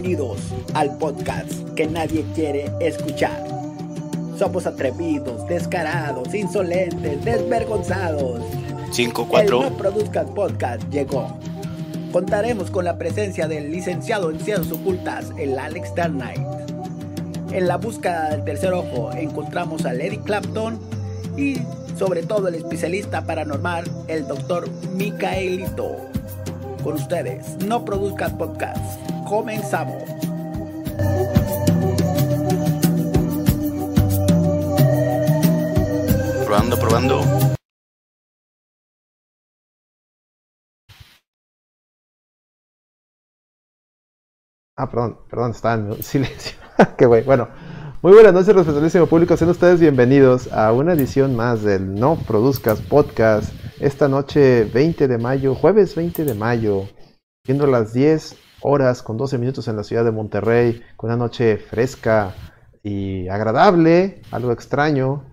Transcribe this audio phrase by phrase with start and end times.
[0.00, 0.38] Bienvenidos
[0.74, 3.44] al podcast que nadie quiere escuchar.
[4.38, 8.40] Somos atrevidos, descarados, insolentes, desvergonzados.
[8.92, 9.40] 5-4.
[9.40, 11.36] El No Produzcas Podcast llegó.
[12.12, 16.46] Contaremos con la presencia del licenciado en Ciencias Ocultas, el Alex Darnight.
[17.50, 20.78] En la búsqueda del tercer ojo encontramos a Lady Clapton
[21.36, 21.56] y
[21.98, 25.96] sobre todo el especialista paranormal, el doctor Micaelito.
[26.84, 29.07] Con ustedes, No Produzcas Podcast.
[29.28, 30.02] Comenzamos.
[36.46, 37.20] Probando, probando.
[44.76, 46.56] Ah, perdón, perdón, estaba en silencio.
[46.96, 47.22] Qué güey.
[47.24, 47.48] Bueno,
[48.00, 49.36] muy buenas noches, respetabilísimo público.
[49.36, 53.52] Sean ustedes bienvenidos a una edición más del No Produzcas Podcast.
[53.78, 56.88] Esta noche, 20 de mayo, jueves 20 de mayo,
[57.44, 61.58] siendo las 10 horas con 12 minutos en la ciudad de Monterrey, con una noche
[61.58, 62.34] fresca
[62.82, 65.24] y agradable, algo extraño,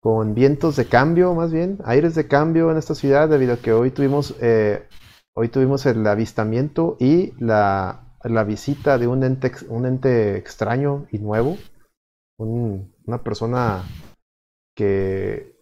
[0.00, 3.72] con vientos de cambio, más bien, aires de cambio en esta ciudad, debido a que
[3.72, 4.86] hoy tuvimos, eh,
[5.34, 11.18] hoy tuvimos el avistamiento y la, la visita de un ente, un ente extraño y
[11.18, 11.56] nuevo,
[12.38, 13.84] un- una persona
[14.76, 15.56] que,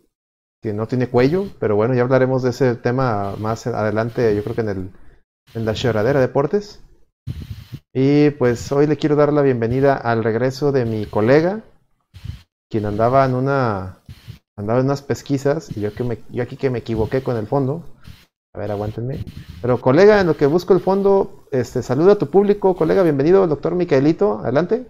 [0.63, 4.55] que no tiene cuello, pero bueno, ya hablaremos de ese tema más adelante, yo creo
[4.57, 4.91] que en, el,
[5.55, 6.84] en la Chorradera Deportes.
[7.95, 11.63] Y pues hoy le quiero dar la bienvenida al regreso de mi colega,
[12.69, 14.01] quien andaba en una
[14.57, 17.47] andaba en unas pesquisas y yo que me, yo aquí que me equivoqué con el
[17.47, 17.85] fondo.
[18.53, 19.25] A ver, aguántenme.
[19.63, 23.47] Pero colega, en lo que busco el fondo, este saluda a tu público, colega, bienvenido,
[23.47, 24.87] doctor Micaelito, adelante.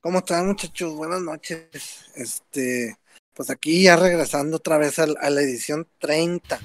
[0.00, 0.94] ¿Cómo están muchachos?
[0.94, 2.04] Buenas noches.
[2.14, 2.96] Este,
[3.34, 6.58] pues aquí ya regresando otra vez al- a, la edición 30,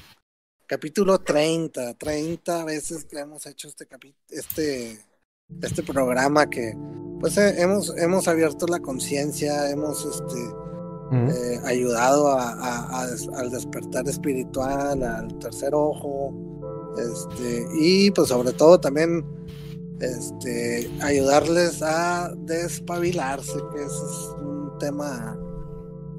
[0.67, 4.99] capítulo 30, 30 veces que hemos hecho este capi- este
[5.61, 6.75] este programa que
[7.19, 10.39] pues eh, hemos hemos abierto la conciencia, hemos este
[11.29, 16.33] eh, ayudado a, a- a des- al despertar espiritual, al tercer ojo,
[16.97, 19.23] este, y pues sobre todo también
[19.99, 25.39] este, ayudarles a despabilarse, que ese es un tema,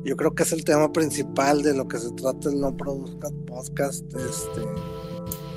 [0.04, 3.32] yo creo que es el tema principal de lo que se trata el No Produzcas
[3.46, 4.60] Podcast, este,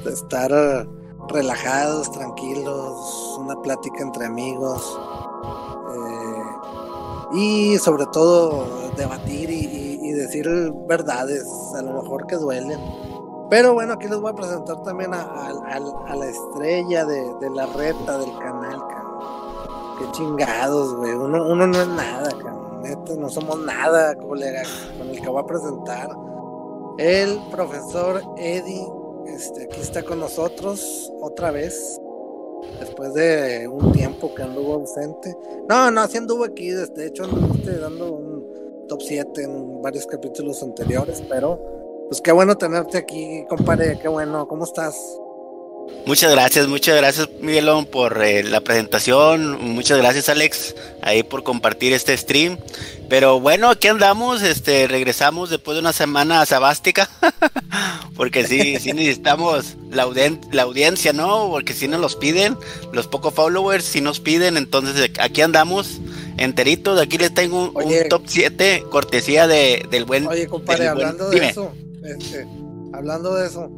[0.04, 0.88] de estar
[1.28, 5.00] relajados, tranquilos, una plática entre amigos.
[5.90, 6.44] eh,
[7.34, 8.66] y sobre todo
[8.96, 10.48] debatir y, y- y decir
[10.88, 11.46] verdades,
[11.78, 12.80] a lo mejor que duelen.
[13.50, 17.34] Pero bueno, aquí les voy a presentar también a, a- a- a la estrella de,
[17.40, 19.98] de la reta del canal, cabrón.
[20.00, 21.14] Qué chingados, güey.
[21.14, 22.82] Uno, uno no es nada, cabrón.
[22.82, 24.62] Neta, no somos nada, colega,
[24.98, 26.10] con el que voy a presentar.
[26.98, 28.88] El profesor Eddie,
[29.36, 32.00] este, aquí está con nosotros otra vez.
[32.80, 35.36] Después de un tiempo que anduvo ausente.
[35.70, 36.70] No, no, sí anduvo aquí.
[36.70, 41.24] De hecho, anduviste dando un top 7 en varios capítulos anteriores.
[41.30, 41.60] Pero,
[42.10, 44.00] pues qué bueno tenerte aquí, compadre.
[44.00, 44.48] Qué bueno.
[44.48, 45.20] ¿Cómo estás?
[46.06, 49.60] Muchas gracias, muchas gracias Miguelón por eh, la presentación.
[49.62, 52.58] Muchas gracias Alex ahí por compartir este stream.
[53.10, 57.10] Pero bueno, aquí andamos, este, regresamos después de una semana sabástica.
[58.16, 61.50] Porque sí, sí necesitamos la, audien- la audiencia, ¿no?
[61.50, 62.58] Porque si nos los piden,
[62.94, 66.00] los pocos followers si nos piden, entonces aquí andamos
[66.38, 67.00] enteritos.
[67.00, 70.26] Aquí les tengo un, top 7 cortesía de, del buen.
[70.28, 71.72] Oye, compadre, del buen- hablando de eso,
[72.04, 72.48] este,
[72.94, 73.70] hablando de eso,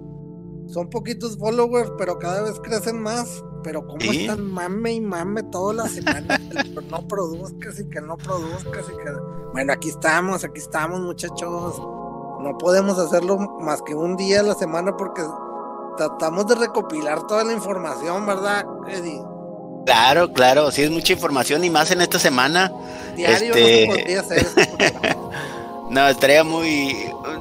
[0.71, 3.43] son poquitos followers, pero cada vez crecen más.
[3.63, 4.21] Pero cómo Sí.
[4.21, 8.97] están mame y mame toda la semana, que no produzcas y que no produzcas y
[9.03, 9.11] que
[9.51, 11.77] bueno, aquí estamos, aquí estamos, muchachos.
[12.41, 15.21] No podemos hacerlo más que un día a la semana porque
[15.97, 19.21] tratamos de recopilar toda la información, ¿verdad, Eddie?
[19.85, 22.71] Claro, claro, sí es mucha información y más en esta semana.
[23.17, 25.17] Diario Este- no se podría hacer este.
[25.89, 26.95] No, estaría muy,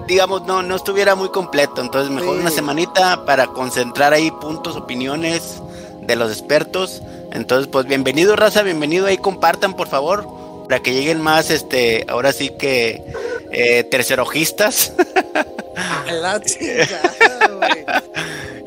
[0.06, 1.80] digamos, no, no estuviera muy completo.
[1.82, 2.40] Entonces, mejor Sí.
[2.40, 5.60] una semanita para concentrar ahí puntos, opiniones
[6.00, 7.02] de los expertos.
[7.32, 10.26] Entonces, pues bienvenido, raza, bienvenido ahí, compartan, por favor,
[10.66, 13.02] para que lleguen más, este, ahora sí que
[13.50, 14.92] eh, tercerojistas
[16.08, 17.84] A la chingada, güey.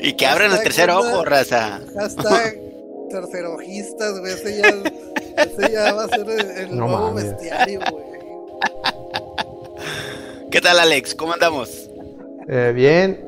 [0.00, 1.80] y que abran el tercer ojo, raza.
[1.94, 2.56] Hashtag
[3.10, 4.32] tercerojistas, güey.
[4.32, 7.24] Ese ya, ese ya va a ser el, el No nuevo mames.
[7.32, 8.04] bestiario, güey.
[10.50, 11.14] ¿Qué tal, Alex?
[11.14, 11.88] ¿Cómo andamos?
[12.48, 13.24] Eh, bien.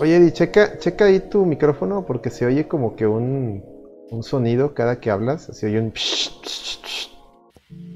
[0.00, 3.64] Oye, Eddie, checa, checa ahí tu micrófono porque se oye como que un,
[4.10, 5.48] un sonido cada que hablas.
[5.52, 5.92] Se oye un...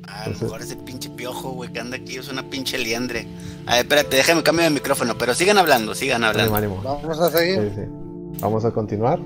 [0.08, 3.26] A lo mejor ese pinche piojo, güey, que anda aquí es una pinche liendre.
[3.66, 6.54] A ver, espérate, déjame cambiar el micrófono, pero sigan hablando, sigan hablando.
[6.54, 7.00] Ánimo, ánimo.
[7.02, 7.60] Vamos a seguir.
[7.60, 7.82] Sí, sí.
[8.40, 9.18] Vamos a continuar.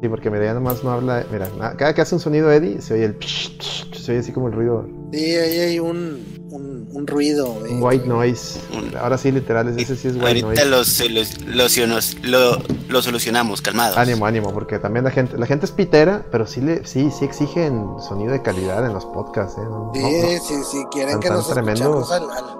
[0.00, 1.24] Sí, porque mira, ya nomás no habla.
[1.30, 3.16] Mira, cada que hace un sonido Eddie, se oye el.
[3.22, 4.88] se oye así como el ruido.
[5.12, 7.46] Sí, ahí hay un, un, un ruido.
[7.54, 7.72] güey.
[7.72, 8.60] Un white noise.
[9.00, 10.66] Ahora sí, literal, ese sí es white Ahorita noise.
[11.10, 11.10] los,
[11.46, 12.58] los, los- lo,
[12.88, 13.96] lo solucionamos, calmados.
[13.96, 17.24] Ánimo, ánimo, porque también la gente, la gente es pitera, pero sí le, sí, sí
[17.24, 19.62] exigen sonido de calidad en los podcasts, ¿eh?
[19.64, 20.28] No- Sí, no- no.
[20.44, 22.10] sí, sí, quieren Tan- que tan nos tremendos.
[22.10, 22.58] escuchemos al, al-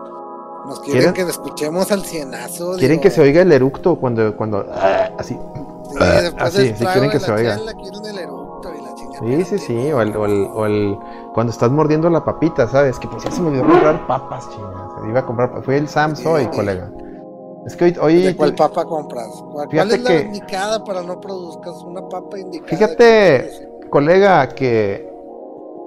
[0.69, 1.15] nos quieren, ¿Quieren?
[1.15, 2.73] que escuchemos al cienazo.
[2.77, 5.35] Quieren digo, que se oiga el eructo cuando, cuando, ah, así.
[5.35, 7.57] Sí, Ah, después así, sí quieren que se oiga.
[7.57, 9.45] chela, quieren el eructo y la chingada.
[9.47, 10.97] Sí, sí, sí, o el, o el, o el-
[11.39, 12.99] cuando estás mordiendo la papita, ¿sabes?
[12.99, 15.09] Que pues ya se me olvidó comprar papas, chingas.
[15.09, 16.49] Iba a comprar, fue el Sam's hoy, Sí.
[16.51, 16.91] colega.
[17.65, 19.29] Es que hoy, hoy ¿De cuál papa compras?
[19.53, 22.69] ¿Cuál, Fíjate es la que- indicada para no produzcas una papa indicada?
[22.69, 25.09] Fíjate, colega, que,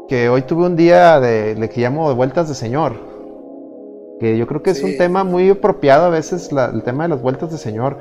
[0.08, 2.94] que hoy tuve un día de, le que llamo de vueltas de señor.
[4.22, 4.86] Que yo creo que es Sí.
[4.86, 7.98] un tema muy apropiado a veces, la- el tema de las vueltas de señor.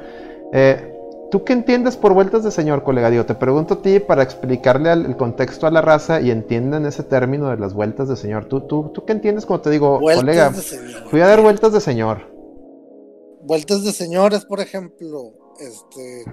[0.53, 0.90] Eh,
[1.31, 3.09] ¿Tú qué entiendes por vueltas de señor, colega?
[3.09, 7.05] Digo, te pregunto a ti para explicarle el contexto a la raza y entiendan ese
[7.05, 8.47] término de las vueltas de señor.
[8.47, 11.09] ¿Tú, tú, tú qué entiendes cuando te digo, Vueltas colega, de señor.
[11.09, 12.19] fui a dar vueltas de señor?
[13.43, 16.25] Vueltas de señores, por ejemplo, este,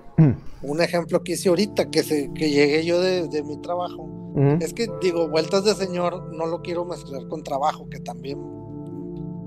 [0.64, 4.10] un ejemplo que hice ahorita, que, se, que llegué yo de, de mi trabajo.
[4.60, 8.40] Es que digo, vueltas de señor no lo quiero mezclar con trabajo, que también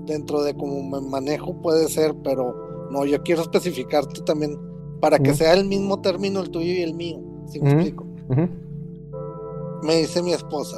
[0.05, 4.57] dentro de cómo me manejo puede ser, pero no, yo quiero especificarte también
[5.01, 8.05] para que sea el mismo término el tuyo y el mío, si me explico.
[9.83, 10.77] Me dice mi esposa,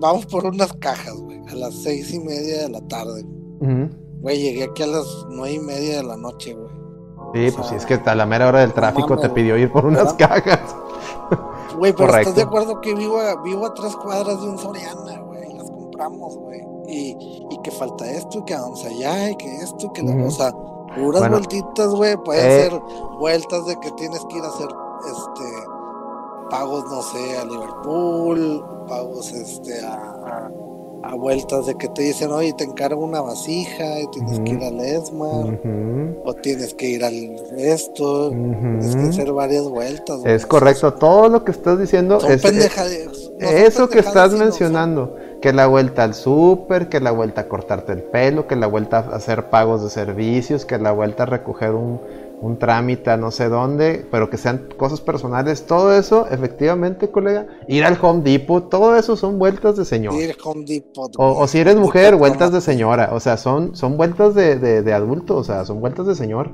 [0.00, 3.24] vamos por unas cajas, güey, a las seis y media de la tarde.
[4.20, 6.78] Güey, llegué aquí a las nueve y media de la noche, güey.
[7.34, 9.84] Sí, pues sí, es que a la mera hora del tráfico te pidió ir por
[9.84, 10.42] unas ¿verdad?
[10.42, 10.76] cajas.
[11.76, 12.30] Güey, pero Correcto.
[12.30, 15.52] estás de acuerdo que vivo a, vivo a tres cuadras de un Soriana, güey.
[15.54, 16.60] Las compramos, güey.
[16.88, 17.16] Y,
[17.50, 20.20] y que falta esto, y que vamos allá, y que esto, y que la Ujú.
[20.98, 22.16] Puras Bueno, vueltitas, güey.
[22.16, 22.62] Pueden eh.
[22.62, 22.80] ser
[23.18, 24.68] vueltas de que tienes que ir a hacer
[25.06, 25.68] este
[26.50, 30.50] pagos, no sé, a Liverpool, pagos este a,
[31.02, 34.62] a- vueltas de que te dicen, oye, te encargo una vasija, y tienes que ir
[34.64, 36.16] al Esmar, Ujú.
[36.24, 37.14] o tienes que ir al
[37.56, 38.30] esto.
[38.30, 40.20] Tienes que hacer varias vueltas.
[40.24, 44.44] Es correcto, todo lo que estás diciendo Son es no son eso que estás sino
[44.44, 48.66] mencionando, que la vuelta al súper, que la vuelta a cortarte el pelo, que la
[48.66, 52.00] vuelta a hacer pagos de servicios, que la vuelta a recoger un,
[52.40, 57.46] un trámite a no sé dónde, pero que sean cosas personales, todo eso, efectivamente, colega,
[57.66, 60.14] ir al Home Depot, todo eso son vueltas de señor.
[60.14, 64.34] ir Home Depot, O, si eres mujer, vueltas de señora, o sea, son, son vueltas
[64.34, 66.50] de, de, de adulto, o sea, son vueltas de señor.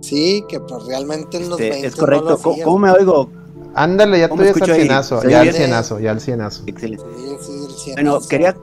[0.00, 2.24] Sí, que pues realmente en los Este, 20 es correcto.
[2.24, 3.30] no lo ¿Cómo, me oigo?
[3.74, 6.62] Ándale, ya ¿Cómo estoy escucho al cienazo, ¿Se ya al cienazo, ya al cienazo.
[6.66, 7.04] Excelente.
[7.16, 7.94] Sí, sí, el cienazo.
[7.94, 8.56] Bueno, quería.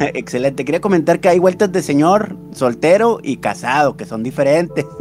[0.14, 0.64] Excelente.
[0.64, 4.84] Quería comentar que hay vueltas de señor soltero y casado, que son diferentes.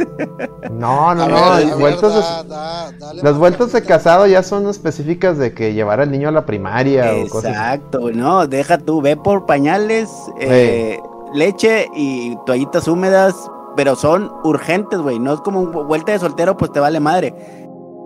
[0.71, 4.41] No, no, no, ver, las vueltas de- da- da- dale Las vueltas de casado ya
[4.41, 7.51] son específicas de que llevar al niño a la primaria o cosas.
[7.51, 10.09] Exacto, no, deja tú, ve por pañales,
[10.39, 10.97] eh,
[11.33, 13.35] leche y toallitas húmedas,
[13.75, 17.35] pero son urgentes, güey, no es como un vuelta de soltero, pues te vale madre.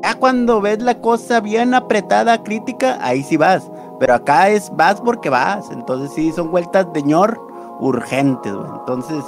[0.03, 5.01] Ya cuando ves la cosa bien apretada, crítica, ahí sí vas, pero acá es vas
[5.01, 7.39] porque vas, entonces sí, son vueltas de ñor
[7.79, 9.23] urgentes, güey, entonces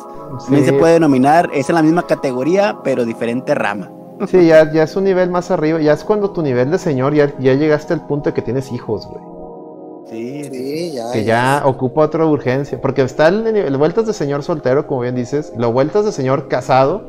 [0.45, 3.91] también se puede denominar, es en la misma categoría, pero diferente rama.
[4.27, 5.79] sí, ya, ya es un nivel más arriba.
[5.79, 8.71] Ya es cuando tu nivel de señor ya, ya llegaste al punto de que tienes
[8.71, 9.24] hijos, güey.
[10.05, 10.91] Sí, sí.
[10.93, 11.12] Ya.
[11.12, 12.79] Que ya ocupa otra urgencia.
[12.81, 15.51] Porque está el, nivel- el vueltas de señor soltero, como bien dices.
[15.57, 17.03] Las vueltas de señor casado,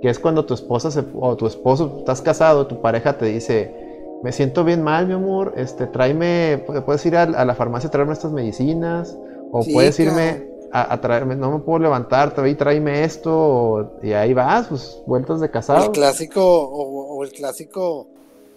[0.00, 3.74] que es cuando tu esposa se, o tu esposo, estás casado, tu pareja te dice,
[4.22, 7.88] me siento bien mal, mi amor, este, tráeme, pu- puedes ir a, a la farmacia
[7.88, 9.16] a traerme estas medicinas,
[9.52, 10.10] o Sí, puedes claro.
[10.10, 14.68] irme a, a traerme, no me puedo levantar, y tráeme esto, o- y ahí vas,
[14.68, 15.86] pues, vueltas de casado.
[15.86, 18.06] el clásico, o, o el clásico,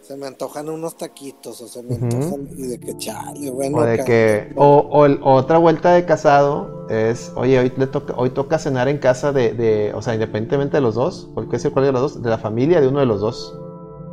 [0.01, 3.77] se me antojan unos taquitos, o se me antojan, y de que chale, bueno.
[3.77, 8.13] O de que, o, o el- otra vuelta de casado es, oye, hoy, le toca,
[8.17, 11.71] hoy toca cenar en casa de, de, o sea, independientemente de los dos, cualquier sea
[11.71, 13.57] cuál de los dos, de la familia de uno de los dos.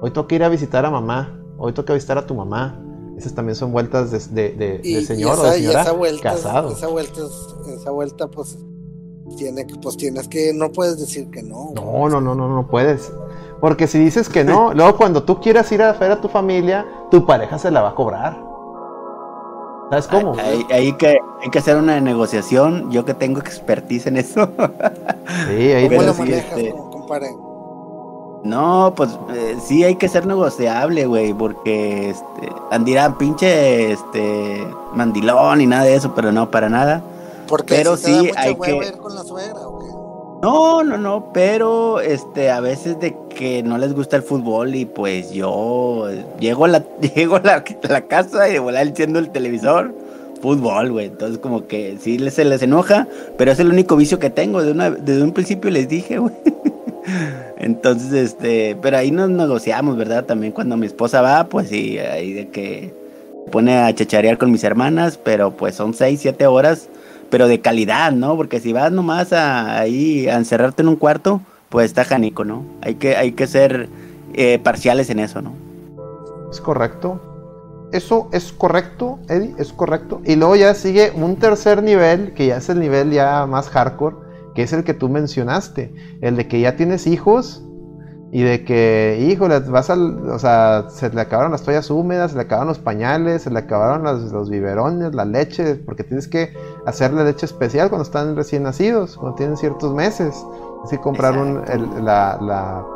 [0.01, 2.81] Hoy toca ir a visitar a mamá, hoy toca visitar a tu mamá.
[3.17, 4.19] Esas también son vueltas de,
[4.51, 6.73] de, de- y, de y señor esa, o de y señora esa vuelta, casado.
[6.73, 8.59] esa vuelta, es- esa vuelta, pues,
[9.37, 11.71] tiene que, pues tienes que, no puedes decir que no.
[11.75, 13.13] No, no, no, no, no puedes.
[13.61, 16.87] Porque si dices que no, luego cuando tú quieras ir a ver a tu familia,
[17.11, 18.43] tu pareja se la va a cobrar.
[19.91, 20.35] ¿Sabes cómo?
[20.39, 24.49] Hay, hay que, hay que hacer una negociación, yo que tengo expertise en eso.
[25.49, 27.29] Sí, ahí ¿Cómo lo manejas, este- com- compadre?
[28.43, 35.61] No, pues eh, sí hay que ser negociable, güey, porque este, andirán pinche este mandilón
[35.61, 37.03] y nada de eso, pero no para nada.
[37.47, 39.87] Porque pero si sí hay que- ir con la suegra, ¿o qué?
[40.43, 44.87] No, no, no, pero este a veces de que no les gusta el fútbol y
[44.87, 46.83] pues yo llego a la
[47.15, 49.95] llego a la, la casa y de volar enciendo el televisor,
[50.41, 51.07] fútbol, güey.
[51.09, 53.07] Entonces como que sí se les enoja,
[53.37, 54.63] pero es el único vicio que tengo.
[54.63, 56.33] De una, desde un principio les dije, güey.
[57.61, 60.25] Entonces, este, pero ahí nos negociamos, ¿verdad?
[60.25, 62.95] También cuando mi esposa va, pues sí, ahí de que
[63.53, 66.89] pone a chacharear con mis hermanas, pero pues son seis, siete horas,
[67.29, 68.35] pero de calidad, ¿no?
[68.35, 72.65] Porque si vas nomás a, ahí a encerrarte en un cuarto, pues está janico, ¿no?
[72.81, 73.91] Hay que, hay que ser
[74.33, 75.53] eh, parciales en eso, ¿no?
[76.51, 77.21] Es correcto.
[77.93, 80.23] Eso es correcto, Eddie, es correcto.
[80.25, 84.17] Y luego ya sigue un tercer nivel, que ya es el nivel ya más hardcore,
[84.55, 87.65] que es el que tú mencionaste, el de que ya tienes hijos
[88.33, 92.37] y de que, híjole, vas al, o sea, se le acabaron las toallas húmedas, se
[92.37, 96.55] le acabaron los pañales, se le acabaron los, los biberones, la leche, porque tienes que
[96.87, 100.47] hacerle leche especial cuando están recién nacidos, cuando tienen ciertos meses.
[100.85, 102.87] Así comprar un, el, la, la,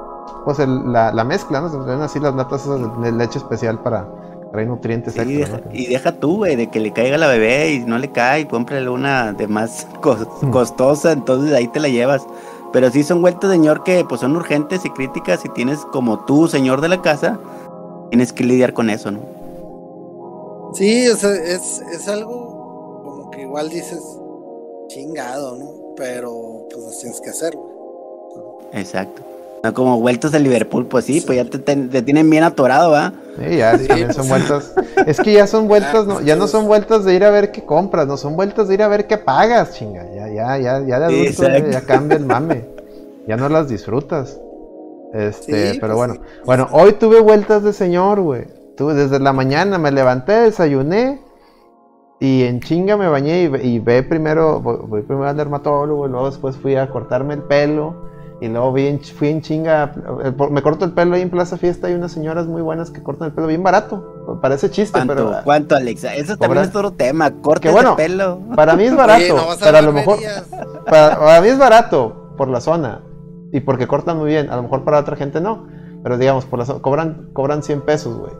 [0.45, 1.69] pues el, la, la, mezcla, ¿no?
[1.69, 2.67] Se así las latas
[3.03, 4.07] de leche especial para
[4.55, 5.75] traer nutrientes sí, extra, deja, ¿no?
[5.75, 8.89] Y deja tú, güey, de que le caiga la bebé y no le cae, cómprale
[8.89, 12.25] una de más costosa, entonces ahí te la llevas.
[12.73, 16.47] Pero sí son vueltas, señor, que pues son urgentes y críticas y tienes como tú,
[16.47, 17.39] señor de la casa,
[18.11, 19.21] tienes que lidiar con eso, ¿no?
[20.73, 24.03] Sí, o sea, es, es algo como que igual dices
[24.87, 25.95] chingado, ¿no?
[25.97, 28.61] Pero pues tienes que hacerlo.
[28.73, 29.34] Exacto.
[29.65, 31.27] No como vueltas de Liverpool, pues sí, sí.
[31.27, 33.15] pues ya te, te, te, tienen bien atorado, ¿va?
[33.39, 34.75] Sí, ya sí, también son vueltas.
[35.07, 37.65] Es que ya son vueltas, no, ya no son vueltas de ir a ver qué
[37.65, 40.05] compras, no son vueltas de ir a ver qué pagas, chinga.
[40.15, 42.67] Ya, ya, ya, ya de adulto ya, ya, cambia el mame.
[43.27, 44.39] Ya no las disfrutas.
[45.15, 46.15] Este, sí, pero pues bueno.
[46.15, 46.41] Sí.
[46.45, 48.45] Bueno, hoy tuve vueltas de señor, güey.
[48.77, 51.23] Tuve desde la mañana, me levanté, desayuné.
[52.21, 56.11] Y en chinga me bañé y, y ve primero, voy, voy primero al dermatólogo, y
[56.11, 58.13] luego después fui a cortarme el pelo.
[58.41, 59.93] Y luego vi en, fui en chinga,
[60.51, 63.29] me corto el pelo ahí en Plaza Fiesta, hay unas señoras muy buenas que cortan
[63.29, 64.39] el pelo bien barato.
[64.43, 65.33] Parece chiste, ¿Cuánto, pero.
[65.45, 66.15] ¿Cuánto, Alexa?
[66.15, 68.41] Eso también es otro tema, corte bueno, el pelo.
[68.57, 70.19] Para mí es barato, Oye, no pero a lo mejor.
[70.85, 73.01] Para, para, mí es barato por la zona
[73.53, 74.51] y porque cortan muy bien.
[74.51, 75.67] A lo mejor para otra gente no,
[76.03, 78.33] pero digamos, por la zona, cobran, cobran 100 pesos, güey.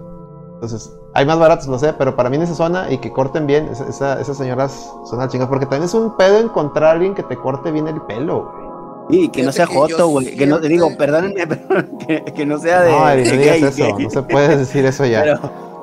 [0.55, 3.47] Entonces, hay más baratos, lo sé, pero para mí en esa zona y que corten
[3.47, 6.93] bien, esa, esa, esas señoras son las chingas, porque también es un pedo encontrar a
[6.93, 8.64] alguien que te corte bien el pelo, güey.
[9.11, 10.37] Sí, que no sea joto, güey.
[10.37, 12.91] Que no te digo, perdónenme, pero que, que, no sea de.
[12.91, 14.05] No, de no digas eso, gay.
[14.05, 15.23] no se puede decir eso ya.
[15.23, 15.41] Pero,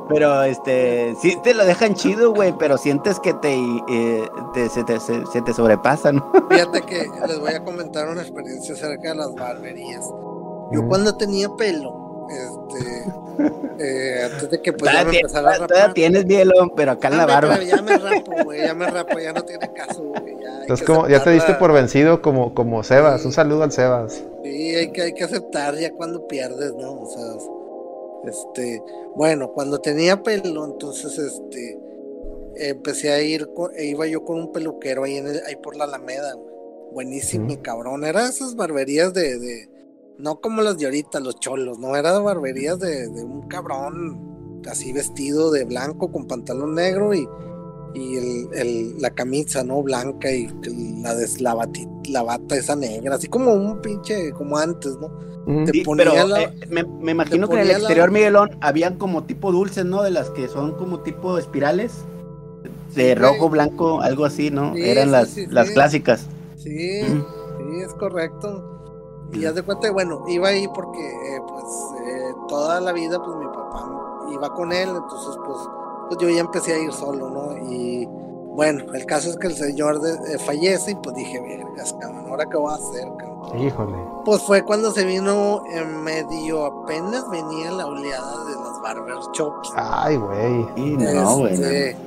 [0.09, 4.83] pero este, sí te lo dejan chido, güey, pero sientes que te, eh, te, se,
[4.83, 6.31] te se, se, te sobrepasa, ¿no?
[6.49, 10.05] Fíjate que les voy a comentar una experiencia acerca de las barberías.
[10.71, 10.87] Yo mm.
[10.87, 12.00] cuando tenía pelo,
[12.31, 13.03] este,
[13.79, 15.67] eh, antes de que pues, ya me empezara a rapar.
[15.67, 17.55] Todavía tienes bielón, pero acá en la barba.
[17.55, 20.35] Pero ya me rapo, güey, ya me rapo, ya no tiene caso, güey.
[20.41, 23.21] Ya, Entonces, como, ya te diste por vencido como, como Sebas.
[23.21, 23.27] Sí.
[23.27, 24.23] Un saludo al Sebas.
[24.43, 27.01] Sí, hay que, hay que aceptar ya cuando pierdes, ¿no?
[27.01, 28.83] O sea, este,
[29.15, 31.79] bueno, cuando tenía pelo, entonces, este,
[32.55, 35.75] empecé a ir, con, e iba yo con un peluquero ahí, en el, ahí por
[35.75, 36.51] la Alameda, güey.
[36.91, 37.61] Buenísimo, mm.
[37.61, 38.03] cabrón.
[38.03, 39.69] Era esas barberías de, de,
[40.21, 44.93] no como las de ahorita, los cholos, no, era barberías de, de un cabrón así
[44.93, 47.27] vestido de blanco con pantalón negro y
[47.93, 49.81] y el, el, la camisa, ¿no?
[49.81, 50.47] Blanca y
[51.01, 55.09] la, des, la, bati, la, bata esa negra, así como un pinche, como antes, ¿no?
[55.45, 55.65] Mm.
[55.67, 58.13] Sí, pero la, eh, me, me, imagino que en el exterior, la...
[58.13, 60.03] Miguelón, habían como tipo dulces, ¿no?
[60.03, 61.93] De las que son como tipo espirales,
[62.95, 64.73] de sí, rojo, blanco, algo así, ¿no?
[64.75, 66.27] Sí, Eran las, las clásicas.
[66.57, 67.25] Sí, mm.
[67.57, 68.70] sí, es correcto.
[69.33, 71.65] Y haz de cuenta, bueno, iba ahí porque, eh, pues,
[72.05, 73.87] eh, toda la vida, pues, mi papá
[74.31, 75.57] iba con él, entonces, pues,
[76.09, 77.57] pues yo ya empecé a ir solo, ¿no?
[77.69, 78.07] Y
[78.53, 82.25] bueno, el caso es que el señor de, eh, fallece y pues dije, vergas, cabrón,
[82.29, 83.59] ¿ahora qué voy a hacer, cabrón?
[83.59, 83.97] Híjole.
[84.25, 89.71] Pues fue cuando se vino en medio, apenas venía la oleada de las barber shops.
[89.75, 90.67] Ay, güey.
[90.75, 91.53] Y no, güey.
[91.53, 91.97] Este,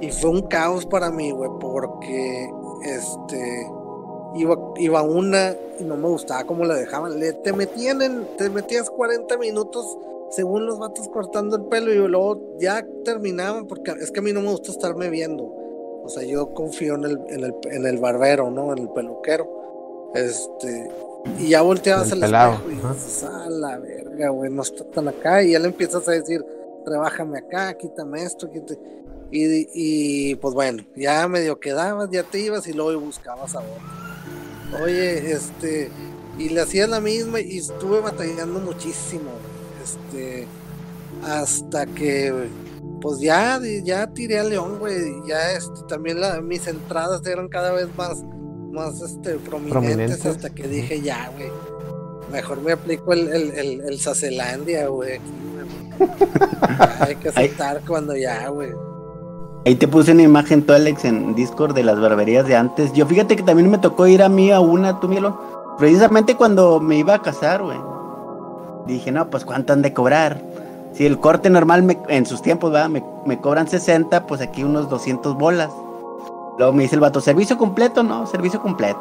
[0.00, 2.50] y fue un caos para mí, güey, porque,
[2.82, 3.70] este,
[4.34, 7.18] iba, iba una y no me gustaba cómo la dejaban.
[7.18, 9.98] Le, te metían en, te metías 40 minutos
[10.30, 14.32] según los vatos cortando el pelo y luego ya terminaban, porque es que a mí
[14.32, 15.44] no me gusta estarme viendo.
[15.44, 18.72] O sea, yo confío en el, en el, en el barbero, ¿no?
[18.72, 20.10] En el peluquero.
[20.14, 20.90] Este,
[21.38, 25.42] y ya volteabas al espejo y dices, ah, la verga, güey, no está tan acá.
[25.42, 26.44] Y ya le empiezas a decir,
[26.84, 28.80] rebájame acá, quítame esto, quítame.
[29.30, 34.03] Y, y pues bueno, ya medio quedabas, ya te ibas y luego buscabas a otro.
[34.82, 35.90] Oye, este,
[36.38, 39.30] y le hacías la misma y estuve batallando muchísimo,
[39.82, 40.46] este,
[41.22, 42.48] hasta que,
[43.00, 45.22] pues ya, ya tiré a León, güey.
[45.26, 48.22] Ya este, también la, mis entradas eran cada vez más,
[48.72, 50.26] más este, prominentes, Prominentes.
[50.26, 51.50] hasta que dije, ya, güey.
[52.32, 55.20] Mejor me aplico el, el, el, el Sacelandia, güey.
[56.98, 58.72] Hay que aceptar cuando ya, güey.
[59.66, 62.92] Ahí te puse una imagen, tú, Alex, en Discord de las barberías de antes.
[62.92, 65.38] Yo fíjate que también me tocó ir a mí a una, tú, Mielo.
[65.78, 67.78] Precisamente cuando me iba a casar, güey.
[68.86, 70.42] Dije, no, pues cuánto han de cobrar.
[70.92, 72.90] Si el corte normal me- en sus tiempos, ¿verdad?
[72.90, 75.70] Me, me cobran 60, pues aquí unos 200 bolas.
[76.58, 78.02] Luego me dice el vato, ¿servicio completo?
[78.02, 79.00] No, servicio completo.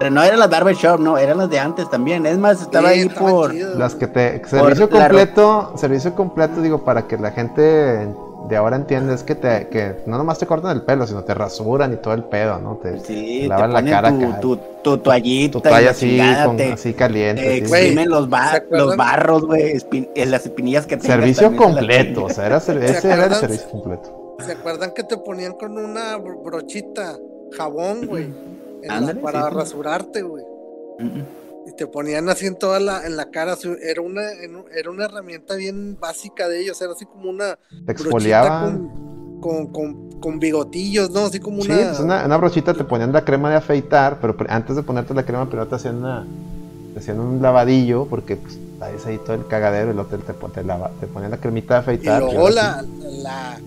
[0.00, 2.24] Pero no eran las barbershop, no, eran las de antes también.
[2.24, 3.50] Es más, estaba Sí, ahí por...
[3.52, 3.76] chido.
[3.78, 4.42] Las que te.
[4.46, 8.08] Servicio la completo, servicio completo, digo, para que la gente
[8.48, 11.34] de ahora entienda, es que te, que no nomás te cortan el pelo, sino te
[11.34, 12.76] rasuran y todo el pedo, ¿no?
[12.76, 14.40] Te, Sí, te lavan la cara tu, acá.
[14.40, 15.52] tu, tu toallita.
[15.52, 17.42] tu toalla la así, con- te- así caliente.
[17.42, 17.56] te
[18.06, 18.86] los, ba- ¿se acuerdan?
[18.86, 22.78] los barros, güey, espin- en las espinillas que tengas Servicio completo, o sea, era, ser-
[22.80, 23.40] ¿Se ese era el acuerdan?
[23.40, 24.36] servicio completo.
[24.38, 27.16] ¿Se acuerdan que te ponían con una bro- brochita,
[27.56, 28.32] jabón, güey?
[29.20, 30.44] para sí, rasurarte, güey.
[31.68, 33.56] Y te ponían así en toda la, en la cara.
[33.82, 34.22] Era una,
[34.74, 36.80] era una herramienta bien básica de ellos.
[36.80, 41.26] Era así como una Te con, con, con, con bigotillos, ¿no?
[41.26, 41.76] Así como Sí, una.
[41.76, 45.24] pues una, una brochita te ponían la crema de afeitar, pero antes de ponerte la
[45.24, 46.26] crema, primero te hacían, una,
[46.94, 50.64] te hacían un lavadillo, porque pues, traes ahí todo el cagadero, y luego te, te,
[50.64, 52.20] lava- ponían la cremita de Y afeitar.
[52.20, 52.84] luego ahora la,
[53.22, 53.60] la.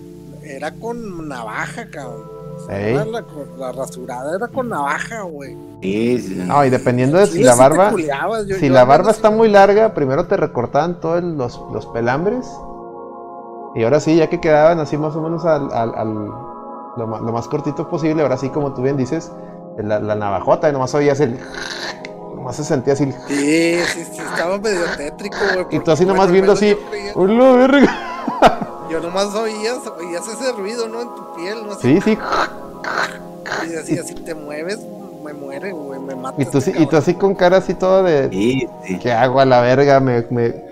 [0.44, 2.41] Era con navaja, cabrón.
[2.70, 3.24] Era la,
[3.58, 5.58] la rasurada era con navaja, güey.
[5.82, 6.28] Sí, sí.
[6.36, 6.44] sí.
[6.46, 9.94] No, y dependiendo de si la barba, yo- si yo la barba está muy larga,
[9.94, 12.48] primero te recortaban todos los, los pelambres,
[13.76, 16.30] y ahora sí, ya que quedaban así más o menos al, al- al-
[16.98, 19.32] lo, más cortito posible, ahora sí, como tú bien dices,
[19.78, 21.40] la, la navajota, y nomás oías el...
[22.36, 23.14] Nomás se sentía así el...
[23.28, 25.66] Sí, sí, sí, estaba medio tétrico, güey.
[25.72, 26.76] Y tú así nomás bueno, viendo así,
[27.16, 28.08] ¡Hola, verga!
[28.92, 31.02] Yo nomás oías, oías ese ruido, ¿no?
[31.02, 31.74] En tu piel, ¿no?
[31.74, 32.18] Así, Sí, sí.
[33.66, 34.80] Y decía, si te mueves,
[35.24, 36.42] me muere, güey, me mata.
[36.42, 38.30] Y tú, este sí- y tú así con cara así todo de...
[38.30, 39.00] Sí, sí.
[39.00, 40.00] ¿Qué hago a la verga?
[40.00, 40.70] Me, me-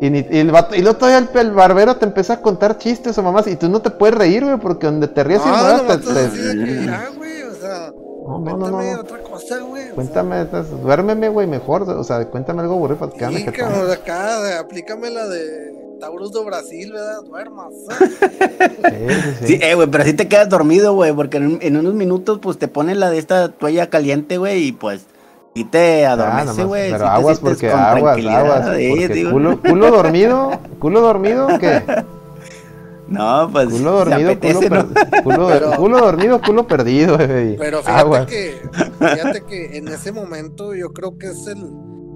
[0.00, 2.78] Y, ni- y el vato- y luego todavía el, el barbero te empieza a contar
[2.78, 5.48] chistes o mamás y tú no te puedes reír, güey, porque donde te ríes y
[5.48, 7.92] No, mueras nomás te- te- así de que, ya, güey, o sea,
[8.26, 9.00] No, no, no, cuéntame no.
[9.00, 9.84] otra cosa, güey.
[9.84, 11.82] sea, Cuéntame, entonces, duérmeme, güey, mejor.
[11.82, 13.68] O sea, cuéntame algo aburrido para quedarme Sí, jetón.
[13.70, 17.22] cabrón, acá, de- aplícame la de Taurus do Brasil, ¿verdad?
[17.24, 17.72] Duermas.
[17.88, 19.06] Sí, sí,
[19.40, 19.46] sí.
[19.46, 22.58] Sí, eh, güey, pero así te quedas dormido, güey, porque en, en unos minutos, pues
[22.58, 25.02] te ponen la de esta toalla caliente, güey, y pues,
[25.54, 26.90] y te Ah, adormece, nomás, güey.
[26.90, 28.60] pero sí te aguas porque aguas, aguas.
[28.64, 29.30] Porque digo.
[29.30, 31.82] culo, culo dormido, culo dormido, ¿qué?
[33.08, 33.66] No, pues.
[33.68, 34.88] Culo se dormido, culo, ¿no?
[34.88, 37.56] per- culo, Pero- culo dormido, culo perdido, güey.
[37.58, 38.26] Pero fíjate Aguas.
[38.26, 38.60] que,
[38.98, 41.62] fíjate que en ese momento yo creo que es el,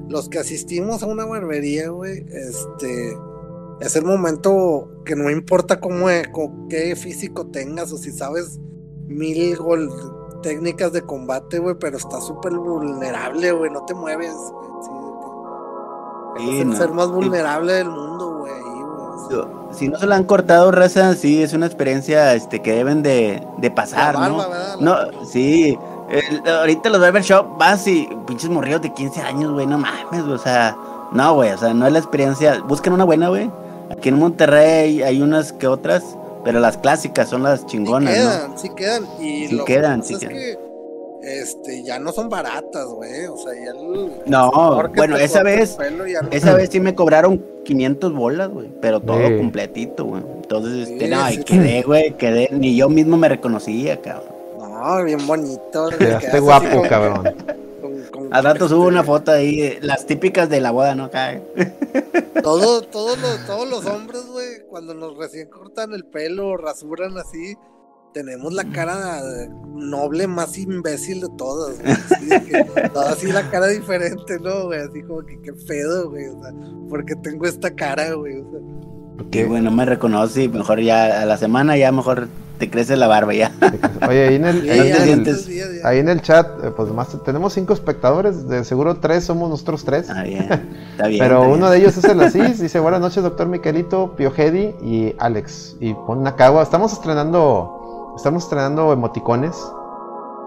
[0.08, 3.14] los que asistimos a una barbería, güey, este,
[3.80, 6.30] es el momento que no importa cómo, e-
[6.70, 8.58] qué físico tengas o si sabes
[9.06, 9.90] mil gol,
[10.42, 14.32] técnicas de combate, güey, pero estás súper vulnerable, güey, no te mueves,
[16.38, 17.12] sí, el ser más Sí.
[17.12, 18.52] vulnerable del mundo, güey.
[19.72, 23.44] Si no se la han cortado, raza, sí, es una experiencia este, que deben de,
[23.58, 24.46] de pasar, barba,
[24.80, 24.96] ¿no?
[25.12, 25.76] No, sí.
[26.08, 30.38] el- ahorita los barbershop vas y pinches morridos de 15 años, güey, no mames, o
[30.38, 30.76] sea,
[31.12, 32.60] no, güey, o sea, no es la experiencia.
[32.68, 33.50] Busquen una buena, güey.
[33.90, 36.02] Aquí en Monterrey hay unas que otras,
[36.44, 38.30] pero las clásicas son las Sí chingonas, ¿no?
[38.30, 39.04] quedan, sí quedan.
[39.20, 40.58] Y Sí lo quedan, que sí es que
[41.22, 43.26] este, ya no son baratas, güey.
[43.26, 48.12] O sea, ya el, No, bueno, esa vez- no- Esa vez sí me cobraron 500
[48.12, 49.36] bolas, güey, pero todo Sí.
[49.36, 50.22] completito, güey.
[50.36, 51.44] Entonces, este, Sí, no, y sí.
[51.44, 54.34] quedé, güey, quedé, ni yo mismo me reconocía, cabrón.
[54.58, 55.88] No, bien bonito.
[55.90, 57.34] te Quedaste guapo, cabrón.
[58.36, 61.10] Con- con- Al rato subo este, una foto ahí, las típicas de la boda, ¿no?
[62.42, 62.88] Todos,
[63.20, 67.56] los, todos los hombres, güey, cuando nos recién cortan el pelo o rasuran así,
[68.12, 69.20] tenemos la cara
[69.74, 71.92] noble más imbécil de todas, güey.
[73.08, 74.70] Así, la cara diferente, ¿no?
[74.70, 76.26] Así como que qué pedo, güey.
[76.28, 76.52] O sea,
[76.88, 78.38] porque tengo esta cara, güey.
[78.38, 78.60] O sea,
[79.30, 82.96] Que güey, no me reconoce y mejor ya a la semana ya mejor te crece
[82.96, 83.52] la barba ya.
[84.08, 87.52] Oye, ahí en el, ahí en el- ahí en el chat, eh, pues más tenemos
[87.52, 90.08] cinco espectadores, de seguro tres somos nosotros tres.
[90.10, 90.48] Ah, bien.
[90.92, 91.18] Está bien.
[91.18, 91.70] Pero está uno bien.
[91.70, 95.76] de ellos es el Asís, dice buenas noches doctor Miquelito, Piojedi y Alex.
[95.80, 99.54] Y pon una cagua, estamos estrenando, estamos estrenando emoticones.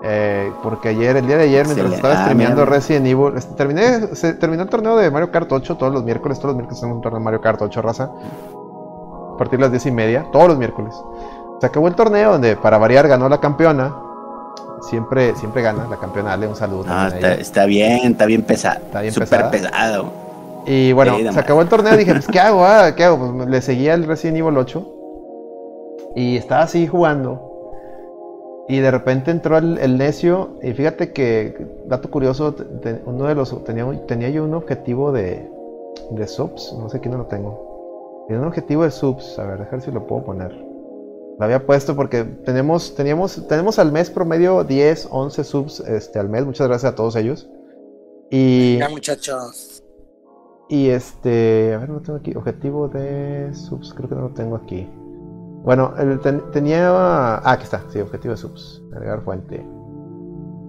[0.03, 2.73] eh, porque ayer, el día de ayer, mientras estaba Ah, streameando mira.
[2.75, 6.37] Resident Evil, este, terminé, se terminó el torneo de Mario Kart 8 todos los miércoles,
[6.39, 8.09] todos los miércoles hacemos un torneo de Mario Kart 8 raza.
[9.39, 10.93] Partir de las 10 y media, todos los miércoles.
[11.61, 13.95] Se acabó el torneo donde para variar ganó la campeona.
[14.81, 16.85] Siempre, siempre gana la campeona, dale un saludo.
[17.39, 18.81] Está, bien, está bien pesado.
[18.85, 20.11] Está bien Súper pesado.
[20.65, 22.65] Y bueno, se acabó el torneo y dije, pues, ¿qué hago?
[22.65, 22.93] ah?
[22.95, 23.33] ¿Qué hago?
[23.33, 24.87] Pues le seguía el Resident Evil 8.
[26.17, 27.45] Y estaba así jugando.
[28.67, 30.59] Y de repente entró el, necio.
[30.61, 32.55] Y fíjate que, dato curioso,
[33.05, 35.49] uno de los tenía, tenía yo un objetivo de,
[36.11, 36.75] de subs.
[36.77, 37.68] No sé quién no lo tengo.
[38.29, 39.39] Tenía un objetivo de subs.
[39.39, 40.53] A ver, dejar si lo puedo poner.
[40.53, 46.29] Lo había puesto porque tenemos, teníamos, tenemos al mes promedio 10, 11 subs este, al
[46.29, 46.45] mes.
[46.45, 47.49] Muchas gracias a todos ellos.
[48.29, 48.77] Y.
[48.77, 49.83] Ya, muchachos.
[50.69, 51.73] Y este.
[51.73, 52.35] A ver, no tengo aquí.
[52.35, 53.95] Objetivo de subs.
[53.95, 54.87] Creo que no lo tengo aquí.
[55.63, 55.95] Bueno,
[56.53, 56.87] tenía.
[56.91, 57.83] Ah, aquí está.
[57.89, 58.83] Sí, objetivo de subs.
[58.93, 59.65] Agregar fuente.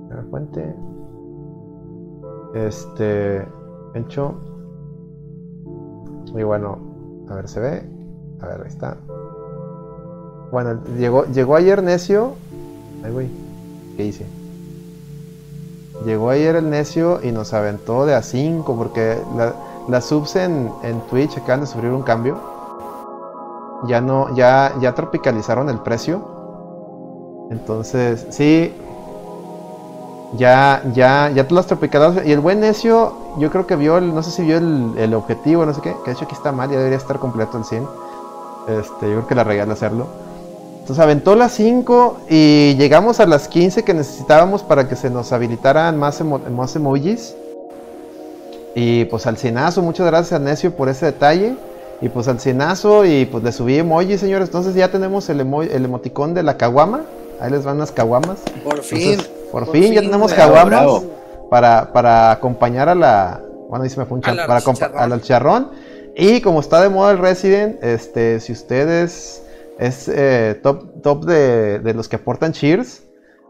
[0.07, 0.75] Agregar fuente.
[2.55, 3.47] Este.
[3.95, 4.41] Hecho.
[6.35, 6.90] Y bueno.
[7.31, 7.83] A ver, se ve.
[8.41, 8.97] A ver, ahí está.
[10.51, 12.35] Bueno, llegó, llegó ayer necio.
[13.05, 13.29] Ay, güey.
[13.97, 14.27] ¿Qué hice?
[16.05, 19.19] Llegó ayer el necio y nos aventó de a 5 porque
[19.89, 22.39] las subs en, en Twitch acaban de sufrir un cambio.
[23.87, 27.49] Ya no, ya, ya tropicalizaron el precio.
[27.51, 28.75] Entonces, sí.
[30.35, 32.29] Ya, ya, ya las tropicalizaron.
[32.29, 35.15] Y el buen necio, yo creo que vio, el, no sé si vio el, el,
[35.15, 37.65] objetivo, no sé qué, que de hecho aquí está mal, ya debería estar completo el
[37.65, 37.87] 100.
[38.69, 40.07] Este, yo creo que la regala hacerlo
[40.91, 45.31] entonces aventó las 5 y llegamos a las 15 que necesitábamos para que se nos
[45.31, 47.37] habilitaran más, más emojis.
[48.75, 51.55] Y pues al cienazo, muchas gracias a Necio por ese detalle.
[52.01, 54.49] Y pues al cienazo y pues le subí emojis, señores.
[54.49, 57.03] Entonces ya tenemos el, el emoticón de la caguama.
[57.41, 58.41] Ahí les van las caguamas.
[58.65, 59.21] Por fin.
[59.51, 61.03] Por, fin, ya tenemos caguamas
[61.51, 63.41] para, para acompañar a la...
[63.69, 64.63] Bueno, ahí se me fue un para
[64.97, 65.71] al charrón.
[66.17, 69.43] Y como está de moda el Resident, este, si ustedes
[69.79, 73.05] es eh, top, top de, los que aportan cheers,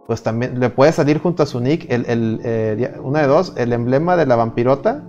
[0.07, 3.55] pues también le puede salir junto a su nick el, el eh, una de dos,
[3.57, 5.03] el emblema de la vampirota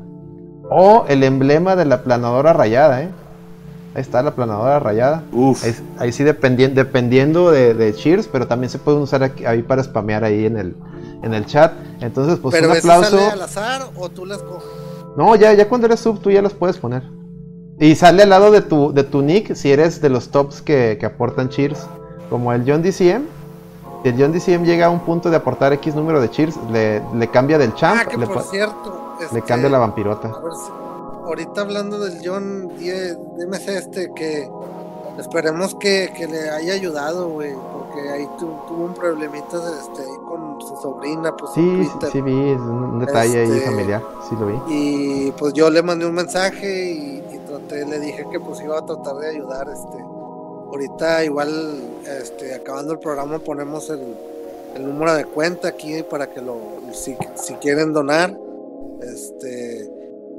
[0.70, 3.10] o el emblema de la planadora rayada, ¿eh?
[3.94, 5.24] Ahí está la planadora rayada.
[6.00, 10.46] Ahí, sí dependiendo, dependiendo de, cheers, pero también se puede usar ahí para spamear ahí
[10.46, 10.76] en el,
[11.24, 11.74] en el chat.
[12.00, 13.20] Entonces, pues un aplauso.
[13.20, 14.70] Sale al azar o tú las coges?
[15.18, 17.04] No, ya, ya cuando eres sub tú ya las puedes poner.
[17.80, 20.98] Y sale al lado de tu, de tu nick si eres de los tops que,
[21.04, 21.86] aportan cheers.
[22.30, 23.24] Como el John DCM.
[24.04, 27.28] Si el John DCM llega a un punto de aportar X número de cheers, le,
[27.28, 28.08] cambia del champ.
[28.08, 29.18] Ah, le, por cierto.
[29.34, 30.32] le cambia la vampirota.
[31.32, 34.50] Ahorita hablando del John DMC este, que
[35.18, 37.54] esperemos que, le haya ayudado, güey.
[37.54, 41.36] Porque ahí tuvo un problemita este, con su sobrina.
[41.36, 44.04] Pues, sí, sí, vi, un, detalle ahí este, familiar.
[44.30, 44.60] Sí lo vi.
[44.70, 47.22] Y pues yo le mandé un mensaje y
[47.70, 51.80] le dije que pues iba a tratar de ayudar, este, ahorita igual,
[52.22, 54.16] este, acabando el programa ponemos el,
[54.80, 56.58] número de cuenta aquí para que lo,
[56.94, 57.16] si,
[57.56, 58.38] quieren donar,
[59.02, 59.92] este,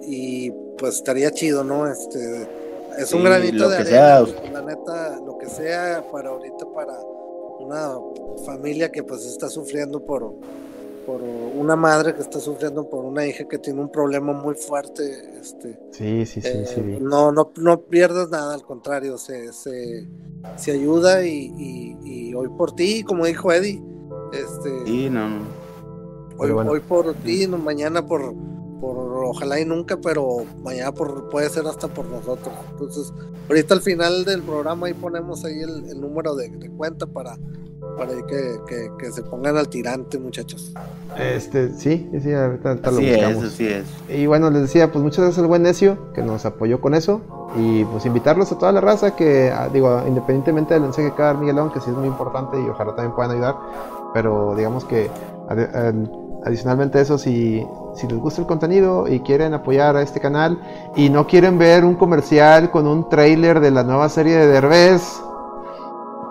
[0.03, 1.87] y pues estaría chido, ¿no?
[1.87, 2.49] Este,
[2.99, 6.99] es un granito de arena, la neta, lo que sea para ahorita para
[7.61, 7.93] una
[8.45, 10.35] familia que pues está sufriendo por
[11.07, 15.39] por una madre que está sufriendo por una hija que tiene un problema muy fuerte.
[15.41, 16.81] Este, sí, sí, sí, sí.
[16.81, 20.09] Eh, no, no, no pierdas nada, al contrario, se, se,
[20.57, 21.53] se ayuda y,
[22.05, 23.83] y, hoy por ti, como dijo Eddie.
[24.33, 25.41] Este, sí, no.
[26.39, 28.35] Hoy, hoy por ti, mañana por,
[28.83, 32.53] por ojalá y nunca, pero mañana por, puede ser hasta por nosotros.
[32.73, 33.13] Entonces,
[33.49, 37.39] ahorita al final del programa ahí ponemos ahí el, número de cuenta para
[37.97, 40.73] para que, que, se pongan al tirante, muchachos.
[41.19, 43.45] Este, sí, sí, ahorita, lo buscamos.
[43.45, 43.85] Es, es.
[44.09, 47.21] Y bueno, les decía, pues muchas gracias al buen necio que nos apoyó con eso.
[47.57, 51.71] Y pues invitarlos a toda la raza que, digo, independientemente del mensaje que va Miguelón,
[51.71, 53.57] que sí es muy importante y ojalá también puedan ayudar.
[54.15, 55.11] Pero digamos que
[56.45, 60.59] adicionalmente a eso, si, si les gusta el contenido y quieren apoyar a este canal
[60.97, 65.23] y no quieren ver un comercial con un trailer de la nueva serie de Derbez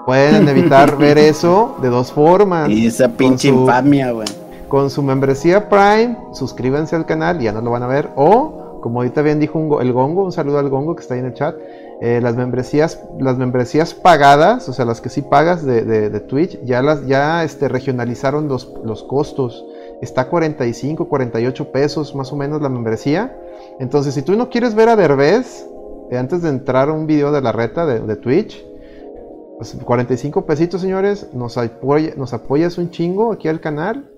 [0.05, 2.69] Pueden evitar ver eso de dos formas.
[2.69, 4.27] Y esa pinche infamia, güey.
[4.67, 8.09] Con su membresía Prime, suscríbanse al canal y ya no lo van a ver.
[8.15, 11.27] O, como ahorita bien dijo el Gongo, un saludo al Gongo que está ahí en
[11.27, 11.55] el chat.
[12.01, 16.81] Eh, las membresías, las membresías pagadas, o sea, las que sí pagas de, Twitch, ya
[16.81, 19.65] las, ya este, regionalizaron los, los costos.
[20.01, 23.37] Está 45, 48 pesos más o menos la membresía.
[23.79, 25.67] Entonces, si tú no quieres ver a Derbez,
[26.09, 28.65] eh, antes de entrar a un video de la reta de, de Twitch,
[29.83, 31.27] 45 pues, pesitos, señores.
[31.33, 31.57] Nos,
[32.17, 34.09] nos apoyas un chingo aquí al canal.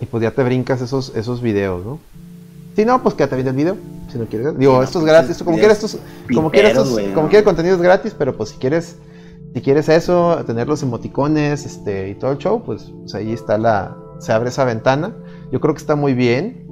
[0.00, 1.98] Y pues ya te brincas esos, esos videos, ¿no?
[2.74, 3.76] Si no, pues quédate viendo el video.
[4.12, 4.58] Si no quieres.
[4.58, 5.42] Digo, esto es gratis.
[5.42, 6.00] Como quieras, estos,
[6.34, 6.76] como quieras,
[7.14, 8.14] como quieras contenido es gratis.
[8.16, 8.96] Pero pues si quieres,
[9.54, 13.56] si quieres eso, tener los emoticones, este, y todo el show, pues, pues ahí está
[13.56, 13.96] la.
[14.18, 15.12] Se abre esa ventana.
[15.52, 16.66] Yo creo que está muy bien.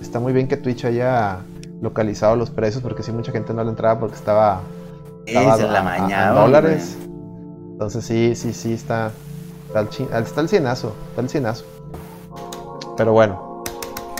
[0.00, 1.38] Está muy bien que Twitch haya
[1.80, 2.82] localizado los precios.
[2.82, 4.60] Porque si mucha gente no le entraba porque estaba
[5.26, 6.96] estaba la mañana, dólares.
[7.72, 9.12] Entonces sí, sí, sí está,
[9.68, 11.64] Está el, chi- está el cienazo, está el cienazo.
[12.96, 13.62] Pero bueno,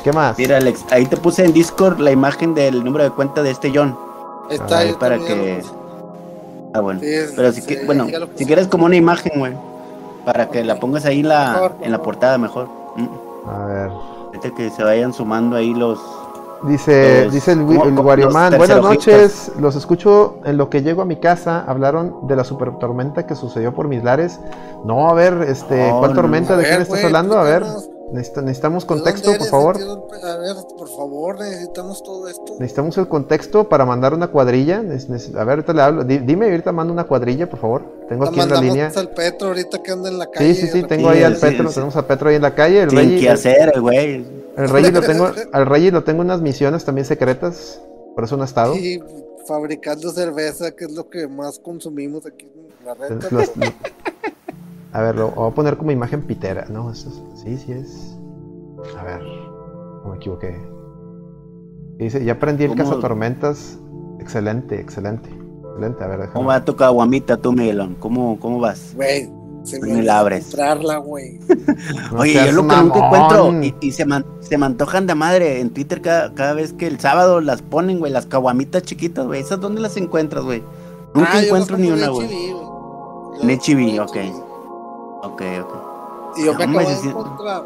[0.04, 0.37] ¿qué más?
[0.38, 3.72] Mira, Alex, ahí te puse en Discord la imagen del número de cuenta de este
[3.74, 3.96] John.
[4.50, 5.62] Está, Ahí para que.
[6.74, 7.00] Ah, bueno.
[7.00, 9.54] Sí, es- Pero si, sí, que- bueno, si quieres como una imagen, güey.
[10.24, 12.68] Para que la pongas ahí la, en la portada mejor.
[12.96, 13.48] Mm.
[13.48, 13.90] A ver.
[14.57, 15.98] Que se vayan sumando ahí los.
[16.64, 18.04] Dice, Los- dice el, ¿cómo- el los
[18.35, 22.72] buenas noches, los escucho en lo que llego a mi casa, hablaron de la super
[22.78, 24.40] tormenta que sucedió por mis lares.
[24.85, 26.54] No, a ver, este, No, ¿cuál no, tormenta?
[26.54, 27.38] A ¿De quién estás hablando?
[27.38, 27.64] A ver,
[28.12, 29.77] necesitamos ¿De dónde contexto, por favor.
[29.77, 32.55] A ver, por favor, necesitamos todo esto.
[32.59, 34.79] Necesitamos el contexto para mandar una cuadrilla.
[34.81, 36.05] A ver, ahorita le hablo.
[36.05, 37.83] Di- Dime, ahorita mando una cuadrilla, por favor.
[38.09, 38.92] Tengo La aquí en la línea.
[38.94, 40.55] al Petro ahorita que anda en la calle.
[40.55, 41.75] Sí, sí, sí, tengo Sí, ahí al sí, Petro, sí.
[41.75, 42.83] tenemos a Petro ahí en la calle.
[42.83, 44.27] El Rey, que hacer, el güey.
[44.57, 47.81] el Rey lo tengo, al Rey lo tengo unas misiones también secretas,
[48.14, 48.75] por eso no ha estado.
[48.75, 49.03] Y
[49.47, 52.94] fabricando cerveza, que es lo que más consumimos aquí en la.
[53.31, 53.53] Los-
[54.92, 56.64] a ver, lo voy a poner como imagen pitera.
[56.71, 58.18] No, eso es- sí, sí es.
[58.98, 60.57] A ver, no me equivoqué.
[61.98, 63.79] Dice, ya aprendí el cazatormentas.
[64.20, 65.29] Excelente, excelente.
[65.31, 66.35] Excelente, a ver, déjame.
[66.35, 67.96] ¿Cómo va tu caguamita, tú, Miguelón?
[67.98, 68.92] ¿Cómo, cómo vas?
[68.94, 69.31] Güey,
[69.64, 70.46] se Me me la abres.
[70.46, 71.40] comprarla, güey.
[72.12, 75.14] No Oye, yo lo que nunca encuentro, y, y se, man- se me antojan de
[75.14, 79.27] madre en Twitter cada, cada vez que el sábado las ponen, güey, las caguamitas chiquitas,
[79.27, 79.40] güey.
[79.40, 80.62] ¿Esas dónde las encuentras, güey?
[81.14, 82.29] Nunca Ah, encuentro ni una, güey.
[83.42, 84.16] En HB, ok.
[85.24, 85.74] Ok, ok.
[86.37, 87.64] Y yo me Hombre, acabo de encontrar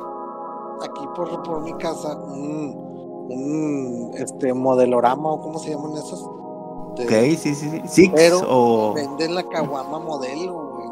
[0.84, 6.22] aquí por, por mi casa un, un este modelorama o cómo se llaman esos.
[6.96, 7.82] De- Ok, sí, sí, sí.
[7.86, 8.92] Six Pero o...
[8.94, 10.88] Venden la caguama modelo, güey.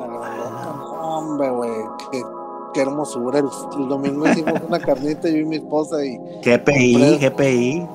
[0.00, 1.70] La grandota, no, hombre, güey.
[2.10, 2.22] Qué,
[2.72, 3.38] qué hermosura.
[3.38, 7.88] El, el domingo hicimos una carnita yo y mi esposa y GPI, compré- GPI.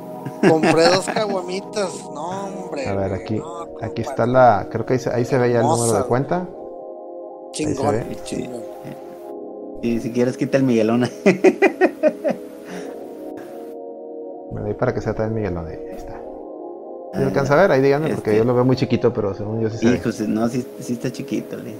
[0.50, 2.10] compré dos caguamitas.
[2.14, 2.88] No, hombre.
[2.88, 4.68] A ver, aquí, no, aquí está la.
[4.72, 6.48] Creo que ahí se, ahí se ve ya el número de cuenta.
[7.52, 7.96] Chingón.
[7.96, 8.20] ahí se ve.
[8.24, 8.62] chingón.
[9.82, 11.02] Y si quieres, quita el Miguelón.
[14.54, 15.68] Me doy para que sea también Miguelón.
[15.68, 16.20] Ahí está.
[17.14, 17.72] ¿Sí alcanza a ver?
[17.72, 19.96] Ahí díganme, porque Este- yo lo veo muy chiquito, pero según yo sí se.
[19.96, 21.74] Hijo, no, sí, sí está chiquito, güey.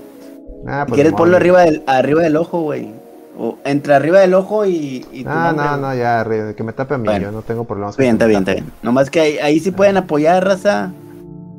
[0.68, 2.92] Ah, Si pues quieres, ponlo arriba del, arriba del ojo, güey.
[3.38, 6.98] O entre arriba del ojo y, y tu No, no, ya, que me tape a
[6.98, 7.22] mí, Bueno.
[7.28, 8.66] yo no tengo problemas bien, está bien, está bien.
[8.84, 10.92] Nomás que ahí, ahí sí pueden apoyar, raza.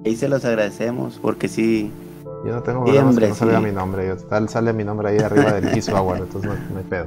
[0.04, 1.90] Ahí se los agradecemos, porque sí.
[2.44, 3.64] Yo no tengo problemas hombre, que no salga sí.
[3.64, 6.84] mi nombre, yo, tal sale mi nombre ahí arriba del Kiswagwan, entonces no, no hay
[6.84, 7.06] pedo.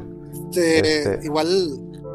[0.51, 1.47] Este, Este- Igual,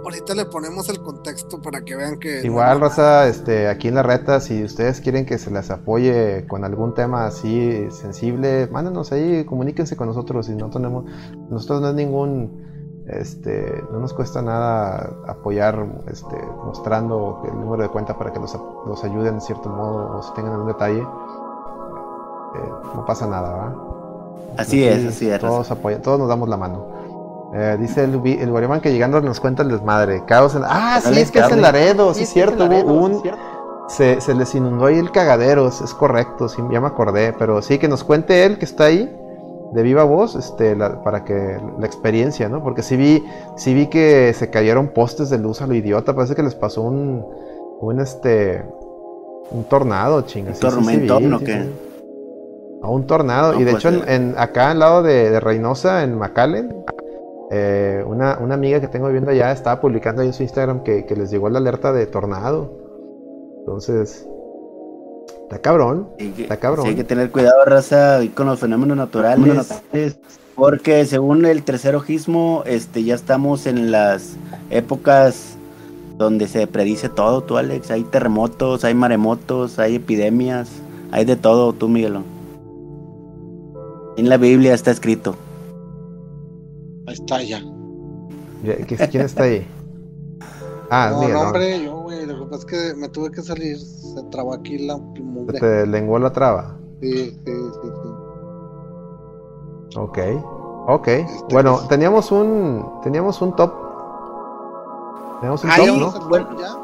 [0.04, 2.42] ahorita le ponemos el contexto para que vean que.
[2.44, 6.46] Igual, no, raza, este, aquí en la reta, si ustedes quieren que se les apoye
[6.46, 11.04] con algún tema así sensible, mándenos ahí, comuníquense con nosotros, si no tenemos,
[11.50, 17.88] nosotros no es ningún, este, no nos cuesta nada apoyar, este, mostrando el número de
[17.88, 21.04] cuenta para que los, los ayuden en cierto modo, o si tengan algún detalle,
[22.56, 23.74] eh, no pasa nada, ¿va?
[24.56, 25.40] Así Aquí es, así es.
[25.40, 26.86] Todos apoyan, todos nos damos la mano.
[27.54, 30.24] Eh, dice el, el Guariman que llegando nos cuenta el desmadre.
[30.26, 30.62] Caos en...
[30.66, 31.62] Ah, sí, es que es en Carly.
[31.62, 32.66] Laredo, sí, es cierto.
[32.66, 33.22] Hubo un...
[33.88, 37.32] Se, se les inundó ahí el cagadero, es es correcto, sí, ya me acordé.
[37.38, 39.10] Pero sí, que nos cuente él que está ahí,
[39.72, 42.62] de viva voz, este, la- para que la experiencia, ¿no?
[42.62, 43.24] Porque sí vi,
[43.56, 46.14] sí vi que se cayeron postes de luz a lo idiota.
[46.14, 47.24] Parece que les pasó un,
[47.80, 48.62] un este,
[49.50, 50.52] un tornado, chinga.
[50.52, 51.87] sí, sí, sí tormentón o qué?
[52.82, 53.54] A un tornado.
[53.54, 54.14] No, y de pues, hecho, en, eh.
[54.14, 56.84] en- acá al lado de, de Reynosa, en McAllen,
[57.50, 61.04] eh, una, una amiga que tengo viviendo allá estaba publicando ahí en su Instagram que,
[61.06, 62.72] que les llegó la alerta de tornado.
[63.60, 64.26] Entonces,
[65.42, 66.08] está cabrón.
[66.18, 66.86] Que- Está cabrón.
[66.86, 69.80] hay que tener cuidado, raza, con los fenómenos naturales.
[70.54, 74.36] Porque según el tercer ojismo, este, ya estamos en las
[74.70, 75.56] épocas
[76.16, 77.90] donde se predice todo, tú, Alex.
[77.92, 80.68] Hay terremotos, hay maremotos, hay epidemias,
[81.12, 82.24] hay de todo, tú, Miguelón.
[84.18, 85.34] En la Biblia está escrito.
[87.06, 87.62] Ahí está ya.
[88.64, 89.66] Ya, ¿qué- ¿Quién está ahí?
[90.90, 91.46] Ah, no, Miguel, no, no.
[91.48, 92.26] hombre, yo, güey.
[92.26, 93.78] Lo que pasa es que me tuve que salir.
[93.78, 95.60] Se trabó aquí la Se mugre.
[95.60, 96.76] te lenguó la traba.
[97.00, 97.52] Sí, sí, sí,
[97.82, 98.08] sí.
[99.96, 100.18] Ok.
[100.88, 101.08] Ok.
[101.08, 102.84] Este, bueno, pues- teníamos un.
[103.04, 103.72] Teníamos un top.
[105.40, 106.28] Teníamos un Ah, top, ¿no?
[106.28, 106.48] Bueno.
[106.58, 106.76] ya.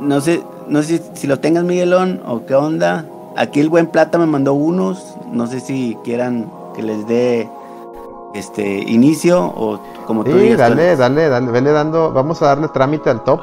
[0.00, 3.06] No sé, no sé si lo tengas, Miguelón, o qué onda.
[3.36, 5.14] Aquí el buen plata me mandó unos.
[5.30, 7.48] No sé si quieran que les dé
[8.34, 10.58] este inicio o como tú Sí, digas.
[10.58, 13.40] dale, dale, dale, vele dando, vamos a darle trámite al top.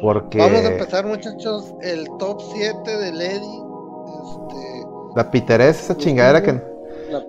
[0.00, 1.74] Porque Vamos a empezar, muchachos.
[1.82, 3.62] El top 7 de Lady.
[4.22, 4.86] Este.
[5.16, 6.52] la piterés, esa chingadera que...
[7.10, 7.24] la-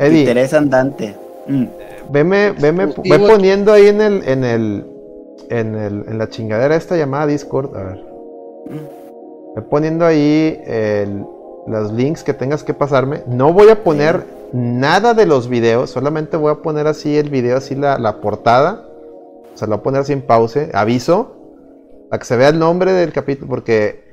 [0.00, 1.16] Eddie, Interés andante.
[1.46, 1.64] Mm.
[2.10, 4.86] veme, veme, ve poniendo ahí en el, en el,
[5.48, 8.04] en el, en la chingadera esta llamada Discord, a ver.
[9.54, 11.24] Ve poniendo ahí el-
[11.66, 13.22] los links que tengas que pasarme.
[13.26, 17.56] No voy a poner nada de los videos, solamente voy a poner así el video,
[17.56, 18.86] así la, la portada.
[19.54, 21.36] O sea, lo voy a poner así en pause, aviso,
[22.10, 24.04] para que se vea el nombre del capítulo, porque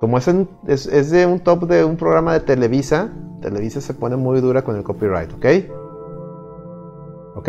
[0.00, 3.94] como es, en- es, es de un top de un programa de Televisa, Televisa se
[3.94, 5.46] pone muy dura con el copyright, ¿ok?
[7.36, 7.48] ¿Ok?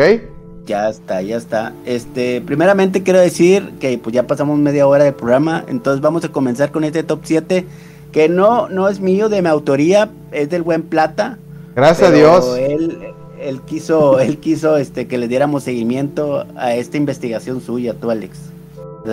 [0.66, 1.74] Ya está, ya está.
[1.86, 6.30] Este, primeramente quiero decir que pues ya pasamos media hora del programa, entonces vamos a
[6.30, 7.66] comenzar con este top 7
[8.14, 11.38] que no no es mío de mi autoría, es del buen Plata.
[11.76, 12.56] Gracias a Dios.
[12.58, 13.10] Él
[13.42, 18.38] él quiso él quiso este que le diéramos seguimiento a esta investigación suya, tú Alex.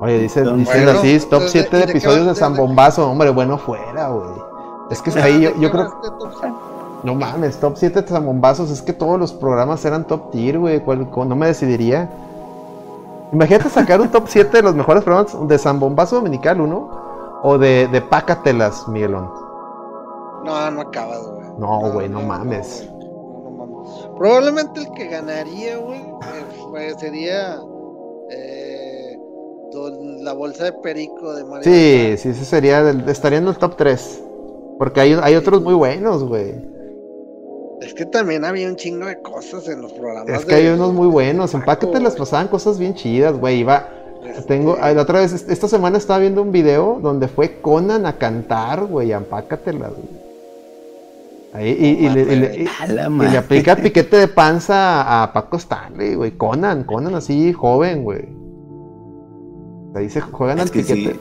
[0.00, 3.10] Oye, dice, Bueno, dicen así, top ¿de- 7 de episodios de San de- Bombazo.
[3.10, 4.28] Hombre, bueno fuera, güey.
[4.90, 5.92] Es que ahí yo, yo creo...
[7.02, 8.70] No mames, top 7 de San Bombazos.
[8.70, 10.80] Es que todos los programas eran top tier, güey.
[10.80, 12.10] ¿cuál- cuál- No me decidiría.
[13.32, 17.58] Imagínate sacar un top 7 de los mejores programas de San Bombazo Dominical 1 o
[17.58, 19.30] de, de Pácatelas, Miguelón.
[20.44, 21.48] No, no acabas, güey.
[21.58, 22.88] No, güey, no mames.
[22.90, 24.08] No, mames.
[24.16, 27.60] Probablemente el que ganaría, güey, eh, fue- sería
[28.30, 29.18] eh,
[30.22, 31.64] la bolsa de perico de Mario.
[31.64, 34.24] Sí, sí, ese sería, estaría en el top 3.
[34.78, 36.54] Porque hay, hay otros muy buenos, güey.
[37.80, 40.28] Es que también había un chingo de cosas en los programas.
[40.28, 41.54] Es que de- hay unos muy buenos.
[41.54, 42.18] En Pácatelas güey.
[42.18, 43.60] pasaban cosas bien chidas, güey.
[43.60, 43.88] Iba,
[44.24, 47.60] Este, Tengo, ah, la otra vez, est- esta semana estaba viendo un video donde fue
[47.60, 50.18] Conan a cantar, güey, a Empácatelas, güey.
[51.54, 52.68] Ahí, y, y le, y le- y-
[53.30, 56.32] le aplica el piquete de panza a, Paco Stanley, güey.
[56.32, 58.28] Conan, Conan así, joven, güey.
[59.94, 61.12] Ahí se juegan al Es que piquete.
[61.14, 61.20] sí.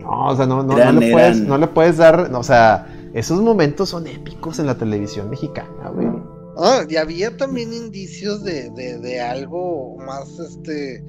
[0.00, 2.42] No, o sea, no, no, Eran- no le puedes, no le puedes dar, no, o
[2.44, 6.08] sea, esos momentos son épicos en la televisión mexicana, güey.
[6.56, 11.02] Ah, y había también indicios de, de, de algo más este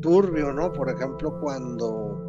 [0.00, 0.72] turbio, ¿no?
[0.72, 2.24] Por ejemplo, cuando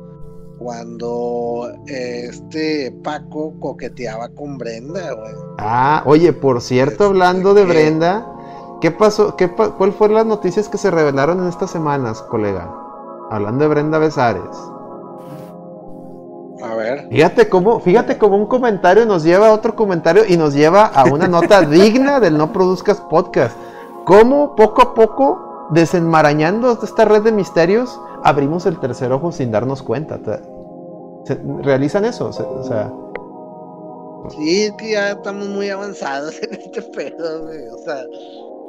[0.59, 5.33] cuando eh, este Paco coqueteaba con Brenda, güey.
[5.57, 7.65] Ah, oye, por cierto, Este, hablando de.
[7.65, 8.27] Brenda,
[8.81, 9.35] ¿qué pasó?
[9.37, 12.69] ¿Qué pa- ¿Cuál fueron las noticias que se revelaron en estas semanas, colega?
[13.31, 14.43] Hablando de Brenda Besares.
[16.61, 17.07] A ver.
[17.09, 21.05] Fíjate cómo, fíjate cómo un comentario nos lleva a otro comentario y nos lleva a
[21.05, 23.55] una nota digna del No Produzcas Podcast.
[24.05, 29.83] Cómo poco a poco, desenmarañando esta red de misterios, abrimos el tercer ojo sin darnos
[29.83, 30.19] cuenta.
[31.25, 32.33] Se- ¿Realizan eso?
[32.33, 32.91] Se- o sea,
[34.31, 37.67] Sí, es que ya estamos muy avanzados en este pedo, güey.
[37.69, 38.03] O sea,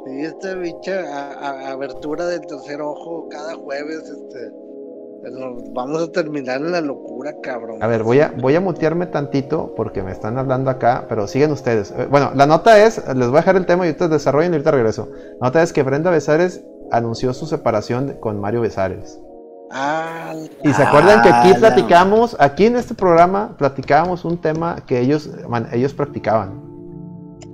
[0.07, 1.33] esta bicha a-
[1.67, 4.51] a- abertura del tercer ojo cada jueves, este.
[5.29, 7.81] Nos Vamos a terminar en la locura, cabrón.
[7.83, 11.51] A ver, voy a, voy a mutearme tantito porque me están hablando acá, pero siguen
[11.51, 11.91] ustedes.
[11.97, 14.55] Eh, Bueno, la nota es, les voy a dejar el tema y ahorita desarrollen y
[14.55, 15.09] ahorita regreso.
[15.39, 19.19] La nota es que Brenda Besares anunció su separación con Mario Besares.
[19.71, 24.37] Ah, Y se acuerdan que Ah, aquí la- platicamos, aquí en este programa platicábamos un
[24.37, 26.61] tema que ellos, man- ellos practicaban.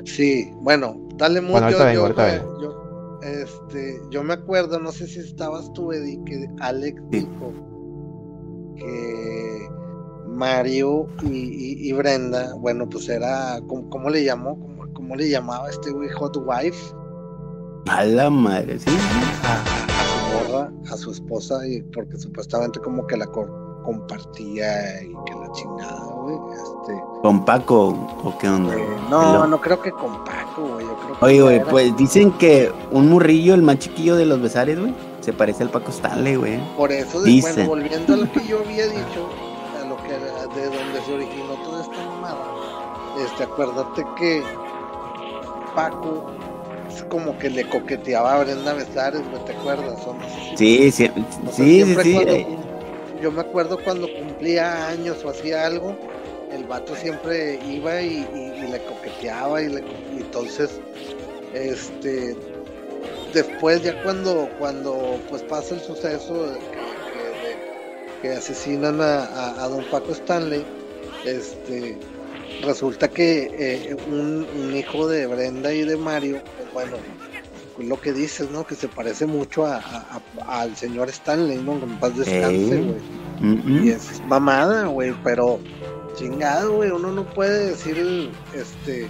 [0.06, 1.52] Sí, bueno, dale mucho.
[1.54, 2.62] Bueno, ahorita vengo, yo, ahorita me- vengo.
[2.62, 3.20] yo-
[3.68, 7.20] este, yo me acuerdo, no sé si estabas tú, Eddie, que Alex Sí.
[7.20, 7.54] dijo
[8.78, 9.68] que
[10.28, 14.60] Mario y, y- y Brenda, bueno, pues era, ¿cómo, cómo le llamó?
[14.60, 16.10] ¿Cómo, cómo le llamaba este güey?
[16.10, 16.94] Hot Wife
[17.90, 18.98] A la madre, sí.
[19.44, 19.64] a,
[19.98, 25.14] a su morra, a su esposa, y porque supuestamente como que la co- compartía y
[25.26, 26.38] que la chingada, güey.
[26.54, 27.88] Este, Con Paco,
[28.24, 28.76] ¿o qué onda?
[28.76, 30.86] eh, no, no creo que con Paco, güey.
[30.86, 34.26] Yo creo que Oye, güey, era- pues dicen que un murrillo, el más chiquillo de
[34.26, 36.60] los besares, güey, se parece al Paco Stanley, güey.
[36.76, 37.54] Por eso, de- Dice.
[37.54, 39.30] bueno, volviendo a lo que yo había dicho,
[39.82, 42.46] a lo que de donde se originó toda esta mamada,
[43.26, 44.44] este, acuérdate que
[45.76, 46.26] Paco
[46.90, 50.06] es como que le coqueteaba a Brenda Besares, güey, ¿te acuerdas?
[50.08, 52.14] O no sé si- Sí, sí, o sea, sí, sí, siempre sí.
[52.14, 52.58] cuando eh,
[53.22, 55.96] yo me acuerdo cuando cumplía años o hacía algo,
[56.52, 58.26] el vato siempre iba y,
[58.72, 59.80] le coqueteaba y, le,
[60.16, 60.70] y entonces,
[61.54, 62.36] este,
[63.34, 66.58] después ya cuando, cuando pues pasa el suceso
[68.22, 70.66] que, que- asesinan a don Paco Stanley,
[71.26, 71.98] este,
[72.64, 76.98] resulta que eh, un, un hijo de Brenda y de Mario, pues bueno,
[77.80, 78.66] lo que dices, ¿no?
[78.66, 81.74] Que se parece mucho a, a- a- al señor Stanley, ¿no?
[81.74, 82.84] En paz descanse, Ey.
[82.84, 83.02] güey.
[83.40, 83.84] mm, mm.
[83.86, 85.60] Y es mamada, güey, pero
[86.16, 89.08] chingado, güey, uno no puede decir, este,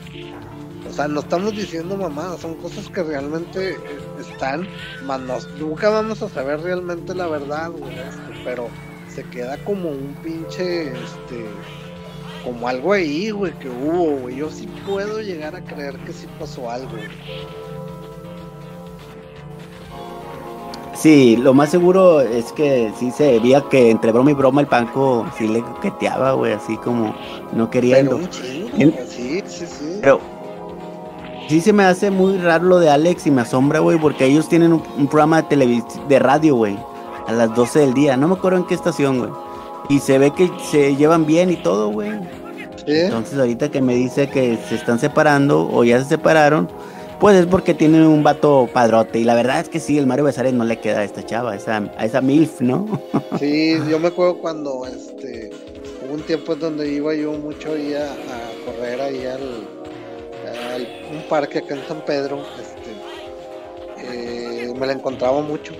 [0.90, 3.78] o sea, no estamos diciendo mamadas, son cosas que realmente
[4.20, 4.68] están,
[5.06, 8.68] más nos- nunca vamos a saber realmente la verdad, güey, este, pero
[9.14, 11.46] se queda como un pinche, este,
[12.44, 16.28] como algo ahí, güey, que hubo, güey, yo sí puedo llegar a creer que sí
[16.38, 17.08] pasó algo, güey.
[20.98, 24.68] Sí, lo más seguro es que sí se veía que entre broma y broma el
[24.68, 27.16] Panco sí le coqueteaba, güey, así como
[27.54, 28.18] no queriendo.
[28.18, 30.00] Pero sí, sí, sí.
[30.02, 30.20] Pero
[31.48, 34.50] sí se me hace muy raro lo de Alex y me asombra, güey, porque ellos
[34.50, 36.78] tienen un, programa de televisión, de radio, güey,
[37.28, 38.18] a las 12 del día.
[38.18, 39.32] No me acuerdo en qué estación, güey.
[39.90, 42.12] Y se ve que se llevan bien y todo, güey.
[42.88, 46.70] Entonces ahorita que me dice que se están separando o ya se separaron,
[47.20, 49.20] pues es porque tienen un vato padrote.
[49.20, 51.54] Y la verdad es que sí, el Mario Besares no le queda a esta chava,
[51.54, 53.02] a esa, a esa MILF, ¿no?
[53.40, 55.50] sí, yo me acuerdo cuando este
[56.04, 58.16] hubo un tiempo en donde iba yo mucho ahí a,
[58.66, 59.68] correr ahí al,
[61.12, 62.44] un parque acá en San Pedro.
[62.60, 65.74] Este, eh, me la encontraba mucho,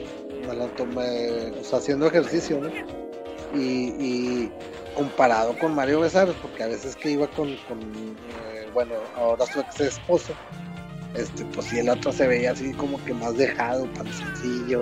[0.48, 2.70] me la tomé, o sea, haciendo ejercicio, ¿no?
[3.58, 4.52] Y, y
[4.96, 7.58] comparado con Mario Besares, porque a veces que iba con, eh,
[8.74, 10.34] bueno, ahora su ex esposo
[11.16, 13.88] este, pues si el otro se veía así como que más dejado,
[14.44, 14.76] y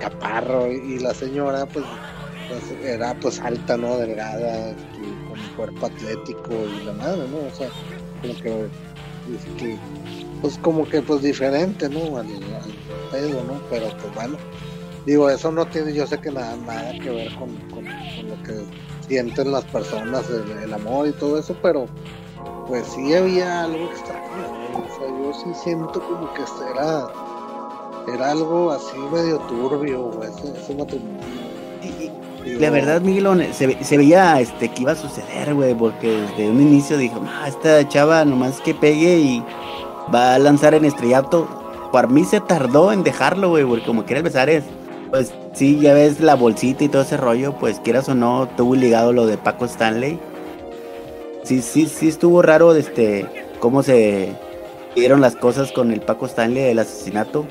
[0.00, 1.84] caparro, y, la señora pues,
[2.48, 3.96] pues, era pues alta, ¿no?
[3.96, 4.74] Delgada,
[5.28, 7.38] con cuerpo atlético y la madre, ¿no?
[7.38, 7.68] O sea,
[8.22, 8.68] como que,
[10.40, 12.18] pues como que pues diferente, ¿no?
[12.18, 12.26] Al,
[13.10, 13.60] pedo, ¿no?
[13.70, 14.36] Pero pues bueno,
[15.06, 18.64] digo, eso no tiene, yo sé que nada, nada que ver con, con, lo que
[19.08, 21.86] sienten las personas, el, amor y todo eso, pero
[22.66, 24.17] pues sí había algo extraño,
[24.72, 31.20] yo sí siento como que era, algo así medio turbio, ese, matrimonio.
[32.44, 36.60] la verdad, Miguelón, se, se, veía este, que iba a suceder, güey, porque desde un
[36.60, 39.44] inicio dijo, ah, esta chava nomás que pegue y
[40.14, 41.48] va a lanzar en estrellato.
[41.92, 44.64] Para mí se tardó en dejarlo, güey, porque como quieres besar es,
[45.10, 48.74] pues sí, ya ves la bolsita y todo ese rollo, pues quieras o no, tuvo
[48.74, 50.18] ligado lo de Paco Stanley.
[51.44, 53.26] Sí, sí, sí estuvo raro, este,
[53.58, 54.34] cómo se,
[54.94, 57.46] dieron las cosas con el Paco Stanley del asesinato.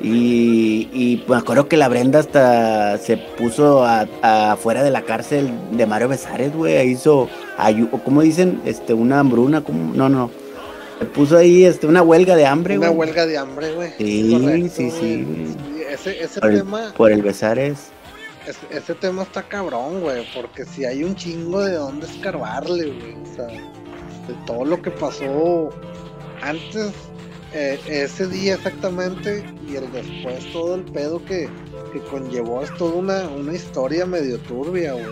[0.00, 5.86] Y, y me acuerdo que la Brenda hasta se puso afuera de la cárcel de
[5.86, 6.88] Mario Besares, güey.
[6.88, 7.28] Hizo,
[8.04, 8.60] ¿cómo dicen?
[8.64, 9.94] Este, una hambruna, ¿cómo?
[9.94, 10.30] No, no.
[10.98, 12.88] Se puso ahí este, una huelga de hambre, güey.
[12.88, 13.92] Una huelga de hambre, güey.
[13.98, 15.56] Sí, sí, sí,
[15.88, 16.86] Ese, ese por tema.
[16.86, 17.90] El, por el Besares.
[18.70, 20.24] Ese, tema está cabrón, güey.
[20.34, 23.16] Porque si hay un chingo de dónde escarbarle, güey.
[23.22, 25.70] O sea, de todo lo que pasó
[26.42, 26.92] antes,
[27.54, 31.48] eh, ese día exactamente, y el después todo el pedo que,
[32.10, 35.06] conllevó es toda una, una historia medio turbia, güey.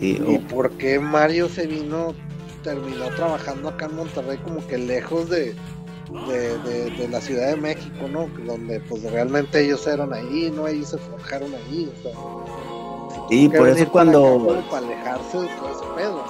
[0.00, 0.40] Y, oh.
[0.48, 2.14] por qué Mario se vino,
[2.62, 5.54] terminó trabajando acá en Monterrey como que lejos de,
[6.98, 8.28] de, la Ciudad de México, ¿no?
[8.46, 10.66] Donde pues realmente ellos eran ahí, ¿no?
[10.66, 12.12] Ellos se forjaron ahí, o sea.
[13.30, 14.64] Y por eso cuando...
[14.70, 16.24] Para, alejarse de todo ese pedo,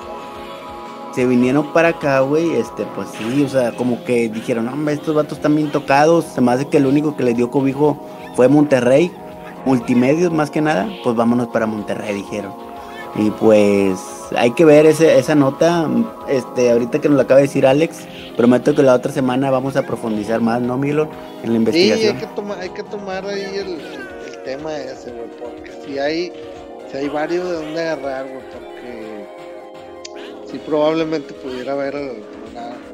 [1.15, 5.15] se vinieron para acá, güey, este, pues sí, o sea, como que dijeron, hombre, estos
[5.15, 7.99] vatos están bien tocados, se me hace que el único que les dio cobijo
[8.35, 9.11] fue Monterrey,
[9.65, 12.53] multimedios más que nada, pues vámonos para Monterrey, dijeron.
[13.17, 13.99] Y pues
[14.37, 15.89] hay que ver ese, esa nota,
[16.29, 18.07] este, ahorita que nos la acaba de decir Alex,
[18.37, 21.09] prometo que la otra semana vamos a profundizar más, ¿no, Milo?
[21.43, 21.99] En la investigación.
[21.99, 23.79] Sí, hay que, tomar, hay que tomar ahí el,
[24.45, 26.33] tema ese, güey, porque si hay,
[26.91, 28.70] si hay varios de dónde agarrar, güey,
[30.51, 31.95] sí probablemente pudiera haber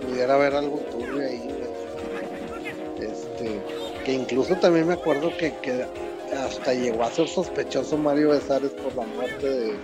[0.07, 1.51] pudiera haber algo turbio ahí
[3.01, 3.61] este
[4.05, 5.53] que incluso también me acuerdo que,
[6.45, 9.77] hasta llegó a ser sospechoso Mario Besares por la muerte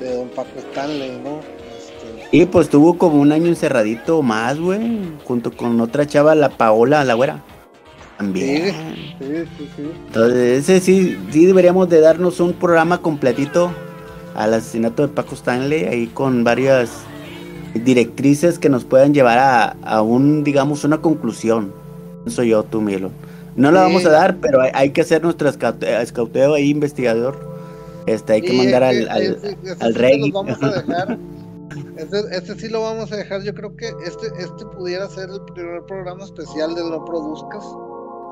[0.00, 2.36] de, Don Paco Stanley no este...
[2.36, 4.80] y pues tuvo como un año encerradito más güey
[5.24, 7.42] junto con otra chava la Paola la güera
[8.18, 8.72] también
[9.18, 9.26] sí,
[9.58, 13.72] sí, sí, entonces ese sí sí deberíamos de darnos un programa completito
[14.34, 16.90] al asesinato de Paco Stanley ahí con varias
[17.78, 21.72] directrices que nos puedan llevar a, un, digamos, una conclusión.
[22.26, 23.10] Soy yo, tú, Milo.
[23.56, 27.38] No la vamos a dar, pero hay, que hacer nuestro escauteo ahí, investigador.
[28.06, 30.32] Este, hay que mandar al, al, rey.
[32.28, 33.42] Este, sí lo vamos a dejar.
[33.42, 37.64] Yo creo que este, este pudiera ser el primer programa especial de No Produzcas.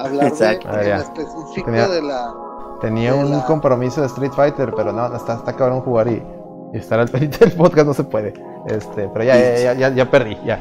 [0.01, 0.69] Hablar Exacto.
[0.69, 2.35] de, ah, específico de la.
[2.81, 6.23] Tenía un compromiso de Street Fighter, pero no, está, está cabrón jugar y
[6.79, 8.35] estar al pendiente del podcast no se puede.
[8.67, 10.59] Este, pero ya, ya, ya, ya perdí, ya.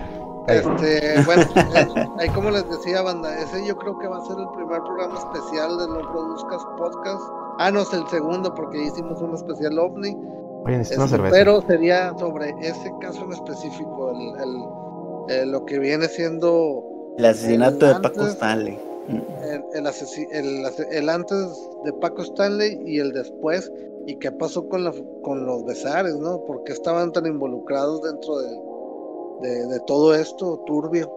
[0.48, 4.38] Este, bueno, eh, ahí como les decía, banda, ese yo creo que va a ser
[4.38, 7.24] el primer programa especial de No Produzcas Podcast.
[7.60, 10.18] Ah, no, es el segundo, porque hicimos un especial OVNI.
[10.66, 11.32] Oye, una cerveza.
[11.32, 16.84] Pero sería sobre ese caso en específico, el, el, lo que viene siendo.
[17.18, 18.78] El asesinato de Paco Stanley.
[19.08, 19.88] El,
[20.32, 23.72] el, el, antes de Paco Stanley y el después,
[24.06, 24.94] y qué pasó con, la,
[25.24, 26.44] con los besares, ¿no?
[26.46, 31.12] ¿Por qué estaban tan involucrados dentro de, de, todo esto turbio?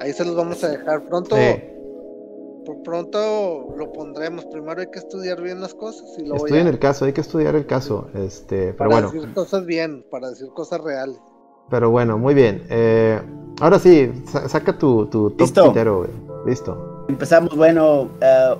[0.00, 1.36] Ahí se los vamos a dejar pronto.
[2.64, 4.44] por pronto lo pondremos.
[4.46, 7.20] Primero hay que estudiar bien las cosas y luego Estudien ya el caso, hay que
[7.20, 8.08] estudiar el caso.
[8.14, 11.18] Este, pero para bueno, decir cosas bien, para decir cosas reales.
[11.70, 12.62] pero bueno, muy bien.
[12.68, 13.20] Eh,
[13.60, 15.72] ahora sí, sa- saca tu, tu top Listo.
[15.72, 16.10] güey.
[16.46, 17.04] Listo.
[17.08, 18.54] Empezamos, bueno, eh,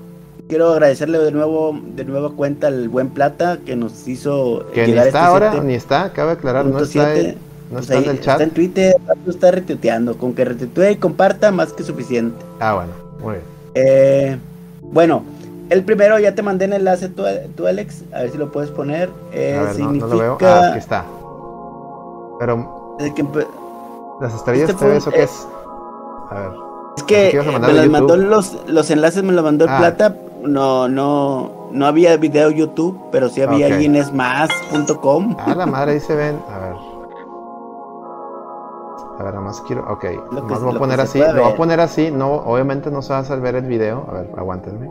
[0.49, 4.89] quiero agradecerle de nuevo, de nueva cuenta al buen Plata que nos hizo Que ni
[4.89, 8.21] llegar está este ahora, ni está, cabe aclarar, no está, no Pues está en el
[8.21, 8.33] chat.
[8.35, 10.19] Está en Twitter, está retuiteando.
[10.19, 12.37] Con que retuitee y comparta, más que suficiente.
[12.61, 12.91] Ah, bueno,
[13.23, 13.45] muy bien.
[13.75, 14.39] Eh,
[14.83, 15.23] bueno,
[15.71, 17.23] el primero ya te mandé el enlace tú,
[17.57, 18.03] tú, Alex.
[18.13, 19.09] A ver si lo puedes poner.
[19.33, 20.39] Eh, A ver, no, no lo veo.
[20.43, 21.05] Ah, aquí está.
[22.41, 23.47] Pero, de que empe-
[24.21, 25.47] ¿las estrellas Este fue eso qué es?
[26.31, 26.51] A ver.
[26.99, 29.79] es que eh, me las mandó los, los enlaces, me los mandó el Ah.
[29.79, 30.17] Plata.
[30.43, 33.73] No, no, no había video YouTube, pero sí había Ok.
[33.75, 35.37] ahí en esmas.com.
[35.39, 36.39] Ah, la madre, ahí se ven.
[36.51, 36.75] A ver.
[39.19, 39.83] A ver, nada más quiero.
[39.93, 41.19] Ok, Lo que- lo voy a poner así.
[41.21, 42.11] Lo voy a poner así.
[42.11, 44.05] No, obviamente no se va a hacer ver el video.
[44.09, 44.89] A ver, aguántenme.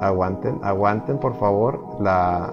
[0.00, 1.80] Aguanten, aguanten, por favor.
[2.00, 2.52] La.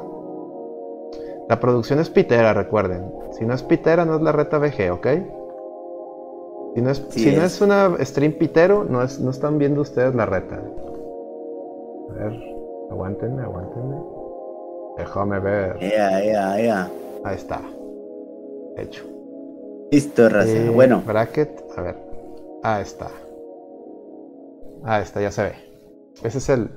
[1.49, 3.11] La producción es pitera, recuerden.
[3.38, 5.07] Si no es pitera, no es la reta VG, ¿ok?
[6.75, 9.81] Si no es, Sí si no es una stream pitero, no, es, no están viendo
[9.81, 10.61] ustedes la reta.
[12.14, 12.39] A ver,
[12.91, 13.95] aguántenme, aguántenme.
[14.97, 15.78] Déjame ver.
[15.82, 16.91] Ea, ea, ea.
[17.24, 17.59] Ahí está.
[18.78, 19.03] Hecho.
[19.91, 20.51] Listo, raza.
[20.51, 21.95] Eh, bueno, Bracket, a ver.
[22.64, 23.09] Ahí está.
[24.84, 25.53] Ahí está, ya se ve.
[26.24, 26.70] Ese es el.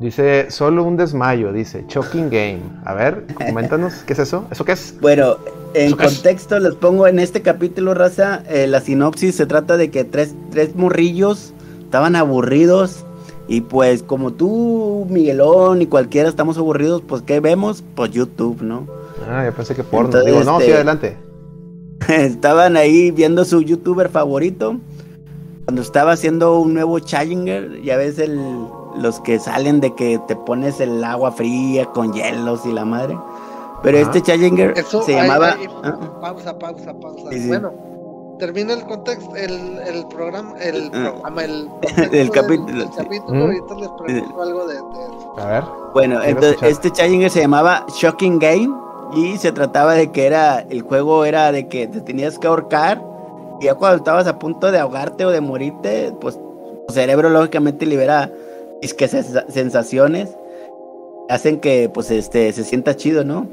[0.00, 2.62] Dice, solo un desmayo, dice, Choking Game.
[2.84, 4.44] A ver, coméntanos, ¿qué es eso?
[4.50, 4.96] ¿Eso qué es?
[5.00, 5.36] Bueno,
[5.74, 10.02] en contexto les pongo en este capítulo, raza, eh, la sinopsis se trata de que
[10.02, 13.06] tres, tres morrillos estaban aburridos
[13.48, 17.84] y pues como tú, Miguelón y cualquiera estamos aburridos, pues ¿qué vemos?
[17.94, 18.86] Pues YouTube, ¿no?
[19.30, 20.06] Ah, yo pensé que porno.
[20.06, 21.16] Entonces, Digo, no, sí, este- adelante.
[22.08, 24.76] Estaban ahí viendo su youtuber favorito.
[25.64, 28.38] Cuando estaba haciendo un nuevo Challenger, ya ves el,
[28.98, 33.16] los que salen de que te pones el agua fría con hielos y la madre.
[33.82, 34.06] Pero Ajá.
[34.06, 35.52] este Challenger Eso, se ahí- llamaba...
[35.52, 37.30] ahí- Ah, pausa, pausa, pausa.
[37.30, 37.48] Sí, sí.
[37.48, 37.72] Bueno,
[38.38, 41.12] termina el contexto, el, el programa, el Ah.
[41.12, 41.68] programa, el,
[42.32, 42.88] capítulo, del-
[43.28, 43.40] Mm.
[43.42, 45.64] ahorita les pregunto algo de, de- A ver.
[45.92, 48.68] Bueno, entonces este Challenger se llamaba Shocking Game
[49.14, 53.00] y se trataba de que era, el juego era de que te tenías que ahorcar
[53.60, 56.36] y ya cuando estabas a punto de ahogarte o de morirte, pues
[56.88, 58.30] tu cerebro lógicamente libera
[58.82, 60.36] es que sensaciones
[61.28, 63.46] hacen que pues este se sienta chido, ¿no?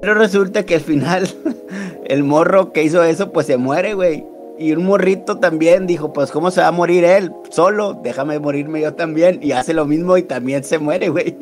[0.00, 1.28] Pero resulta que al final
[2.06, 4.24] el morro que hizo eso pues se muere, güey.
[4.58, 7.32] Y un morrito también dijo, pues ¿cómo se va a morir él?
[7.50, 9.40] Solo, déjame morirme yo también.
[9.42, 11.34] Y hace lo mismo y también se muere, güey.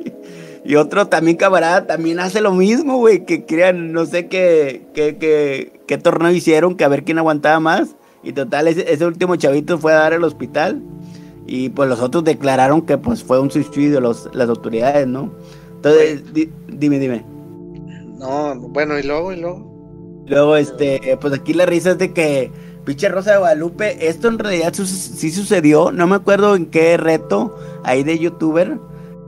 [0.65, 3.25] Y otro también camarada también hace lo mismo, güey.
[3.25, 7.59] Que crean, no sé qué, qué, qué, qué torneo hicieron, que a ver quién aguantaba
[7.59, 7.97] más.
[8.23, 10.81] Y total, ese, ese último chavito fue a dar al hospital.
[11.47, 15.33] Y pues los otros declararon que pues fue un suicidio los, las autoridades, ¿no?
[15.77, 17.25] Entonces, di- dime, dime.
[18.19, 20.25] No, bueno, y luego, y luego.
[20.27, 22.53] Luego, este, pues aquí la risa es de que,
[22.85, 27.57] pinche Rosa de Guadalupe, esto en realidad sí sucedió, no me acuerdo en qué reto
[27.85, 28.79] ahí de youtuber.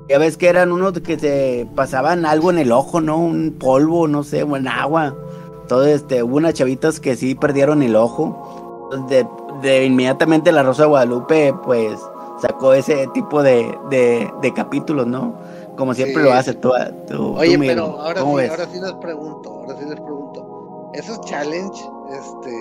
[0.09, 3.17] Ya ves que eran unos que se pasaban algo en el ojo, ¿no?
[3.17, 5.15] Un polvo, no sé, o en agua.
[5.63, 8.91] Entonces, este, hubo unas chavitas que sí perdieron el ojo.
[8.93, 9.25] Entonces,
[9.63, 12.01] de, de inmediatamente la Rosa de Guadalupe, pues,
[12.43, 15.39] sacó ese tipo de, de, de capítulos, ¿no?
[15.77, 16.29] Como siempre Sí.
[16.29, 16.73] lo hace tú,
[17.07, 17.77] tú, Oye, tú, Miguel.
[17.77, 18.51] pero ahora ¿Cómo sí, ves?
[18.51, 20.91] ahora sí les pregunto, ahora sí les pregunto.
[20.95, 22.53] ¿Esos challenge, este,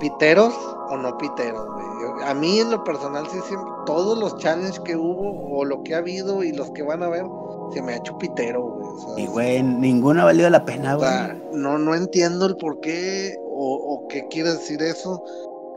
[0.00, 0.54] piteros
[0.90, 2.24] o no piteros, güey?
[2.26, 5.94] A mí en lo personal sí siempre, todos los challenges que hubo o lo que
[5.94, 7.24] ha habido y los que van a ver,
[7.72, 8.86] se me ha hecho pitero, güey.
[8.86, 11.08] o sea, Y güey, ninguna ha valido la pena, o güey.
[11.10, 15.22] sea, no, no entiendo el por qué o, o qué quiere decir eso.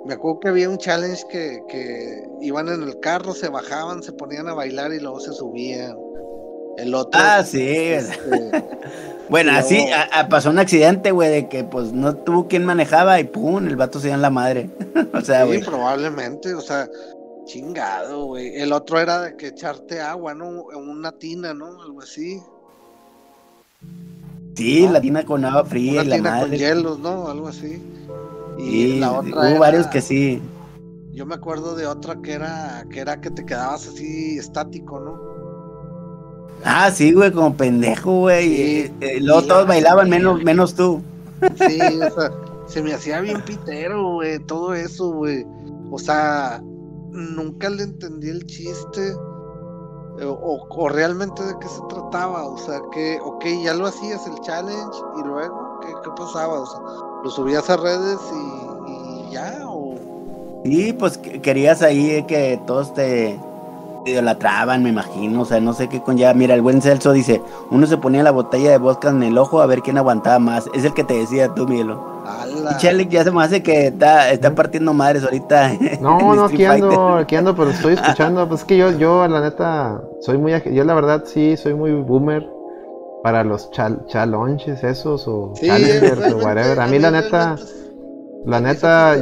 [0.05, 4.11] Me acuerdo que había un challenge que, que iban en el carro, se bajaban, se
[4.11, 5.95] ponían a bailar y luego se subían.
[6.77, 7.19] El otro.
[7.23, 7.67] Ah, sí.
[7.67, 8.15] este,
[9.29, 13.19] Bueno, así a- a- pasó un accidente, güey, de que pues no tuvo quien manejaba
[13.19, 14.69] y pum, el vato se dio en la madre.
[15.13, 15.63] o sea, Sí, güey.
[15.63, 16.87] probablemente, o sea,
[17.45, 18.55] chingado, güey.
[18.61, 20.71] El otro era de que echarte agua, ¿no?
[20.71, 21.81] En una tina, ¿no?
[21.81, 22.39] Algo así.
[24.55, 27.27] Sí, la tina con agua fría Una y la tina con hielos, ¿no?
[27.27, 27.81] Algo así.
[28.57, 30.41] Y la otra hubo era- varios que sí.
[31.11, 35.35] Yo me acuerdo de otra que era que era que te quedabas así estático, ¿no?
[36.63, 38.47] Ah, sí, güey, como pendejo, güey.
[38.55, 38.61] Sí.
[38.61, 40.11] Eh, eh, luego Sí, todos bailaban sí.
[40.11, 41.01] menos, menos tú.
[41.55, 42.31] Sí, o sea,
[42.67, 45.45] se me hacía bien pitero, güey, todo eso, güey.
[45.91, 46.61] O sea,
[47.11, 49.09] nunca le entendí el chiste.
[50.19, 52.45] eh, O, o realmente de qué se trataba.
[52.47, 56.61] O sea, que, ok, ya lo hacías el challenge y luego, ¿qué, qué pasaba?
[56.61, 56.79] O sea,
[57.25, 59.95] lo subías a redes y, y ya, o,
[60.63, 63.39] Y pues querías ahí que todos te,
[64.05, 65.41] idolatraban, me imagino.
[65.41, 66.35] O sea, no sé qué con ya.
[66.35, 69.59] Mira, el buen Celso dice: uno se ponía la botella de vodka en el ojo
[69.59, 70.69] a ver quién aguantaba más.
[70.75, 72.13] Es el que te decía tú, Miguelo.
[72.71, 75.73] Y Chalik ya se me hace que está, está partiendo madres ahorita.
[75.99, 78.47] No, no, aquí ando, aquí ando, pero estoy escuchando.
[78.47, 80.53] Pues es que yo, yo, la neta, soy muy.
[80.71, 82.54] Yo, la verdad, sí, soy muy boomer
[83.25, 86.79] para los chal chalonches esos o challengers o whatever.
[86.79, 87.55] A mí, la neta,
[88.45, 89.15] la neta,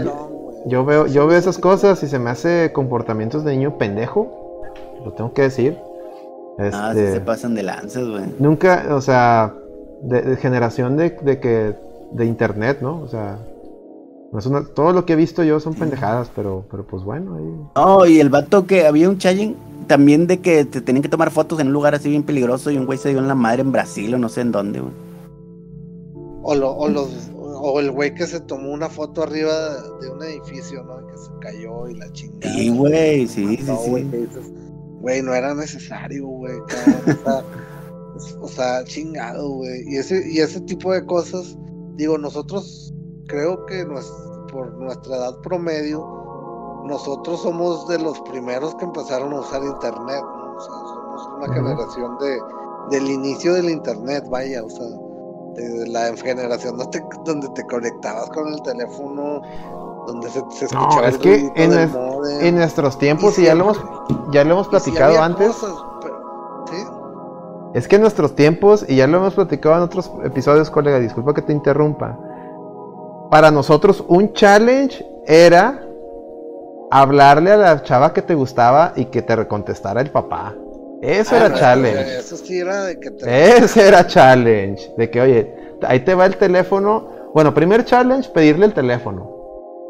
[0.65, 4.61] yo veo, yo veo esas cosas y se me hace comportamientos de niño pendejo.
[5.05, 5.77] Lo tengo que decir.
[6.59, 8.25] Ah, este, se pasan de lanzas, güey.
[8.39, 9.53] Nunca, o sea,
[10.01, 11.73] de, generación de, de que
[12.11, 12.99] de internet, ¿no?
[12.99, 13.37] O sea,
[14.73, 17.35] todo lo que he visto yo son pendejadas, pero, pero pues bueno.
[17.35, 17.69] Ahí...
[17.75, 19.55] No, y el vato que había un challenge
[19.87, 22.77] también de que te tenían que tomar fotos en un lugar así bien peligroso y
[22.77, 24.93] un güey se dio en la madre en Brasil o no sé en dónde, güey.
[26.41, 29.53] O, lo, o, los, o el güey que se tomó una foto arriba
[30.01, 31.05] de un edificio, ¿no?
[31.07, 32.53] Que se cayó y la chingada.
[32.53, 34.53] Sí, güey, sí, sí, sí.
[34.99, 36.55] Güey, no era necesario, güey.
[38.41, 39.83] o sea, chingado, güey.
[39.87, 41.57] Y ese, y ese tipo de cosas
[41.95, 42.93] digo, nosotros
[43.27, 43.85] creo que
[44.51, 46.23] por nuestra edad promedio,
[46.85, 50.55] nosotros somos de los primeros que empezaron a usar internet, ¿no?
[50.55, 52.39] O sea, somos una generación de,
[52.91, 54.85] del inicio del internet, vaya, o sea,
[55.55, 59.41] de la generación donde te, donde te conectabas con el teléfono,
[60.07, 63.81] donde se, escuchaba no, es que en, nuestros tiempos, y, ya lo hemos,
[64.31, 65.55] ya lo hemos platicado antes.
[67.73, 71.33] Es que en nuestros tiempos, y ya lo hemos platicado en otros episodios, colega, disculpa
[71.33, 72.19] que te interrumpa.
[73.33, 75.83] Para nosotros un challenge era
[76.91, 80.53] hablarle a la chava que te gustaba y que te recontestara el papá.
[81.01, 82.19] Eso era ah, challenge.
[82.19, 83.57] Eso sí era de que te...
[83.57, 84.93] Ese era challenge.
[84.97, 87.09] De que, oye, ahí te va el teléfono.
[87.33, 89.27] Bueno, primer challenge, pedirle el teléfono.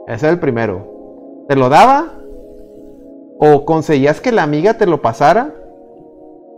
[0.08, 1.44] Ese era el primero.
[1.50, 2.14] ¿Te lo daba?
[3.40, 5.54] ¿O conseguías que la amiga te lo pasara?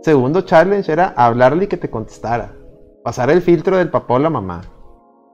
[0.02, 2.52] Segundo challenge era hablarle y que te contestara.
[3.02, 4.75] Pasar el filtro del papá o la mamá.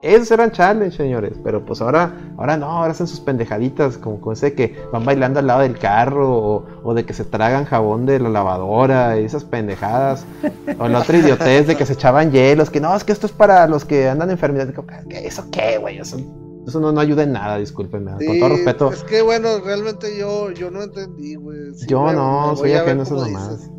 [0.03, 1.35] Esos eran challenge, señores.
[1.45, 5.39] Pero pues ahora, ahora no, ahora hacen sus pendejaditas, como, con ese que van bailando
[5.39, 9.45] al lado del carro, o, de que se tragan jabón de la lavadora, y esas
[9.45, 10.27] pendejadas.
[10.79, 13.33] O la otra idiotez de que se echaban hielos, que no, es que esto es
[13.33, 14.75] para los que andan enfermedades.
[15.11, 15.99] ¿Eso qué, güey?
[15.99, 16.17] Eso,
[16.67, 18.13] eso no, no, ayuda en nada, discúlpenme.
[18.13, 18.93] con todo respeto.
[18.93, 21.59] Es que bueno, realmente yo, yo no entendí, güey.
[21.87, 23.71] yo no, soy ajeno a esas nomás.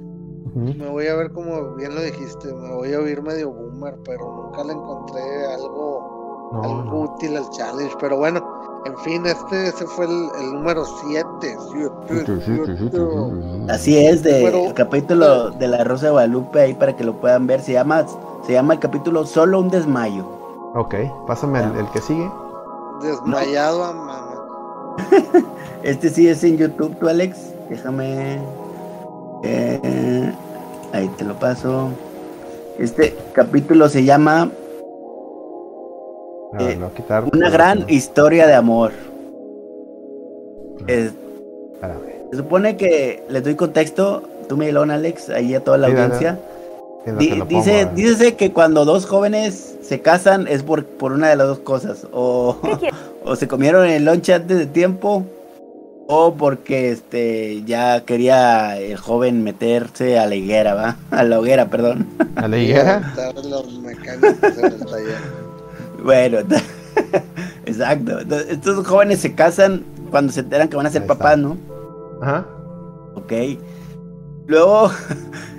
[0.56, 4.44] Me voy a ver como bien lo dijiste, me voy a oír medio boomer, pero
[4.44, 7.96] nunca le encontré algo, algo útil al challenge.
[8.00, 8.40] Pero bueno,
[8.86, 11.58] en fin, este ese fue el, número 7.
[13.70, 17.48] Así es, de, el capítulo de la Rosa de Guadalupe, ahí para que lo puedan
[17.48, 17.62] ver.
[17.62, 18.06] Se llama,
[18.46, 20.26] se llama el capítulo Solo un desmayo.
[20.76, 20.96] Ok,
[21.26, 22.30] pásame el, que sigue.
[23.02, 24.36] Desmayado a mamá.
[25.84, 27.54] este sí es en YouTube, tú Alex.
[27.70, 28.40] Déjame.
[29.44, 30.34] Eh,
[30.94, 31.90] ahí te lo paso.
[32.80, 34.50] Este capítulo se llama
[36.60, 36.80] eh,
[37.34, 38.92] Una gran historia de amor.
[40.88, 41.12] se
[42.38, 46.40] supone que les doy contexto, tú Miguelón, Alex, ahí a toda la audiencia.
[47.50, 51.60] dice, dice que cuando dos jóvenes se casan es por, por una de las dos
[51.60, 52.08] cosas.
[52.12, 52.58] O,
[53.26, 55.24] o se comieron el lunch antes de tiempo
[56.08, 60.98] o porque este ya quería el joven meterse a la higuera, ¿va?
[61.12, 62.08] A la hoguera, perdón.
[62.36, 63.14] ¿A la higuera?
[66.04, 66.40] bueno,
[67.66, 68.20] exacto.
[68.50, 71.58] estos jóvenes se casan cuando se enteran que van a ser papás, ¿no?
[72.22, 72.46] Ajá.
[73.16, 73.34] Ok.
[74.46, 74.92] Luego,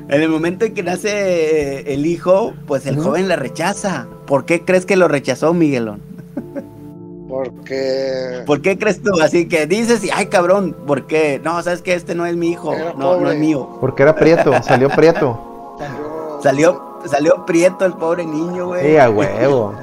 [0.08, 4.06] en el momento en que nace el hijo, pues el joven la rechaza.
[4.26, 6.13] ¿Por qué crees que lo rechazó, Miguelón?
[7.34, 8.44] Porque.
[8.46, 9.10] ¿Por qué crees tú?
[9.20, 11.40] Así que dices, y ay cabrón, ¿por qué?
[11.42, 13.76] No, sabes que este no es mi hijo, no, no es mío.
[13.80, 15.76] Porque era prieto, salió prieto.
[16.40, 18.86] salió, salió prieto el pobre niño, güey.
[18.86, 19.74] Sí, a huevo.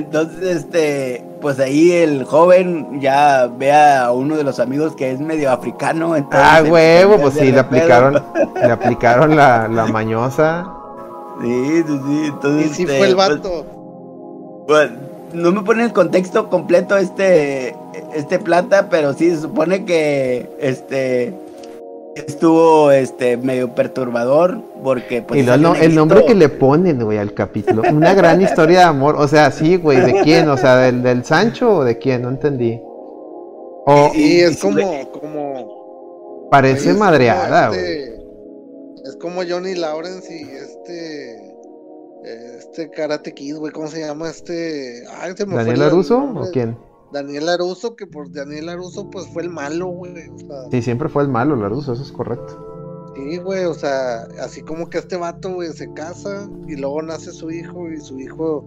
[0.00, 5.18] Entonces, este, pues ahí el joven ya ve a uno de los amigos que es
[5.18, 6.14] medio africano.
[6.32, 8.22] ah, huevo, pues sí, le aplicaron,
[8.54, 10.70] le aplicaron la, la mañosa.
[11.40, 12.22] Sí, sí, sí.
[12.26, 13.66] Entonces, y sí fue el este, vato.
[14.66, 14.90] Pues,
[15.32, 17.74] no me pone el contexto completo este,
[18.14, 21.34] este plata, pero sí se supone que este
[22.14, 27.82] estuvo este medio perturbador porque pues, y el nombre que le ponen güey al capítulo.
[27.90, 31.24] Una gran historia de amor o sea sí güey de quién o sea del, del
[31.24, 32.80] Sancho o de quién no entendí.
[33.86, 38.22] O, y, es como como parece madreada este,
[39.04, 41.50] es como Johnny Lawrence y este
[42.80, 45.04] este Karate Kid, güey, ¿cómo se llama este?
[45.04, 46.76] ¿Daniel Aruso o quién?
[47.12, 50.12] Daniel Aruso, que por Daniel Aruso, pues fue el malo, güey.
[50.28, 53.12] O sea, Sí, siempre fue el malo, Laruso, eso es correcto.
[53.16, 57.32] sí, güey, o sea, así como que este vato, güey, se casa y luego nace
[57.32, 58.64] su hijo y su hijo,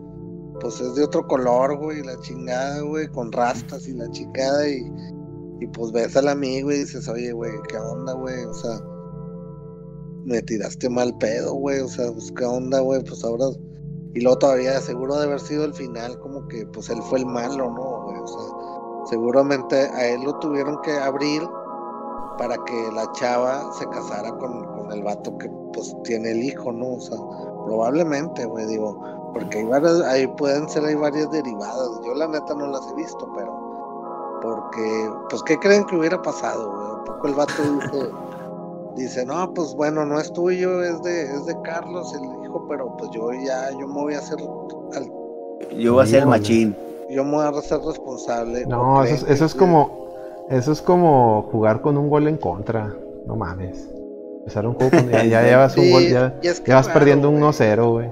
[0.59, 4.91] pues es de otro color, güey, la chingada, güey, con rastas y la chingada y,
[5.61, 8.43] y pues ves al amigo y dices, oye, güey, ¿qué onda, güey?
[8.43, 8.80] O sea,
[10.26, 13.45] me tiraste mal pedo, güey, o sea, pues qué onda, güey, pues ahora...
[14.14, 17.26] Y luego todavía seguro de haber sido el final, como que pues él fue el
[17.26, 18.22] malo, ¿no?
[18.22, 21.41] O sea, seguramente a él lo tuvieron que abrir
[22.38, 26.72] para que la chava se casara con, con el vato que pues tiene el hijo,
[26.72, 26.93] ¿no?
[26.93, 27.18] O sea,
[27.66, 29.01] probablemente, güey, digo,
[29.34, 31.89] porque hay varias, ahí pueden ser hay varias derivadas.
[32.05, 33.74] Yo la neta no las he visto, pero
[34.43, 36.91] porque, pues, ¿qué creen que hubiera pasado, güey?
[36.99, 38.11] Un poco el vato dice,
[38.95, 43.10] dice, no, pues bueno, no es tuyo, es de, es de Carlos, el pero pues
[43.12, 44.38] yo ya, yo me voy a hacer,
[44.95, 45.12] al-
[45.80, 46.76] Yo voy a ser el machín.
[47.10, 48.66] yo me voy a hacer responsable.
[48.66, 50.04] No, ¿o eso, es- eso es como.
[50.49, 52.93] Eso es como jugar con un gol en contra.
[53.26, 53.89] No mames.
[54.39, 55.10] Empezar un juego con.
[55.10, 57.51] Ya, ya llevas un gol, ya, y es que ya vas raro, perdiendo un güey.
[57.51, 58.12] 1-0, güey.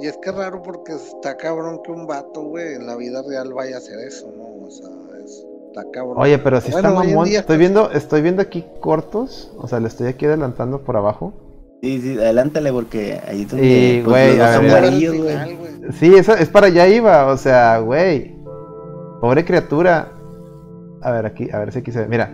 [0.00, 3.22] Y es que es raro porque está cabrón que un vato, güey, en la vida
[3.28, 4.66] real vaya a hacer eso, ¿no?
[4.66, 4.90] O sea,
[5.24, 6.16] es, está cabrón.
[6.18, 7.28] Oye, pero si Bueno, está mamón.
[7.28, 9.52] Estoy viendo, estoy viendo aquí cortos.
[9.58, 11.32] O sea, le estoy aquí adelantando por abajo.
[11.84, 15.36] Sí, sí, adelántale porque ahí es donde Y, pues, güey, los güey.
[16.00, 17.26] Sí, eso es para allá iba.
[17.26, 18.34] O sea, güey.
[19.20, 20.08] Pobre criatura.
[21.02, 22.06] A ver, aquí, a ver si aquí se ve.
[22.08, 22.30] Mira,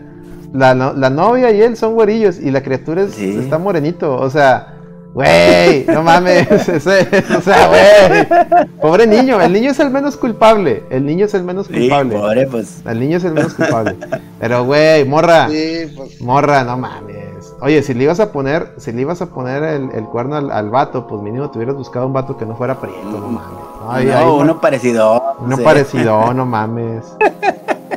[0.53, 3.39] la, no- la novia y él son güerillos y la criatura es- Sí.
[3.43, 4.15] está morenito.
[4.15, 4.77] O sea,
[5.15, 6.47] güey, no mames.
[6.69, 8.69] ese- o sea, güey.
[8.81, 9.41] Pobre niño.
[9.41, 10.85] El niño es el menos culpable.
[10.91, 12.17] El niño es el menos Sí, culpable.
[12.17, 12.83] pobre, pues.
[12.87, 13.97] El niño es el menos culpable.
[14.39, 15.49] Pero, güey, morra.
[15.49, 16.21] Sí, pues.
[16.21, 17.17] Morra, no mames.
[17.63, 20.51] Oye, si le ibas a poner, si le ibas a poner el, el cuerno al,
[20.51, 23.59] al vato, pues mínimo te hubieras buscado un vato que no fuera prieto, no mames.
[23.89, 25.37] Ay, no, ay, uno parecido.
[25.41, 25.63] uno sí.
[25.63, 27.05] parecido, no mames.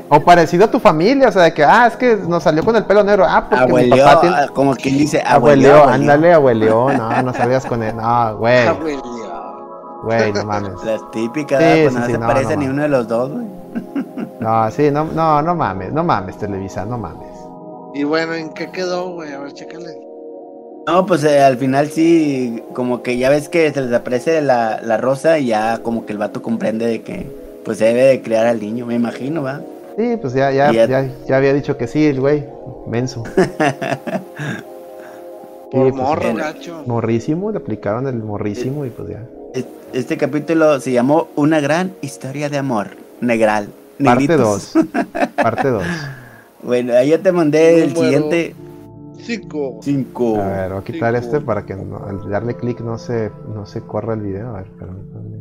[0.09, 2.76] O parecido a tu familia, o sea, de que, ah, es que nos salió con
[2.76, 3.26] el pelo negro.
[3.28, 4.36] Ah, porque mi Abueleó, papá tiene...
[4.36, 5.93] ah, como quien dice, Abueleó, abueleó.
[5.93, 6.91] ándale, abueleó.
[6.93, 7.95] No, no salgas con él.
[7.95, 8.76] No, güey, Ah,
[10.03, 10.84] güey, no mames.
[10.84, 12.74] Las típicas, Sí, pues sí, no sí, se no, parece no ni mames.
[12.74, 13.45] uno de los dos, güey.
[14.39, 17.32] No, sí, no, no, no mames, no mames, Televisa, no mames.
[17.93, 19.31] Y bueno, ¿en qué quedó, güey?
[19.33, 19.97] A ver, chécale.
[20.87, 24.81] No, pues eh, al final sí, como que ya ves que se les aparece la,
[24.81, 27.25] la rosa y ya como que el vato comprende de que
[27.63, 29.61] pues se debe de criar al niño, me imagino, ¿va?
[29.97, 32.43] Sí, pues ya, ya, ya- ya, ya había dicho que sí, el güey,
[32.87, 33.23] menso.
[35.71, 36.83] Por pues, morro, gacho.
[36.85, 39.23] Morrísimo, le aplicaron el morrísimo y pues ya.
[39.53, 43.69] Es- Este capítulo se llamó Una gran historia de amor, negral.
[44.03, 44.71] Parte negritos.
[44.73, 44.85] 2.
[45.35, 45.83] Parte 2.
[46.66, 48.55] Bueno, ahí ya te mandé el siguiente
[49.18, 49.80] Cinco.
[49.82, 50.38] cinco.
[50.41, 51.26] A ver, voy a quitar Cinco.
[51.26, 54.49] este para que no- al darle clic no se, no se corra el video.
[54.49, 55.38] A ver, permítanme.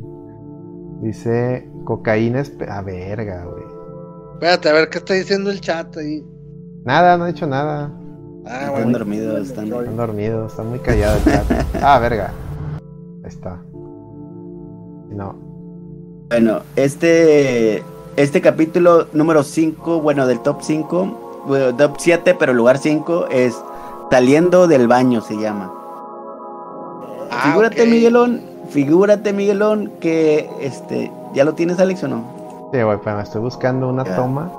[1.01, 2.41] Dice cocaína.
[2.41, 3.65] espe- A verga, güey.
[4.35, 6.25] Espérate, a ver qué está diciendo el chat ahí.
[6.85, 7.93] Nada, no he dicho nada.
[8.45, 8.99] Ah, Están bueno.
[8.99, 11.45] dormidos, están Están dormidos, está muy callado el chat.
[11.83, 12.33] Ah, verga.
[13.23, 13.63] Ahí está.
[15.11, 15.35] No.
[16.29, 17.83] Bueno, este,
[18.17, 23.57] este capítulo número 5, bueno, del top 5, bueno, top 7, pero lugar 5 es
[24.13, 25.73] Saliendo del baño se llama.
[27.31, 27.87] Ah, figúrate.
[27.87, 32.23] Miguelón, figúrate, Miguelón, que este, ¿ya lo tienes, Alex, o no?
[32.75, 34.53] Sí, güey, pero me estoy buscando una toma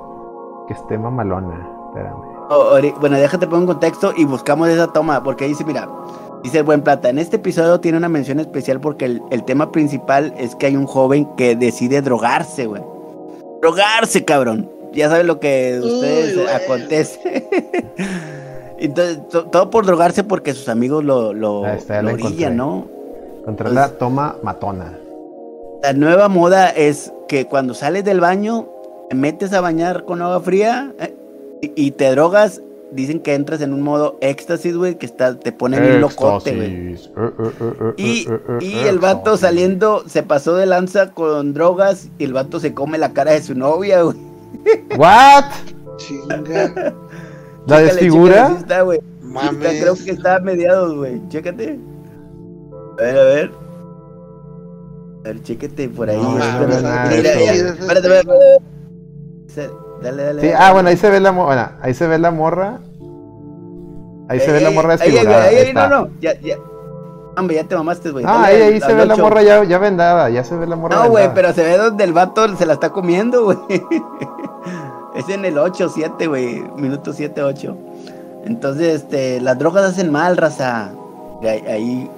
[0.67, 1.69] que esté mamalona.
[1.85, 2.95] Espérame.
[2.99, 5.87] Bueno, déjate poner un contexto y buscamos esa toma, porque ahí dice, mira,
[6.41, 9.71] dice el buen plata, en este episodio tiene una mención especial porque el, el tema
[9.71, 12.81] principal es que hay un joven que decide drogarse, güey.
[13.63, 14.69] Drogarse, cabrón.
[14.91, 17.47] Ya saben lo que ustedes acontece.
[18.77, 22.57] Entonces, to- todo por drogarse porque sus amigos lo, lo, está, ya lo la orillan.
[22.57, 22.85] ¿no?
[23.45, 24.99] Contra Pues- la toma matona.
[25.81, 28.67] La nueva moda es que cuando sales del baño,
[29.09, 31.15] te metes a bañar con agua fría eh,
[31.61, 32.61] y, y te drogas.
[32.93, 36.93] Dicen que entras en un modo éxtasis, güey, que está, te pone bien locote, güey.
[36.93, 38.27] Eh, eh, eh, Y,
[38.61, 42.97] y el vato saliendo se pasó de lanza con drogas y el vato se come
[42.97, 44.17] la cara de su novia, güey.
[44.97, 45.45] ¿What?
[45.97, 46.93] Chinga.
[47.67, 48.57] ¿La desfigura?
[48.59, 48.83] está,
[49.21, 49.81] Mames.
[49.81, 51.21] creo que está a mediados, güey.
[51.29, 51.79] Chécate.
[52.99, 53.51] A ver, a ver.
[55.19, 56.17] A ver, chéquete por ahí.
[56.17, 56.41] No, güey.
[57.17, 58.13] espérate,
[59.47, 59.82] espérate.
[60.03, 60.41] Dale, dale.
[60.41, 60.65] Sí, dale.
[60.65, 61.45] ah, bueno, ahí se ve la morra.
[61.55, 62.79] Bueno, ahí se ve la morra.
[64.29, 65.43] Ahí se ve la morra ey, desfigurada.
[65.43, 65.89] ahí, ahí ahí, no, está.
[65.89, 66.07] no.
[66.21, 66.57] Ya, ya.
[67.35, 68.25] Hombre, ya te mamaste, güey.
[68.27, 70.29] Ah, ahí, ahí se ve la morra ya, ya vendada.
[70.29, 72.73] Ya se ve la morra No, güey, pero se ve donde el vato se la
[72.73, 73.57] está comiendo, güey.
[75.15, 76.61] es en el 8, 7, güey.
[76.75, 77.77] Minuto 7, 8.
[78.45, 80.91] Entonces, este, las drogas hacen mal, raza.
[81.41, 82.11] Ahí, ahí-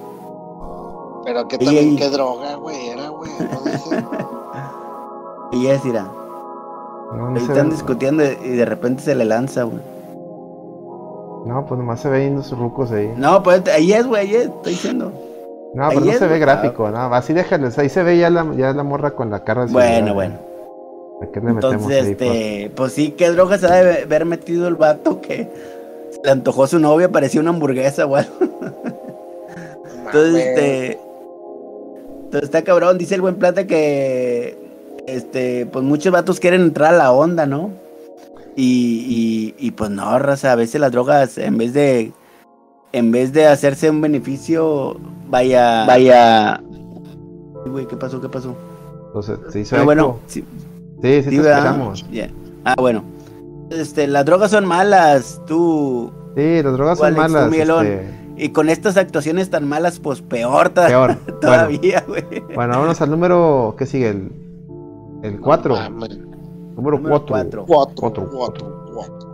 [1.24, 3.30] Pero que también qué droga, güey, era, güey.
[3.38, 4.04] No dice.
[5.52, 6.06] y es, mira.
[7.12, 7.74] No, no Ahí se están ve.
[7.74, 9.80] discutiendo y de repente se le lanza, güey.
[11.46, 13.12] No, pues nomás se ven los rucos ahí.
[13.16, 15.12] No, pues ahí es, güey, ahí es, estoy diciendo.
[15.74, 18.30] No, pero ahí no es, se ve gráfico, no, así déjales, ahí se ve ya
[18.30, 20.34] la, ya la morra con la cara Bueno, bueno.
[21.22, 22.14] ¿A qué le metemos Entonces, ahí?
[22.14, 22.30] pues?
[22.30, 25.48] este, pues sí, qué drogas ha de haber metido el vato que
[26.10, 28.24] se le antojó a su novia, parecía una hamburguesa, güey.
[30.06, 30.98] Entonces, este.
[32.24, 34.65] Entonces está cabrón, dice el buen plata que.
[35.06, 37.70] Este, pues muchos vatos quieren entrar a la onda, ¿no?
[38.56, 42.12] Y, y, y pues no, raza, a veces las drogas, en vez de.
[42.92, 44.96] En vez de hacerse un beneficio,
[45.28, 45.84] vaya.
[45.86, 46.54] Vaya.
[46.54, 48.20] Ay, Güey, ¿qué pasó?
[48.20, 48.56] ¿Qué pasó?
[49.08, 49.86] Entonces, se hizo Pero eco.
[49.86, 50.44] bueno, sí,
[51.02, 51.94] sí, sí, sí, te.
[52.10, 52.30] Ya.
[52.64, 53.04] Ah, bueno.
[53.70, 56.10] Este, las drogas son malas, tú.
[56.36, 57.50] Sí, las drogas Tú, son Alex, tú, malas.
[57.50, 57.86] Miguelón.
[57.86, 61.16] este, Y con estas actuaciones tan malas, pues peor, to- peor.
[61.24, 62.24] bueno, todavía, güey.
[62.54, 64.08] bueno, vámonos al número, ¿qué sigue?
[64.10, 64.30] El,
[65.22, 65.74] el 4.
[65.74, 66.18] Mames.
[66.76, 67.26] número Número 4.
[67.28, 67.64] cuatro.
[67.66, 69.26] Cuatro, Cuatro, cuatro, cuatro.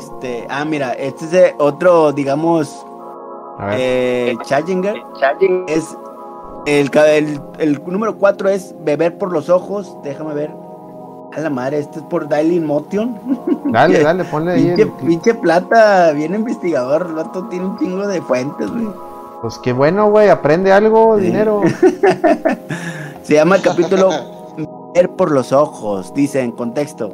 [0.00, 2.84] Este, ah, mira, este es otro, digamos,
[3.72, 4.96] eh, Challenger.
[5.66, 5.96] Es
[6.66, 9.96] el, el, el número 4 es beber por los ojos.
[10.04, 10.50] Déjame ver.
[11.36, 13.18] A la madre, este es por Daily Motion.
[13.72, 14.64] dale, dale, ponle ahí.
[14.66, 17.06] Pinche, el- pinche plata, bien investigador.
[17.08, 18.88] El vato tiene un chingo de fuentes, güey.
[19.42, 21.24] pues qué bueno, güey, aprende algo, Sí.
[21.26, 21.62] dinero.
[23.28, 24.08] Se llama el capítulo
[24.94, 27.08] Ver por los ojos, dice en contexto.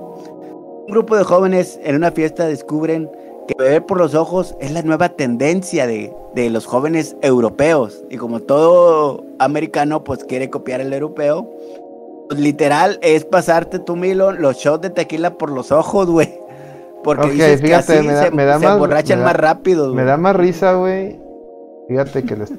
[0.86, 3.10] Un grupo de jóvenes en una fiesta descubren
[3.48, 8.04] que beber por los ojos es la nueva tendencia de, de los jóvenes europeos.
[8.10, 11.50] Y como todo americano pues quiere copiar el europeo,
[12.28, 16.38] pues, literal es pasarte tú, Milo, los shots de tequila por los ojos, güey.
[17.02, 19.30] Porque Ok, dices que así me da- se, me da se más- emborrachan me da-
[19.32, 19.96] más rápido, güey.
[19.96, 21.18] Me da más risa, güey.
[21.88, 22.52] Fíjate que les...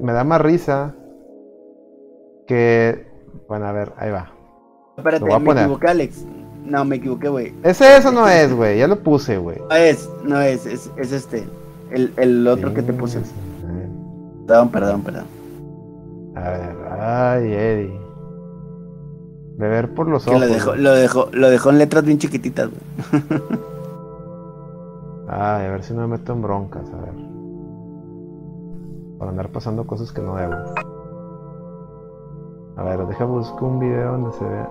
[0.00, 0.94] me da más risa
[2.46, 3.06] que...
[3.48, 4.30] Bueno, a ver, ahí va.
[4.96, 5.64] Espérate, me poner.
[5.64, 6.24] equivoqué, Alex.
[6.64, 7.54] No, me equivoqué, güey.
[7.62, 9.58] Ese eso no es, güey, ya lo puse, güey.
[9.68, 11.44] No es, no es, es, es este.
[11.90, 13.20] El, el otro que te puse.
[14.46, 15.24] Perdón, perdón, perdón.
[16.36, 18.00] A ver, ay, Eddie.
[19.56, 20.40] Beber por los Que ojos.
[20.42, 20.82] lo dejó, güey.
[20.82, 23.22] lo dejó, lo dejó en letras bien chiquititas, güey.
[25.28, 27.14] Ay, a ver si no me meto en broncas, a ver.
[29.18, 30.54] Por andar pasando cosas que no debo.
[32.76, 34.68] A ver, deja buscar un video donde se vea.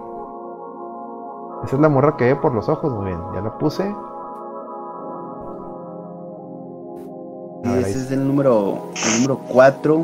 [1.64, 3.20] Esa es la morra que ve por los ojos, muy bien.
[3.34, 3.96] Ya la puse.
[7.64, 10.02] Y ver, ese es el número, el número 4.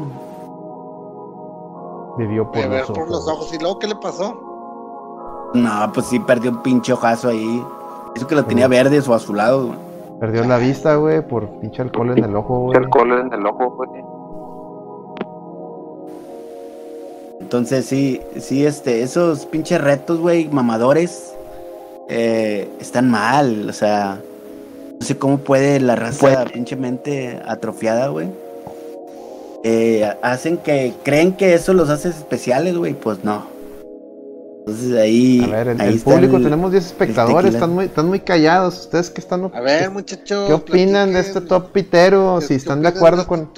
[2.17, 3.09] vivió por, Beber los, por ojos.
[3.11, 3.53] los ojos.
[3.53, 5.49] ¿Y luego qué le pasó?
[5.53, 7.65] No, pues sí perdió un pinche ojazo ahí.
[8.15, 8.71] Eso que lo tenía Sí.
[8.71, 9.79] verde o azulado, güey.
[10.19, 12.77] Perdió la vista, güey, por pinche alcohol en el ojo, güey.
[12.77, 13.89] alcohol en el ojo, güey.
[17.39, 21.33] Entonces sí, sí, este, esos pinches retos, güey, mamadores,
[22.09, 24.19] eh, están mal, o sea,
[24.99, 28.27] no sé cómo puede la raza pinche mente atrofiada, güey.
[29.63, 33.45] eh, hacen que creen que eso los hace especiales, güey, pues no.
[34.59, 38.07] Entonces ahí, A ver, el, ahí el público, el- tenemos 10 espectadores, están muy, están
[38.07, 38.81] muy callados.
[38.81, 40.47] ¿Ustedes qué están A ver, muchachos.
[40.47, 42.39] ¿Qué opinan de este top pitero?
[42.41, 43.49] Si están de acuerdo con...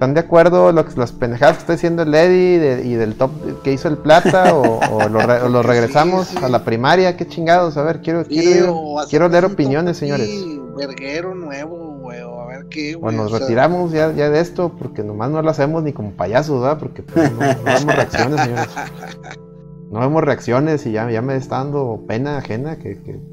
[0.00, 3.16] ¿Están de acuerdo lo que- las pendejadas que está diciendo el Eddie de- y del
[3.16, 3.30] top
[3.62, 4.54] que hizo el Plata?
[4.54, 6.38] ¿O, o lo, re- o lo regresamos sí.
[6.42, 7.18] a la primaria?
[7.18, 7.76] ¿Qué chingados?
[7.76, 10.26] A ver, quiero, quiero, quiero leer opiniones, señores.
[10.74, 12.18] Verguero nuevo, güey.
[12.22, 13.02] A ver qué, güey.
[13.02, 15.92] Bueno, nos o sea, retiramos ya, ya de esto porque nomás no lo hacemos ni
[15.92, 16.78] como payasos, ¿verdad?
[16.78, 18.68] Porque pues, no, no vemos reacciones, señores.
[19.90, 22.76] No vemos reacciones y ya, ya me está dando pena ajena.
[22.76, 23.29] que que- ¿Qué está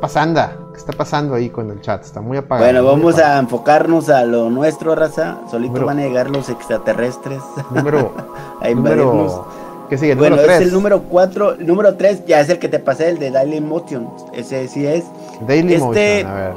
[0.00, 0.40] pasando?
[0.72, 2.02] ¿Qué está pasando ahí con el chat?
[2.02, 2.66] Está muy apagado.
[2.66, 3.36] Bueno, vamos apagado.
[3.36, 5.38] a enfocarnos a lo nuestro, raza.
[5.50, 7.40] Solito Número- van a llegar los extraterrestres
[7.70, 8.12] Número,
[8.60, 9.46] a número...
[9.88, 10.14] ¿Qué sigue?
[10.14, 10.68] Bueno, número es 3.
[10.68, 11.52] el número 4.
[11.54, 14.08] El número 3 ya es el que te pasé, el de Daily Motion.
[14.32, 15.04] Ese sí es.
[15.48, 15.84] Daily este-
[16.24, 16.54] Motion, a ver.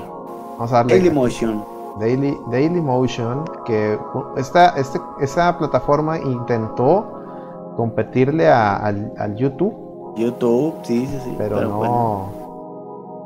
[0.57, 0.93] Vamos a darle.
[0.93, 1.65] Daily Motion.
[1.99, 3.97] Daily, Daily Motion, que
[4.37, 7.21] esta, este, esa plataforma intentó
[7.75, 11.35] competirle a- al, al YouTube, YouTube, sí, sí, sí.
[11.37, 11.77] pero, no.
[11.77, 12.29] bueno,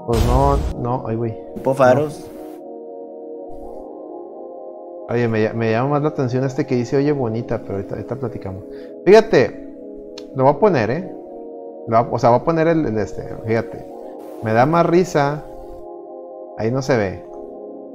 [0.07, 1.37] Pues no, no, ay, güey.
[1.55, 2.25] tipo faros.
[5.09, 7.95] Oye, me, ll- me llama más la atención este que dice, oye, bonita, pero ahorita,
[7.95, 8.63] ahorita platicamos.
[9.05, 9.73] Fíjate,
[10.35, 11.11] lo voy a poner, ¿eh?
[11.87, 13.85] Lo o sea, voy a poner el, el este, fíjate.
[14.43, 15.43] Me da más risa.
[16.57, 17.23] Ahí no se ve.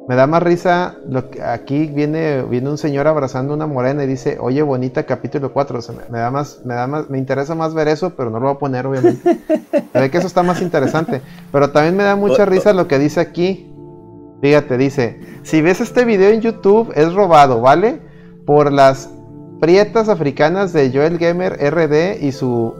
[0.08, 0.96] Me da más risa.
[1.08, 5.52] Lo que, aquí viene, viene un señor abrazando una morena y dice, oye, bonita, capítulo
[5.52, 5.78] 4.
[5.78, 8.30] O sea, me, me da más, me da más, me interesa más ver eso, pero
[8.30, 9.38] no lo voy a poner, obviamente.
[9.92, 11.22] Se ve que eso está más interesante.
[11.50, 13.72] Pero también me da mucha risa lo que dice aquí.
[14.40, 18.00] Fíjate, dice, si ves este video en YouTube es robado, ¿vale?
[18.44, 19.08] Por las
[19.60, 22.74] prietas africanas de Joel Gamer RD y su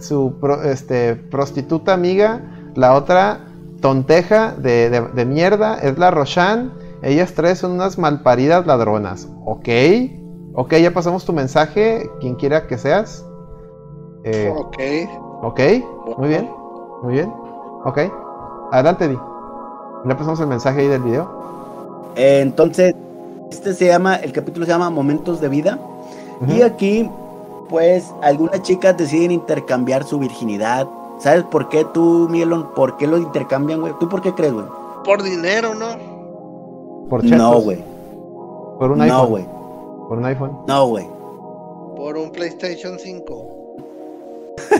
[0.00, 2.40] su este, prostituta amiga,
[2.74, 3.51] la otra
[3.82, 6.72] tonteja de, de, mierda es la Roshan.
[7.02, 9.28] Ellas tres son unas malparidas ladronas.
[9.44, 9.68] Ok,
[10.54, 13.26] ok, ya pasamos tu mensaje, quien quiera que seas.
[14.24, 14.78] Eh, ok.
[15.42, 15.60] Ok,
[16.16, 16.48] muy bien,
[17.02, 17.30] muy bien.
[17.84, 17.98] Ok,
[18.70, 19.18] adelante, Di.
[20.04, 21.42] Ya pasamos el mensaje ahí del video.
[22.16, 22.94] Eh, entonces,
[23.50, 25.78] este se llama, el capítulo se llama Momentos de Vida.
[26.48, 27.08] Y aquí,
[27.68, 30.88] pues, algunas chicas deciden intercambiar su virginidad.
[31.22, 32.74] ¿Sabes por qué tú, Mielon?
[32.74, 33.92] ¿Por qué lo intercambian, güey?
[34.00, 34.66] ¿Tú por qué crees, güey?
[35.04, 37.06] Por dinero, ¿no?
[37.08, 37.38] Por chetos.
[37.38, 37.78] No, güey.
[38.78, 39.18] Por un iPhone.
[39.18, 39.44] No, güey.
[40.08, 40.58] Por un iPhone.
[40.66, 41.06] No, güey.
[41.96, 43.76] Por un PlayStation 5.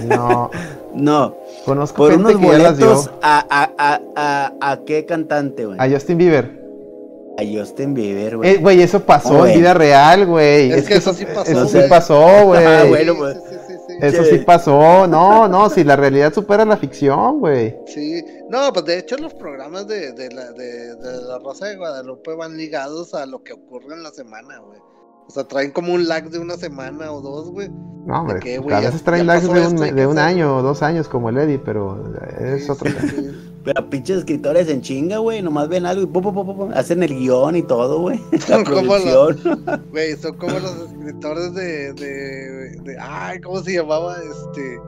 [0.04, 0.50] No.
[0.94, 1.36] no.
[1.64, 5.78] Conozco por unos boletos a, a, a, a, a qué cantante, güey.
[5.78, 6.60] A Justin Bieber.
[7.38, 8.50] A Justin Bieber, güey.
[8.50, 10.72] Eh, güey, eso pasó en vida real, güey.
[10.72, 11.50] Es, que eso sí pasó.
[11.52, 12.64] Eso sí pasó, güey.
[12.64, 13.36] Ah, bueno, pues.
[14.02, 15.06] Eso sí pasó.
[15.06, 17.76] No, no, si la realidad supera la ficción, güey.
[17.86, 18.24] Sí.
[18.48, 22.34] No, pues de hecho los programas de, de, la, de, de la Rosa de Guadalupe
[22.34, 24.80] van ligados a lo que ocurre en la semana, güey.
[25.26, 27.70] O sea, traen como un lag de una semana o dos, güey.
[28.04, 31.28] No, hombre, a veces traen lags de un, de un año o dos años como
[31.28, 32.90] el Eddie, pero es otro.
[33.64, 38.00] Pero pinches escritores en chinga, güey, nomás ven algo y hacen el guion y todo,
[38.00, 38.20] güey.
[38.44, 39.36] Son como los,
[39.92, 44.16] güey, son como los escritores de, de, de, ay, ¿cómo se llamaba?
[44.16, 44.80] Este,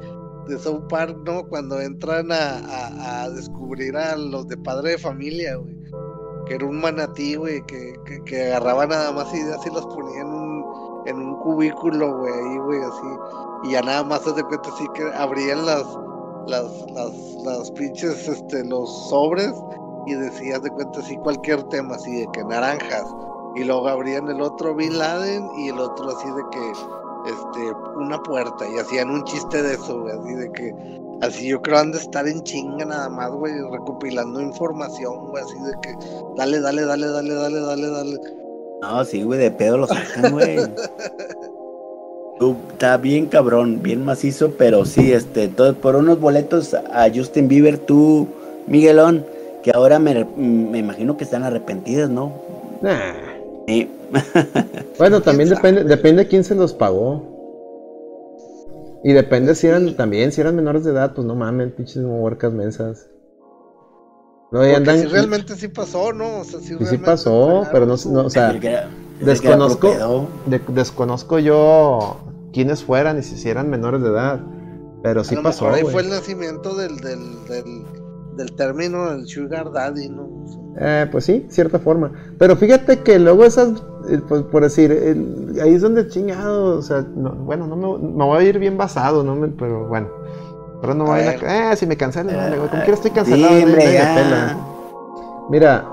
[0.49, 1.47] de South Park, ¿no?
[1.47, 5.84] Cuando entran a, a, a descubrir a los de padre de familia, güey
[6.47, 10.65] que era un manatí, güey, que, que, agarraba nada más y las ponía en un,
[11.07, 13.07] en un cubículo, güey, ahí, güey, así.
[13.65, 15.87] Y ya nada más se cuenta así que abrían las,
[16.47, 17.13] las, las,
[17.45, 19.53] las pinches, este, los sobres
[20.07, 23.07] y decías de cuenta así cualquier tema, así de que naranjas.
[23.57, 26.71] Y luego abrían el otro Bin Laden y el otro así de que,
[27.31, 28.69] este, una puerta.
[28.69, 31.99] Y hacían un chiste de eso, güey, así de que Así yo creo han de
[31.99, 35.95] estar en chinga nada más, güey, recopilando información, güey, así de que
[36.37, 38.21] dale, dale, dale, dale, dale, dale, dale.
[38.83, 40.59] No, sí, güey, de pedo lo sacan, güey.
[42.73, 47.79] está bien cabrón, bien macizo, pero sí, este, todo, por unos boletos a Justin Bieber,
[47.79, 48.29] tú,
[48.67, 49.25] Miguelón,
[49.63, 52.33] que ahora me, me imagino que están arrepentidas, ¿no?
[52.83, 53.15] Nah.
[53.67, 53.91] Sí.
[54.99, 57.34] bueno, también depende, depende de quién se los pagó.
[59.05, 62.55] Y depende si eran también, si eran menores de edad, pues no mames, pinches huercas
[62.55, 63.11] mensas.
[64.51, 66.39] No, andan, si realmente sí pasó, ¿no?
[66.39, 68.59] O sea, sí, sí pasó, pero no, no, o sea,
[69.21, 70.29] desconozco,
[70.69, 72.17] desconozco yo
[72.55, 74.41] quiénes fueran y si eran menores de edad,
[75.03, 75.69] pero sí pasó.
[75.69, 77.85] Ahí fue el nacimiento del, del, del,
[78.37, 80.29] del término del sugar daddy, ¿no?
[80.79, 82.13] Eh, pues sí, cierta forma.
[82.39, 84.91] Pero fíjate que luego esas eh, pues, por decir,
[85.63, 89.25] ahí es donde chingado, o sea, bueno, no me, me, voy a ir bien basado,
[89.25, 89.35] ¿no?
[89.35, 90.09] Me, pero bueno,
[90.81, 93.55] pero no voy a ir a, eh, si me cancelan, como quiera estoy cancelado.
[95.49, 95.89] Mira,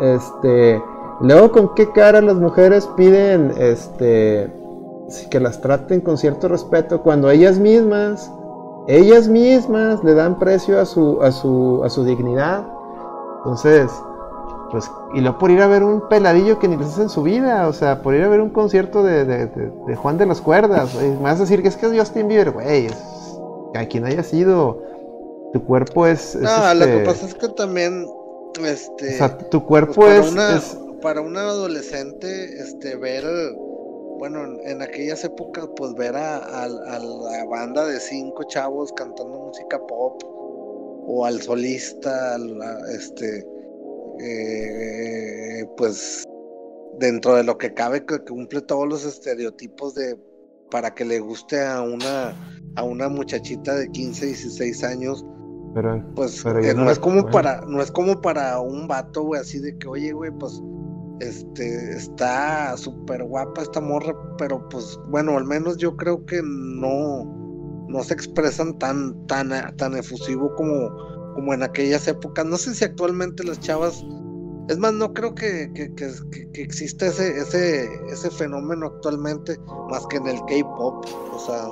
[0.00, 0.82] este,
[1.20, 4.52] luego con qué cara las mujeres piden, este,
[5.30, 8.30] que las traten con cierto respeto cuando ellas mismas,
[8.88, 12.64] ellas mismas le dan precio a su, a su, a su dignidad.
[13.38, 13.90] Entonces,
[14.70, 17.22] pues, y luego por ir a ver un peladillo que ni les hace en su
[17.22, 20.94] vida, o sea, por ir a ver un concierto de, de, Juan de las Cuerdas,
[20.94, 22.88] me vas a decir que es que es Justin Bieber, güey,
[23.74, 24.82] a quien haya sido,
[25.52, 26.34] tu cuerpo es...
[26.34, 28.06] no, lo que este pasa es que también,
[28.64, 29.14] este...
[29.14, 33.24] O sea, tu cuerpo pues, es, Para una adolescente, este, ver,
[34.18, 39.78] bueno, en aquellas épocas, pues ver a, a la banda de cinco chavos cantando música
[39.86, 40.22] pop,
[41.06, 42.36] o al solista,
[42.92, 43.46] este
[44.20, 46.24] eh, pues
[46.98, 50.18] dentro de lo que cabe que cumple todos los estereotipos de
[50.70, 52.34] para que le guste a una
[52.74, 55.24] a una muchachita de 15, 16 años.
[55.74, 59.58] Pero, pues eh, no, es como para no es como para un vato, güey, así
[59.60, 60.60] de que, "Oye, güey, pues
[61.20, 67.24] este está súper guapa esta morra, pero pues bueno, al menos yo creo que no
[67.88, 70.90] no se expresan tan tan tan efusivo como
[71.36, 72.44] como en aquellas épocas.
[72.46, 74.04] No sé si actualmente las chavas.
[74.68, 76.10] Es más, no creo que, que, que,
[76.60, 81.06] exista ese, ese, ese fenómeno actualmente, más que en el K-pop.
[81.32, 81.68] O sea.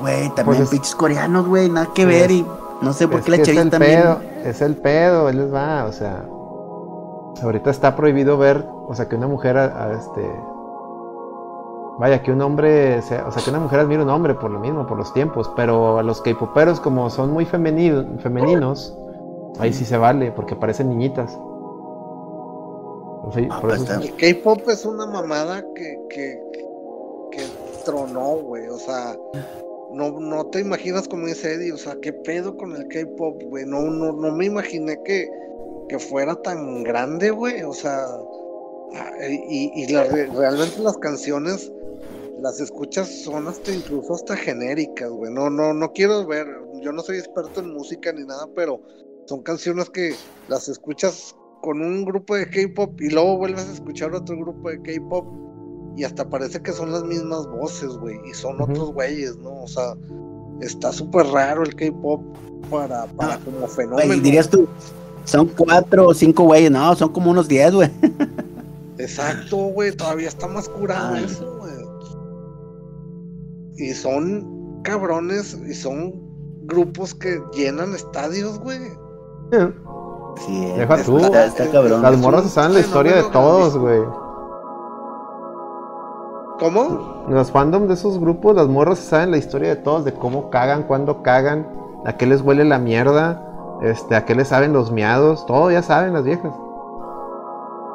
[0.00, 2.32] güey, también pues pinches coreanos, güey, nada que ver.
[2.32, 2.44] Y
[2.82, 4.00] no sé por qué la chavita también.
[4.00, 6.26] Pedo, es el pedo, él les va, o sea.
[7.42, 10.22] Ahorita está prohibido ver, o sea, que una mujer a este
[11.98, 14.60] Vaya, que un hombre, sea, o sea, que una mujer admire un hombre por lo
[14.60, 18.96] mismo, por los tiempos, pero a los K-poperos como son muy femeninos,
[19.58, 21.36] ahí sí se vale, porque parecen niñitas.
[23.50, 26.40] Ah, pues el K-pop es una mamada que, que,
[27.84, 28.68] tronó, güey.
[28.68, 29.16] O sea,
[29.92, 33.66] no, no te imaginas como dice Eddie, o sea, qué pedo con el K-pop, güey.
[33.66, 35.28] No, no, no me imaginé que,
[35.88, 37.62] que fuera tan grande, güey.
[37.62, 38.04] O sea,
[38.94, 41.72] ah, y, y la- realmente las canciones
[42.40, 45.32] las escuchas son hasta incluso hasta genéricas, güey.
[45.32, 46.46] No, no, no quiero ver,
[46.82, 48.80] yo no soy experto en música ni nada, pero
[49.26, 50.16] son canciones que
[50.48, 54.80] las escuchas con un grupo de K-pop y luego vuelves a escuchar otro grupo de
[54.82, 55.26] K-pop
[55.96, 59.62] y hasta parece que son las mismas voces, güey, y son otros güeyes, ¿no?
[59.64, 59.94] O sea,
[60.60, 62.22] está súper raro el K-pop
[62.70, 64.14] para, para Ah, como fenómeno.
[64.22, 64.68] dirías tú,
[65.28, 67.90] son cuatro o cinco güeyes, no, son como unos diez, güey.
[68.98, 71.24] Exacto, güey, todavía está más curado Ay.
[71.24, 71.72] eso, güey.
[73.76, 76.14] Y son cabrones y son
[76.62, 78.80] grupos que llenan estadios, güey.
[80.44, 81.18] Sí, Deja tú.
[81.18, 82.02] está- está cabrón.
[82.02, 84.00] Las morras un saben la historia de todos, güey.
[86.58, 87.24] ¿Cómo?
[87.28, 90.82] Los fandom de esos grupos, las morras saben la historia de todos, de cómo cagan,
[90.84, 91.68] cuándo cagan,
[92.04, 93.47] a qué les huele la mierda,
[93.82, 96.52] este, a qué les saben los miados, todo ya saben las viejas.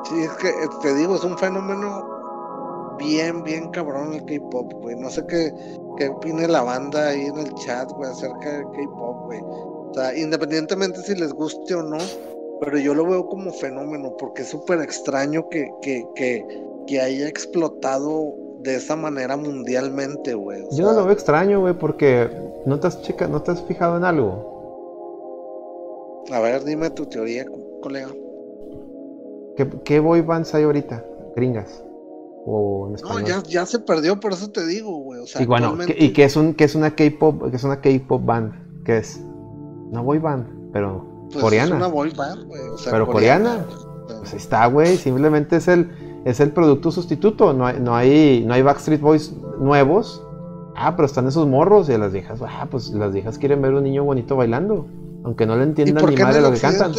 [0.06, 4.96] Sí, es que eh, te digo, es un fenómeno bien, bien cabrón el K-pop, güey.
[4.96, 5.54] No sé qué,
[5.98, 9.40] qué opine la banda ahí en el chat, güey, acerca del K-pop, güey.
[9.42, 11.98] O sea, independientemente si les guste o no,
[12.60, 16.46] pero yo lo veo como fenómeno, porque es súper extraño que, que, que,
[16.88, 20.64] que haya explotado de esa manera mundialmente, güey.
[20.72, 22.30] Yo no lo veo extraño, güey, porque
[22.66, 24.53] no te has checa, no te has fijado en algo.
[26.32, 28.10] A ver, dime tu teoría, co- colega.
[29.58, 31.04] ¿Qué, qué boy bands hay ahorita?
[31.36, 31.84] Gringas.
[32.46, 35.22] O en No, ya, ya se perdió, por eso te digo, güey.
[35.22, 37.56] O sea, y bueno, actualmente- ¿qué- ¿y qué es un qué es una K-pop, qué
[37.56, 38.84] es una K-pop band?
[38.84, 39.22] ¿Qué es?
[39.92, 41.72] Una boy band, pero pues, coreana.
[41.72, 42.62] Es una boy band, güey.
[42.70, 43.66] O sea, Pero coreana.
[44.20, 44.98] Pues está, güey.
[44.98, 45.90] Simplemente es el,
[46.26, 47.54] es el producto sustituto.
[47.54, 50.26] No hay, no hay, no hay Backstreet Boys nuevos.
[50.76, 53.74] Ah, pero están esos morros y a las viejas, ah, pues las viejas quieren ver
[53.76, 54.88] un niño bonito bailando.
[55.26, 56.94] Aunque no le ¿Y entiendan ni madre lo que cantan.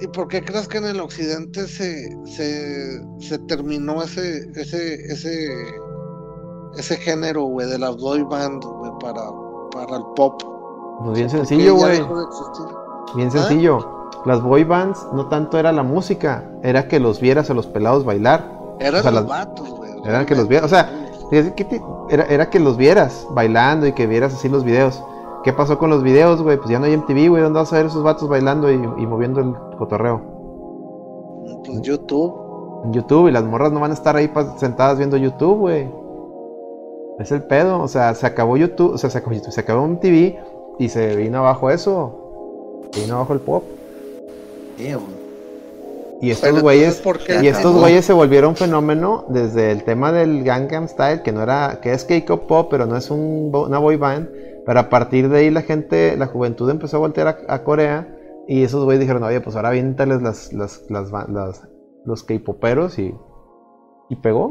[0.00, 5.48] ¿Y por qué crees que en el occidente se, se, se terminó ese, ese, ese,
[6.76, 9.22] ese género, güey, de la boy band, güey, para,
[9.72, 10.42] para el pop?
[11.04, 11.98] Pues bien ¿Por qué sencillo, güey.
[11.98, 12.06] de?
[13.16, 13.30] Bien ¿Ah?
[13.30, 13.92] sencillo.
[14.26, 18.04] Las boy bands no tanto era la música, era que los vieras a los pelados
[18.04, 18.52] bailar.
[18.80, 19.92] Eran O sea, los las- vatos, güey.
[20.04, 20.90] eran que los vieras, o sea,
[22.08, 25.02] Era, era que los vieras bailando y que vieras así los videos.
[25.46, 26.56] ¿Qué pasó con los videos, güey?
[26.56, 27.40] Pues ya no hay MTV, güey.
[27.40, 30.20] ¿Dónde vas a ver esos vatos bailando y, y moviendo el cotorreo?
[31.64, 32.34] Pues YouTube.
[32.84, 34.28] En YouTube y las morras no van a estar ahí
[34.58, 35.88] sentadas viendo YouTube, güey.
[37.20, 39.86] Es el pedo, o sea, se acabó YouTube, o sea, se acabó YouTube, se acabó
[39.86, 40.34] MTV
[40.80, 42.88] y se vino abajo eso.
[42.92, 43.62] Se vino abajo el pop.
[44.76, 45.26] Sí, güey.
[46.22, 47.80] Y estos Pero güeyes, entonces, ¿por qué y estos acabó?
[47.82, 52.04] güeyes se volvieron fenómeno desde el tema del Gangnam Style, que no era, que es
[52.04, 54.28] K-pop pop, pero no es un, una boy band.
[54.66, 58.12] Pero a partir de ahí la gente, la juventud empezó a voltear a, a Corea
[58.48, 61.62] y esos güeyes dijeron, oye, pues ahora aviéntales las, las, las, las-
[62.04, 63.14] los K-poperos y,
[64.10, 64.50] y pegó.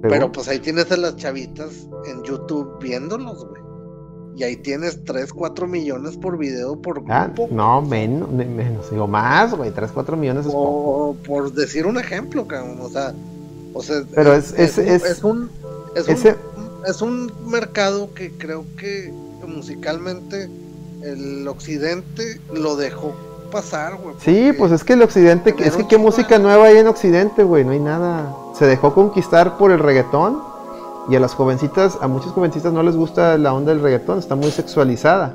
[0.00, 0.14] Pegó.
[0.14, 3.62] Pero pues ahí tienes a las chavitas en YouTube viéndolos, güey.
[4.34, 7.48] Y ahí tienes 3, 4 millones por video por Ah, grupo.
[7.54, 11.10] no, menos, me- menos, digo más, güey, 3, 4 millones es poco.
[11.10, 12.78] O por decir un ejemplo, cabrón.
[12.80, 13.12] O sea,
[13.74, 15.50] o sea Pero es- es- un, es- es un
[15.94, 16.36] es un- ese-
[16.86, 19.12] es un mercado que creo que
[19.46, 20.48] musicalmente
[21.02, 23.14] el occidente lo dejó
[23.50, 24.14] pasar, güey.
[24.18, 27.64] Sí, pues es que el occidente, es que qué música nueva hay en occidente, güey,
[27.64, 28.34] no hay nada.
[28.58, 30.42] Se dejó conquistar por el reggaetón
[31.08, 34.36] y a las jovencitas, a muchas jovencitas no les gusta la onda del reggaetón, está
[34.36, 35.34] muy sexualizada.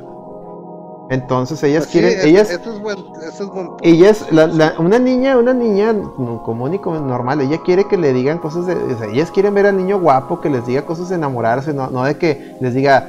[1.09, 3.77] Entonces ellas Pues sí, quieren, ellas, eso es buen, eso es buen punto.
[3.83, 5.95] ellas, la- la- una niña, una niña
[6.43, 9.67] común y normal, ella quiere que le digan cosas de, o sea, ellas quieren ver
[9.67, 13.07] al niño guapo, que les diga cosas de enamorarse, no, no de que les diga,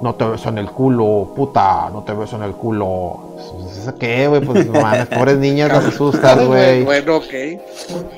[0.00, 3.18] no te beso en el culo, puta, no te beso en el culo.
[3.64, 4.40] Pues, ¿Eso qué, güey?
[4.44, 6.84] Pues no mames, pobres niñas las asustas, güey.
[6.84, 7.60] Bueno, ok.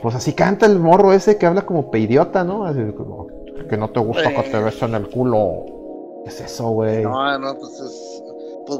[0.02, 2.66] Pues así canta el morro ese que habla como peidiota, ¿no?
[2.66, 3.26] Así como,
[3.70, 4.62] que no te gusta que te Eh.
[4.62, 5.64] beso en el culo.
[6.24, 7.02] ¿Qué es eso, güey?
[7.02, 8.11] No, no, pues es.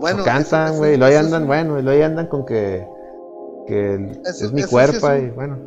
[0.01, 0.24] Pues bueno.
[0.24, 2.86] Cantan, güey, y luego andan, bueno, y luego andan con que,
[3.66, 3.94] que
[4.24, 5.59] Eso- es mi sí cuerpo es un- y bueno.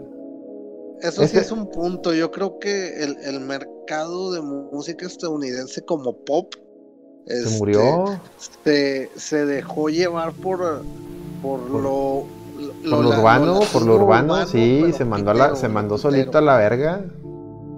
[1.02, 2.14] Eso sí es un punto.
[2.14, 6.54] Yo creo que el, el mercado de música estadounidense como pop
[7.28, 8.20] Se este, murió
[8.64, 10.60] se, se dejó llevar por,
[11.42, 12.26] por, Por- lo,
[12.90, 16.12] por lo urbano, por lo urbano, sí, se mandó a la, pitero, se mandó pitero,
[16.12, 17.02] solito a la verga.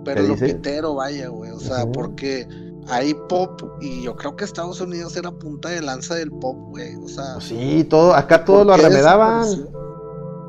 [0.06, 1.52] Pero ¿qué lo pitero, vaya, güey.
[1.52, 1.92] O sea, Ujú.
[1.94, 2.48] porque
[2.90, 6.96] hay pop y yo creo que Estados Unidos era punta de lanza del pop, güey.
[6.96, 9.46] O sea, Pues sí, todo, acá todos lo ¿por qué arremedaban.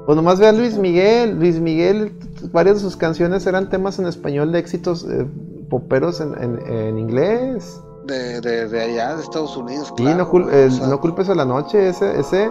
[0.07, 1.39] Pues nomás ve a Luis Miguel.
[1.39, 2.13] Luis Miguel,
[2.53, 5.27] varias de sus canciones eran temas en español de éxitos eh,
[5.69, 7.81] poperos en, en, en inglés.
[8.07, 9.89] De, de, de allá, de Estados Unidos.
[9.89, 12.51] Sí, claro, no, cul- o el sea, no culpes a la noche, ese, ese,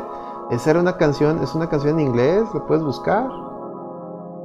[0.51, 3.27] esa era una canción, es una canción en inglés, lo puedes buscar.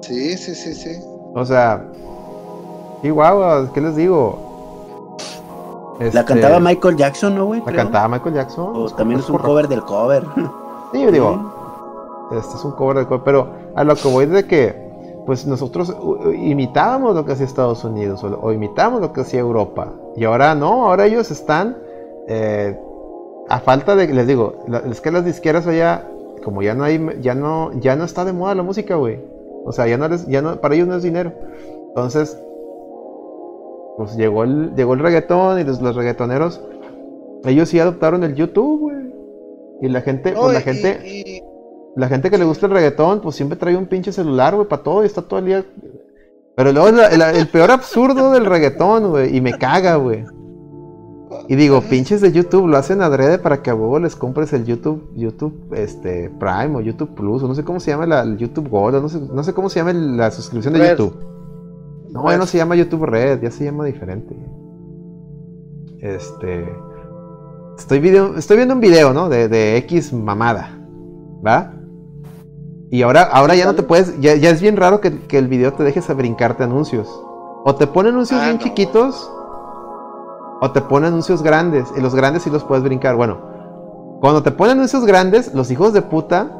[0.01, 0.99] Sí, sí, sí, sí.
[1.35, 1.87] O sea,
[3.03, 4.52] y guau, ¿qué les digo?
[6.11, 7.61] La Este, cantaba Michael Jackson, ¿no, güey?
[7.61, 7.77] La Creo.
[7.77, 8.71] cantaba Michael Jackson.
[8.75, 9.49] O también es un correcto.
[9.49, 10.25] cover del cover.
[10.93, 14.31] Sí, yo digo, este es un cover de cover, pero a lo que voy es
[14.31, 14.91] de que,
[15.27, 15.95] pues nosotros
[16.35, 19.93] imitábamos lo que hacía Estados Unidos o, o imitábamos lo que hacía Europa.
[20.17, 21.77] Y ahora no, ahora ellos están,
[22.29, 22.79] eh,
[23.49, 24.55] a falta de, les digo,
[24.91, 26.09] es que las disqueras allá,
[26.45, 29.21] como ya no hay, ya no, ya no está de moda la música, güey.
[29.65, 31.33] O sea, ya no les, ya no, para ellos no es dinero.
[31.89, 32.37] Entonces,
[34.05, 36.61] pues llegó el, llegó el reggaetón y los, los reggaetoneros,
[37.45, 38.97] ellos sí adoptaron el YouTube, güey.
[39.83, 41.43] Y la gente, No, pues la y- gente, y-
[41.97, 44.83] la gente que le gusta el reggaetón, pues siempre trae un pinche celular, güey, para
[44.83, 45.65] todo y está todo el día.
[46.55, 50.25] Pero luego la- la- el peor absurdo del reggaetón, güey, y me caga, güey.
[51.49, 54.65] Y digo, pinches de YouTube lo hacen adrede para que a huevo les compres el
[54.67, 58.37] YouTube, YouTube este, Prime o YouTube Plus, o no sé cómo se llama la, el
[58.37, 60.91] YouTube Gold, no sé, no sé cómo se llama la suscripción de Red.
[60.99, 61.17] YouTube.
[62.13, 64.37] No, ya no se llama YouTube Red, ya se llama diferente.
[66.01, 66.69] Este.
[67.79, 69.29] Estoy, video, estoy viendo un video, ¿no?
[69.29, 70.79] De, de X mamada.
[71.45, 71.73] ¿Va?
[72.91, 74.21] Y ahora, ahora ya no te puedes.
[74.21, 77.09] Ya, ya es bien raro que, que el video te dejes a brincarte anuncios.
[77.65, 78.63] O te pone anuncios Ah, bien no.
[78.63, 79.31] chiquitos.
[80.61, 81.89] O te pone anuncios grandes.
[81.97, 83.17] Y los grandes sí los puedes brincar.
[83.17, 83.39] Bueno,
[84.21, 86.59] cuando te ponen anuncios grandes, los hijos de puta.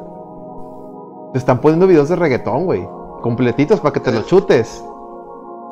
[1.31, 2.87] Te están poniendo videos de reggaetón, güey.
[3.21, 4.83] Completitos para que te los chutes.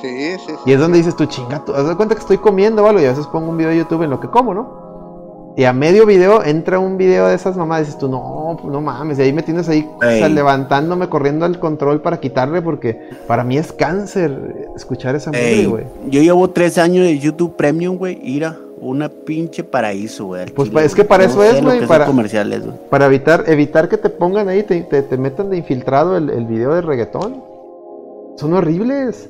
[0.01, 0.53] Sí, sí, sí.
[0.65, 3.01] Y es donde dices tú, chinga, tú, haz de cuenta que estoy comiendo o algo,
[3.01, 5.53] y a veces pongo un video de YouTube en lo que como, ¿no?
[5.57, 8.81] Y a medio video entra un video de esas mamás, y dices tú, no, no
[8.81, 10.33] mames, y ahí me tienes ahí o sea, Ey.
[10.33, 15.83] levantándome, corriendo al control para quitarle, porque para mí es cáncer escuchar esa música, güey.
[16.09, 18.17] yo llevo tres años de YouTube Premium, güey.
[18.23, 20.45] Ira, una pinche paraíso, güey.
[20.51, 22.63] Pues, chile, es que para No eso es, güey, para- comerciales.
[22.89, 26.45] Para evitar, evitar que te pongan ahí, te, te, te metan de infiltrado el, el
[26.45, 27.43] video de reggaetón.
[28.37, 29.29] Son horribles,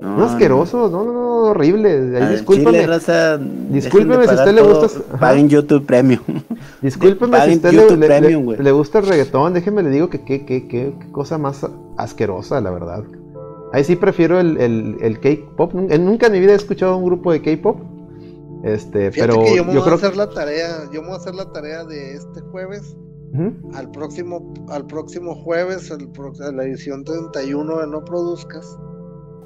[0.00, 2.14] No, asquerosos, no, no, no, horribles.
[2.14, 2.70] Ahí Al discúlpame.
[2.78, 5.18] chile, raza, Discúlpeme si a usted le gusta-.
[5.18, 6.20] Paguen YouTube Premium.
[6.82, 8.58] Discúlpeme si a usted YouTube le, le- Premium, le- güey.
[8.62, 11.66] le gusta el reggaetón, déjeme le digo que qué qué- qué- qué cosa más
[11.96, 13.02] asquerosa, la verdad.
[13.72, 15.74] Ahí sí prefiero el, el, el K-pop.
[15.74, 17.80] Nun- Nunca en mi vida he escuchado un grupo de K-pop.
[18.64, 21.08] Este, Fíjate pero que yo me yo voy creo a hacer la tarea, yo me
[21.08, 22.96] voy a hacer la tarea de este jueves
[23.74, 26.08] al próximo, al próximo jueves, el
[26.56, 28.78] la edición 31 de No Produzcas.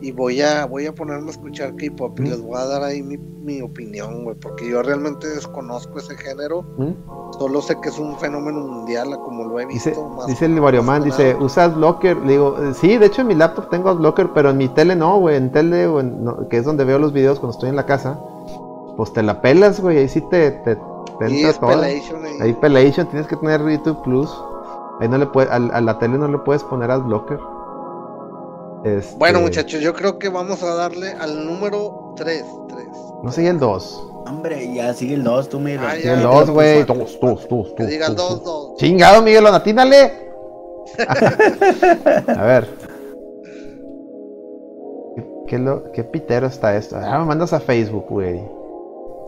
[0.02, 2.26] Y voy a, voy a ponerme a escuchar K-pop y Mm.
[2.26, 6.64] les voy a dar ahí mi, mi opinión, güey, porque yo realmente desconozco ese género.
[6.76, 6.94] Ujú.
[7.38, 9.90] Solo sé que es un fenómeno mundial, como lo he visto.
[9.90, 11.44] Dice, más- dice el Varioman, más dice, nada.
[11.44, 12.16] ¿usa Adblocker?
[12.18, 14.96] Le digo, eh, sí, de hecho en mi laptop tengo Adblocker, pero en mi tele
[14.96, 15.36] no, güey.
[15.36, 18.18] En tele, en- no, que es donde veo los videos cuando estoy en la casa.
[18.96, 19.98] Pues te la pelas, güey.
[19.98, 21.80] Ahí sí te, te, te toda.
[21.80, 22.32] Pelation ahí.
[22.40, 24.30] Ahí Pelation, tienes que tener YouTube Plus.
[25.00, 27.38] Ahí no le puede, a, a la tele no le puedes poner Adblocker.
[28.84, 32.44] Este, Bueno, muchachos, yo creo que vamos a darle al número 3.
[32.68, 32.86] 3.
[33.22, 34.08] No y el 2.
[34.26, 35.90] Hombre, ya sigue el 2, tú mira.
[35.90, 36.14] Ah, ya.
[36.14, 36.84] el no, 2, güey.
[36.84, 38.68] pues, Dos, dos, dos, Que dos, diga el dos, 2, dos.
[38.70, 38.76] 2.
[38.78, 40.12] Chingado, Miguelón, atínale.
[42.28, 42.68] a ver.
[45.16, 46.96] ¿Qué, qué lo, ¿Qué pitero está esto?
[46.96, 48.40] Ah, me mandas a Facebook, güey.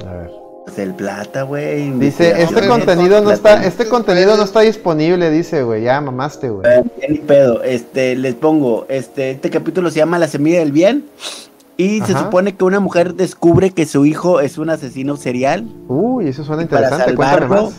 [0.07, 0.44] A ver.
[0.65, 1.91] Pues el plata, güey.
[1.93, 3.35] Dice, este contenido no Plata.
[3.35, 5.82] está, este contenido no está disponible, dice, güey.
[5.82, 6.66] Ya mamaste, güey.
[7.09, 7.62] Ni pedo.
[7.62, 11.05] Este, les pongo, este, este capítulo se llama La semilla del bien.
[11.77, 15.66] Y se supone que una mujer descubre que su hijo es un asesino serial.
[15.89, 17.15] Uy, eso suena Y para interesante.
[17.16, 17.74] Cuéntame salvarlo, más.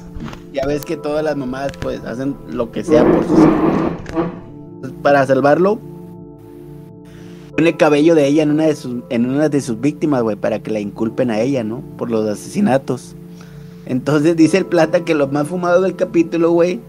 [0.53, 4.91] ya ves que todas las mamás pues hacen lo que sea por sus hijos.
[5.01, 5.79] Para salvarlo,
[7.55, 10.35] pone el cabello de ella en una de sus, en una de sus víctimas, güey,
[10.35, 11.81] para que la inculpen a ella, ¿no?
[11.97, 13.15] Por los asesinatos.
[13.85, 16.81] Entonces dice el plata que lo más fumado del capítulo, güey,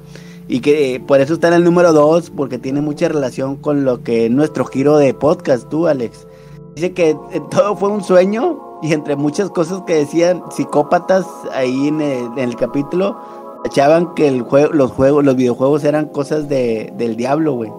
[0.49, 4.03] y que por eso está en el número 2, porque tiene mucha relación con lo
[4.03, 6.27] que es nuestro giro de podcast, tú, Alex.
[6.75, 7.17] Dice que eh,
[7.51, 12.51] todo fue un sueño y entre muchas cosas que decían psicópatas ahí en el, en
[12.51, 13.19] el capítulo,
[13.65, 17.71] echaban que el juego, los juegos, los videojuegos eran cosas de, del diablo, güey.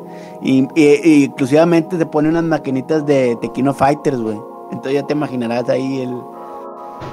[0.41, 4.37] Y, y- y inclusivamente se ponen unas maquinitas de Tequino Fighters, güey.
[4.71, 6.13] Entonces ya te imaginarás ahí el,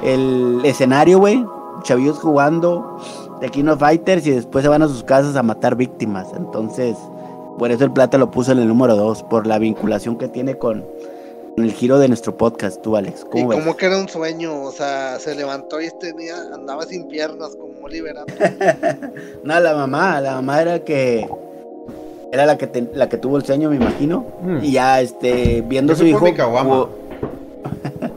[0.03, 1.45] el escenario, güey.
[1.83, 2.99] Chavillos jugando
[3.41, 6.29] Tequino Fighters y después se van a sus casas a matar víctimas.
[6.37, 6.97] Entonces,
[7.59, 10.57] por eso el plata lo puso en el número 2, por la vinculación que tiene
[10.57, 10.85] con,
[11.57, 13.27] el giro de nuestro podcast, tú, Alex.
[13.33, 17.55] Y como que era un sueño, o sea, se levantó y tenía, andaba sin piernas
[17.57, 18.35] como Oliver Atom.
[19.45, 21.29] no, la mamá, la mamá era que
[22.33, 24.27] Era la que, te- la que tuvo el sueño, me imagino.
[24.43, 24.59] Mm.
[24.63, 26.19] Y ya, este, viendo Yo su hijo.
[26.21, 26.71] por mi caguama.
[26.75, 26.91] hubo-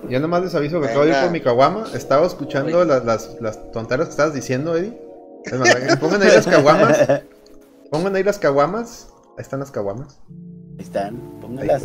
[0.09, 1.85] Ya nomás les aviso que acabo de ir por mi caguama.
[1.93, 4.97] Estaba escuchando las, las, las tonteras que estabas diciendo, Eddie.
[5.45, 7.07] Es más, que pongan ahí las caguamas.
[7.91, 9.07] Pongan ahí las caguamas.
[9.37, 10.19] Ahí están las caguamas.
[10.77, 11.83] Ahí están, pónganlas.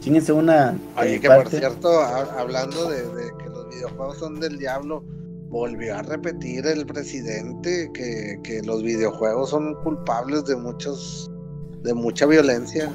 [0.00, 0.76] Chinguense una.
[0.98, 5.02] Oye, que por cierto, ha- hablando de, de que los videojuegos son del diablo,
[5.48, 11.30] volvió a repetir el presidente que, que los videojuegos son culpables de muchos
[11.82, 12.90] de mucha violencia.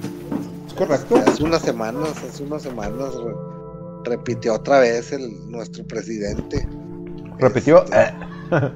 [0.67, 1.15] Es correcto.
[1.17, 3.35] Hace unas semanas, hace unas semanas re-
[4.03, 6.67] repitió otra vez el nuestro presidente.
[7.39, 7.83] Repitió.
[7.83, 8.11] Este, eh,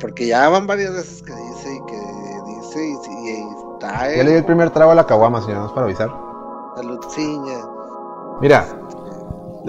[0.00, 2.00] porque ya van varias veces que dice y que
[2.60, 3.44] dice y, y- y
[3.74, 6.10] está Ya le di en el primer trago a la caguama, señor, nomás para avisar.
[6.76, 6.98] salud.
[8.40, 8.66] Mira,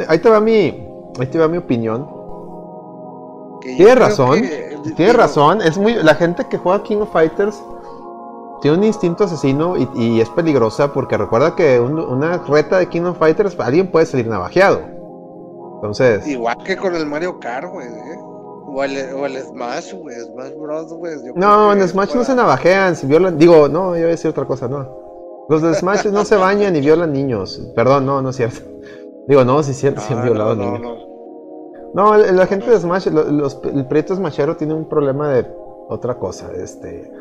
[0.07, 0.88] ahí te va mi,
[1.19, 2.07] ahí te va mi opinión.
[3.61, 5.61] Tiene razón, que- tiene digo, razón.
[5.61, 7.64] Es muy, la gente que juega King of Fighters
[8.64, 12.88] tiene un instinto asesino y, y es peligrosa porque recuerda que un- una reta de
[12.90, 14.80] King of Fighters alguien puede salir navajeado.
[15.76, 17.88] Entonces, Igual que con el Mario Kart, güey.
[17.88, 18.18] ¿eh?
[18.65, 20.15] O, el, o el Smash, güey.
[20.15, 21.14] Smash Bros, güey.
[21.35, 24.45] no, en Smash no se navajean, si violan, digo, no, yo iba a decir otra
[24.45, 24.88] cosa, no.
[25.49, 27.61] Los de Smash no se bañan y violan niños.
[27.76, 28.61] Perdón, no, no es cierto.
[29.27, 30.98] Digo, no, sí es cierto, sí han No, violado no, no, niños.
[31.94, 32.03] no.
[32.11, 35.45] No, el- la gente de Smash, los, el proyecto Smashero tiene un problema de
[35.90, 37.11] otra cosa, este.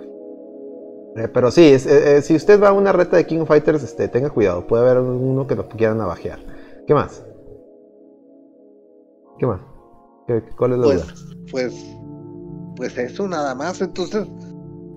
[1.16, 3.48] Eh, pero sí, es- eh, eh, si usted va a una reta de King of
[3.48, 6.38] Fighters, este, tenga cuidado, puede haber uno que lo quiera navajear.
[6.86, 7.24] ¿Qué más?
[9.38, 9.60] ¿Qué más?
[10.26, 11.04] ¿Qué- ¿Cuál es la duda?
[11.50, 11.74] Pues, pues,
[12.76, 13.80] pues eso nada más.
[13.80, 14.26] Entonces,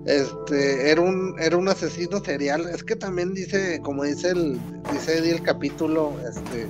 [0.06, 2.66] este, era un, era un asesino serial.
[2.72, 4.58] Es que también dice, como dice el,
[4.92, 6.66] dice Eddie el capítulo, este,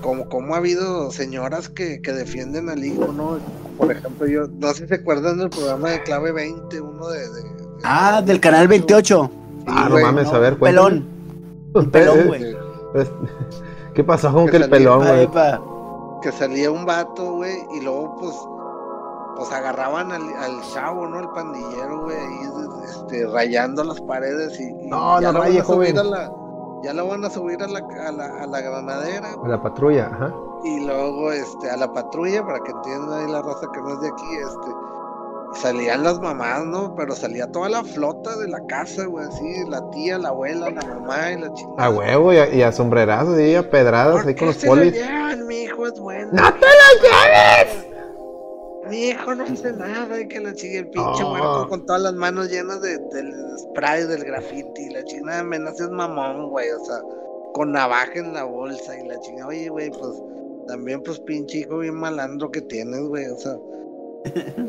[0.00, 3.38] como, como ha habido señoras que, que defienden al hijo, ¿no?
[3.78, 7.20] Por ejemplo, yo, no sé si se acuerdan del programa de Clave 20, uno de-
[7.28, 9.30] de- Ah, del canal 28.
[9.66, 11.06] Ah, no mames, no, a ver, pelón.
[11.74, 12.42] Un pelón, Eh, güey.
[12.44, 12.56] eh,
[13.94, 15.28] ¿Qué pasó con Que que el pelón, güey?
[16.22, 18.34] que salía un vato, güey, y luego pues
[19.36, 21.18] pues agarraban al, al chavo, ¿no?
[21.18, 22.38] El pandillero, güey, ahí
[22.84, 25.98] este, rayando las paredes y, y No, ya no lo van raye, a subir joven.
[25.98, 26.32] a la
[26.84, 30.10] ya lo van a subir a la, a la, a la granadera güey, La patrulla,
[30.12, 30.32] ajá.
[30.64, 34.00] y luego este a la patrulla para que entiendan ahí la raza que no es
[34.00, 34.70] de aquí, este
[35.60, 36.94] salían las mamás, ¿no?
[36.96, 40.82] Pero salía toda la flota de la casa, güey, así, la tía, la abuela, la
[40.82, 41.84] mamá y la chingada.
[41.86, 44.66] A huevo y a, y a sombrerazos y a pedradas ¿Por ahí con los se
[44.66, 44.92] lo polis.
[44.94, 45.46] llevan?
[45.46, 46.30] Mi hijo es bueno.
[46.32, 47.86] ¡No te lo lleves!
[48.88, 51.32] Mi hijo no hace nada y que la chica, el pinche Oh.
[51.32, 54.90] huerco con todas las manos llenas de, del spray del graffiti.
[54.90, 56.68] La chingada me naces mamón, güey.
[56.70, 56.96] O sea,
[57.54, 59.48] con navaja en la bolsa y la chingada.
[59.48, 60.20] Oye, güey, pues
[60.66, 63.26] también, pues pinche hijo bien malandro que tienes, güey.
[63.28, 63.56] O sea,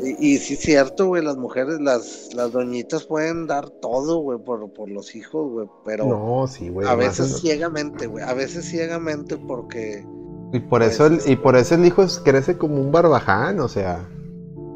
[0.02, 4.38] y, y sí es cierto, güey, las mujeres, las, las doñitas pueden dar todo, güey,
[4.38, 5.68] por, por los hijos, güey.
[5.84, 6.86] Pero No, sí, güey.
[6.88, 8.24] a veces en- ciegamente, güey.
[8.24, 10.04] A veces ciegamente porque.
[10.52, 13.60] Y por Pues, eso el, y por eso el hijo es- crece como un barbaján,
[13.60, 14.08] o sea,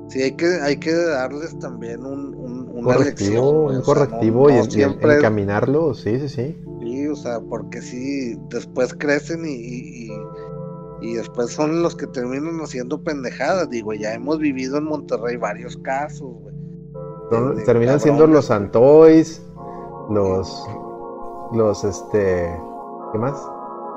[0.08, 3.82] Sí, hay que, hay que darles también un, un, una correctivo, lección, un o sea,
[3.84, 6.56] correctivo no- y, no y en- siempre encaminarlo, sí, sí, sí.
[6.80, 10.10] Sí, o sea, porque sí, después crecen y, y, y-
[11.00, 13.70] y después son los que terminan haciendo pendejadas.
[13.70, 16.54] Digo, ya hemos vivido en Monterrey varios casos, güey.
[17.54, 19.42] De terminan siendo los Santoys,
[20.08, 20.66] los,
[21.52, 22.50] los, este,
[23.12, 23.38] ¿qué más?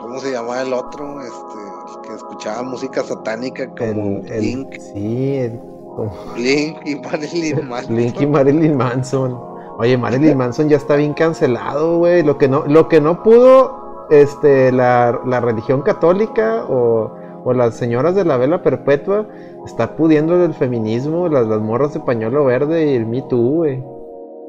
[0.02, 1.22] ¿Cómo se llamaba el otro?
[1.22, 6.95] Este, el que escuchaba música satánica como El, el, Blink, sí, el, como Blink y
[6.95, 7.95] Marilyn Manson.
[7.95, 9.40] Blink y Marilyn Manson.
[9.78, 12.23] Oye, Marilyn Manson ya está bien cancelado, güey.
[12.23, 13.81] Lo que no, lo que no pudo,
[14.12, 17.12] este, la, la religión católica o,
[17.44, 19.28] o las señoras de la vela perpetua,
[19.66, 23.84] está pudiendo el feminismo, las, las morras de pañuelo verde y el Me Too, güey.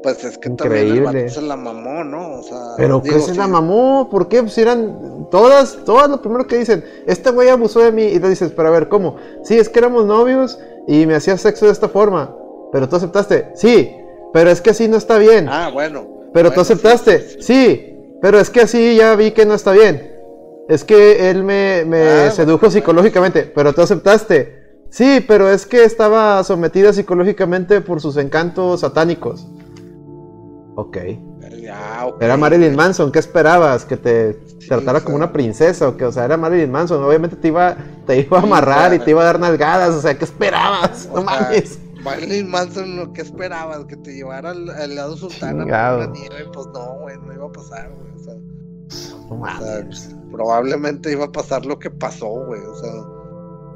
[0.03, 1.29] Pues es que también el Increíble.
[1.29, 2.39] se la mamó, ¿no?
[2.39, 4.41] O sea, Pero digo, que se sí, la mamó, ¿por qué?
[4.41, 8.27] Pues eran todas, todas lo primero que dicen, este güey abusó de mí, y le
[8.29, 9.15] dices, pero a ver, ¿cómo?
[9.43, 10.59] Sí, es que éramos novios
[10.89, 12.35] y me hacía sexo de esta forma,
[12.73, 13.95] pero tú aceptaste, sí,
[14.33, 16.01] pero es que así no está bien, Ah, bueno.
[16.33, 17.92] pero bueno, tú aceptaste, sí, sí, sí.
[18.23, 20.13] Pero es que así ya vi que no está bien,
[20.69, 25.65] es que él me, me Ah, sedujo bueno, psicológicamente, pero tú aceptaste, sí, pero es
[25.65, 29.51] que estaba sometida psicológicamente por sus encantos satánicos.
[30.75, 30.97] Ok.
[32.05, 32.21] Ok.
[32.21, 33.85] Era Marilyn Manson, ¿qué esperabas?
[33.85, 35.89] ¿Que te Sí, tratara como una princesa?
[35.89, 38.93] O que, o sea, era Marilyn Manson, obviamente te iba, te iba a Sí, amarrar
[38.93, 41.09] y te iba a dar nalgadas, o sea, ¿qué esperabas?
[41.11, 41.82] O No sea, mames.
[42.03, 46.45] Marilyn Manson, lo que esperabas, que te llevara al, al lado sultana por la nieve,
[46.53, 48.11] pues no, güey, no iba a pasar, güey.
[48.13, 48.33] O sea,
[49.29, 52.61] No o sea, probablemente iba a pasar lo que pasó, güey.
[52.61, 52.91] O sea,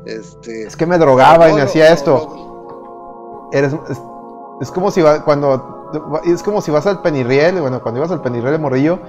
[0.05, 0.63] este.
[0.63, 3.49] Es que me drogaba y me hacía esto.
[3.53, 4.01] Eres, es,
[4.61, 5.73] es como si va- cuando
[6.25, 8.99] es como si vas al Penirriel, bueno, cuando ibas al Penirriel de Morrillo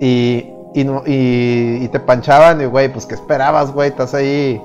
[0.00, 3.88] y, y, no, y, y te panchaban y, güey, pues, ¿qué esperabas, güey?
[3.88, 4.60] Estás ahí.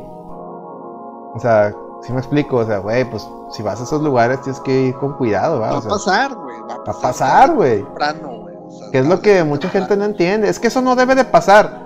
[1.35, 1.73] O sea,
[2.05, 4.95] si me explico, o sea, güey, pues, si vas a esos lugares tienes que ir
[4.95, 5.71] con cuidado, ¿va?
[5.71, 6.59] Va O a pasar, güey.
[6.61, 7.81] Va a va a pasar, pasar, güey.
[7.81, 8.55] güey.
[8.65, 10.49] O sea, Que es lo que mucha gente no entiende.
[10.49, 11.81] Es que eso no debe de pasar.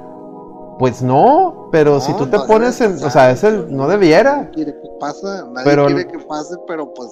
[0.79, 3.63] Pues no, pero No, si tú te no pones en, pasar, o sea, es el,
[3.63, 3.73] güey.
[3.73, 4.49] no debiera.
[4.53, 7.09] quiere que pase, nadie Pero- quiere que pase, pero pues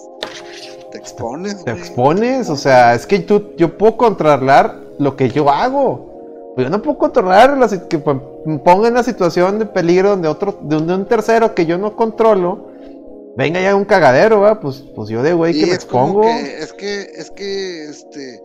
[0.91, 1.63] te expones.
[1.63, 1.81] Te güey.
[1.83, 6.13] expones, o sea, es que tú, yo puedo controlar lo que yo hago.
[6.57, 10.29] Yo no puedo controlar la, que pues, me ponga en una situación de peligro donde
[10.29, 12.67] otro, de un, de un tercero que yo no controlo,
[13.37, 14.59] venga ya un cagadero, ¿va?
[14.59, 16.21] Pues, pues yo de güey Sí, que me es expongo.
[16.21, 18.41] que- es que, es que, este,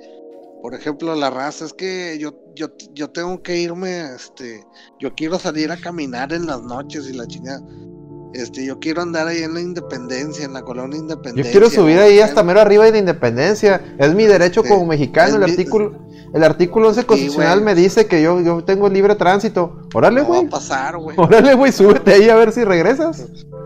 [0.62, 4.64] por ejemplo, la raza, es que yo, yo, yo tengo que irme, este,
[4.98, 7.62] yo quiero salir a caminar en las noches y la chingada.
[8.32, 11.50] Este, yo quiero andar ahí en la Independencia, en la colonia Yo Independencia.
[11.50, 13.82] quiero subir güey, ahí hasta mero arriba de la independencia.
[13.98, 15.34] Es mi derecho Sí, como mexicano.
[15.34, 15.98] El mi- artículo,
[16.32, 17.64] el artículo 11 constitucional güey.
[17.64, 19.80] me dice que yo, yo tengo libre tránsito.
[19.94, 20.46] Órale, No va güey.
[20.46, 21.16] a pasar, güey.
[21.18, 23.26] Órale, güey, súbete ahí a ver si regresas.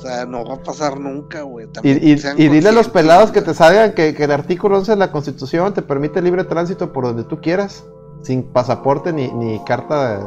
[0.00, 1.68] O sea, no va a pasar nunca, güey.
[1.82, 4.96] Y, y- dile a los pelados que te salgan que, que el artículo 11 de
[4.96, 7.84] la Constitución te permite libre tránsito por donde tú quieras,
[8.22, 10.24] sin pasaporte ni, ni carta de-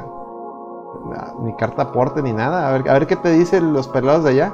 [1.41, 2.67] ni carta aporte ni nada.
[2.69, 4.53] A ver, a ver qué te dicen los pelados de allá.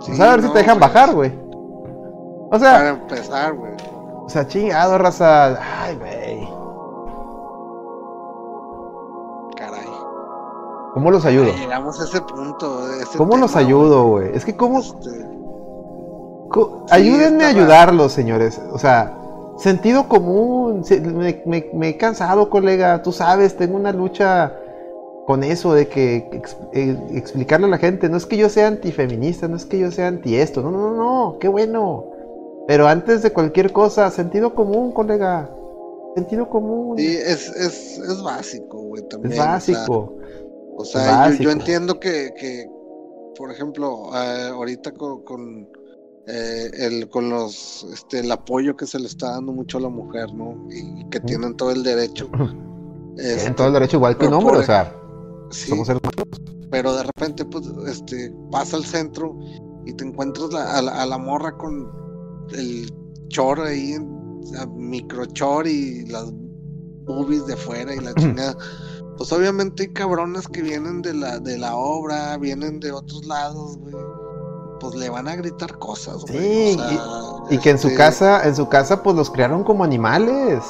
[0.00, 1.32] Sí, Pues a ver si te dejan bajar, güey.
[2.50, 3.72] O sea, Para empezar, güey.
[4.24, 5.56] o sea, chingado, raza.
[5.82, 6.48] Ay, güey.
[10.94, 11.52] ¿Cómo los ayudo?
[11.52, 12.88] Llegamos a ese punto.
[13.00, 14.30] ese ¿Cómo los ayudo, güey?
[14.34, 14.80] Es que cómo...
[14.80, 15.10] Este,
[16.50, 18.60] co- Sí, ayúdenme a ayudarlos, señores.
[18.72, 19.16] O sea,
[19.58, 20.82] sentido común.
[20.90, 23.02] Me, me- me he cansado, colega.
[23.02, 24.52] Tú sabes, tengo una lucha
[25.26, 28.08] con eso de que ex- eh, explicarle a la gente.
[28.08, 30.60] No es que yo sea antifeminista, no es que yo sea anti esto.
[30.62, 31.38] No, no, no, no.
[31.38, 32.04] Qué bueno.
[32.66, 35.48] Pero antes de cualquier cosa, sentido común, colega.
[36.16, 36.98] Sentido común.
[36.98, 39.32] Sí, es, es, es básico, güey, también.
[39.32, 40.14] es o sea, básico.
[40.80, 42.66] O sea, yo, yo entiendo que, que,
[43.36, 45.68] por ejemplo, eh, ahorita con, con,
[46.26, 49.88] eh, el, con los, este, el apoyo que se le está dando mucho a la
[49.88, 50.56] mujer, ¿no?
[50.70, 52.28] Y, que tienen todo el derecho.
[53.16, 54.96] Tienen Este, todo el derecho igual que un hombre, por- o sea,
[55.50, 55.88] sí, somos
[56.70, 59.36] pero de repente, pues, este, vas al centro
[59.84, 61.90] y te encuentras la- a, la, a la morra con
[62.52, 62.88] el
[63.28, 63.96] chor ahí,
[64.76, 66.32] microchor y las
[67.04, 68.56] boobies de fuera y la chingada.
[69.20, 73.76] Pues obviamente hay cabrones que vienen de la, de la obra, vienen de otros lados,
[73.76, 73.94] güey.
[74.80, 76.72] Pues le van a gritar cosas, güey.
[76.72, 79.62] Sí, o sea, Y que en su este, casa, en su casa, pues los criaron
[79.62, 80.64] como animales.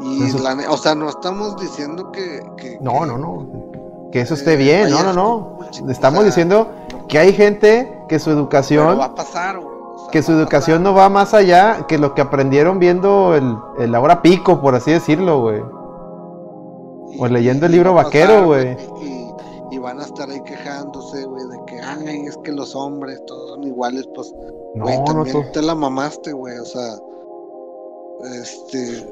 [0.00, 2.40] Y su- la o sea, no estamos diciendo que.
[2.56, 4.10] que- No, que- no, no.
[4.10, 5.34] Que eso eh, esté bien, no, no, no.
[5.36, 6.68] o Estamos sea, diciendo
[7.08, 9.72] que hay gente que su educación, va a pasar, güey.
[10.10, 14.20] que su educación no va más allá que lo que aprendieron viendo el, el ahora
[14.20, 15.62] pico, por así decirlo, güey.
[17.18, 18.76] O leyendo el libro vaquero, güey.
[19.02, 23.20] Y, y van a estar ahí quejándose, güey, de que, ay, es que los hombres
[23.26, 24.32] todos son iguales, pues,
[24.74, 26.94] No, güey, no, también to- te la mamaste, güey, o sea,
[28.42, 29.06] este,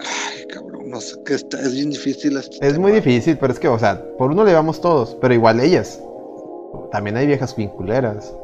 [0.00, 3.58] ay, cabrón, no sé, que está, es bien difícil este es muy difícil, pero es
[3.58, 6.00] que, o sea, por uno le vamos todos, pero igual ellas.
[6.90, 8.34] También hay viejas vinculeras.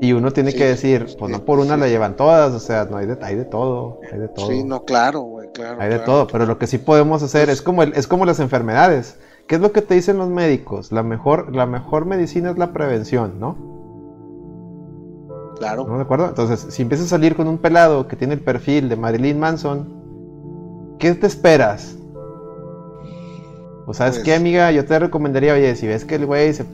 [0.00, 1.80] Y uno tiene Sí, que decir, pues sí, no por una sí.
[1.80, 4.46] la llevan todas, o sea, no hay de, hay de todo, hay de todo.
[4.46, 5.80] Sí, no, claro, güey, claro.
[5.80, 8.24] Hay de todo, pero lo que sí podemos hacer Pues- es como el- es como
[8.24, 9.18] las enfermedades.
[9.48, 10.92] ¿Qué es lo que te dicen los médicos?
[10.92, 13.56] La mejor, la mejor medicina es la prevención, ¿no?
[15.58, 15.84] Claro.
[15.88, 16.26] ¿No de acuerdo?
[16.28, 19.88] Entonces, si empiezas a salir con un pelado que tiene el perfil de Marilyn Manson,
[21.00, 21.96] ¿qué te esperas?
[23.84, 26.64] Pues sabes Pues- qué, amiga, yo te recomendaría, oye, si ves que el güey se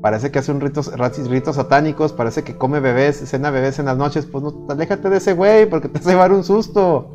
[0.00, 0.90] parece que hace un ritos,
[1.28, 5.16] ritos, satánicos, parece que come bebés, cena bebés en las noches, pues no, aléjate de
[5.18, 7.14] ese güey porque te a llevar un susto.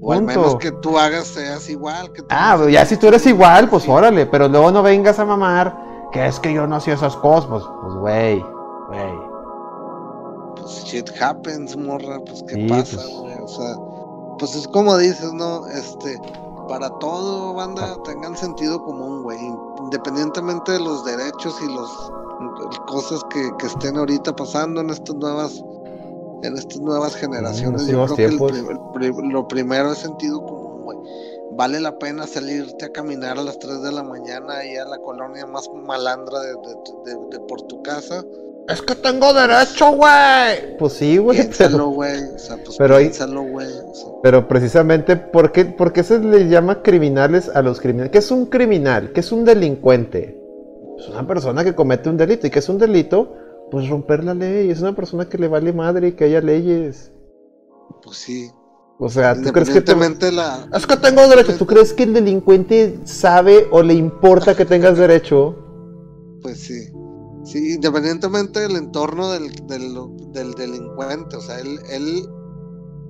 [0.00, 2.12] O al menos que tú hagas, seas igual.
[2.12, 3.90] Que Ah, pues ya si tú eres igual, pues Sí.
[3.90, 5.76] órale, pero luego no vengas a mamar
[6.12, 8.40] que es que yo no hacía esas cosas, pues, pues güey,
[8.88, 9.14] güey.
[10.56, 13.08] Pues shit happens, morra, pues qué Sí, pasa, pues.
[13.18, 13.34] güey.
[13.40, 13.74] O sea,
[14.38, 15.66] pues es como dices, ¿no?
[15.68, 16.18] Este,
[16.68, 17.52] para todo, Ah.
[17.54, 19.38] banda, tengan sentido común, güey.
[19.80, 21.90] Independientemente de los derechos y los
[22.86, 25.62] cosas que, que estén ahorita pasando en estas nuevas
[26.42, 28.32] en estas nuevas generaciones, yo creo que el
[28.70, 30.98] el pri- lo primero es sentido común, güey.
[31.52, 34.98] Vale la pena salirte a caminar a las 3 de la mañana ahí a la
[34.98, 38.22] colonia más malandra de, de- de- de por tu casa.
[38.68, 40.76] Es que tengo derecho, güey.
[40.78, 42.22] Pues sí, güey, Piénsalo, pero, güey.
[42.34, 43.68] O sea, pues pero piénsalo, güey.
[43.68, 44.08] o sea.
[44.22, 48.10] pero precisamente, ¿por qué, por qué se le llama criminales a los criminales?
[48.10, 49.12] ¿Qué es un criminal?
[49.12, 50.40] ¿Qué es un delincuente?
[50.98, 52.46] Es una persona que comete un delito.
[52.46, 53.36] ¿Y qué es un delito?
[53.70, 54.70] pues romper la ley.
[54.70, 57.10] Es una persona que le vale madre que haya leyes.
[58.02, 58.50] Pues sí.
[58.98, 60.30] O sea, ¿tú crees que te...
[60.30, 60.68] La...
[60.72, 61.56] Es que tengo derecho.
[61.56, 65.56] ¿Tú crees que el delincuente sabe o le importa que tengas derecho?
[66.40, 66.92] Pues sí.
[67.44, 69.94] Sí, independientemente del entorno del, del,
[70.32, 71.36] del delincuente.
[71.36, 72.26] O sea, él, él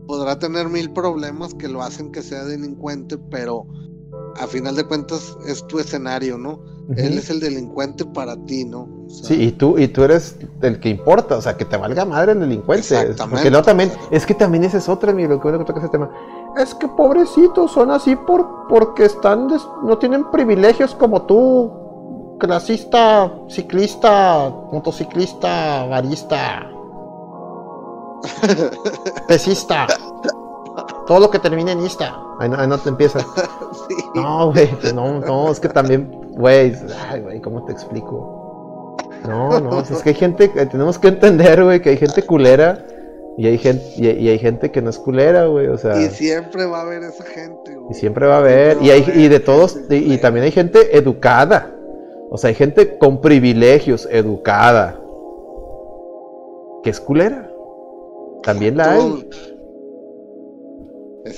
[0.06, 3.66] podrá tener mil problemas que lo hacen que sea delincuente, pero
[4.36, 6.60] a final de cuentas es tu escenario, ¿no?
[6.96, 8.82] Él es el delincuente para ti, ¿no?
[9.06, 11.78] O sea, Sí, y tú, y tú eres el que importa, o sea, que te
[11.78, 12.82] valga madre el delincuente.
[13.00, 13.36] Exactamente.
[13.36, 16.10] Porque no también, es que también esa es otra, mi lo que toca ese tema.
[16.58, 21.72] Es que pobrecitos, son así por, porque están, des- no tienen privilegios como tú,
[22.38, 26.70] clasista, ciclista, motociclista, barista,
[29.28, 29.86] pesista,
[31.06, 32.16] todo lo que termine en ista.
[32.40, 33.20] Ahí no, ahí no te empieza.
[33.88, 33.94] sí.
[34.14, 36.74] No, güey, pues no, no, es que también, güey,
[37.10, 38.96] ay, güey, ¿cómo te explico?
[39.26, 42.84] No, no, es que hay gente, que tenemos que entender, güey, que hay gente culera
[43.38, 46.10] y hay gente, y, y hay gente que no es culera, güey, o sea, Y
[46.10, 47.90] siempre va a haber esa gente, güey.
[47.90, 50.96] y siempre va a haber, y hay, y de todos, y, y también hay gente
[50.96, 51.73] educada,
[52.34, 55.00] o sea, hay gente con privilegios, educada,
[56.82, 57.48] que es culera,
[58.42, 59.30] también la hay.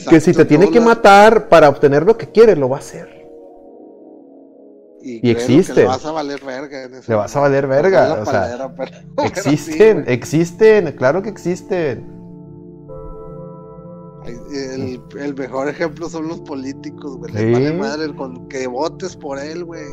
[0.09, 3.29] Que si te tiene que matar para obtener lo que quiere, lo va a hacer.
[5.03, 5.75] Y, y existe.
[5.75, 6.85] Le vas a valer verga.
[6.85, 8.91] En ese Le vas a valer verga, o sea, pero
[9.27, 12.11] Existen, sí, existen, claro que existen.
[14.25, 17.35] el, el mejor ejemplo son los políticos, güey.
[17.35, 17.39] Sí.
[17.39, 19.85] Les vale madre con que votes por él, güey.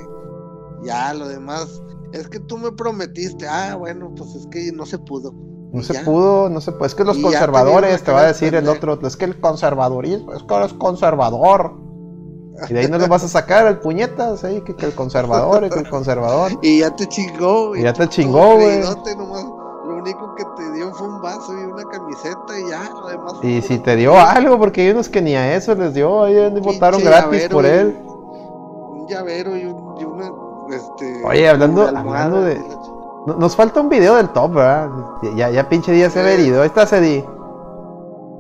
[0.84, 1.82] Ya, lo demás.
[2.12, 3.48] Es que tú me prometiste.
[3.48, 5.34] Ah, bueno, pues es que no se pudo.
[5.74, 6.04] No se ya.
[6.04, 6.88] pudo, no se puede.
[6.88, 9.26] Es que los Y te conservadores, te a va a decir el otro, es que
[9.26, 11.84] el conservadurismo, es que eres conservador.
[12.70, 15.68] Y de ahí no le vas a sacar al puñetas, ahí, que, que el conservador,
[15.70, 16.52] que el conservador.
[16.62, 17.82] Y ya te chingó, güey.
[17.82, 18.82] Y ya te chingó, güey.
[18.82, 23.34] Lo único que te dio fue un vaso y una camiseta y ya, lo demás.
[23.42, 26.36] Y si te dio algo, porque hay unos que ni a eso les dio, ahí
[26.60, 27.98] votaron gratis llavero, por él.
[28.06, 29.83] Un llavero y, un,
[31.24, 32.60] Oye, hablando- hablando de-
[33.40, 34.90] Nos falta un video del top, ¿verdad?
[35.36, 36.62] Ya, ya pinche día se ha herido.
[36.62, 37.24] Ahí está Cedi.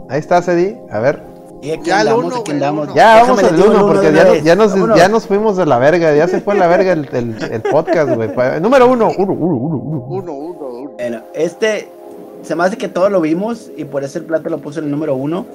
[0.09, 0.77] Ahí está Cedi.
[0.91, 1.23] A ver.
[1.61, 2.93] Y aquí Ya el andamos, uno, el.
[2.93, 4.97] Ya vamos al uno, porque ya nos, ya, nos, Vámonos.
[4.97, 6.13] ya nos fuimos de la verga.
[6.13, 8.29] Ya se fue a la verga el, el- el podcast, güey.
[8.61, 9.11] Número uno.
[9.17, 10.01] Uno, uno, uno, uno.
[10.09, 10.91] Uno, uno, uno.
[10.97, 11.89] Bueno, este
[12.43, 14.85] se me hace que todos lo vimos y por eso el plato lo puso en
[14.85, 15.45] el número uno.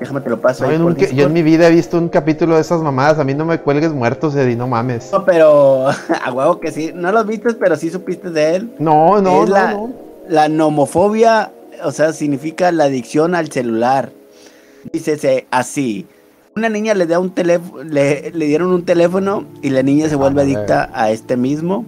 [0.00, 1.96] Déjame te lo paso No, ahí yo, por nunca- yo en mi vida he visto
[1.96, 3.18] un capítulo de esas mamadas.
[3.18, 5.10] A mí no me cuelgues muertos, Eddie, no mames.
[5.12, 5.86] No, pero
[6.24, 6.92] a huevo que sí.
[6.94, 8.70] No lo viste, pero sí supiste de él.
[8.78, 9.92] No, no, Es no, la- no.
[10.28, 11.52] La nomofobia,
[11.84, 14.10] o sea, significa la adicción al celular.
[14.92, 16.06] Dícese así.
[16.54, 20.16] Una niña le da un teléfono, le, le dieron un teléfono y la niña se
[20.16, 21.84] vuelve Ah, adicta a este mismo.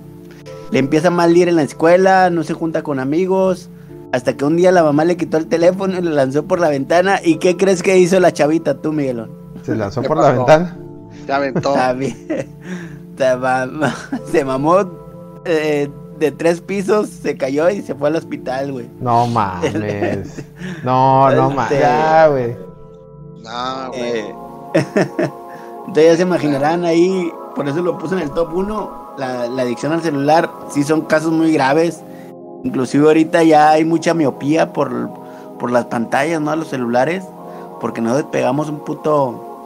[0.71, 3.71] Le empieza a mal ir en la escuela, no se junta con amigos.
[4.13, 6.69] Hasta que un día la mamá le quitó el teléfono y lo lanzó por la
[6.71, 7.21] ventana.
[7.23, 9.31] ¿Y qué crees que hizo la chavita, tú, Miguelón?
[9.63, 10.77] Se lanzó ¿Qué por la ventana.
[11.27, 11.75] Se aventó.
[13.19, 13.93] Se, mam-
[14.31, 14.79] se mamó
[15.45, 15.89] eh,
[16.21, 18.89] de tres pisos, se cayó y se fue al hospital, güey.
[19.01, 19.75] No mames.
[20.85, 21.73] No, no mames.
[21.73, 22.57] Este- Ya, güey.
[23.43, 24.01] No, güey.
[24.03, 24.35] Eh,
[25.87, 29.63] entonces ya se imaginarán ahí, por eso lo puse en el top 1, la, la
[29.63, 32.01] adicción al celular, sí son casos muy graves,
[32.65, 35.09] inclusive ahorita ya hay mucha miopía por,
[35.59, 36.55] por las pantallas, ¿no?
[36.57, 37.25] Los celulares,
[37.81, 39.65] porque no despegamos un puto,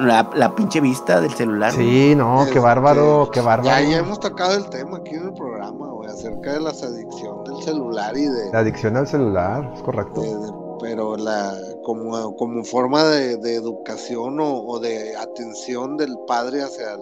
[0.00, 1.72] la, la pinche vista del celular.
[1.72, 3.84] Sí, no, qué Este, bárbaro, qué Ya, bárbaro.
[3.88, 7.62] ya hemos tocado el tema aquí en el programa, güey, acerca de las adicciones del
[7.62, 10.20] celular y de, La adicción al celular, es correcto.
[10.20, 11.54] de- de- pero la
[11.84, 17.00] como, como forma de, de educación o, o de atención del padre hacia el,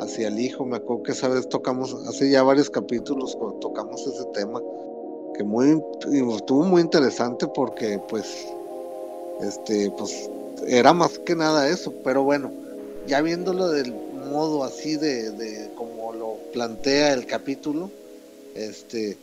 [0.00, 0.64] hacia el hijo.
[0.64, 4.60] Me acuerdo que esa vez tocamos, hace ya varios capítulos tocamos ese tema,
[5.36, 5.82] que muy
[6.36, 8.46] estuvo muy interesante porque pues
[9.40, 10.28] este pues
[10.66, 12.50] era más que nada eso, pero bueno,
[13.06, 13.94] ya viéndolo del
[14.30, 17.90] modo así de, de como lo plantea el capítulo,
[18.54, 19.16] este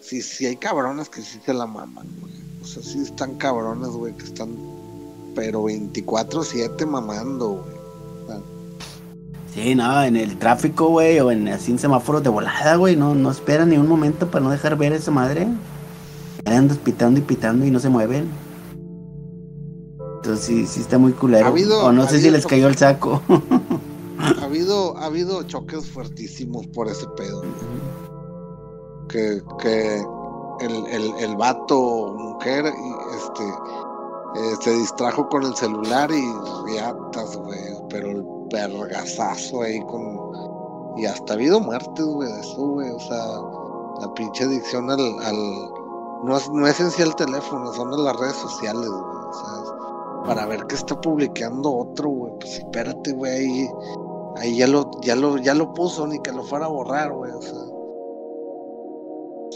[0.00, 2.32] sí, sí hay cabronas que sí se la maman, güey.
[2.62, 4.56] O sea, sí están cabronas, güey, que están
[5.34, 7.73] pero 24/7 mamando, güey.
[9.54, 13.14] Sí, no, en el tráfico, güey, o en así en semáforos de volada, güey, no,
[13.14, 15.46] no esperan ni un momento para no dejar ver a esa madre.
[16.44, 18.28] Andan pitando y pitando y no se mueven.
[20.16, 21.46] Entonces sí, sí está muy culero.
[21.46, 23.22] Ha habido- o no ha sé si les cayó el saco.
[24.40, 27.40] Ha habido, ha habido choques fuertísimos por ese pedo.
[27.40, 27.50] güey.
[29.08, 29.96] Que, que
[30.64, 36.24] el, el, el vato mujer este eh, se distrajo con el celular y
[36.64, 37.58] riatas, güey.
[37.90, 38.22] Pero el
[38.52, 40.18] vergazazo ahí con.
[40.96, 42.90] Y hasta ha habido muertes, güey, de eso, güey.
[42.90, 43.26] O sea,
[44.00, 45.70] la pinche adicción al, al
[46.24, 49.02] no es, no es en sí el teléfono, son de las redes sociales, güey.
[49.02, 52.32] O sea, para ver qué está publicando otro, güey.
[52.40, 53.68] Pues espérate, güey, ahí,
[54.38, 57.32] ahí ya lo, ya lo, ya lo puso, ni que lo fuera a borrar, güey.
[57.32, 57.52] O sea.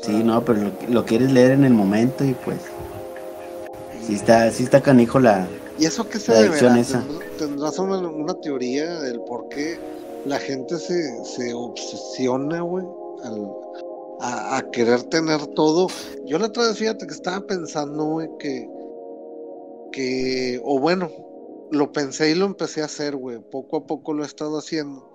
[0.02, 2.58] Sí, no, pero lo, lo quieres leer en el momento y pues.
[4.06, 5.46] Sí está, sí está canijo la.
[5.78, 6.72] ¿Y eso qué se La deberá?
[6.72, 7.04] adicción esa.
[7.38, 9.78] ¿Tendrás- ¿Tendrás una, teoría del por qué
[10.26, 12.84] la gente se, se obsesiona, güey,
[13.24, 13.50] al-
[14.20, 15.86] a, a querer tener todo?
[16.26, 18.68] Yo la otra vez, fíjate que estaba pensando, güey, que,
[19.92, 21.10] que, o bueno,
[21.70, 25.06] lo pensé y lo empecé a hacer, güey, poco a poco lo he estado haciendo.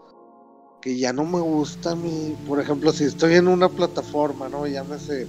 [0.82, 4.68] Que ya no me gusta mi, por ejemplo, si estoy en una plataforma, ¿no?
[4.68, 5.28] Llámese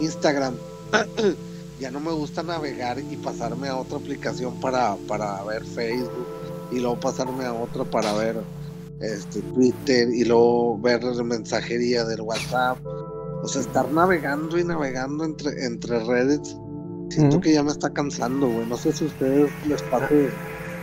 [0.00, 0.56] Instagram.
[1.84, 6.26] ya no me gusta navegar y pasarme a otra aplicación para, para ver Facebook
[6.72, 8.36] y luego pasarme a otra para ver
[9.00, 12.78] este Twitter y luego ver la mensajería del WhatsApp.
[12.86, 16.56] O sea, estar navegando y navegando entre, entre redes,
[17.10, 18.66] siento que ya me está cansando, güey.
[18.66, 20.30] No sé si a ustedes les pase.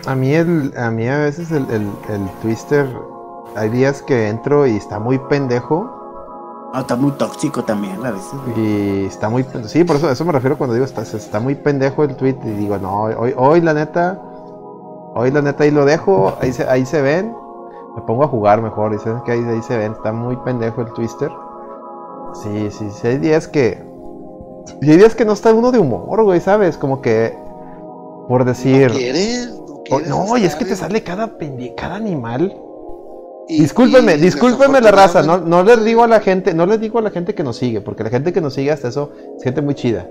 [0.06, 2.88] A mí, el, a mí a veces el, el, el Twister,
[3.56, 6.01] hay días que entro y está muy pendejo
[6.74, 8.32] Ah, está muy tóxico también a veces.
[8.56, 9.46] y está muy...
[9.66, 12.52] Sí, por eso, eso me refiero cuando digo está, está muy pendejo el tweet y
[12.52, 14.22] digo, no, hoy, hoy la neta,
[15.16, 17.36] hoy la neta ahí lo dejo, ahí se, ahí se ven,
[17.96, 20.82] me pongo a jugar mejor, y saben que ahí, ahí se ven, está muy pendejo
[20.82, 21.30] el Twister.
[22.42, 23.86] Sí, sí, sí, hay días que...
[24.82, 26.78] Y hay días que no está uno de humor, güey, ¿sabes?
[26.78, 27.38] Como que...
[28.30, 28.90] Por decir...
[28.92, 29.54] ¿No quieres?
[29.58, 29.62] ¿No,
[29.94, 32.56] Oh, quieres no, y es que te sale cada, pende- cada animal.
[33.56, 36.80] Y- Discúlpeme, y discúlpeme la raza, no, no les digo a la gente, no les
[36.80, 39.12] digo a la gente que nos sigue, porque la gente que nos sigue hasta eso
[39.38, 40.08] es gente muy chida.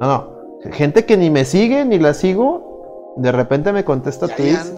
[0.00, 4.72] No, no, gente que ni me sigue ni la sigo, de repente me contesta tweets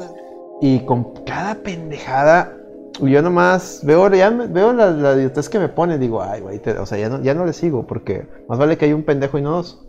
[0.63, 2.57] y con cada pendejada,
[3.01, 6.61] yo nomás veo, ya me- veo la, la idiotez que me pone, digo, ay, güey,
[6.79, 9.39] o sea, ya no, ya no le sigo, porque más vale que hay un pendejo
[9.39, 9.87] y no dos.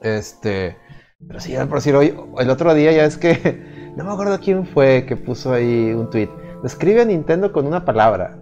[0.00, 0.76] Este,
[1.26, 4.66] pero sí, por decir, hoy, el otro día ya es que, no me acuerdo quién
[4.66, 6.28] fue que puso ahí un tweet.
[6.62, 8.38] Describe a Nintendo con una palabra.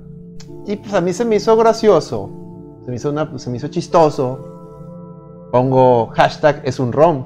[0.66, 2.28] Y pues a mí se me hizo gracioso,
[2.84, 4.46] se me hizo, una, se me hizo chistoso.
[5.52, 7.24] Pongo hashtag es un ROM.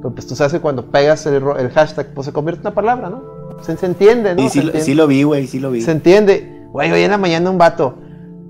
[0.00, 2.74] Pero pues tú sabes que cuando pegas el, el hashtag, pues se convierte en una
[2.74, 3.22] palabra, ¿no?
[3.62, 4.42] Se, se entiende, ¿no?
[4.42, 5.82] Sí, se, sí, lo- entiende, sí lo vi, güey, sí lo vi.
[5.82, 6.66] se entiende.
[6.72, 7.94] Güey, hoy en la mañana un vato.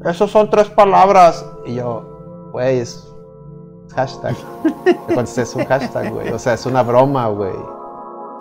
[0.05, 1.44] Esos son tres palabras.
[1.66, 3.02] Y yo, güey, es
[3.94, 4.36] hashtag.
[5.06, 6.28] Contesté, es un hashtag, güey.
[6.32, 7.55] O sea, es una broma, güey.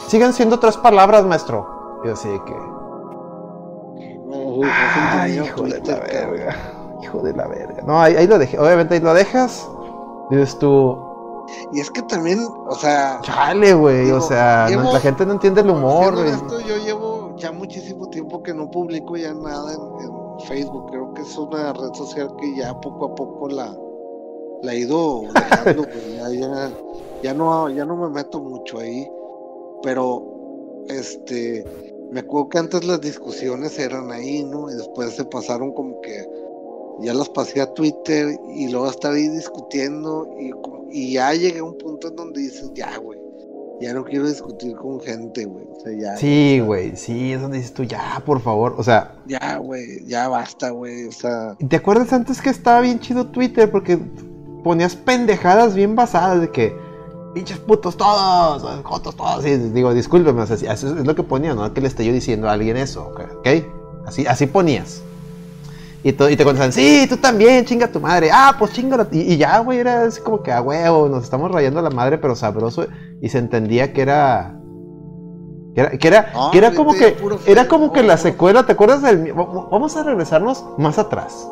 [0.08, 2.02] Siguen siendo tres palabras, maestro.
[2.04, 2.54] Y yo así que.
[4.64, 6.56] Ay, hijo de la verga.
[7.04, 7.84] Hijo de la verga.
[7.86, 8.58] No, ahí, ahí lo dejé.
[8.60, 9.68] Obviamente ahí lo dejas.
[10.30, 10.98] Dices tú,
[11.72, 14.12] Y es que también, o sea, chale, güey.
[14.12, 16.66] O sea, no- la gente no entiende el humor, güey.
[16.68, 20.88] yo llevo ya muchísimo tiempo que no publico ya nada en, en Facebook.
[20.92, 23.74] Creo que es una red social que ya poco a poco la,
[24.64, 25.86] la he ido dejando.
[26.18, 26.70] ya, ya,
[27.24, 29.10] ya no, ya no me meto mucho ahí.
[29.84, 30.24] Pero,
[30.90, 31.64] este,
[32.12, 34.70] me acuerdo que antes las discusiones eran ahí, ¿no?
[34.70, 36.26] Y después se pasaron como que
[37.00, 40.28] ya las pasé a Twitter y luego estar ahí discutiendo
[40.92, 43.20] y ya llegué a un punto en donde dices, ya, güey,
[43.80, 45.66] ya no quiero discutir con gente, güey.
[45.72, 46.18] O sea, ya.
[46.18, 46.96] Sí, güey.
[46.96, 48.76] Sí, es donde dices tú, ya, por favor.
[48.78, 51.06] O sea, Ya, güey, ya basta, güey.
[51.06, 53.70] O sea, ¿te acuerdas antes que estaba bien chido Twitter?
[53.70, 54.00] Porque
[54.64, 56.87] ponías pendejadas bien basadas de que.
[57.38, 59.44] Pinches putos todos, jotos todos.
[59.44, 62.12] Digo, discúlpeme, o sea, sí, eso es lo que ponía, no que le esté yo
[62.12, 63.50] diciendo a alguien eso, ¿ok?
[64.08, 65.04] Así, así ponías.
[66.04, 68.32] Y, to- y te contestan, sí, tú también, chinga tu madre.
[68.34, 69.08] Ah, pues chingala.
[69.12, 72.18] Y, y ya, güey, era así como que a huevo, nos estamos rayando la madre,
[72.18, 72.88] pero sabroso.
[73.22, 74.60] Y se entendía que era.
[75.76, 77.18] Que era, que era, que como ya que.
[77.52, 79.32] Era como que la secuela, ¿te acuerdas del.
[79.34, 81.48] Vamos a regresarnos más atrás.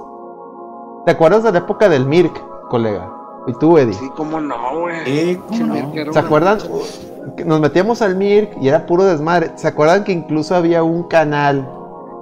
[1.06, 3.12] ¿Te acuerdas de la época del Mirk, colega?
[3.48, 3.94] Y tú, Eddie.
[3.94, 4.96] sí, como no, güey.
[5.06, 6.14] Eh, ¿cómo Se no?
[6.14, 6.58] ¿Se acuerdan?
[7.46, 9.52] Nos metíamos al Mirk y era puro desmadre.
[9.56, 11.68] ¿Se acuerdan que incluso había un canal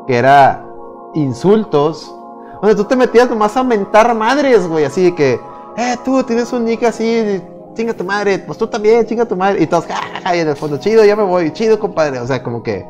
[0.08, 0.66] que era
[1.14, 2.14] insultos?
[2.62, 4.86] Donde tú te metías nomás a mentar madres, güey.
[4.86, 5.34] Así de que,
[5.78, 7.41] eh, tú tienes un nick así,
[7.74, 9.62] chinga tu madre, pues tú también, chinga tu madre.
[9.62, 12.20] Y todos, ja, ja, ja, y en el fondo, chido, ya me voy, chido, compadre.
[12.20, 12.86] O sea, como que.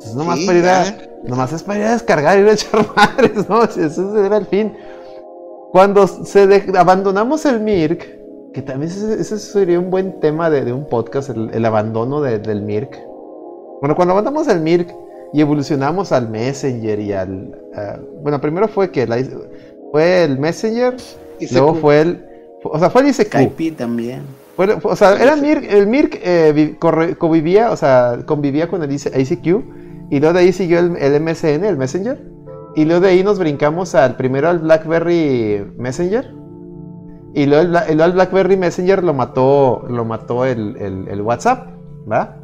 [0.00, 0.84] Es nomás Sí, para ir a.
[1.24, 3.62] Nomás es para ir a descargar y ir a echar madres, ¿no?
[3.62, 4.74] Ese era el fin.
[5.72, 8.18] Cuando se de- abandonamos el Mirk,
[8.52, 12.20] que también ese, ese sería un buen tema de, de un podcast, el, el abandono
[12.20, 12.90] de- del Mirk.
[13.80, 14.94] Bueno, cuando abandonamos el Mirk
[15.32, 17.56] y evolucionamos al Messenger y al...
[17.74, 19.22] ah, bueno, primero fue que la-
[19.92, 22.24] fue el Messenger, se luego fue el...
[22.64, 23.26] O sea, fue el ICQ.
[23.26, 24.22] Skype también.
[24.56, 26.76] Fue- o sea, era Mirk, el Mirk eh,
[27.18, 29.46] convivía, o sea, convivía con el IC ICQ
[30.10, 32.20] y luego de ahí siguió el, el MSN, el Messenger,
[32.76, 36.34] Y luego de ahí nos brincamos al primero al BlackBerry Messenger.
[37.34, 41.20] Y luego el, Bla- el- el BlackBerry Messenger lo mató, lo mató el, el- el
[41.22, 41.68] WhatsApp,
[42.06, 42.36] ¿verdad?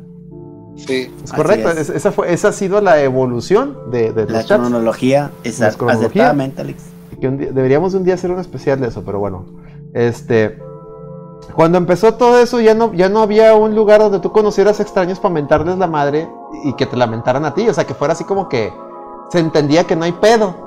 [0.77, 1.12] Sí.
[1.24, 1.70] Es correcto.
[1.70, 1.78] es.
[1.78, 4.61] Es- esa, fue, esa ha sido la evolución de, de La los chats.
[4.61, 6.31] cronología, exact- cronología.
[6.31, 6.85] Alex.
[7.20, 9.47] Que un día- deberíamos un día hacer un especial de eso, pero bueno.
[9.94, 10.59] Este.
[11.55, 15.20] Cuando empezó todo eso, ya no, ya no había un lugar donde tú conocieras extraños
[15.20, 16.28] para mentarles la madre
[16.65, 17.69] y que te lamentaran a ti.
[17.69, 18.73] O sea, que fuera así como que
[19.31, 20.66] se entendía que no hay pedo.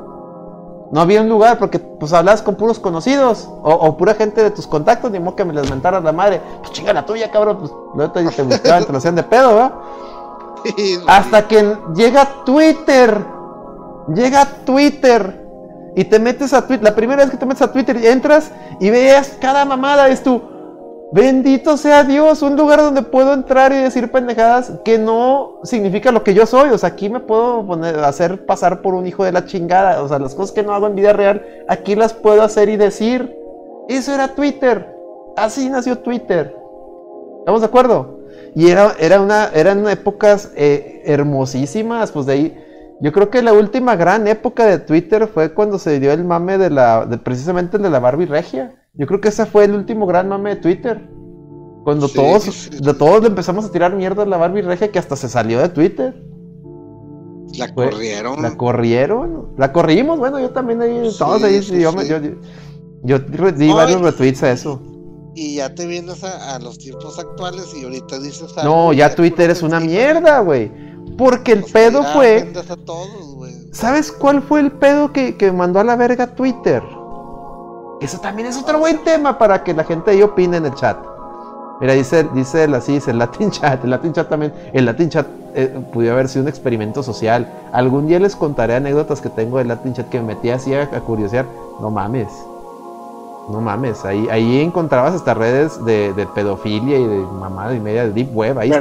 [0.92, 4.50] No había un lugar porque pues hablabas con puros conocidos o, o pura gente de
[4.50, 6.42] tus contactos, ni modo que me les mentaras la madre.
[6.60, 7.58] Pues chinga la tuya, cabrón.
[7.60, 9.74] Pues luego te, te buscaban, te lo hacían de pedo, ¿verdad?
[11.08, 13.24] Hasta que llega Twitter.
[14.14, 15.46] Llega Twitter.
[15.96, 16.84] Y te metes a Twitter.
[16.84, 20.10] La primera vez que te metes a Twitter y entras y ves cada mamada.
[20.10, 20.42] Es tu.
[21.12, 22.42] Bendito sea Dios.
[22.42, 26.70] Un lugar donde puedo entrar y decir pendejadas que no significa lo que yo soy.
[26.70, 30.04] O sea, aquí me puedo poner, hacer pasar por un hijo de la chingada.
[30.04, 32.78] O sea, las cosas que no hago en vida real, aquí las puedo hacer y
[32.78, 33.36] decir.
[33.88, 34.96] Eso era Twitter.
[35.36, 36.56] Así nació Twitter.
[37.40, 38.20] ¿Estamos de acuerdo?
[38.56, 42.66] Y era, era una, eran épocas eh, hermosísimas, pues de ahí.
[43.02, 46.58] Yo creo que la última gran época de Twitter fue cuando se dio el mame
[46.58, 48.76] de la, precisamente el de la Barbie Regia.
[48.94, 51.10] Yo creo que ese fue el último gran mame de Twitter.
[51.84, 54.92] Cuando Sí, todos, sí, de todos le empezamos a tirar mierda a la Barbie Regia
[54.92, 56.24] que hasta se salió de Twitter.
[57.58, 58.42] La Fue- corrieron.
[58.42, 62.20] La corrieron, la corrimos, bueno, yo también ahí, todos ahí, yo, yo, yo,
[63.04, 64.82] yo re- di No, varios retweets a eso.
[65.36, 68.54] Y ya te vienes a, a los tiempos actuales y ahorita dices.
[68.64, 70.72] No, algo y ya Twitter es una mierda, güey.
[71.18, 72.52] Porque el O sea, pedo fue...
[72.86, 73.10] todos.
[73.72, 76.84] ¿Sabes cuál fue el pedo que, que mandó a la verga Twitter?
[78.02, 80.98] Eso también es otro buen tema para que la gente ahí opine en el chat.
[81.82, 83.84] Mira, dice, dice así, dice el Latin Chat.
[83.84, 84.54] El Latin Chat también.
[84.74, 87.48] El Latin Chat eh, pudo haber sido un experimento social.
[87.72, 90.84] Algún día les contaré anécdotas que tengo del Latin Chat que me metí así a,
[90.84, 91.46] a curiosear.
[91.80, 92.28] No mames.
[93.50, 94.04] No mames.
[94.04, 98.36] Ahí, ahí encontrabas hasta redes de, de pedofilia y de mamada y media de Deep
[98.36, 98.60] Web.
[98.60, 98.76] Ahí de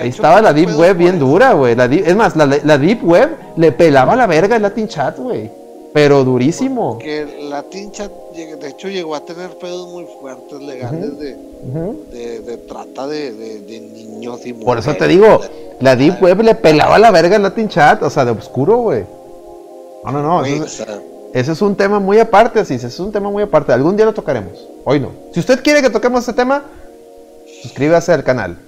[0.00, 1.76] Ahí estaba la Deep Web bien dura, güey.
[1.78, 5.65] Es más, la, la Deep Web le pelaba la verga el Latin Chat, güey.
[5.96, 6.98] Pero durísimo.
[6.98, 11.34] Que la Teen Chat, de hecho, llegó a tener pedos muy fuertes legales de,
[12.12, 14.98] de, de trata de, de, niños y Por eso mujeres.
[14.98, 15.40] te digo,
[15.80, 19.06] la Deep Web le pelaba la verga al Latin Chat, o sea, de oscuro, güey.
[20.04, 20.44] No, no, no.
[20.44, 21.00] Eso o es, sea,
[21.32, 22.74] eso es un tema muy aparte, así.
[22.74, 23.72] Es un tema muy aparte.
[23.72, 24.68] Algún día lo tocaremos.
[24.84, 25.12] Hoy no.
[25.32, 26.62] Si usted quiere que toquemos ese tema,
[27.62, 28.58] suscríbase al canal.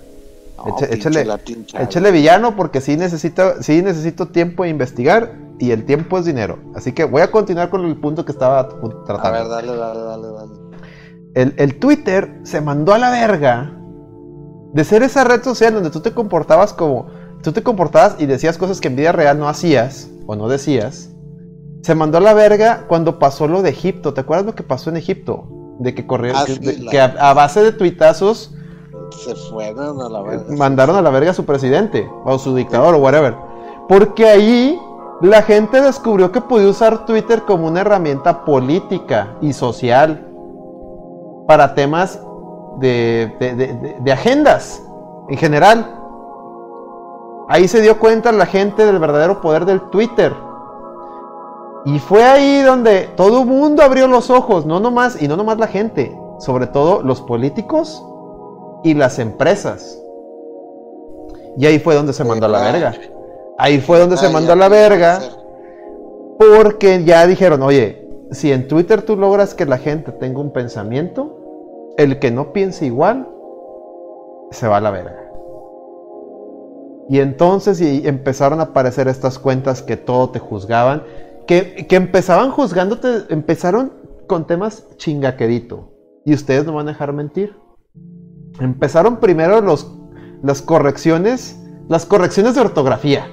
[0.66, 1.84] No, Eche- pinche échale-.
[1.84, 6.58] Échale villano porque sí necesito, sí necesito tiempo de investigar y el tiempo es dinero.
[6.74, 9.38] Así que voy a continuar con el punto que estaba pu- A tratando.
[9.38, 10.52] ver, dale, dale, dale, dale.
[11.34, 13.74] el, el Twitter se mandó a la verga
[14.72, 17.06] de ser esa red social donde tú te comportabas como.
[17.42, 21.10] Tú te comportabas y decías cosas que en vida real no hacías o no decías.
[21.82, 24.12] Se mandó a la verga cuando pasó lo de Egipto.
[24.12, 25.76] ¿Te acuerdas lo que pasó en Egipto?
[25.78, 26.40] De que corrieron.
[26.40, 28.52] Ah, que, que a, a base de tuitazos
[29.10, 30.44] Se fueron a la verga.
[30.56, 33.34] mandaron a la verga a su presidente o su dictador o whatever.
[33.88, 34.80] Porque ahí
[35.20, 40.24] la gente descubrió que podía usar Twitter como una herramienta política y social
[41.46, 42.20] para temas
[42.78, 44.82] de, de- de- de- agendas
[45.28, 45.94] en general.
[47.48, 50.34] Ahí se dio cuenta la gente del verdadero poder del Twitter.
[51.86, 55.58] Y fue ahí donde todo el mundo abrió los ojos, no nomás, y no nomás
[55.58, 58.04] la gente, sobre todo los políticos
[58.84, 60.00] y las empresas.
[61.56, 62.94] Y ahí fue donde se mandó a la verga.
[63.58, 65.20] Ahí fue donde se mandó a la verga.
[66.38, 71.94] Porque ya dijeron, oye, si en Twitter tú logras que la gente tenga un pensamiento,
[71.96, 73.28] el que no piense igual,
[74.52, 75.24] se va a la verga.
[77.08, 81.02] Y entonces y empezaron a aparecer estas cuentas que todo te juzgaban,
[81.46, 83.92] que, que empezaban juzgándote, empezaron
[84.26, 85.88] con temas chingaquerito.
[86.24, 87.56] Y ustedes no van a dejar mentir.
[88.60, 89.90] Empezaron primero los,
[90.42, 91.58] las correcciones,
[91.88, 93.26] las correcciones de ortografía.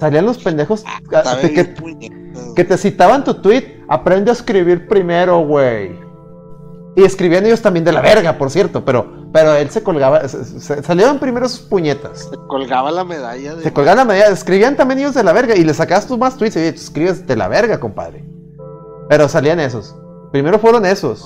[0.00, 1.00] Salían los pendejos ah,
[1.40, 1.74] que,
[2.54, 5.98] que- te citaban tu tweet, aprende a escribir primero, güey.
[6.94, 10.44] Y escribían ellos también de la verga, por cierto, pero, pero él se colgaba, se-
[10.44, 12.28] se- salieron primero sus puñetas.
[12.30, 13.62] Se colgaba la medalla de.
[13.62, 16.36] Se colgaban la medalla, escribían también ellos de la verga y le sacabas tú más
[16.36, 18.24] tweets y oye, tú escribes de la verga, compadre.
[19.08, 19.96] Pero salían esos.
[20.32, 21.22] Primero fueron esos.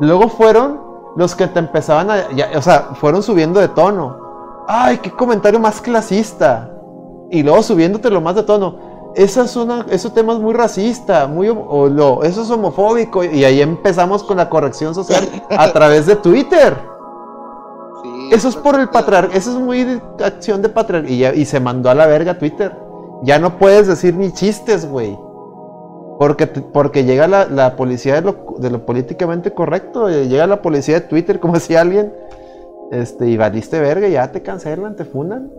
[0.00, 0.80] Luego fueron
[1.18, 2.30] los que te empezaban a.
[2.32, 4.64] ya, o sea, fueron subiendo de tono.
[4.68, 6.70] Ay, qué comentario más clasista.
[7.30, 8.76] Y luego subiéndote lo más de tono.
[9.14, 13.24] Esa es una, ese tema es muy racista, muy o lo- eso es homofóbico.
[13.24, 16.76] Y ahí empezamos con la corrección social a través de Twitter.
[18.02, 21.10] Sí, Eso es por el pues, patriarca, eso es muy de acción de patriarca.
[21.10, 22.78] Y, y se mandó a la verga Twitter.
[23.22, 25.18] ya no puedes decir ni chistes, güey.
[26.18, 31.38] Porque, porque llega la, policía de lo, políticamente correcto, eh, llega la policía de Twitter,
[31.38, 32.12] como decía alguien,
[32.90, 35.52] este, y valiste verga, ya te cancelan, te fundan.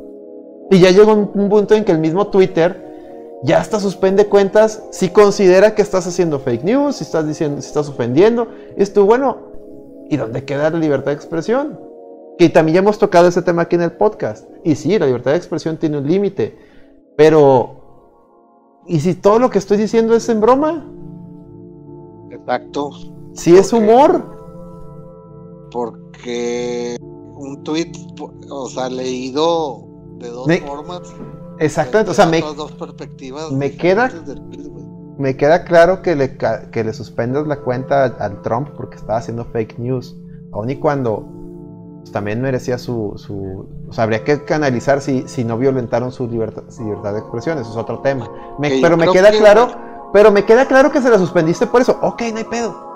[0.69, 2.89] Y ya llegó un, un, punto en que el mismo Twitter
[3.41, 7.67] ya hasta suspende cuentas si considera que estás haciendo fake news, si estás diciendo, si
[7.67, 8.49] estás ofendiendo.
[8.77, 9.37] Y esto, bueno,
[10.09, 11.79] ¿y dónde queda la libertad de expresión?
[12.37, 14.49] Que también ya hemos tocado ese tema aquí en el podcast.
[14.63, 16.57] Y sí, la libertad de expresión tiene un límite.
[17.15, 17.78] Pero,
[18.89, 20.85] ¿y si todo lo que estoy diciendo es en broma?
[22.31, 22.89] Exacto.
[23.33, 24.37] Si es humor.
[25.71, 27.91] Porque un tweet,
[28.49, 29.87] o sea, leído
[30.17, 31.01] de dos formas.
[31.59, 34.09] Exactamente, o sea, me, dos perspectivas me queda,
[35.17, 39.45] me queda claro que le, que le suspendas la cuenta al Trump porque estaba haciendo
[39.45, 40.15] fake news,
[40.53, 41.38] aun y cuando
[41.99, 46.27] pues, también merecía su, su, O sea, habría que canalizar si, si no violentaron su
[46.27, 48.29] libertad, libertad de expresión, eso es otro tema.
[48.59, 49.69] pero me queda claro,
[50.13, 51.97] pero me queda claro que se la suspendiste por eso.
[52.01, 52.89] Ok, no hay pedo.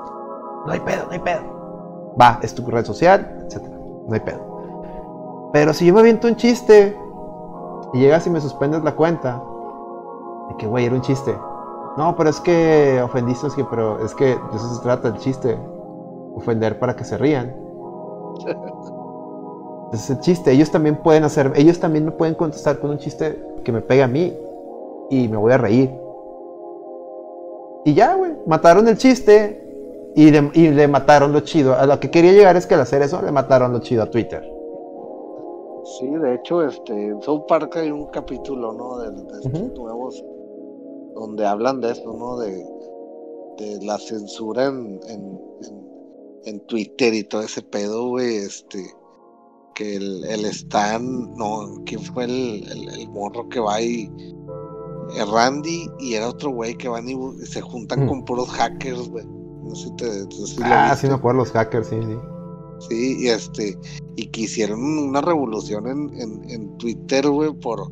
[0.66, 2.14] No hay pedo, no hay pedo.
[2.20, 3.62] Va, es tu red social, etc.
[4.08, 5.52] No hay pedo.
[5.52, 6.98] Pero si yo me aviento un chiste
[7.94, 9.44] y llegas y me suspendes la cuenta,
[10.50, 11.38] de que, güey, era un chiste.
[11.98, 15.18] No, pero es que ofendiste, es que, pero es que de eso se trata el
[15.18, 15.60] chiste.
[16.36, 17.56] Ofender para que se rían.
[19.96, 20.52] es el chiste.
[20.52, 24.04] Ellos también pueden hacer, ellos también me pueden contestar con un chiste que me pegue
[24.04, 24.34] a mí
[25.10, 25.92] y me voy a reír.
[27.86, 31.74] Y ya, güey, mataron el chiste y le, mataron lo chido.
[31.74, 34.10] A lo que quería llegar es que al hacer eso le mataron lo chido a
[34.10, 34.42] Twitter.
[36.00, 39.00] Sí, de hecho, este, en South Park hay un capítulo, ¿no?
[39.00, 40.24] De, estos nuevos,
[41.14, 42.38] donde hablan de eso, ¿no?
[42.38, 42.66] De,
[43.58, 45.40] de la censura en, en,
[46.46, 48.80] en, Twitter y todo ese pedo, güey, este
[49.74, 54.12] que el, el Stan, no, ¿quién fue el, el, morro que va y
[55.16, 58.08] eh, Randy y era otro güey que van y se juntan mm.
[58.08, 59.26] con puros hackers, güey.
[59.26, 62.18] No sé si te, Ah, sí me acuerdo los hackers, sí, sí.
[62.90, 63.78] Sí, y este,
[64.18, 67.90] y que hicieron una revolución en, en, en Twitter, güey, por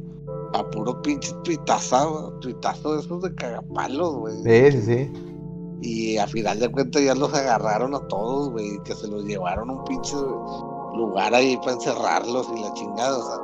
[0.54, 4.36] a puro pinche tuitazo, tuitazo de esos de cagapalos, güey.
[4.44, 5.12] Sí, sí, sí.
[5.82, 9.70] Y a final de cuentas ya los agarraron a todos, güey, que se los llevaron
[9.70, 10.16] un pinche
[10.96, 13.38] lugar ahí para encerrarlos y la chingada, o sea.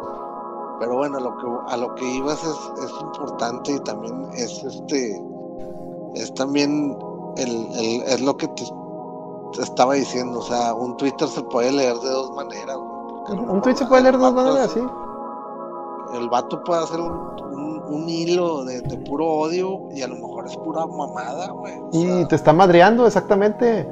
[0.80, 4.64] Pero bueno, a lo que, a lo que ibas es, es importante y también es
[4.64, 5.22] este,
[6.14, 6.98] es también
[7.38, 8.64] el, el, es lo que te,
[9.62, 12.78] estaba diciendo, o sea, un Twitter se puede leer de dos maneras.
[13.30, 14.82] Un tweet se puede leer de dos maneras, sí.
[16.14, 20.48] El vato puede hacer un, un, hilo de, de, puro odio y a lo mejor
[20.48, 21.74] es pura mamada, güey.
[21.92, 23.86] Y te está madreando, exactamente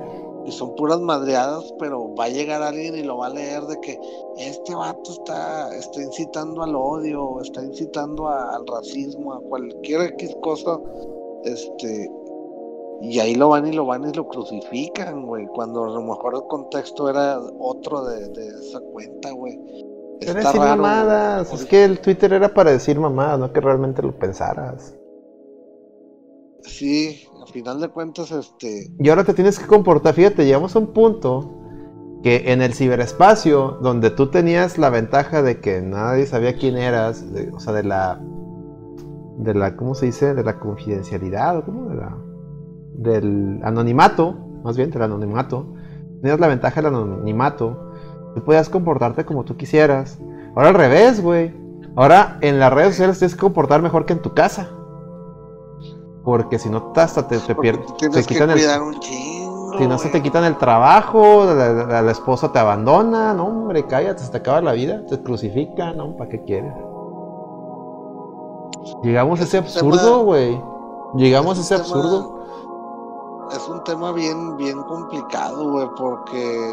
[0.46, 3.80] y son puras madreadas, pero va a llegar alguien y lo va a leer de
[3.82, 4.00] que
[4.38, 10.80] este vato está, está incitando al odio, está incitando al racismo, a cualquier X cosa,
[11.44, 12.10] este,
[13.02, 16.36] y ahí lo van y lo van y lo crucifican, güey, cuando a lo mejor
[16.36, 19.60] el contexto era otro de, esa cuenta, güey.
[20.22, 24.18] Era decir mamadas, es que el Twitter era para decir mamadas, no que realmente lo
[24.18, 24.96] pensaras.
[26.62, 28.92] Sí, al final de cuentas, este.
[29.00, 31.62] Y ahora te tienes que comportar, fíjate, llegamos a un punto
[32.24, 37.24] que en el ciberespacio, donde tú tenías la ventaja de que nadie sabía quién eras,
[37.54, 38.20] o sea, de la.
[39.38, 40.34] de la, ¿cómo se dice?
[40.34, 42.18] De la confidencialidad, o cómo de la.
[42.96, 45.74] del anonimato, más bien, del anonimato.
[46.22, 47.92] Tenías la ventaja del anonimato.
[48.34, 50.20] Tú podías comportarte como tú quisieras.
[50.56, 51.54] Ahora al revés, güey.
[51.96, 54.75] Ahora en las redes sociales tienes que comportar mejor que en tu casa.
[56.26, 57.86] Porque si no, hasta te, te pierdes.
[57.98, 63.36] Te quitan el, Si no, se te quitan el trabajo, la, esposa te abandona.
[63.36, 65.06] No, hombre, cállate, se te acaba la vida.
[65.06, 66.18] Te crucifica, ¿no?
[66.18, 66.74] ¿Para qué quieres?
[69.04, 70.60] Llegamos a ese absurdo, güey.
[71.16, 72.44] Llegamos a ese absurdo.
[73.56, 76.72] Es un tema bien, bien complicado, güey, porque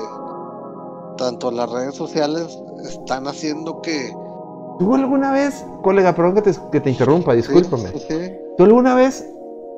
[1.19, 2.59] tanto las redes sociales
[2.89, 4.17] están haciendo que.
[4.79, 7.91] ¿Tú alguna vez, colega, perdón que te, que te interrumpa, discúlpame.
[8.57, 9.29] ¿Tú alguna vez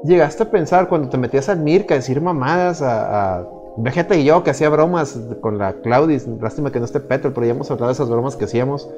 [0.05, 4.25] llegaste a pensar cuando te metías al Mirk a decir mamadas a, a Vegeta y
[4.25, 7.71] yo que hacía bromas con la Claudis, lástima que no esté Petro, pero ya hemos
[7.71, 8.89] hablado de esas bromas que hacíamos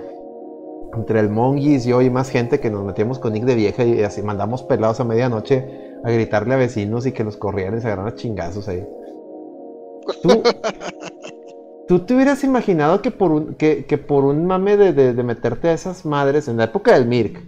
[0.95, 4.03] entre el Mongis, yo y más gente que nos metíamos con Nick de vieja y
[4.03, 5.67] así mandamos pelados a medianoche
[6.05, 8.87] a gritarle a vecinos y que los corrieran y se agarraran a chingazos ahí.
[10.23, 10.43] ¿Tú,
[11.89, 15.73] ¿Tú te hubieras imaginado que por un, que, por un mame de, de, meterte a
[15.73, 17.43] esas madres en la época del Mirk,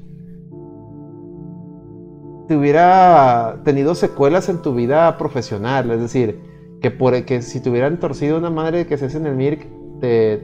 [2.49, 5.91] te hubiera tenido secuelas en tu vida profesional.
[5.91, 6.41] Es decir,
[6.81, 9.67] que, por, que si te hubieran torcido una madre que se hace en el MIRC,
[10.01, 10.39] te,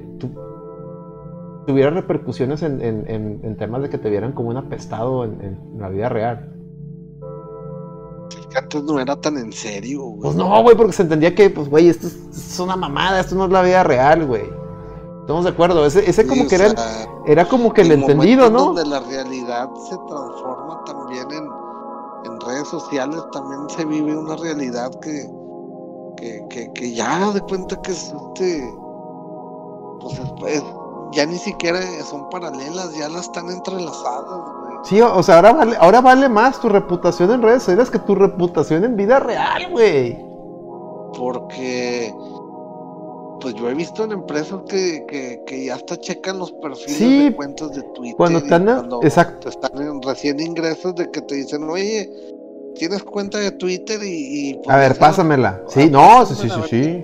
[1.66, 5.40] tuviera repercusiones en, en- en- en temas de que te vieran como un apestado en,
[5.40, 6.51] en la vida real.
[8.51, 10.20] Que antes no era tan en serio, güey.
[10.22, 13.35] Pues no, güey, porque se entendía que, pues, güey, esto es, es una mamada, esto
[13.35, 14.44] no es la vida real, güey.
[15.22, 18.01] Estamos de acuerdo, ese, ese como que era, el- sea, era como que el en
[18.02, 18.66] entendido, ¿no?
[18.66, 21.44] Donde la realidad se transforma también en
[22.47, 25.29] redes sociales, también se vive una realidad que,
[26.16, 28.69] que, que, que ya de cuenta que es este,
[30.01, 30.65] pues es- es-
[31.12, 31.79] ya ni siquiera
[32.11, 34.25] son paralelas, ya las están entrelazadas,
[34.61, 34.75] güey.
[34.85, 37.99] Sí, o o sea, ahora vale, ahora vale más tu reputación en redes sociales que
[38.01, 40.19] tu reputación en vida real, güey.
[41.16, 42.12] Porque
[43.41, 47.25] pues yo he visto en empresas que, que, que ya hasta checan los perfiles Sí,
[47.25, 48.16] de cuentas de Twitter.
[48.16, 49.49] cuando están cuando exacto.
[49.51, 52.11] están en recién ingresos de que te dicen, oye,
[52.75, 54.51] tienes cuenta de Twitter y...
[54.51, 55.61] y, pues, A ver, pásamela.
[55.63, 57.03] ah, Sí, no, sí, sí, sí, sí.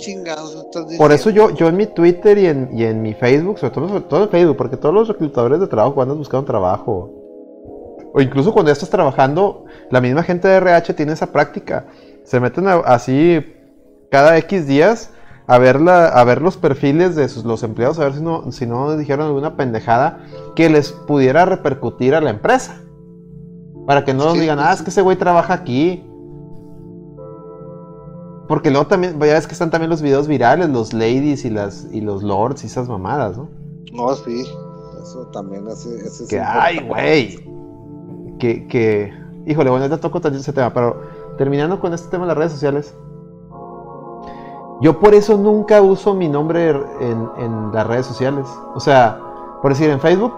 [0.98, 3.88] Por eso yo, yo en mi Twitter y en, y en mi Facebook, sobre todo,
[3.88, 7.10] sobre todo en Facebook, porque todos los reclutadores de trabajo cuando andan buscando trabajo,
[8.12, 11.86] o incluso cuando ya estás trabajando, la misma gente de RH tiene esa práctica.
[12.24, 13.40] Se meten a- así
[14.10, 15.10] cada X días
[15.46, 18.52] a ver, la, a ver los perfiles de sus, los empleados, a ver si no,
[18.52, 20.20] si no dijeron alguna pendejada
[20.54, 22.80] que les pudiera repercutir a la empresa.
[23.86, 26.04] Para que no nos Sí, digan, sí, ah, es que ese güey trabaja aquí.
[28.48, 31.86] Porque luego también, ya ves que están también los videos virales, los ladies y las
[31.92, 33.48] y los lords y esas mamadas, ¿no?
[33.92, 34.44] No, sí,
[35.00, 37.38] eso también, es Que ay, güey.
[38.38, 39.12] Que, que,
[39.46, 41.00] híjole, bueno, ya toco también ese tema, pero
[41.38, 42.94] terminando con este tema de las redes sociales.
[44.80, 48.46] Yo por eso nunca uso mi nombre en, en las redes sociales.
[48.74, 49.20] O sea,
[49.62, 50.32] por decir, en Facebook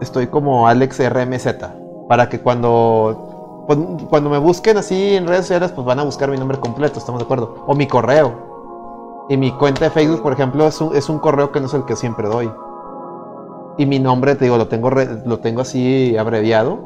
[0.00, 1.83] estoy como AlexRMZ.
[2.08, 3.78] Para que cuando, pues,
[4.10, 7.20] cuando me busquen así en redes sociales, pues van a buscar mi nombre completo, ¿estamos
[7.20, 7.64] de acuerdo?
[7.66, 9.26] O mi correo.
[9.28, 11.74] Y mi cuenta de Facebook, por ejemplo, es un, es un correo que no es
[11.74, 12.50] el que siempre doy.
[13.78, 16.78] Y mi nombre, te digo, lo tengo, re- lo tengo así abreviado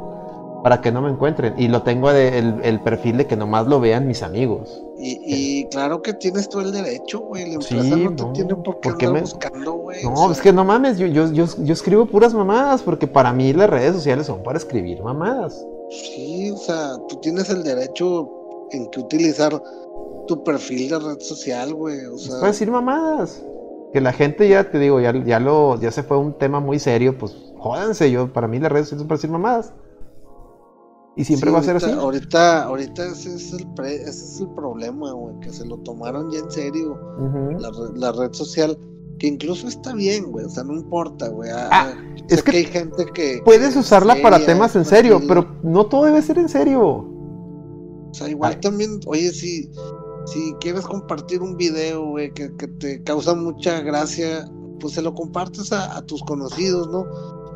[0.63, 1.55] para que no me encuentren.
[1.59, 4.83] Y lo tengo de- el, el perfil de que nomás lo vean mis amigos.
[4.99, 7.47] Y, y claro que tienes todo el derecho, güey.
[7.47, 10.05] La empresa Sí, no te no, tiene por qué ¿por qué andar me- buscando, güey.
[10.05, 13.07] o No, sea, es que no mames, yo, yo, yo, yo escribo puras mamadas, porque
[13.07, 15.65] para mí las redes sociales son para escribir mamadas.
[15.91, 18.29] Sí, o sea, tú tienes el derecho
[18.73, 19.63] en que utilizar
[20.27, 22.05] tu perfil de red social, güey.
[22.07, 23.43] O Es sea, para decir mamadas.
[23.93, 26.79] Que la gente ya, te digo, ya, ya lo, ya se fue un tema muy
[26.79, 29.73] serio, pues jódanse, yo, para mí las redes sociales son para decir mamadas.
[31.19, 31.99] Y siempre sí, va a ser ahorita- así.
[32.01, 36.31] Ahorita, ahorita ese es el pre- ese es el problema, güey, que se lo tomaron
[36.31, 36.99] ya en serio
[37.59, 38.79] la, re- la red social,
[39.19, 41.51] que incluso está bien, güey, o sea, no importa, güey.
[41.51, 41.93] ah, Ah,
[42.29, 45.87] es que hay gente que Puedes que usarla para temas en es serio, pero no
[45.87, 46.81] todo debe ser en serio.
[46.83, 48.61] O sea, igual Ay.
[48.61, 49.71] también, oye, si,
[50.27, 54.49] si quieres compartir un video, güey, que, que te causa mucha gracia,
[54.81, 57.05] pues se lo compartes a, a tus conocidos, ¿no?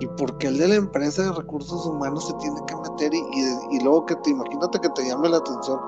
[0.02, 3.76] Y porque el de la empresa de recursos humanos se tiene que meter y, y,
[3.76, 5.78] y luego que te imagínate que te llame la atención,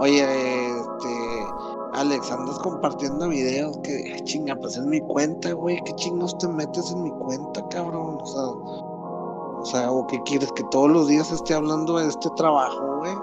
[0.00, 1.46] oye, este,
[1.94, 6.46] Alex, andas compartiendo videos que, "Ay, chinga, pues es mi cuenta, güey, ¿qué chingos te
[6.48, 8.18] metes en mi cuenta, cabrón?
[8.20, 12.28] O sea, o sea, o qué quieres que todos los días esté hablando de este
[12.36, 13.14] trabajo, güey.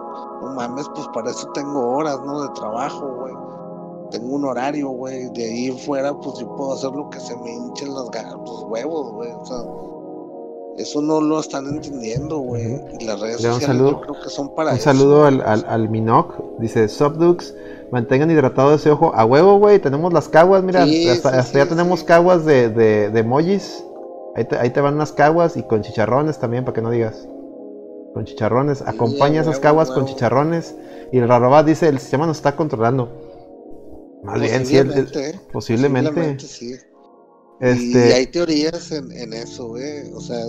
[0.42, 2.42] No mames, pues para eso tengo horas, ¿no?
[2.42, 3.34] De trabajo, güey.
[4.10, 5.30] Tengo un horario, güey.
[5.34, 8.08] De ahí fuera, pues yo puedo hacer lo que se me hinchen las
[8.48, 9.32] los huevos, güey.
[9.32, 9.64] O sea,
[10.78, 12.80] eso no lo están entendiendo, güey.
[13.00, 14.84] Y las redes un sociales saludo- yo creo que son para Un eso.
[14.86, 16.60] saludo al, al, al Minoc.
[16.60, 17.54] Dice, Subdux,
[17.92, 19.12] mantengan hidratado ese ojo.
[19.14, 22.46] A huevo, güey, tenemos las caguas, mira, Sí, hasta, sí, hasta sí, ya tenemos caguas
[22.46, 23.84] de, de, de emojis.
[24.36, 27.28] Ahí te, ahí te van unas caguas y con chicharrones también, para que no digas.
[28.14, 28.82] Con chicharrones.
[28.82, 30.76] Acompaña esas huevo, caguas con chicharrones.
[31.12, 33.10] Y el Rarobat dice, el sistema nos está controlando.
[34.24, 35.40] Más bien, sí, el- el- Posiblemente, ¿eh?
[35.52, 36.40] posiblemente.
[36.48, 36.76] sí.
[37.62, 40.12] Este, Y hay teorías en, en eso, güey.
[40.14, 40.44] O sea,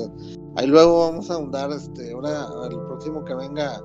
[0.56, 3.82] ahí luego vamos a ahondar, este, ahora el próximo que venga,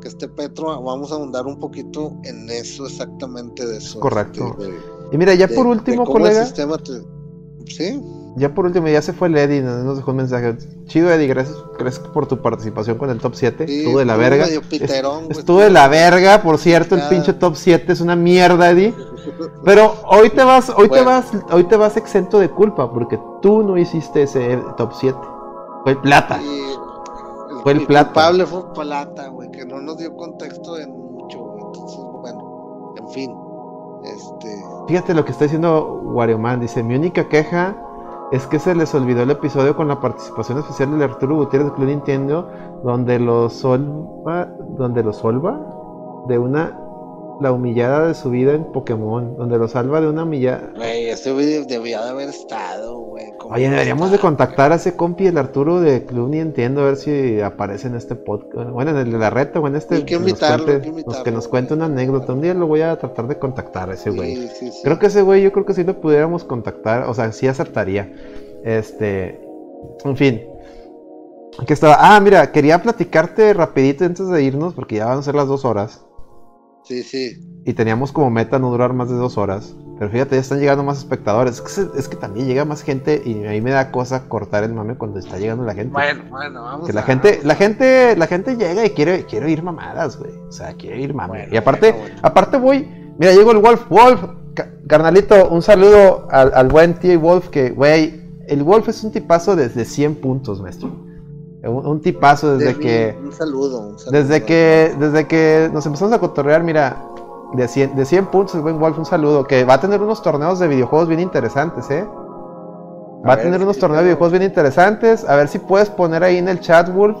[0.00, 4.00] que esté Petro, vamos a ahondar un poquito en eso exactamente de eso.
[4.00, 4.56] correcto.
[4.58, 4.78] este, de-
[5.12, 6.44] y mira, ya de- por de último, el colega.
[6.44, 7.02] sistema te-
[7.66, 8.00] Sí,
[8.38, 10.56] Ya por último, ya se fue el Eddie, nos dejó un mensaje.
[10.86, 13.66] Chido, Eddie, gracias, gracias por tu participación con el top 7.
[13.66, 14.44] sí, estuvo de la verga.
[14.46, 18.70] Es- piterón, estuvo de la verga, por cierto, el pinche top 7 es una mierda,
[18.70, 18.94] Eddie.
[19.64, 23.62] Pero hoy te vas, hoy te vas, hoy te vas exento de culpa, porque tú
[23.62, 25.18] no hiciste ese top 7.
[25.82, 26.40] Fue el plata.
[26.40, 28.06] El, Fue el el plata.
[28.12, 31.64] culpable fue Plata, güey, que no nos dio contexto en mucho, güey.
[31.66, 33.34] Entonces, bueno, en fin.
[34.04, 34.64] Este.
[34.86, 37.76] Fíjate lo que está diciendo Wario Man, dice, mi única queja
[38.30, 41.74] es que se les olvidó el episodio con la participación especial de Arturo Gutiérrez de
[41.74, 42.48] Club Nintendo,
[42.84, 44.46] donde lo solva,
[44.76, 45.58] donde lo solva
[46.28, 46.78] de una
[47.40, 50.72] la humillada de su vida en Pokémon, donde lo salva de una humillada.
[50.76, 53.26] Güey, ese güey debía de haber estado, güey.
[53.38, 56.84] ¿cómo Oye, deberíamos de contactar a ese compi, el Arturo de Club Ni Entiendo, a
[56.86, 58.70] ver si aparece en este podcast.
[58.70, 60.04] Bueno, en el de la reta o en este.
[60.04, 62.32] Que nos invitarlo, cuente- nos- invitarlo, que nos cuente una anécdota.
[62.32, 64.34] Un día lo voy a tratar de contactar a ese güey.
[64.36, 64.80] Sí, sí, sí.
[64.82, 68.12] Creo que ese güey, yo creo que sí lo pudiéramos contactar, o sea, sí aceptaría.
[68.64, 69.40] Este,
[70.04, 70.42] en fin.
[71.60, 71.96] Aquí estaba.
[71.98, 75.64] Ah, mira, quería platicarte rapidito antes de irnos, porque ya van a ser las dos
[75.64, 76.04] horas.
[76.84, 77.44] Sí, sí.
[77.64, 79.74] Y teníamos como meta no durar más de dos horas.
[79.98, 81.54] Pero fíjate, ya están llegando más espectadores.
[81.56, 84.62] Es que, se- es que también llega más gente y ahí me da cosa cortar
[84.64, 85.92] el mame cuando está llegando la gente.
[85.92, 89.46] Bueno, bueno, vamos que la a- gente, la gente, la gente llega y quiere, quiere
[89.46, 90.30] oír mamadas, güey.
[90.48, 91.28] O sea, quiere oír mame.
[91.40, 92.20] Bueno, y aparte, bueno, bueno.
[92.22, 92.88] aparte voy,
[93.18, 94.22] mira, llegó el Wolf, Wolf,
[94.54, 99.10] ca- carnalito, un saludo al, al buen tío Wolf, que, güey, el Wolf es un
[99.10, 101.07] tipazo desde 100 puntos, maestro.
[101.64, 104.18] Un, un tipazo desde que, Un saludo, un saludo.
[104.22, 107.02] desde que, desde que nos empezamos a cotorrear, mira,
[107.54, 110.22] de 100, de 100 puntos, el buen Wolf, un saludo, que va a tener unos
[110.22, 112.06] torneos de videojuegos bien interesantes, ¿eh?
[113.26, 115.28] Va a, tener unos torneos de videojuegos bien interesantes.
[115.28, 117.18] A ver si puedes poner ahí en el chat, Wolf,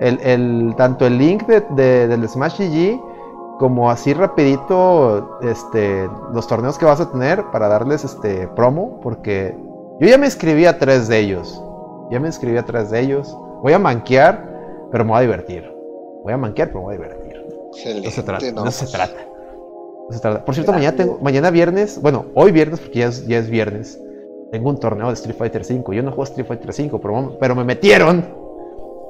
[0.00, 2.98] el, el- tanto el link de, de- del Smash GG
[3.58, 9.56] como así rapidito este, los torneos que vas a tener para darles este promo, porque
[10.00, 11.62] yo ya me inscribí a tres de ellos.
[12.10, 13.36] Ya me inscribí a tres de ellos.
[13.62, 15.70] Voy a manquear, pero me voy a divertir.
[16.22, 17.44] Voy a manquear, pero me voy a divertir.
[17.72, 19.26] Excelente, No se trata, no, no, se pues, trata.
[20.08, 20.44] No se trata.
[20.44, 20.86] Por cierto, Grande.
[20.86, 24.00] mañana tengo, mañana viernes, bueno, hoy viernes, porque ya es, ya es viernes,
[24.52, 25.96] tengo un torneo de Street Fighter V.
[25.96, 28.24] Yo no juego Street Fighter V, pero, pero me metieron.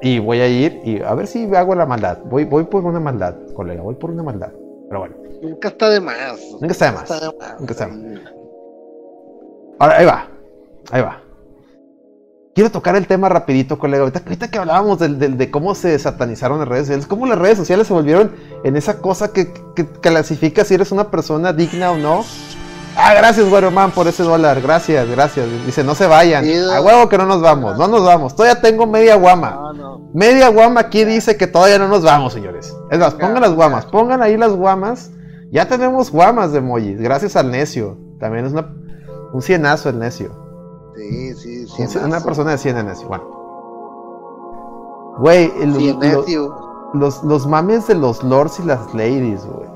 [0.02, 2.18] Y voy a ir y a ver si hago la maldad.
[2.24, 4.52] Voy, voy por una maldad, colega, voy por una maldad.
[4.88, 6.40] Pero bueno, Nunca está de más.
[6.52, 7.10] Nunca está de más.
[7.10, 7.60] Nunca está de más.
[7.60, 8.36] Nunca está de
[9.78, 10.28] ahora ahí va,
[10.90, 11.22] ahí va.
[12.56, 14.00] Quiero tocar el tema rapidito, colega.
[14.00, 17.86] Ahorita, ahorita que hablábamos de cómo se satanizaron las redes sociales, cómo las redes sociales
[17.86, 18.32] se volvieron
[18.64, 22.24] en esa cosa que, que clasifica si eres una persona digna o no.
[22.96, 24.62] Ah, gracias, güero man, por ese dólar.
[24.62, 25.46] Gracias, gracias.
[25.66, 26.46] Dice, no se vayan.
[26.72, 28.34] A huevo que no nos vamos, no nos vamos.
[28.34, 29.50] Todavía tengo media guama.
[29.50, 30.10] No, no.
[30.14, 32.74] Media guama aquí dice que todavía no nos vamos, señores.
[32.90, 35.10] Es más, pongan las guamas, pongan ahí las guamas.
[35.50, 37.98] Ya tenemos guamas de emojis, gracias al necio.
[38.18, 38.74] También es una,
[39.34, 40.45] un cienazo el necio.
[40.96, 41.98] Sí, sí, sí.
[42.02, 43.06] una persona de cien en necio.
[43.08, 43.24] Bueno.
[45.18, 45.50] Güey,
[46.94, 49.68] los, los mames de los lords y las ladies, güey.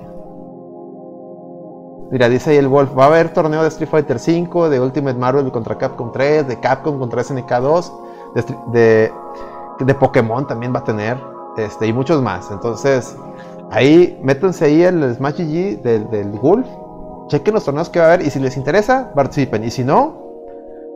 [2.11, 5.17] Mira, dice ahí el Wolf, va a haber torneo de Street Fighter V, de Ultimate
[5.19, 7.93] Marvel contra Capcom 3, de Capcom contra SNK 2,
[8.35, 9.13] de, Stri- de,
[9.79, 11.17] de Pokémon también va a tener,
[11.57, 12.51] este, y muchos más.
[12.51, 13.17] Entonces,
[13.71, 16.67] ahí, métanse ahí el Smash GG del, del Wolf,
[17.29, 20.30] chequen los torneos que va a haber, y si les interesa, participen, y si no,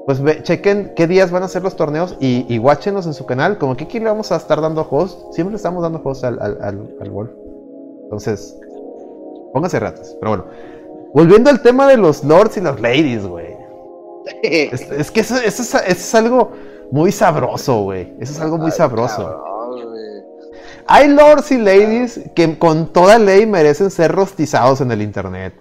[0.07, 3.25] pues ve- chequen qué días van a ser los torneos y, y watchenos en su
[3.27, 3.59] canal.
[3.59, 5.33] Como que aquí le vamos a estar dando host.
[5.33, 7.31] Siempre le estamos dando host al, al, al, al Wolf.
[8.05, 8.59] Entonces,
[9.53, 10.17] pónganse ratas.
[10.21, 10.45] Pero bueno,
[11.15, 13.55] volviendo al tema de los lords y las ladies, güey.
[14.43, 16.51] Es, es que eso, eso es, eso es algo
[16.91, 18.15] muy sabroso, güey.
[18.21, 19.43] Eso es algo muy sabroso.
[20.87, 25.55] Hay lords y ladies que con toda ley merecen ser rostizados en el internet.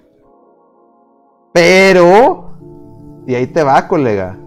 [1.54, 2.43] Pero,
[3.28, 4.38] y ahí te va, colega.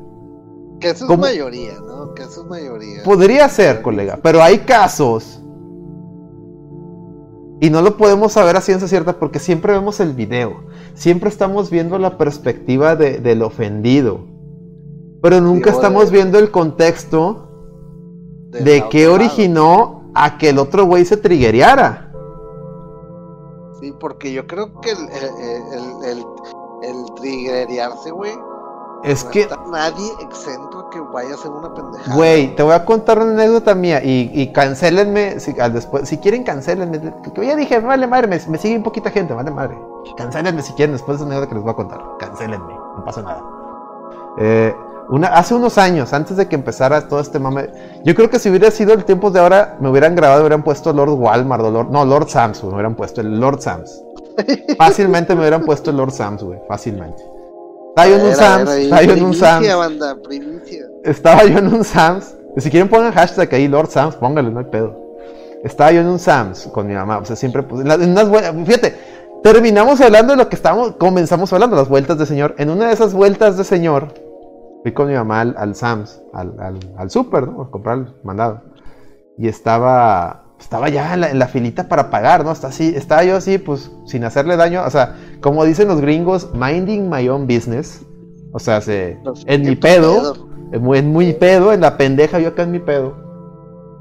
[0.81, 1.23] Que eso es ¿Cómo?
[1.23, 2.13] mayoría, ¿no?
[2.15, 3.03] Que eso es mayoría.
[3.05, 5.43] Podría ser, colega, pero hay casos.
[7.61, 10.65] Y no lo podemos saber a ciencia cierta porque siempre vemos el video.
[10.95, 14.21] Siempre estamos viendo la perspectiva de- del ofendido.
[15.23, 17.49] Pero nunca Sí, estamos de- viendo el contexto
[18.51, 22.13] de qué originó a que el otro güey se trigueara.
[23.81, 26.25] Sí, porque yo creo que el, el, el, el,
[26.83, 28.33] el triggerearse, güey.
[29.05, 32.15] Es no que, está nadie exento a que vaya a hacer una pendejada.
[32.15, 36.19] güey, te voy a contar una anécdota mía y, y cancélenme, si, al después, si
[36.19, 39.79] quieren cancélenme, que ya dije, vale madre, me, me sigue un poquita gente, vale madre.
[40.17, 42.01] Cancélenme si quieren después de esa anécdota que les voy a contar.
[42.19, 43.43] Cancélenme, no pasa nada.
[44.39, 44.75] Eh,
[45.09, 47.71] una, hace unos años, antes de que empezara todo este mame,
[48.05, 50.93] yo creo que si hubiera sido el tiempo de ahora, me hubieran grabado, hubieran puesto
[50.93, 54.03] Lord Walmart o Lord, no, Lord Sams, me hubieran puesto el Lord Sams.
[54.79, 57.36] Fácilmente me hubieran puesto el Lord Sams, güey, fácilmente.
[57.97, 59.77] Estaba yo en un Sams, estaba yo en un Sams.
[59.77, 60.17] banda.
[61.05, 62.37] Estaba yo en un Sams.
[62.57, 64.95] y Si quieren pongan hashtag ahí, Lord Sams, póngale, no hay pedo.
[65.65, 67.19] Estaba yo en un Sams con mi mamá.
[67.19, 68.95] O sea, siempre, pues, en la- en unas vueltas, fíjate,
[69.43, 72.55] terminamos hablando de lo que estábamos, comenzamos hablando, las vueltas de señor.
[72.59, 74.13] En una de esas vueltas de señor,
[74.83, 77.63] fui con mi mamá al, al Sams, al, al, al super, ¿no?
[77.63, 78.61] A comprar el mandado.
[79.39, 82.53] Y estaba, estaba ya en la, en la filita para pagar, ¿no?
[82.53, 84.83] Está así, estaba yo así, pues, sin hacerle daño.
[84.85, 88.05] O sea, como dicen los gringos, minding my own business.
[88.53, 90.47] O sea, se, en mi pedo.
[90.73, 93.15] En muy, en muy pedo, en la pendeja, yo acá en mi pedo.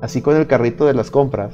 [0.02, 1.54] Así con el carrito de las compras.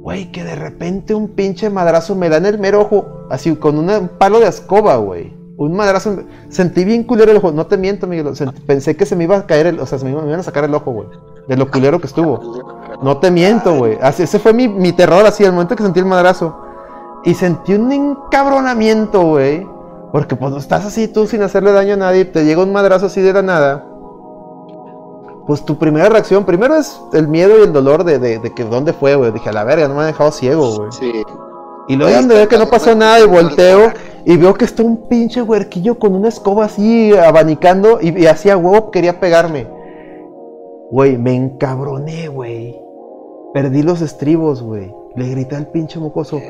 [0.00, 3.76] Güey, que de repente un pinche madrazo me da en el mero ojo, así con
[3.78, 5.34] un palo de escoba, güey.
[5.56, 6.18] Un madrazo.
[6.48, 7.50] Sentí bien culero el ojo.
[7.50, 8.26] No te miento, Miguel.
[8.66, 9.80] pensé que se me iba a caer el.
[9.80, 11.08] O sea, se me, iban a sacar el ojo, güey.
[11.48, 12.75] De lo culero que estuvo.
[13.02, 13.98] No te miento, güey.
[14.02, 16.56] Ese fue mi, mi terror, así, el momento que sentí el madrazo.
[17.24, 19.66] Y sentí un encabronamiento, güey.
[20.12, 22.24] Porque pues no estás así tú sin hacerle daño a nadie.
[22.24, 23.84] Te llega un madrazo así de la nada.
[25.46, 28.64] Pues tu primera reacción, primero es el miedo y el dolor de, de, de que
[28.64, 29.30] dónde fue, güey.
[29.32, 30.92] Dije, a la verga, no me ha dejado ciego, güey.
[30.92, 31.12] Sí.
[31.88, 33.92] Y luego donde veo que no pasó nada y volteo
[34.24, 38.56] y veo que está un pinche huerquillo con una escoba así abanicando y, y hacía
[38.56, 39.68] huevo quería pegarme.
[40.90, 42.85] Güey, me encabroné, güey.
[43.56, 44.94] Perdí los estribos, güey.
[45.14, 46.42] Le grité al pinche mocoso.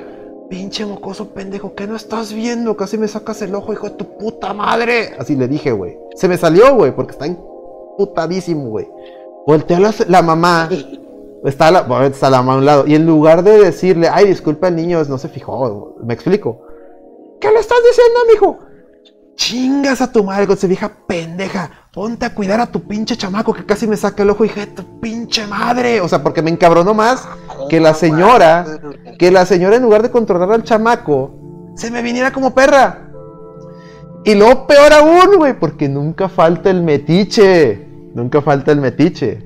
[0.51, 2.77] Pinche mocoso pendejo, ¿qué no estás viendo?
[2.77, 5.15] Casi me sacas el ojo, hijo de tu puta madre.
[5.16, 5.97] Así le dije, güey.
[6.16, 7.27] Se me salió, güey, porque está
[7.97, 8.89] putadísimo, güey.
[9.47, 10.69] Volteó la, la mamá
[11.45, 12.85] Está la, está la mamá a un lado.
[12.89, 15.95] Y en lugar de decirle, ay, disculpa, el niño no se fijó.
[16.03, 16.62] Me explico.
[17.41, 18.66] ¿Qué le estás diciendo, mijo?
[19.37, 20.57] Chingas a tu madre con
[21.07, 21.71] pendeja.
[21.93, 24.67] Ponte a cuidar a tu pinche chamaco que casi me saca el ojo, hija de
[24.69, 26.01] tu pinche madre.
[26.01, 27.29] O sea, porque me encabronó más
[27.69, 28.67] que la señora,
[29.19, 33.11] que la señora en lugar de controlar al chamaco, se me viniera como perra.
[34.25, 37.87] Y luego peor aún, güey, porque nunca falta el metiche.
[38.15, 39.45] Nunca falta el metiche.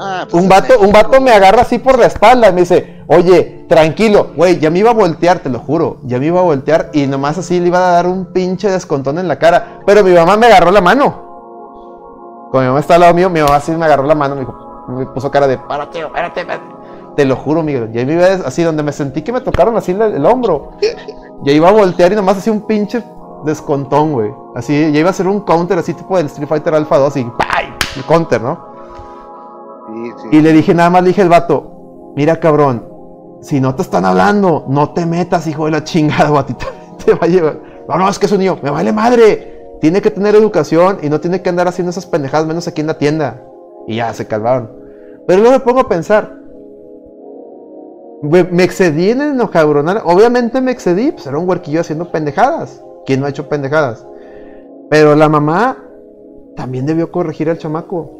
[0.00, 3.02] Ah, pues un vato, un vato me agarra así por la espalda y me dice,
[3.08, 6.44] oye, tranquilo, güey, ya me iba a voltear, te lo juro, ya me iba a
[6.44, 9.80] voltear y nomás así le iba a dar un pinche descontón en la cara.
[9.84, 11.26] Pero mi mamá me agarró la mano.
[12.52, 14.42] Cuando mi mamá está al lado mío, mi mamá así me agarró la mano, me,
[14.42, 16.46] dijo, me puso cara de, párate, párate,
[17.16, 17.90] Te lo juro, Miguel.
[17.92, 20.74] Ya me iba así, donde me sentí que me tocaron así el, hombro.
[21.42, 23.02] Ya iba a voltear y nomás así un pinche
[23.44, 24.32] descontón, güey.
[24.54, 27.24] Así, ya iba a hacer un counter así tipo del Street Fighter Alpha 2 y
[27.24, 27.74] ¡pay!
[27.96, 28.77] El counter, ¿no?
[30.30, 32.86] Y le dije, nada más le dije al vato, mira cabrón,
[33.40, 36.66] si no te están hablando, no te metas, hijo de la chingada, batita.
[37.04, 37.60] Te va a llevar.
[37.88, 39.76] No, no, es que es un niño, me vale madre.
[39.80, 42.88] Tiene que tener educación y no tiene que andar haciendo esas pendejadas menos aquí en
[42.88, 43.42] la tienda.
[43.86, 44.70] Y ya, se calmaron.
[45.26, 46.36] Pero luego me pongo a pensar.
[48.22, 50.02] Me, excedí en el cabronar.
[50.04, 52.82] Obviamente me excedí, pues era un huerquillo haciendo pendejadas.
[53.06, 54.04] ¿Quién no ha hecho pendejadas?
[54.90, 55.78] Pero la mamá
[56.56, 58.17] también debió corregir al chamaco.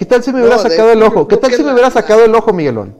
[0.00, 1.28] ¿Qué tal si me hubiera sacado el ojo?
[1.28, 2.96] ¿Qué tal si me hubiera sacado el ojo, Miguelón?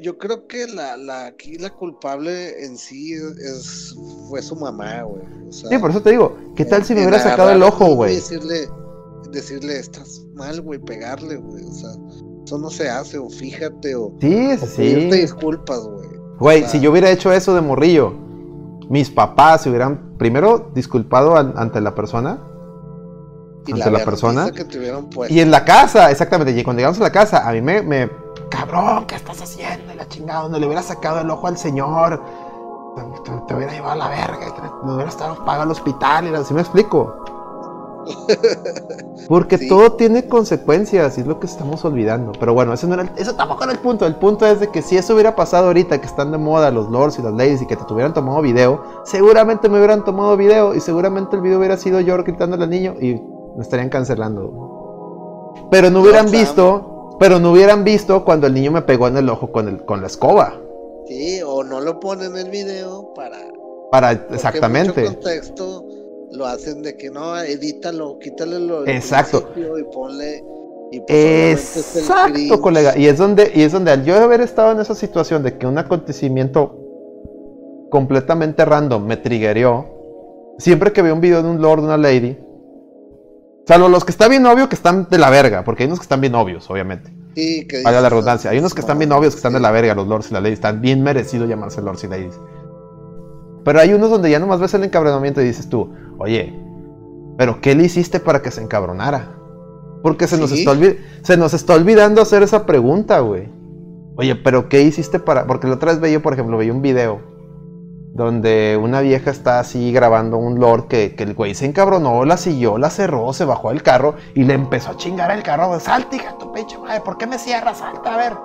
[0.00, 3.94] Yo creo que la, la, aquí la culpable en sí es,
[4.26, 5.22] fue su mamá, güey.
[5.50, 8.14] sí, por eso te digo, ¿qué tal si me hubiera sacado el ojo, güey?
[8.14, 8.70] Decirle,
[9.32, 11.62] decirle, estás mal, güey, pegarle, güey.
[11.62, 11.90] O sea,
[12.42, 14.14] eso no se hace, o fíjate, o.
[14.18, 15.08] Sí, sí.
[15.10, 16.08] te disculpas, güey.
[16.38, 18.14] Güey, si yo hubiera hecho eso de morrillo,
[18.88, 22.40] mis papás se hubieran primero disculpado ante la persona
[23.66, 24.50] y ante la, persona.
[25.28, 26.58] y en la casa, exactamente.
[26.58, 28.10] Y cuando llegamos a la casa, a mí me, me
[28.50, 29.94] cabrón, ¿qué estás haciendo?
[29.94, 32.22] La chingada, no le hubiera sacado el ojo al señor.
[33.46, 36.28] Te, hubiera llevado a la verga, te, hubiera estado pagado al hospital.
[36.28, 37.24] Y así me explico.
[39.28, 42.32] Porque todo tiene consecuencias y es lo que estamos olvidando.
[42.38, 44.06] Pero bueno, eso, no era eso tampoco era el punto.
[44.06, 46.90] El punto es de que si eso hubiera pasado ahorita, que están de moda los
[46.90, 50.74] lords y las ladies y que te tuvieran tomado video, seguramente me hubieran tomado video
[50.74, 53.22] y seguramente el video hubiera sido yo gritándole al niño y
[53.56, 54.72] me estarían cancelando.
[55.70, 59.28] Pero no hubieran visto, pero no hubieran visto cuando el niño me pegó en el
[59.28, 60.60] ojo con, el, con la escoba.
[61.06, 63.38] Sí, o no lo ponen en el video para...
[63.90, 65.04] Para, exactamente.
[65.04, 65.84] En contexto
[66.32, 69.50] lo hacen de que no, edítalo, quítale lo Exacto.
[69.56, 70.44] y ponle...
[71.06, 72.96] Pues, Exacto, colega.
[72.98, 75.66] Y es donde, y es donde al yo haber estado en esa situación de que
[75.66, 76.76] un acontecimiento
[77.90, 79.86] completamente random me triggerió,
[80.58, 82.38] siempre que veo un video de un lord, una lady,
[83.66, 86.04] Salvo los que están bien obvio que están de la verga, porque hay unos que
[86.04, 87.12] están bien obvios, obviamente.
[87.34, 88.50] Sí, que Vaya la redundancia.
[88.50, 90.40] Hay unos que están bien obvios que están de la verga, los lords y la
[90.40, 90.58] ladies.
[90.58, 92.38] Están bien merecido llamarse lords y ladies.
[93.64, 96.52] Pero hay unos donde ya nomás ves el encabronamiento y dices tú, oye,
[97.38, 99.36] ¿pero qué le hiciste para que se encabronara?
[100.02, 100.76] Porque se, nos, está
[101.22, 103.48] se nos está olvidando hacer esa pregunta, güey.
[104.16, 105.46] Oye, ¿pero qué hiciste para...?
[105.46, 107.31] Porque la otra vez veía, por ejemplo, veía un video
[108.14, 112.76] donde una vieja está así grabando un lord que, el güey se encabronó, la siguió,
[112.76, 115.78] la cerró, se bajó del carro y le empezó a chingar el carro.
[115.80, 117.78] Salta, hija, tu pecho, madre, ¿por qué me cierras?
[117.78, 118.36] Salta, a ver.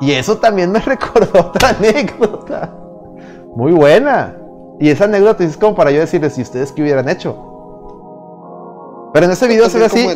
[0.00, 2.72] Y eso también me recordó otra anécdota.
[3.56, 4.36] Muy buena.
[4.78, 7.36] Y esa anécdota es como para yo decirles si ustedes qué hubieran hecho.
[9.12, 10.06] Pero en ese video se ve así.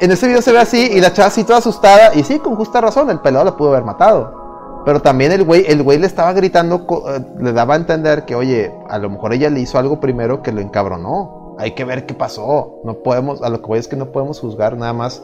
[0.00, 2.14] En ese video se ve así y la chava así toda asustada.
[2.14, 4.39] Y sí, con justa razón, el pelado la pudo haber matado.
[4.84, 8.34] Pero también el güey, el güey le estaba gritando, eh, le daba a entender que,
[8.34, 11.56] oye, a lo mejor ella le hizo algo primero que lo encabronó.
[11.58, 12.80] Hay que ver qué pasó.
[12.84, 15.22] No podemos, a lo que voy es que no podemos juzgar nada más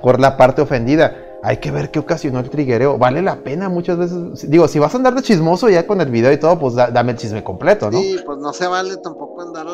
[0.00, 1.14] por la parte ofendida.
[1.42, 2.98] hay que ver qué ocasionó el triguereo.
[2.98, 4.50] Vale la pena muchas veces.
[4.50, 7.12] Digo, si vas a andar de chismoso ya con el video y todo, pues dame
[7.12, 7.98] el chisme completo, ¿no?
[7.98, 9.66] Sí, pues no se vale tampoco andar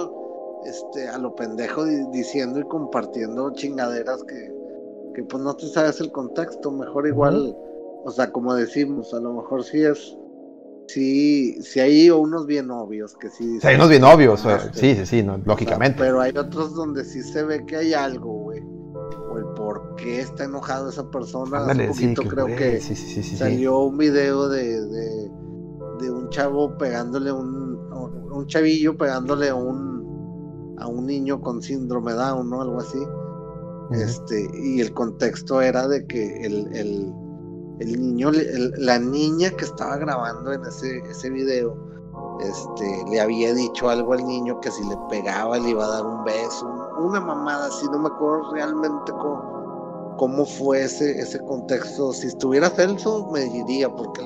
[0.64, 4.52] este, a lo pendejo diciendo y compartiendo chingaderas que,
[5.14, 6.70] que pues no te sabes el contexto.
[6.70, 7.56] Mejor igual,
[8.06, 10.16] o sea, como decimos, a lo mejor sí es
[10.88, 13.58] Sí, sí hay unos bien obvios que sí.
[13.64, 15.98] hay unos bien obvios, sí, sí, sí, lógicamente.
[15.98, 18.62] pero hay otros donde sí se ve que hay algo, güey.
[18.62, 21.58] O el por qué está enojado esa persona.
[21.66, 24.80] Hace poquito creo que salió un video de,
[26.00, 27.76] de, un chavo pegándole un,
[28.30, 32.62] un chavillo pegándole a un, a un niño con síndrome Down, ¿no?
[32.62, 32.98] Algo así.
[33.90, 37.12] Este, y el contexto era de que el, el
[37.78, 38.30] el niño,
[38.78, 41.76] la niña que estaba grabando en ese, ese video,
[42.40, 46.06] este, le había dicho algo al niño que si le pegaba le iba a dar
[46.06, 46.66] un beso,
[46.98, 52.12] una mamada así, no me acuerdo realmente cómo, cómo fue ese, ese contexto.
[52.12, 54.22] Si estuviera Celso, me diría, porque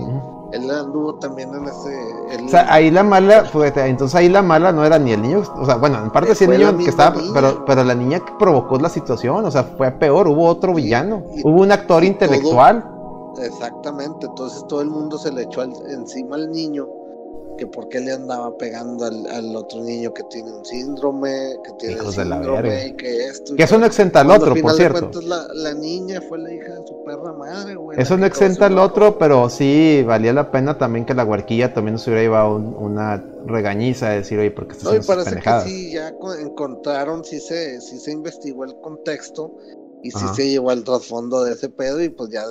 [0.53, 2.45] él, anduvo también en ese.
[2.45, 5.43] O sea, ahí la mala, fue, entonces ahí la mala no era ni el niño,
[5.57, 8.33] o sea, bueno, en parte sí el niño que estaba, pero, pero la niña que
[8.39, 12.97] provocó la situación, o sea, fue peor, hubo otro villano, hubo un actor intelectual.
[13.39, 16.89] Exactamente, entonces todo el mundo se le echó encima al niño,
[17.57, 22.01] que por qué le andaba pegando al, otro niño que tiene un síndrome, que tiene
[22.01, 23.55] un síndrome y que esto.
[23.55, 25.21] Que eso no exenta al otro, por cierto.
[25.21, 28.01] la, niña fue la hija de su perra madre, güey.
[28.01, 31.95] Eso no exenta al otro, pero sí valía la pena también que la huarquilla también
[31.95, 36.15] nos hubiera llevado una regañiza de decir, oye, porque No, y parece que sí, ya
[36.41, 39.55] encontraron, sí se, sí se investigó el contexto
[40.03, 42.43] y sí se llevó al trasfondo de ese pedo y pues ya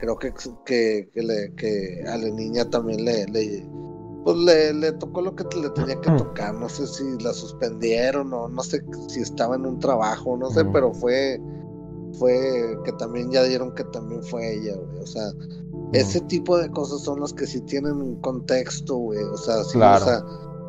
[0.00, 0.32] creo que,
[0.64, 3.68] que, que, le, que a la niña también le, le
[4.24, 6.54] pues le, le, tocó lo que le tenía que tocar.
[6.54, 10.64] No sé si la suspendieron o no sé si estaba en un trabajo, no sé,
[10.66, 11.40] pero fue,
[12.18, 15.02] fue que también ya dieron que también fue ella, güey.
[15.02, 15.32] O sea,
[15.92, 19.22] ese tipo de cosas son las que sí tienen un contexto, güey.
[19.22, 20.22] O sea, sí, o sea,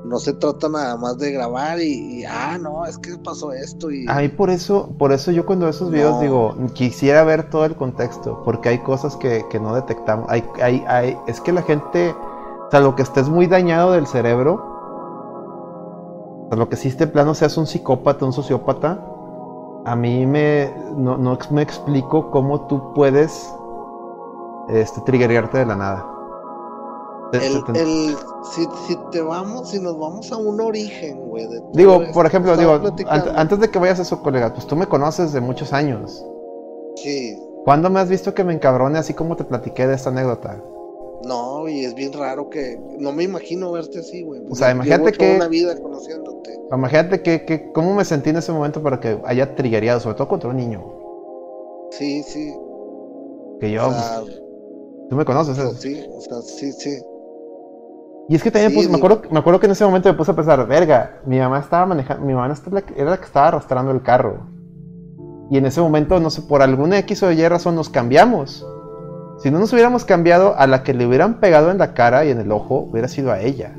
[0.04, 4.06] no se trata nada más de grabar y, ah, no, es que pasó esto y...
[4.10, 8.42] Ahí por eso, por eso yo cuando esos videos digo, quisiera ver todo el contexto,
[8.44, 10.30] porque hay cosas que, no detectamos.
[10.30, 12.16] Hay, hay, hay, es que la gente,
[12.68, 14.54] o sea, lo que estés muy dañado del cerebro,
[16.46, 19.06] o sea, lo que sí plano seas un psicópata, un sociópata,
[19.86, 23.52] a mí me, no, no me explico cómo tú puedes
[24.70, 26.11] este, triggerarte de la nada.
[27.34, 28.16] El,
[28.54, 31.48] si, si, te vamos, si nos vamos a un origen, güey.
[31.74, 32.80] Digo, por ejemplo, digo,
[33.36, 36.26] antes de que vayas a eso, colega, pues tú me conoces de muchos años.
[36.96, 37.38] Sí.
[37.64, 40.62] ¿Cuándo me has visto que me encabrone así como te platiqué de esta anécdota?
[41.24, 42.80] No, y es bien raro que.
[42.98, 44.42] No me imagino verte así, güey.
[44.50, 45.36] O sea, imagínate que.
[45.36, 46.60] una vida conociéndote.
[46.72, 47.72] Imagínate que, que.
[47.72, 50.84] ¿Cómo me sentí en ese momento para que haya trigueado, sobre todo contra un niño?
[51.92, 52.54] Sí, sí.
[53.60, 53.86] Que yo.
[53.86, 54.42] Pues,
[55.10, 55.70] tú me conoces, ¿eh?
[55.78, 56.98] Sí, o sea, sí, sí.
[58.30, 60.36] Y es que también me, acuerdo, me acuerdo que en ese momento me puse a
[60.36, 62.54] pensar, verga, mi mamá estaba manejando, mi mamá
[62.96, 64.48] era la que estaba arrastrando el carro.
[65.50, 68.66] Y en ese momento, no sé, por alguna X o Y razón nos cambiamos.
[69.40, 72.30] Si no nos hubiéramos cambiado, a la que le hubieran pegado en la cara y
[72.30, 73.76] en el ojo, hubiera sido a ella.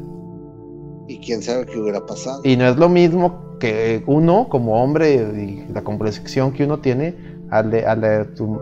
[1.09, 2.43] Y quién sabe qué hubiera pasado.
[2.45, 7.17] Y no es lo mismo que uno, como hombre, y la comprensión que uno tiene,
[7.51, 8.61] al de, al de tu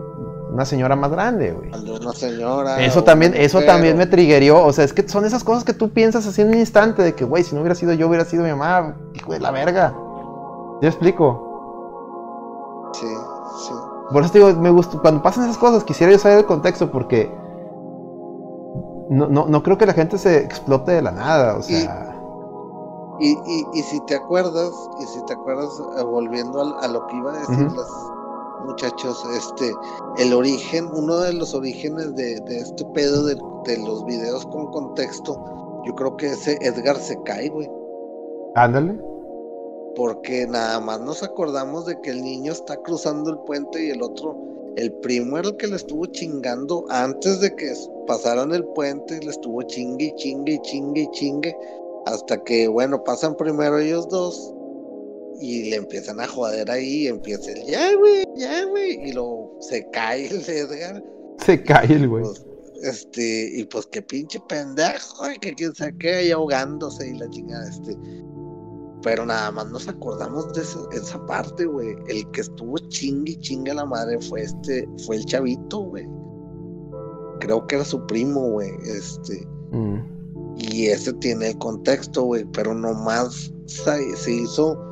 [0.51, 1.71] una señora más grande, güey.
[1.71, 2.83] Una señora.
[2.83, 4.63] Eso también, eso también me triggerió.
[4.63, 7.15] O sea, es que son esas cosas que tú piensas así en un instante de
[7.15, 9.93] que, güey, si no hubiera sido yo, hubiera sido mi mamá, hijo de la verga.
[10.81, 12.91] ¿Yo explico?
[12.93, 13.07] Sí,
[13.67, 13.73] sí.
[14.11, 17.33] Por eso digo, me gusta, cuando pasan esas cosas, quisiera yo saber el contexto porque
[19.09, 22.09] no, no, no creo que la gente se explote de la nada, o sea.
[23.19, 27.17] Y, y, y, si te acuerdas, y si te acuerdas, eh, volviendo a, lo que
[27.17, 27.67] iba a decir,
[28.65, 29.71] muchachos, este,
[30.17, 33.37] el origen, uno de los orígenes de, este pedo de,
[33.77, 35.33] los videos con contexto,
[35.85, 37.69] yo creo que ese Edgar se cae, güey.
[38.55, 38.99] Ándale.
[39.95, 44.01] Porque nada más nos acordamos de que el niño está cruzando el puente y el
[44.01, 44.37] otro,
[44.77, 47.73] el primo era el que le estuvo chingando antes de que
[48.07, 51.55] pasaran el puente, le estuvo chingue, chingue, chingue, chingue,
[52.05, 54.53] hasta que, bueno, pasan primero ellos dos
[55.41, 59.57] y le empiezan a joder ahí y empieza el ya, güey, ya, güey, y luego
[59.59, 61.03] se cae el Edgar.
[61.43, 62.23] Se cae el güey.
[62.23, 62.45] Pues,
[62.83, 67.67] este, y pues qué pinche pendejo, que quien se quede ahí ahogándose y la chingada,
[67.67, 67.97] este.
[69.03, 71.95] Pero nada más nos acordamos de esa, parte, güey.
[72.07, 76.07] El que estuvo chingue y chingue a la madre fue este, fue el chavito, güey.
[77.39, 78.69] Creo que era su primo, güey.
[78.85, 79.47] Este.
[79.71, 80.55] Mm.
[80.57, 82.45] Y ese tiene el contexto, güey.
[82.53, 84.90] Pero nomás se hizo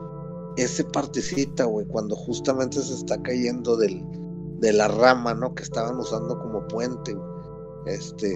[0.63, 4.03] ese partecita, güey, cuando justamente se está cayendo del,
[4.59, 5.53] de la rama, ¿no?
[5.53, 7.15] Que estaban usando como puente.
[7.85, 8.35] Este.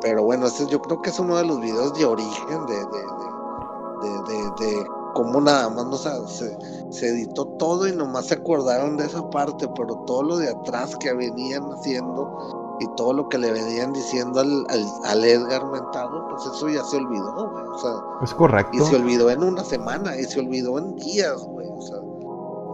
[0.00, 4.08] Pero bueno, este yo creo que es uno de los videos de origen de, de,
[4.28, 5.96] de, de, cómo nada más no,
[6.26, 6.56] se,
[6.90, 10.96] se, editó todo y nomás se acordaron de esa parte, pero todo lo de atrás
[10.96, 14.66] que venían haciendo y todo lo que le venían diciendo al,
[15.04, 17.64] al, Edgar Mentado, pues eso ya se olvidó, güey.
[17.66, 17.92] O sea,
[18.22, 18.76] es correcto.
[18.76, 21.68] Y se olvidó en una semana, y se olvidó en días, güey.
[21.68, 21.98] O sea,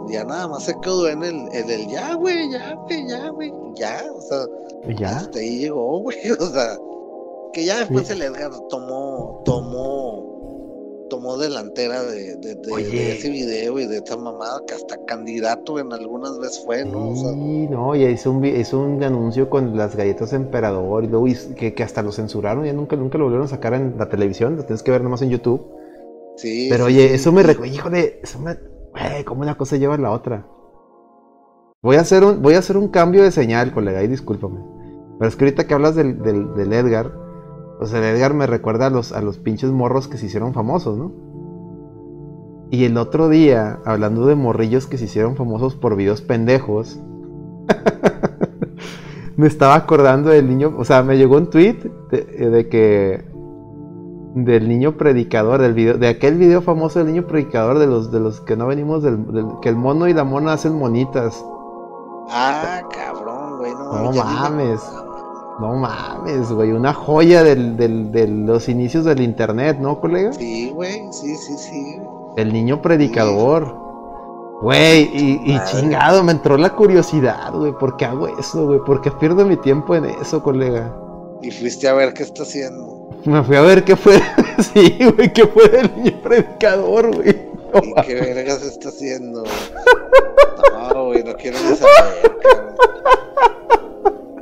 [0.08, 3.52] ya nada más se quedó en el, en el ya, güey, ya, güey, ya, güey,
[3.74, 4.46] ya, o sea,
[4.96, 5.16] ¿Ya?
[5.18, 6.76] hasta ahí llegó, güey, o sea,
[7.52, 10.27] que ya después el Edgar tomó, tomó,
[11.08, 15.92] tomó delantera de, de, de, ese video y de esta mamada que hasta candidato en
[15.92, 17.14] algunas veces fue, ¿no?
[17.14, 21.26] Sí, no, y hizo un, hizo un anuncio con las galletas emperador y luego
[21.56, 24.56] que, que, hasta lo censuraron, ya nunca, nunca lo volvieron a sacar en la televisión,
[24.56, 25.66] lo tienes que ver nomás en YouTube.
[26.36, 26.68] Sí.
[26.70, 28.56] Pero oye, eso me recuerda, híjole, eso me
[29.00, 30.46] eh, ¿cómo una cosa lleva a la otra?
[31.82, 34.60] Voy a, hacer un, voy a hacer un cambio de señal, colega, y discúlpame.
[35.18, 37.12] Pero es que ahorita que hablas del, del, Edgar,
[37.80, 40.52] o sea, el Edgar me recuerda a los, a los pinches morros que se hicieron
[40.54, 41.12] famosos, ¿no?
[42.70, 47.00] Y el otro día, hablando de morrillos que se hicieron famosos por videos pendejos,
[49.36, 51.78] me estaba acordando del niño, o sea, me llegó un tweet
[52.10, 53.24] de que
[54.34, 58.20] del niño predicador, del video, de aquel video famoso del niño predicador de los de
[58.20, 59.18] los que no venimos del,
[59.62, 61.44] que el mono y la mona hacen monitas.
[62.30, 64.80] Ah, cabrón, güey, no, no mames.
[65.60, 70.32] No mames, güey, una joya del, del, de los inicios del internet, ¿no, colega?
[70.32, 71.96] Sí, güey, sí, sí, sí.
[72.36, 73.74] El niño predicador.
[74.62, 78.80] Güey, y, y chingado, me entró la curiosidad, güey, ¿por qué hago eso, güey?
[78.86, 80.94] ¿Por qué pierdo mi tiempo en eso, colega?
[81.42, 83.08] Y fuiste a ver qué está haciendo.
[83.24, 84.20] Me fui a ver qué fue.
[84.72, 87.48] sí, güey, qué fue del niño predicador, güey.
[87.84, 89.44] ¿Y qué vergas está haciendo?
[90.72, 92.76] No, güey, no quiero ni saber, cabrón.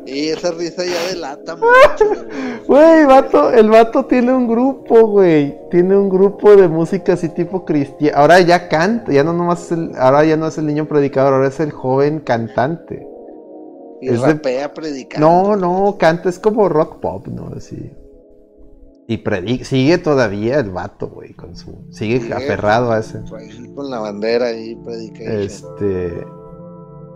[0.07, 2.27] Y esa risa ya delata mucho,
[2.67, 3.05] güey.
[3.07, 5.59] vato, el vato tiene un grupo, güey.
[5.71, 8.17] Tiene un grupo de música así tipo cristiana.
[8.19, 11.35] Ahora ya canta, ya no nomás es el, ahora ya no es el niño predicador,
[11.35, 13.07] ahora es el joven cantante.
[14.01, 15.27] Y es rapea predicando.
[15.27, 17.51] No, no, canta, es como rock pop, ¿no?
[17.57, 17.91] Así.
[19.09, 21.87] Y predica, sigue todavía el vato, güey, con su.
[21.91, 23.23] Sigue, aferrado a ese.
[23.75, 25.25] Con la bandera ahí predica.
[25.25, 26.27] Este.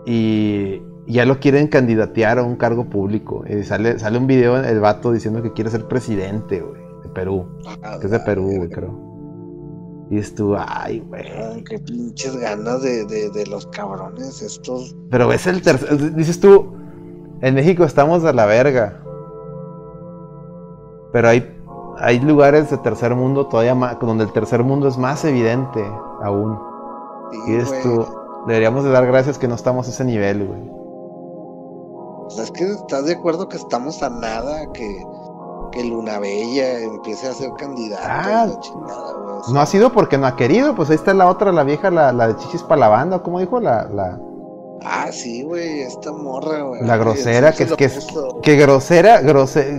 [0.05, 3.43] Y ya lo quieren candidatear a un cargo público.
[3.47, 7.45] Y sale, sale un video el vato diciendo que quiere ser presidente, güey, de Perú.
[7.83, 9.11] Ah, que es de Perú, güey, creo.
[10.09, 11.63] Y estuvo, ay, güey.
[11.63, 14.95] Qué pinches ganas de, de, de, los cabrones estos.
[15.09, 16.15] Pero es el tercer.
[16.15, 16.73] Dices tú,
[17.41, 19.01] en México estamos a la verga.
[21.13, 21.61] Pero hay
[22.01, 25.83] hay lugares de tercer mundo todavía más, donde el tercer mundo es más evidente
[26.23, 26.59] aún.
[27.47, 30.80] y esto, deberíamos de dar gracias que no estamos a ese nivel, güey.
[32.31, 35.05] O sea, es que estás de acuerdo que estamos a nada que,
[35.73, 38.05] que Luna Bella empiece a ser candidata.
[38.05, 38.47] Ah,
[39.51, 42.13] no ha sido porque no ha querido, pues ahí está la otra, la vieja, la,
[42.13, 43.59] la de Chichis para la banda, ¿cómo dijo?
[43.59, 44.17] La, la,
[44.83, 46.81] Ah, sí, güey, esta morra, güey.
[46.83, 48.07] La grosera, que, es que, es,
[48.41, 49.21] que grosera,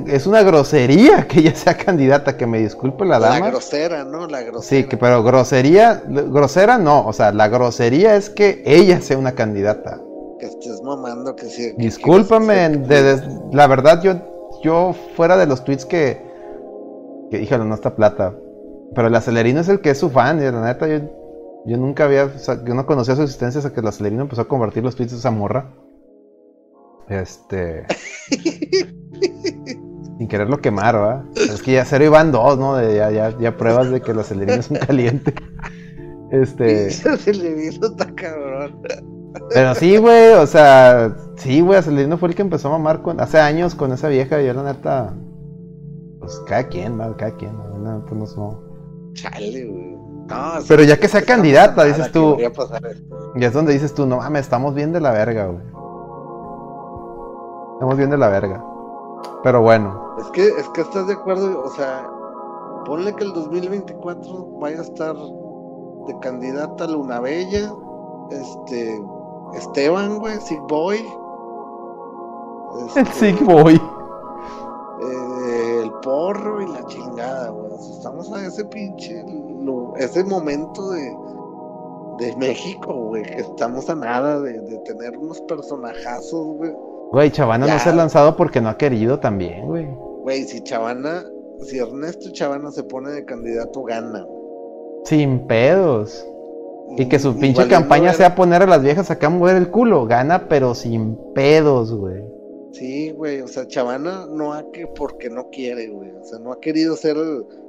[0.06, 3.40] es una grosería que ella sea candidata, que me disculpe la dama.
[3.40, 4.26] La grosera, ¿no?
[4.28, 4.82] La grosera.
[4.82, 9.32] Sí, que, pero grosería, grosera no, o sea, la grosería es que ella sea una
[9.32, 9.98] candidata.
[10.42, 11.72] Que estés mamando que sí.
[11.76, 12.84] Discúlpame,
[13.52, 14.14] la verdad yo,
[14.64, 16.20] yo fuera de los tweets que,
[17.30, 18.34] que híjole, no está plata,
[18.92, 20.98] pero el acelerino es el que es su fan, y la neta yo
[21.64, 22.28] yo nunca había,
[22.64, 25.18] yo no conocía su existencia hasta que la Celerino empezó a convertir los tweets de
[25.18, 25.72] esa morra.
[27.08, 27.86] Este.
[30.18, 31.24] sin quererlo quemar, ¿verdad?
[31.36, 32.74] Es que ya cero iban dos, ¿no?
[32.76, 35.34] De, ya, ya, ya, pruebas de que la Celerino es un caliente.
[36.32, 36.86] Este.
[36.86, 38.82] Acelerino está cabrón.
[39.50, 43.20] Pero sí, güey, o sea, sí, güey, Acelerino fue el que empezó a mamar con,
[43.20, 45.14] hace años con esa vieja y yo la neta.
[46.20, 47.16] Pues cada quien, ¿no?
[47.16, 48.04] Cada quien, ¿no?
[48.06, 48.62] pues no.
[49.14, 49.92] Chale, güey.
[50.68, 52.36] Pero ya que sea candidata, dices tú.
[53.34, 55.62] Y es donde dices tú, no mames, estamos bien de la verga, güey.
[57.74, 58.64] Estamos bien de la verga.
[59.42, 60.16] Pero bueno.
[60.20, 62.06] Es que, es que estás de acuerdo, o sea,
[62.84, 67.72] ponle que el 2024 vaya a estar de candidata Luna Bella,
[68.30, 69.00] este,
[69.54, 70.98] Esteban, güey, Sick Boy.
[72.96, 73.74] el Sick Boy.
[73.74, 77.72] Eh, el porro y la chingada, güey.
[77.74, 79.24] Estamos a ese pinche
[79.98, 81.16] ese momento de,
[82.18, 86.72] de México, güey, que estamos a nada de, tener unos personajazos, güey.
[87.12, 89.86] Güey, Chavana no se ha lanzado porque no ha querido también, güey.
[90.22, 91.24] Güey, si Chavana,
[91.60, 94.26] si Ernesto Chavana se pone de candidato, gana.
[95.04, 96.26] Sin pedos.
[96.96, 99.56] Y que su Y pinche campaña ver- sea poner a las viejas acá a mover
[99.56, 100.06] el culo.
[100.06, 102.22] Gana, pero sin pedos, güey.
[102.72, 106.10] Sí, güey, o sea, Chavana no ha que porque no quiere, güey.
[106.10, 107.16] O sea, no ha querido ser,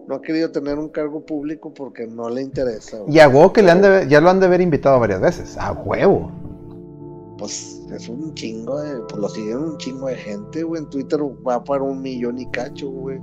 [0.07, 2.99] no ha querido tener un cargo público porque no le interesa.
[2.99, 3.15] güey.
[3.15, 5.57] Y a huevo que le han de ya lo han de haber invitado varias veces.
[5.57, 6.31] A huevo.
[7.37, 10.81] Pues es un chingo de, pues lo siguen un chingo de gente, güey.
[10.83, 13.19] En Twitter va para un millón y cacho, güey.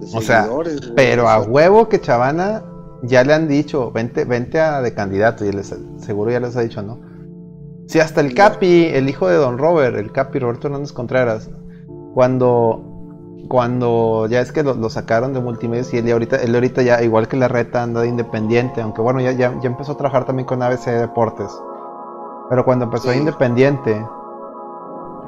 [0.00, 0.48] De O sea.
[0.96, 2.64] Pero O a huevo que Chavana
[3.06, 6.60] ya le han dicho, vente, vente a de candidato, y les, seguro ya les ha
[6.60, 6.98] dicho, ¿no?
[7.86, 11.50] Sí, hasta el Capi, el hijo de Don Robert, el Capi Roberto Hernández Contreras,
[12.14, 12.82] cuando,
[13.48, 17.02] cuando ya es que lo, lo sacaron de multimedios y él ahorita, él ahorita ya,
[17.02, 20.24] igual que la reta, anda de independiente, aunque bueno, ya, ya, ya empezó a trabajar
[20.24, 21.50] también con ABC Deportes.
[22.48, 23.18] Pero cuando empezó Sí.
[23.18, 24.04] independiente,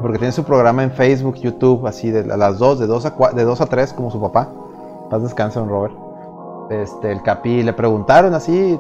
[0.01, 3.15] porque tiene su programa en Facebook, YouTube, así de a las 2, de 2 a,
[3.15, 4.49] 4, de 2 a 3, como su papá.
[5.11, 5.95] Paz descanse, don Robert.
[6.71, 8.79] Este, el Capi le preguntaron así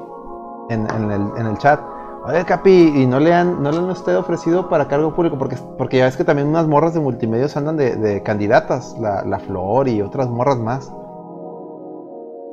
[0.68, 1.80] en, en el, en el chat.
[2.26, 5.38] Oye, Capi, ¿y no le han, no le han usted ofrecido para cargo público?
[5.38, 9.24] Porque, porque ya ves que también unas morras de multimedios andan de, de candidatas, la,
[9.24, 10.92] la Flor y otras morras más.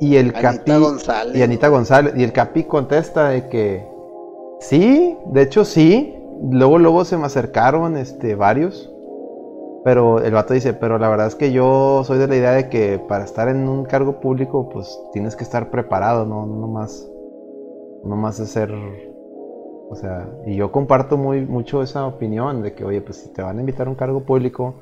[0.00, 0.78] Y el Anita Capi.
[0.78, 1.36] González.
[1.36, 2.14] Y Anita González.
[2.16, 3.86] Y el Capi contesta de que
[4.60, 6.14] sí, de hecho sí.
[6.50, 8.92] Luego, luego se me acercaron este, varios.
[9.86, 12.68] Pero el vato dice, pero la verdad es que yo soy de la idea de
[12.68, 17.08] que para estar en un cargo público, pues tienes que estar preparado, no, no más.
[18.04, 18.72] No más de ser.
[19.88, 23.42] O sea, y yo comparto muy mucho esa opinión de que, oye, pues si te
[23.42, 24.74] van a invitar a un cargo público,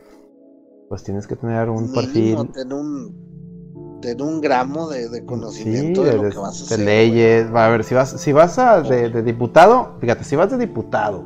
[0.88, 2.52] pues tienes que tener un Mínimo perfil.
[2.54, 6.76] Tener un, tener un gramo de, de conocimiento Sí, de, de, lo que vas a
[6.76, 6.86] de hacer.
[6.86, 7.54] leyes.
[7.54, 10.56] Va a ver, si vas, si vas a de, de diputado, fíjate, si vas de
[10.56, 11.24] diputado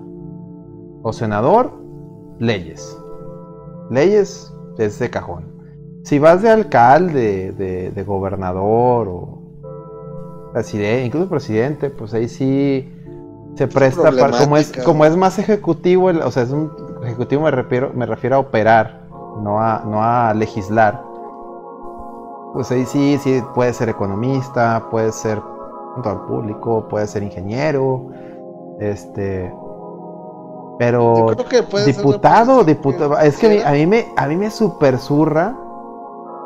[1.03, 1.73] o senador,
[2.41, 2.99] leyes.
[3.91, 5.45] Leyes es de cajón.
[6.05, 9.39] Si vas de alcalde, de, de gobernador o
[10.53, 12.93] presidente, incluso presidente, pues ahí sí
[13.55, 14.85] se presta para como es problemática.
[14.85, 16.71] como es más ejecutivo, el- o sea, es un
[17.03, 19.07] ejecutivo me refiero me refiero a operar,
[19.43, 21.03] no a no a legislar.
[22.55, 25.41] Pues ahí sí, sí, puede ser economista, puede ser
[25.95, 28.07] contador público, puede ser ingeniero,
[28.81, 29.53] este,
[30.79, 35.57] pero que diputado, diputado, es que a mí, me, a mí me super zurra.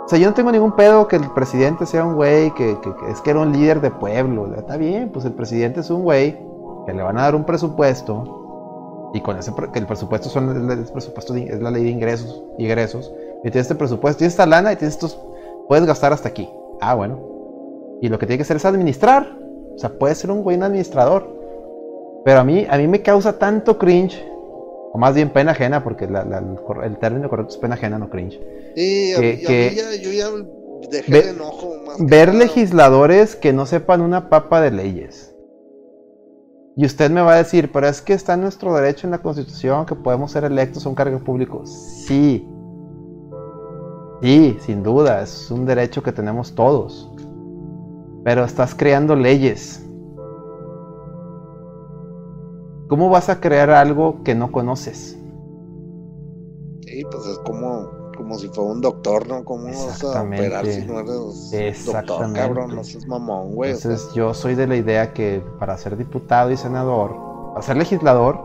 [0.05, 2.95] O sea, yo no tengo ningún pedo que el presidente sea un güey que, que-
[2.97, 4.53] que es que era un líder de pueblo.
[4.57, 6.39] Está bien, pues el presidente es un güey
[6.87, 10.85] que le van a dar un presupuesto y con ese que el presupuesto son el,
[10.87, 13.13] presupuesto es la ley de ingresos y egresos.
[13.45, 15.19] Y tienes este presupuesto, tienes esta lana y tienes estos
[15.69, 16.49] puedes gastar hasta aquí.
[16.81, 17.19] Ah, bueno.
[18.01, 19.27] Y lo que tiene que hacer es administrar.
[19.75, 21.42] O sea, puede ser un güey un administrador.
[22.25, 24.25] Pero a mí, a mí me causa tanto cringe,
[24.93, 26.43] o más bien pena ajena, porque la- la-
[26.85, 28.41] el, término correcto es pena ajena, no cringe.
[28.77, 30.47] Sí, a que- mí- a que- mí ya, yo ya
[30.91, 35.35] dejé Ve- el enojo más Ver legisladores que no sepan una papa de leyes.
[36.77, 39.19] Y usted me va a decir, pero es que está en nuestro derecho en la
[39.19, 41.67] Constitución que podemos ser electos a un cargo público.
[41.67, 42.49] Sí.
[44.23, 47.11] Sí, sin duda, es un derecho que tenemos todos.
[48.25, 49.85] Pero estás creando leyes.
[52.93, 55.19] ¿Cómo vas a crear algo que no conoces?
[56.83, 57.89] Sí, pues es como,
[58.19, 59.43] como si fuera un doctor, ¿no?
[59.47, 62.77] ¿Cómo vas a operar si no eres doctor, cabrón?
[62.77, 63.73] No seas mamón, güey.
[63.73, 67.17] o sea, Entonces yo soy de la idea que para ser diputado y senador,
[67.55, 68.39] para ser legislador,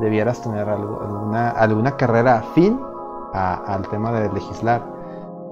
[0.00, 2.78] debieras tener algo- alguna, alguna carrera afín
[3.32, 4.80] a- al tema de legislar.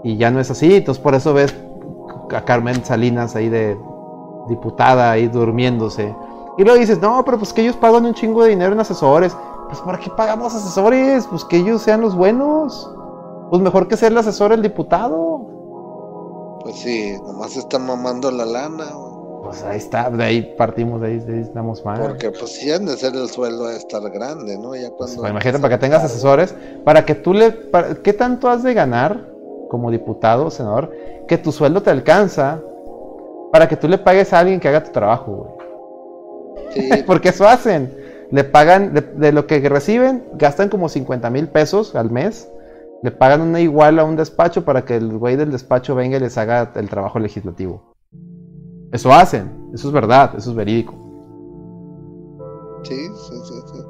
[0.04, 1.52] Y ya no es así, entonces por eso ves
[2.32, 3.76] a Carmen Salinas ahí de
[4.48, 6.14] diputada ahí durmiéndose.
[6.56, 9.36] Y luego dices, no, pero pues que ellos pagan un chingo de dinero en asesores.
[9.68, 11.26] Pues ¿para qué pagamos asesores?
[11.26, 12.90] Pues que ellos sean los buenos.
[13.50, 16.58] Pues mejor que ser el asesor el diputado.
[16.62, 18.84] Pues sí, nomás están mamando la lana.
[19.42, 22.00] Pues ahí está, de ahí partimos, de ahí, de ahí estamos mal.
[22.00, 24.74] Porque pues sí han de ser el sueldo de estar grande, ¿no?
[24.74, 25.28] Ya Pues, cuando...
[25.28, 26.54] imagínate para que tengas asesores,
[26.84, 29.28] para que tú le, para- ¿qué tanto has de ganar
[29.68, 30.90] como diputado o senador
[31.28, 32.60] que tu sueldo te alcanza
[33.52, 35.53] para que tú le pagues a alguien que haga tu trabajo, güey?
[36.74, 37.92] Sí, Porque eso hacen.
[38.30, 42.48] Le pagan, de, de lo que reciben, gastan como 50 mil pesos al mes.
[43.02, 46.20] Le pagan una igual a un despacho para que el güey del despacho venga y
[46.20, 47.94] les haga el trabajo legislativo.
[48.92, 50.94] Eso hacen, eso es verdad, eso es verídico.
[52.84, 53.80] sí, sí, sí, sí.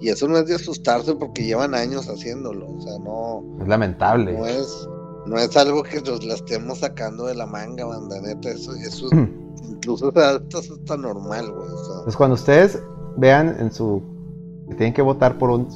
[0.00, 4.32] Y eso no es de asustarse porque llevan años haciéndolo, o sea, no, Es lamentable.
[4.32, 4.88] no es,
[5.28, 9.06] no es algo que nos la estemos sacando de la manga, banda, neta, eso, eso
[9.12, 9.28] es,
[9.68, 12.82] incluso o sea, esto es hasta normal, güey, o sea, Entonces, cuando ustedes
[13.16, 14.02] vean en su.
[14.68, 15.68] que tienen que votar por un.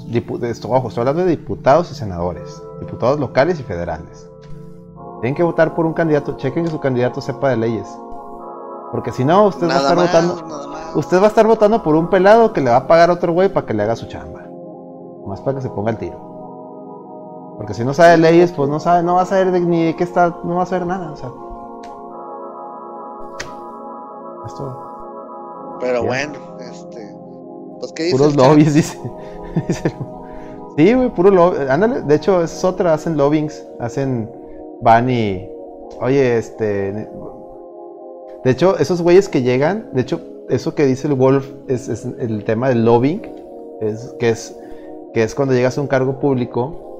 [0.42, 4.28] esto, ojo, estoy hablando de diputados y senadores, diputados locales y federales.
[5.20, 7.86] Tienen que votar por un candidato, chequen que su candidato sepa de leyes.
[8.90, 10.96] Porque si no, usted va a estar más, votando.
[10.96, 13.32] Usted va a estar votando por un pelado que le va a pagar a otro
[13.32, 14.42] güey para que le haga su chamba.
[15.26, 16.31] Más para que se ponga el tiro.
[17.62, 19.94] Porque si no sabe leyes, pues no sabe, no va a saber de- ni de
[19.94, 21.12] qué está, no va a saber nada.
[21.12, 21.28] O sea.
[24.46, 25.76] Es todo.
[25.80, 27.14] Pero bueno, este.
[27.78, 28.16] Pues qué dice.
[28.16, 28.98] Puros lobbies, dice.
[29.68, 29.94] Dice-
[30.76, 31.58] sí, güey, puro lobby.
[31.68, 34.28] Ándale, de hecho, es otra, hacen lobbyings, hacen
[34.80, 35.48] van y.
[36.00, 37.08] Oye, este.
[38.44, 42.04] De hecho, esos güeyes que llegan, de hecho, eso que dice el Wolf es, es
[42.04, 43.22] el tema del lobbying,
[43.80, 44.58] es, que, es,
[45.14, 46.91] que es cuando llegas a un cargo público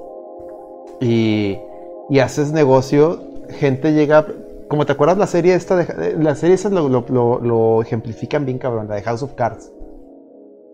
[1.03, 1.59] y,
[2.09, 3.19] y haces negocio,
[3.49, 4.25] gente llega.
[4.69, 8.45] Como te acuerdas la serie esta de, la serie esa lo, lo- lo- lo ejemplifican
[8.45, 9.71] bien cabrón, la de House of Cards.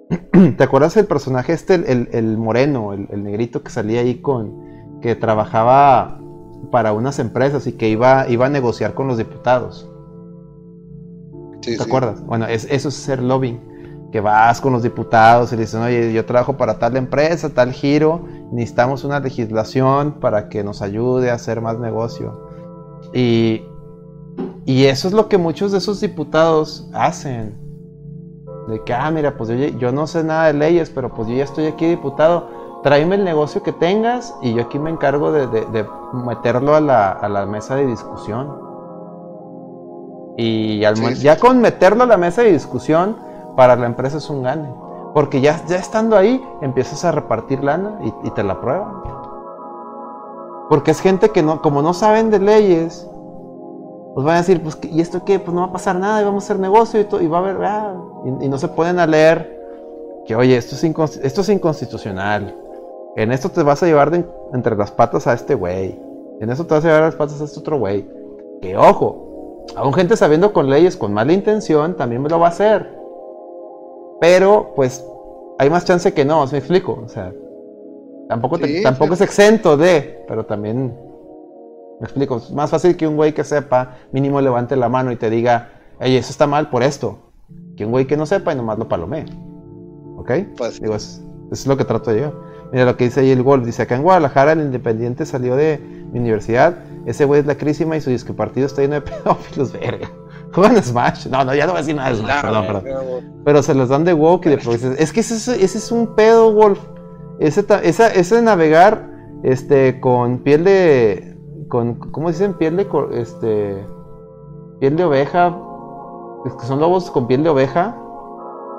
[0.57, 4.21] ¿Te acuerdas el personaje este, el, el- el moreno, el, el negrito que salía ahí
[4.21, 4.69] con.
[5.01, 6.19] que trabajaba
[6.71, 9.89] para unas empresas y que iba, iba a negociar con los diputados?
[11.61, 11.83] Sí, ¿Te sí.
[11.83, 12.23] acuerdas?
[12.25, 13.59] Bueno, es, eso es ser lobbying.
[14.11, 17.71] Que vas con los diputados y le dicen, oye, yo trabajo para tal empresa, tal
[17.71, 22.47] giro, necesitamos una legislación para que nos ayude a hacer más negocio.
[23.13, 23.63] Y,
[24.65, 27.57] y eso es lo que muchos de esos diputados hacen.
[28.67, 31.35] De que, ah, mira, pues yo, yo no sé nada de leyes, pero pues yo
[31.35, 32.47] ya estoy aquí diputado.
[32.83, 36.79] Tráeme el negocio que tengas y yo aquí me encargo de, de- de meterlo a
[36.81, 38.47] la, a la mesa de discusión.
[40.37, 41.15] Y al Sí, mo- sí.
[41.23, 43.17] ya con meterlo a la mesa de discusión,
[43.57, 44.69] para la empresa es un gane.
[45.13, 48.93] Porque ya, ya estando ahí, empiezas a repartir lana y, te la prueban.
[50.69, 53.09] Porque es gente que no, como no saben de leyes,
[54.13, 55.39] pues van a decir, pues, ¿qué- ¿y esto qué?
[55.39, 57.37] Pues no va a pasar nada, y vamos a hacer negocio y, to- y va
[57.39, 57.95] a haber, ah,
[58.41, 59.59] y, no se ponen a leer
[60.25, 62.55] que, oye, esto es, esto es inconstitucional.
[63.15, 65.99] En esto te vas a llevar de- entre las patas a este güey.
[66.39, 68.07] En esto te vas a llevar las patas a este otro güey.
[68.61, 72.49] Que ojo, aún gente sabiendo con leyes con mala intención también me lo va a
[72.49, 72.98] hacer.
[74.21, 75.03] Pero, pues,
[75.57, 77.01] hay más chance que no, ¿sí me explico?
[77.05, 77.31] O sea,
[78.27, 79.23] tampoco, te- Sí, tampoco sí.
[79.23, 80.97] es exento de, pero también,
[81.99, 85.15] me explico, es más fácil que un güey que sepa, mínimo levante la mano y
[85.15, 85.69] te diga,
[85.99, 87.17] oye, eso está mal por esto,
[87.75, 89.25] que un güey que no sepa y nomás lo palomee.
[90.17, 90.31] ¿Ok?
[90.57, 92.33] Pues- Digo, es, es lo que trato yo.
[92.71, 95.79] Mira lo que dice ahí el Wolf, dice, acá en Guadalajara el Independiente salió de
[96.11, 96.75] mi universidad,
[97.07, 100.09] ese güey es la crísima y su disque partido está lleno de pedófilos, verga.
[100.53, 101.27] Juegan Smash.
[101.27, 103.41] No, no, ya no voy a decir nada de Smash, perdón, perdón.
[103.45, 104.95] Pero se los dan de woke y de.
[104.97, 106.79] Es que ese, es- ese es un pedo, Wolf.
[107.39, 109.09] Ese, esa, ese de navegar
[109.43, 111.37] este, con piel de.
[111.69, 112.53] Con, ¿Cómo dicen?
[112.55, 112.87] Piel de.
[113.13, 113.85] Este,
[114.79, 115.55] piel de oveja.
[116.45, 117.95] Es que son lobos con piel de oveja.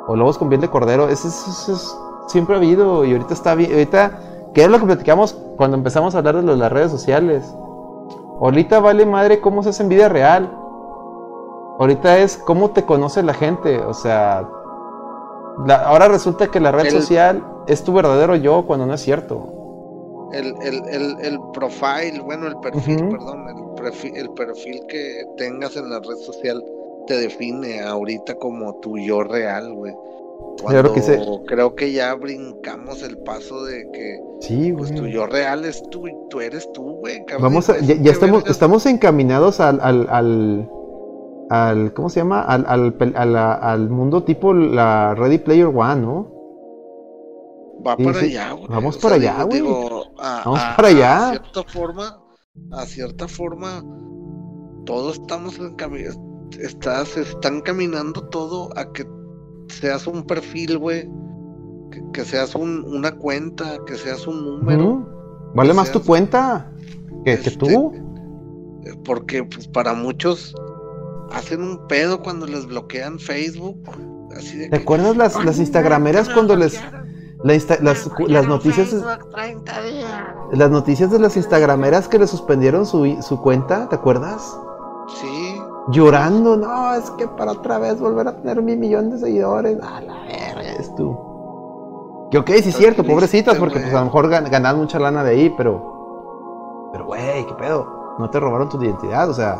[0.09, 1.09] O lobos con piel de cordero.
[1.09, 1.95] Ese, es-
[2.27, 3.05] siempre ha habido.
[3.05, 3.73] Y ahorita está bien.
[3.73, 4.19] Ahorita.
[4.55, 7.45] ¿Qué es lo que platicamos cuando empezamos a hablar de las redes sociales?
[8.41, 10.51] Ahorita vale madre cómo se hace en vida real.
[11.81, 14.47] Ahorita es cómo te conoce la gente, o sea,
[15.67, 19.01] la- ahora resulta que la red El- social es tu verdadero yo cuando no es
[19.01, 20.29] cierto.
[20.33, 25.75] El, el, el, el profile, bueno, el perfil, perdón, el perfil, el perfil que tengas
[25.77, 26.63] en la red social
[27.09, 29.93] te define ahorita como tu yo real, güey.
[30.59, 31.13] Claro Cuando que sí.
[31.47, 36.05] creo que ya brincamos el paso de que Sí, pues tu yo real es tú,
[36.29, 37.25] tú eres tú, güey.
[37.41, 38.51] Vamos a- ya, ¿qué ya estamos, vergas?
[38.53, 40.71] estamos encaminados al, al, al,
[41.51, 42.43] al- ¿cómo se llama?
[42.43, 46.41] Al, al, al mundo tipo la Ready Player One, ¿no?
[47.87, 48.27] Va para sí.
[48.27, 48.67] allá, güey.
[48.69, 49.63] Vamos O para sea, allá, güey.
[49.63, 51.29] Vamos a- para allá.
[51.29, 52.19] A cierta forma,
[52.73, 53.85] a cierta forma,
[54.85, 56.11] todos estamos en camino.
[56.61, 59.07] Estás, están caminando todo a que
[59.69, 61.09] seas un perfil, güey.
[61.91, 65.09] Que, que seas un- una cuenta, que seas un número.
[65.55, 66.71] Vale que más tu cuenta
[67.25, 67.93] que, que Este, tú.
[68.85, 70.55] eh, Porque pues, para muchos
[71.33, 73.79] hacen un pedo cuando les bloquean Facebook.
[74.37, 76.73] Así de ¿Te que, acuerdas las, "Ay, las Instagrameras me cuando les...
[76.81, 77.11] bloquearon".
[77.43, 78.95] la insta- las, las noticias...
[80.53, 84.59] Las noticias de las Instagrameras que le suspendieron su, su cuenta, ¿te acuerdas?
[85.21, 85.57] Sí,
[85.89, 89.79] Llorando, no, es que para otra vez volver a tener mi millón de seguidores.
[89.83, 91.17] A la verga, es tú.
[92.31, 95.25] Que ok, sí es cierto, pobrecitas, porque pues a lo mejor gan- ganan mucha lana
[95.25, 96.91] de ahí, pero.
[96.93, 98.15] Pero güey, qué pedo.
[98.21, 99.59] No te robaron tu identidad, o sea,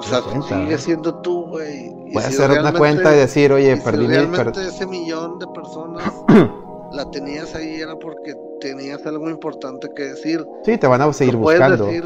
[0.00, 1.90] o sea, cuenta, sigue siendo tú, güey.
[2.12, 4.14] Puedes si hacer una cuenta y decir, oye, y si perdí mi.
[4.14, 6.12] realmente per- ese millón de personas
[6.92, 10.44] la tenías ahí era porque tenías algo importante que decir.
[10.64, 11.86] Sí, te van a seguir puedes buscando.
[11.86, 12.04] decir,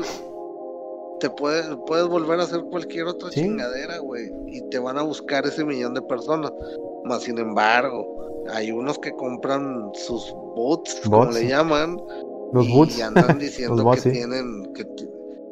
[1.20, 3.40] te puedes, puedes volver a hacer cualquier otra Sí.
[3.42, 6.52] chingadera, güey, y te van a buscar ese millón de personas.
[7.04, 8.06] Más sin embargo,
[8.52, 11.34] hay unos que compran sus bots, como Bots.
[11.34, 11.96] le llaman,
[12.52, 13.00] Los y boots.
[13.02, 14.16] andan diciendo bots, que sí.
[14.18, 15.08] tienen, que, ti-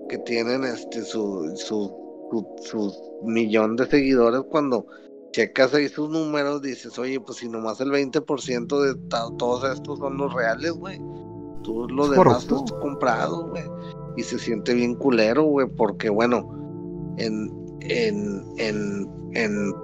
[0.08, 2.01] que tienen este su, su
[2.62, 2.92] su,
[3.24, 4.86] millón de seguidores cuando
[5.32, 8.94] checas ahí sus números, dices, oye, pues si nomás el 20% de
[9.38, 10.98] todos estos son los reales, güey.
[11.62, 13.64] Tú lo demás lo has comprado, güey.
[14.16, 16.50] Y se siente bien culero, güey, porque bueno,
[17.18, 19.74] en, en, en, en,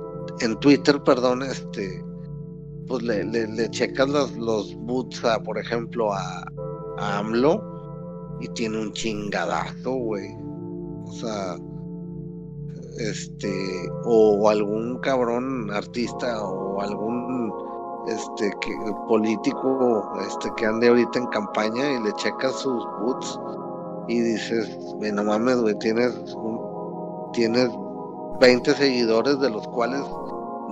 [0.40, 2.04] en Twitter, perdón, este,
[2.88, 6.44] pues le, le, checas los, los boots a, por ejemplo, a,
[6.98, 7.62] a AMLO
[8.40, 10.28] y tiene un chingadazo, güey.
[11.04, 11.56] O sea,
[12.98, 17.52] este, o algún cabrón artista o algún
[18.08, 18.74] este que,
[19.06, 23.38] político este que ande ahorita en campaña y le checas sus boots
[24.08, 24.78] y dices,
[25.12, 26.14] no mames, güey, tienes
[27.32, 27.68] tienes
[28.40, 30.02] 20 seguidores de los cuales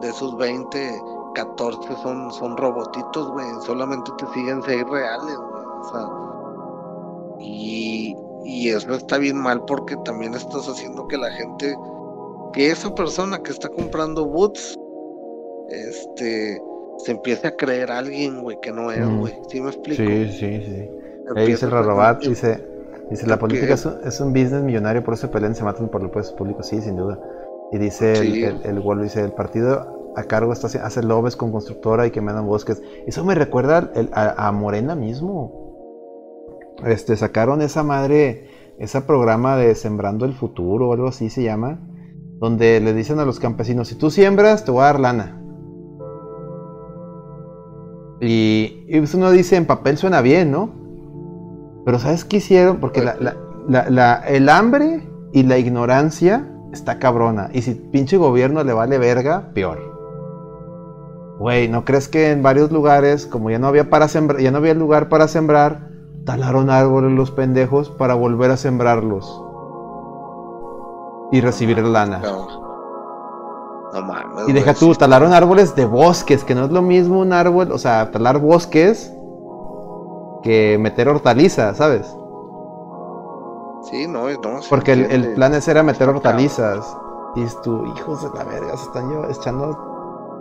[0.01, 1.03] de esos 20
[1.35, 5.65] 14 son son robotitos, güey, solamente te siguen 6 reales, güey.
[5.81, 6.09] O sea,
[7.41, 11.77] y y eso está bien mal porque también estás haciendo que la gente
[12.57, 14.79] que esa persona que está comprando boots,
[15.69, 16.59] este,
[17.05, 19.35] se empiece a creer a alguien, güey, que no es, güey.
[19.51, 20.03] ¿Sí me explico?
[20.03, 20.91] Sí, sí, sí.
[21.37, 22.67] Ahí dice el Rarobat, dice,
[23.11, 26.03] dice, la política es un, es un, business millonario, por eso pelean, se matan por
[26.03, 27.21] los puestos públicos, sí, sin duda.
[27.73, 32.07] Y dice el, el, el, dice, el partido a cargo está, hace lobes con constructora
[32.07, 32.81] y que me dan bosques.
[33.07, 35.77] Eso me recuerda a, a, Morena mismo.
[36.87, 41.81] Este, sacaron esa madre, ese programa de Sembrando el Futuro o algo así se llama
[42.39, 45.43] donde le dicen a los campesinos, si tú siembras, te voy a dar lana.
[48.21, 50.71] Y, pues uno dice, en papel suena bien, ¿no?
[51.85, 52.79] Pero ¿sabes qué hicieron?
[52.79, 57.51] Porque el hambre y la ignorancia está cabrona.
[57.53, 59.79] Y si pinche gobierno le vale verga, peor.
[61.39, 64.59] Güey, ¿no crees que en varios lugares, como ya no había para sembrar, ya no
[64.59, 65.91] había lugar para sembrar,
[66.25, 69.46] talaron árboles los pendejos para volver a sembrarlos?
[71.33, 72.21] Y recibir lana.
[73.93, 74.49] No, mames.
[74.49, 77.79] Y deja tú, talaron árboles de bosques, que no es lo mismo un árbol, o
[77.79, 79.13] sea, talar bosques
[80.43, 82.07] que meter hortalizas, ¿sabes?
[83.91, 84.61] Sí, no, no.
[84.69, 86.97] Porque el, plan ese era meter hortalizas.
[87.37, 89.71] Y es tu, hijos de la verga, se están echando,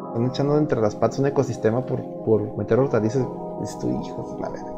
[0.08, 3.26] están echando entre las patas un ecosistema por, por meter hortalizas.
[3.60, 4.74] Y es tu, hijos de la verga.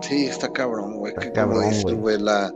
[0.00, 1.14] Sí, está cabrón, güey.
[1.14, 2.50] que cabrón, güey, la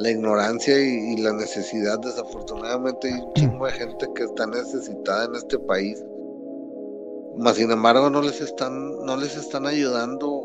[0.00, 1.98] la ignorancia y, la necesidad.
[1.98, 6.04] Desafortunadamente hay un chingo de gente que está necesitada en este país.
[7.36, 10.44] Mas sin embargo no les están, no les están ayudando.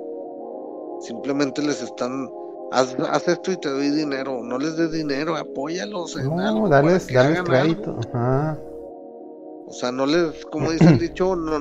[1.02, 2.30] Simplemente les están
[2.72, 4.42] Haz, esto y te doy dinero.
[4.44, 6.18] No les des dinero, apóyalos.
[6.18, 8.00] En no, dales, crédito.
[9.68, 11.60] O sea, no les, como dice el dicho, no,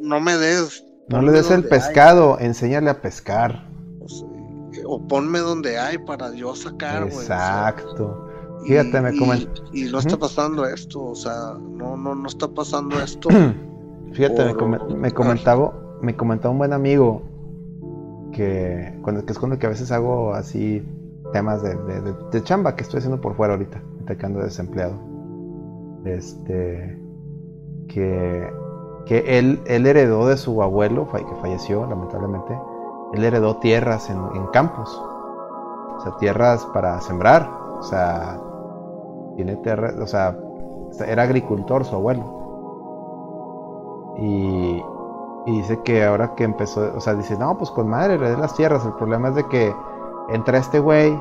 [0.00, 0.84] no me des.
[1.06, 3.73] No le des el pescado, enséñale a pescar
[4.86, 8.28] o ponme donde hay para yo sacar, Exacto.
[8.66, 9.62] Fíjate, me comentó.
[9.72, 13.28] Y, no está pasando esto, o sea, no, no, no está pasando esto.
[14.12, 14.54] Fíjate,
[14.96, 17.22] me, comentaba, me comentaba un buen amigo
[18.32, 20.82] que, que es cuando que a veces hago así
[21.32, 21.74] temas de,
[22.32, 24.94] de, chamba que estoy haciendo por fuera ahorita, atacando desempleado.
[26.04, 26.98] Este,
[27.88, 28.50] que,
[29.06, 32.56] que él, él heredó de su abuelo, que falleció lamentablemente,
[33.14, 35.00] él heredó tierras en, campos,
[35.96, 38.40] o sea, tierras para sembrar, o sea,
[39.36, 39.56] tiene
[40.00, 40.36] o sea,
[41.06, 42.24] era agricultor su abuelo.
[44.18, 44.82] Y,
[45.46, 48.84] dice que ahora que empezó, o sea, dice, no, pues con madre, heredé las tierras,
[48.84, 49.74] el problema es de que
[50.30, 51.16] entra este güey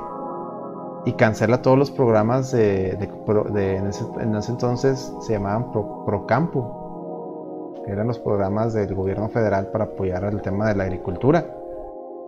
[1.06, 8.08] y cancela todos los programas de, en, ese, entonces se llamaban Pro, Procampo, que eran
[8.08, 11.46] los programas del gobierno federal para apoyar el tema de la agricultura.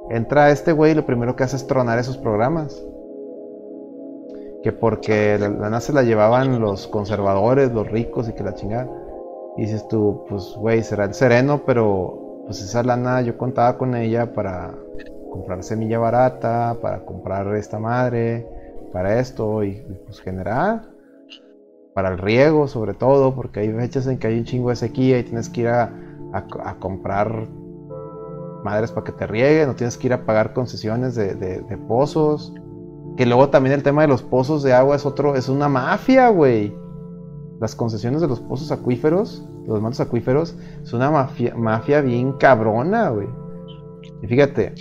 [0.10, 2.84] Entra este güey y lo primero que hace es tronar esos programas.
[4.64, 8.90] Que porque la lana se la llevaban los conservadores, los ricos y que la chingada.
[9.58, 13.96] Y dices tú, pues güey, será el sereno, pero pues esa lana yo contaba con
[13.96, 14.76] ella para
[15.32, 18.48] comprar semilla barata, para comprar esta madre,
[18.94, 20.84] para esto y, pues generar
[21.94, 25.18] para el riego sobre todo, porque hay fechas en que hay un chingo de sequía
[25.18, 25.92] y tienes que ir a,
[26.34, 27.48] a comprar
[28.66, 32.54] madres para que te rieguen, no tienes que ir a pagar concesiones de, pozos.
[33.16, 36.28] Que luego también el tema de los pozos de agua es otro, es una mafia,
[36.30, 36.76] güey.
[37.62, 43.10] Las concesiones de los pozos acuíferos, los mantos acuíferos, es una mafia, mafia bien cabrona,
[43.10, 43.30] güey.
[44.22, 44.74] Y fíjate.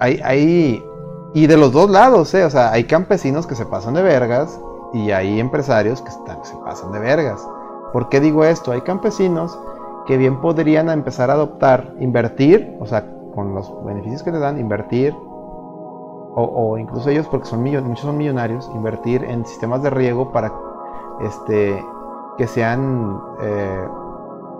[0.00, 0.82] Hay, hay,
[1.32, 2.44] y de los dos lados, ¿eh?
[2.44, 4.60] O sea, hay campesinos que se pasan de vergas
[4.92, 7.40] y hay empresarios que se pasan de vergas.
[7.92, 8.72] ¿Por qué digo esto?
[8.72, 9.56] Hay campesinos
[10.06, 14.58] que bien podrían empezar a adoptar, invertir, o sea, con los beneficios que le dan,
[14.58, 15.14] invertir
[16.36, 20.52] o, incluso ellos, porque son muchos son millonarios, invertir en sistemas de riego para
[21.20, 21.80] este,
[22.36, 23.88] que sean eh,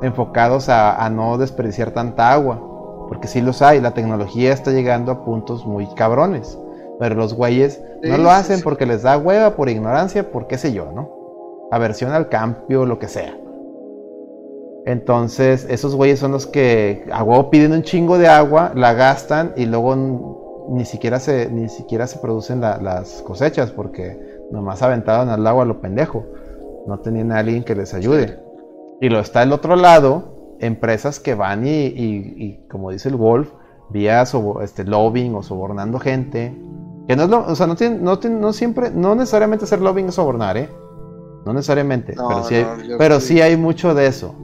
[0.03, 2.61] enfocados a, no desperdiciar tanta agua.
[3.09, 6.59] Porque sí los hay, la tecnología está llegando a puntos muy cabrones.
[7.01, 10.73] Pero los güeyes no lo hacen porque les da hueva, por ignorancia, por qué sé
[10.73, 11.11] yo, ¿no?
[11.73, 13.37] Aversión al cambio, lo que sea.
[14.87, 19.53] Entonces, esos güeyes son los que a huevo piden un chingo de agua, la gastan
[19.57, 24.19] y luego ni siquiera se, ni siquiera se producen las cosechas porque
[24.51, 26.25] nomás aventaron al agua lo pendejo.
[26.87, 28.39] No tenían a alguien que les ayude.
[29.01, 33.53] Y lo está el otro lado, empresas que van y, como dice el Wolf,
[33.89, 34.23] vía
[34.61, 36.55] este, lobbying o sobornando gente.
[37.09, 40.09] Que no es lo, o sea, no, tiene, no, no siempre, no necesariamente hacer lobbying
[40.09, 40.69] es sobornar, ¿eh?
[41.47, 44.35] No necesariamente, pero, sí, hay, pero sí hay mucho de eso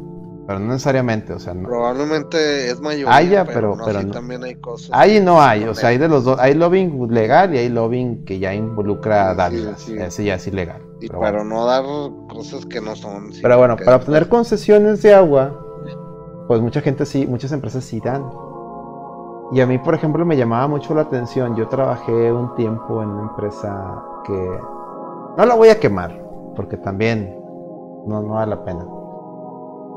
[0.50, 1.68] pero no necesariamente, o sea, no.
[1.68, 3.08] Probablemente es mayor.
[3.08, 4.90] Haya, pero, pero, también hay cosas.
[4.92, 7.68] Hay y no hay, o sea, hay de los dos, hay lobbying legal y hay
[7.68, 10.82] lobbying que ya involucra dádivas, ese ya es ilegal.
[10.98, 11.84] pero, no dar
[12.28, 13.30] cosas que no son.
[13.40, 15.56] Pero bueno, para obtener concesiones de agua,
[16.48, 18.28] pues mucha gente sí, muchas empresas sí dan.
[19.52, 21.54] Y a mí, por ejemplo, me llamaba mucho la atención.
[21.54, 24.32] Yo trabajé un tiempo en una empresa que
[25.38, 26.20] no la voy a quemar,
[26.56, 27.38] porque también
[28.04, 28.84] no, no vale la pena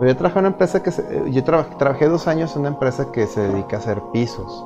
[0.01, 0.91] yo trabajé en una empresa que
[1.31, 4.65] yo trabajé, dos años en una empresa que se dedica a hacer pisos.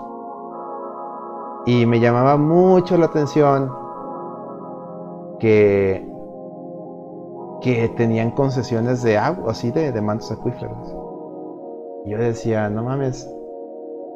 [1.66, 3.72] Y me llamaba mucho la atención
[5.40, 6.10] que,
[7.62, 10.96] que tenían concesiones de agua, así de, de mantos acuíferos.
[12.06, 13.30] Y yo decía, no mames,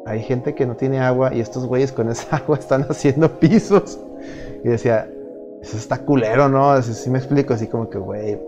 [0.06, 4.00] hay gente que no tiene agua y estos güeyes con esa agua están haciendo pisos.
[4.64, 5.08] Y decía,
[5.60, 6.70] eso está culero, ¿no?
[6.70, 8.40] Así, sí me explico, así como que, güey,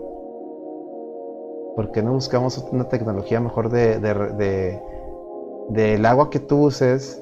[1.75, 4.81] ¿por qué no buscamos una tecnología mejor de, de,
[5.69, 7.21] del agua que tú uses?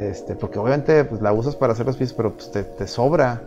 [0.00, 3.42] Este, porque obviamente pues, la usas para hacer los pisos, pero pues, te, sobra.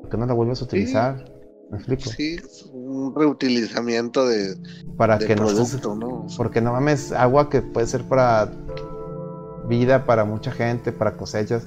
[0.00, 1.24] ¿Por qué no la vuelves a utilizar?
[1.70, 2.10] ¿Me explico?
[2.10, 2.36] Sí,
[2.72, 4.56] un reutilizamiento de,
[4.96, 6.26] para que producto, ¿no?
[6.36, 8.50] Porque no mames, agua que puede ser para
[9.68, 11.66] vida, para mucha gente, para cosechas,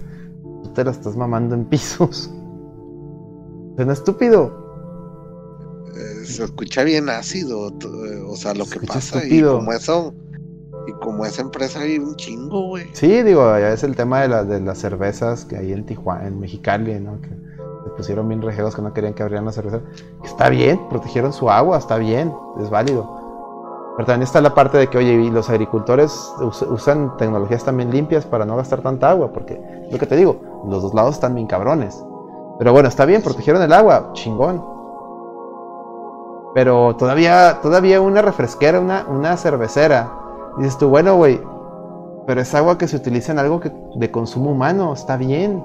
[0.64, 2.32] tú te la estás mamando en pisos.
[3.78, 4.65] Es estúpido
[6.26, 7.72] se escucha bien ácido,
[8.28, 10.14] o sea, lo que pasa y como eso
[10.88, 12.86] y como esa empresa hay un chingo, güey.
[12.94, 16.28] Sí, digo, ya es el tema de, la, de las cervezas que hay en Tijuana,
[16.28, 17.20] en Mexicali, ¿no?
[17.22, 19.82] Que se pusieron bien rejeros que no querían que abrieran la cerveza.
[20.24, 23.24] Está bien, protegieron su agua, está bien, es válido.
[23.96, 26.12] Pero también está la parte de que, oye, los agricultores
[26.70, 30.84] usan tecnologías también limpias para no gastar tanta agua, porque lo que te digo, los
[30.84, 32.04] dos lados están bien cabrones.
[32.60, 34.75] Pero bueno, está bien, protegieron el agua, chingón.
[36.56, 40.10] Pero todavía, todavía una refresquera, una, una cervecera.
[40.58, 41.38] Dices tú, bueno, güey,
[42.26, 45.62] pero es agua que se utiliza en algo que, de consumo humano, está bien.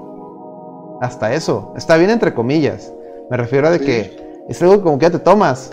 [0.99, 2.93] Hasta eso, está bien entre comillas.
[3.29, 5.71] Me refiero a de que es algo como que ya te tomas.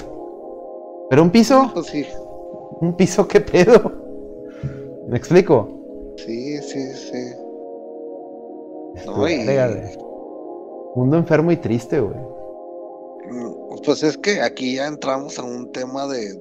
[1.11, 2.07] Pero un piso, pues sí.
[2.81, 3.91] un piso, ¿qué pedo?
[5.09, 5.69] ¿Me explico?
[6.17, 7.35] Sí, sí, sí.
[10.95, 12.38] Mundo enfermo y triste, güey.
[13.85, 16.35] Pues es que aquí ya entramos a un tema de,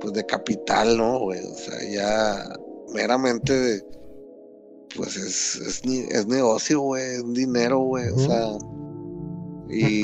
[0.00, 1.40] pues de capital, ¿no, güey?
[1.44, 2.56] O sea, ya
[2.92, 3.82] meramente
[4.96, 8.52] pues es, es, es negocio, güey, es dinero, güey, o sea,
[9.68, 10.02] y,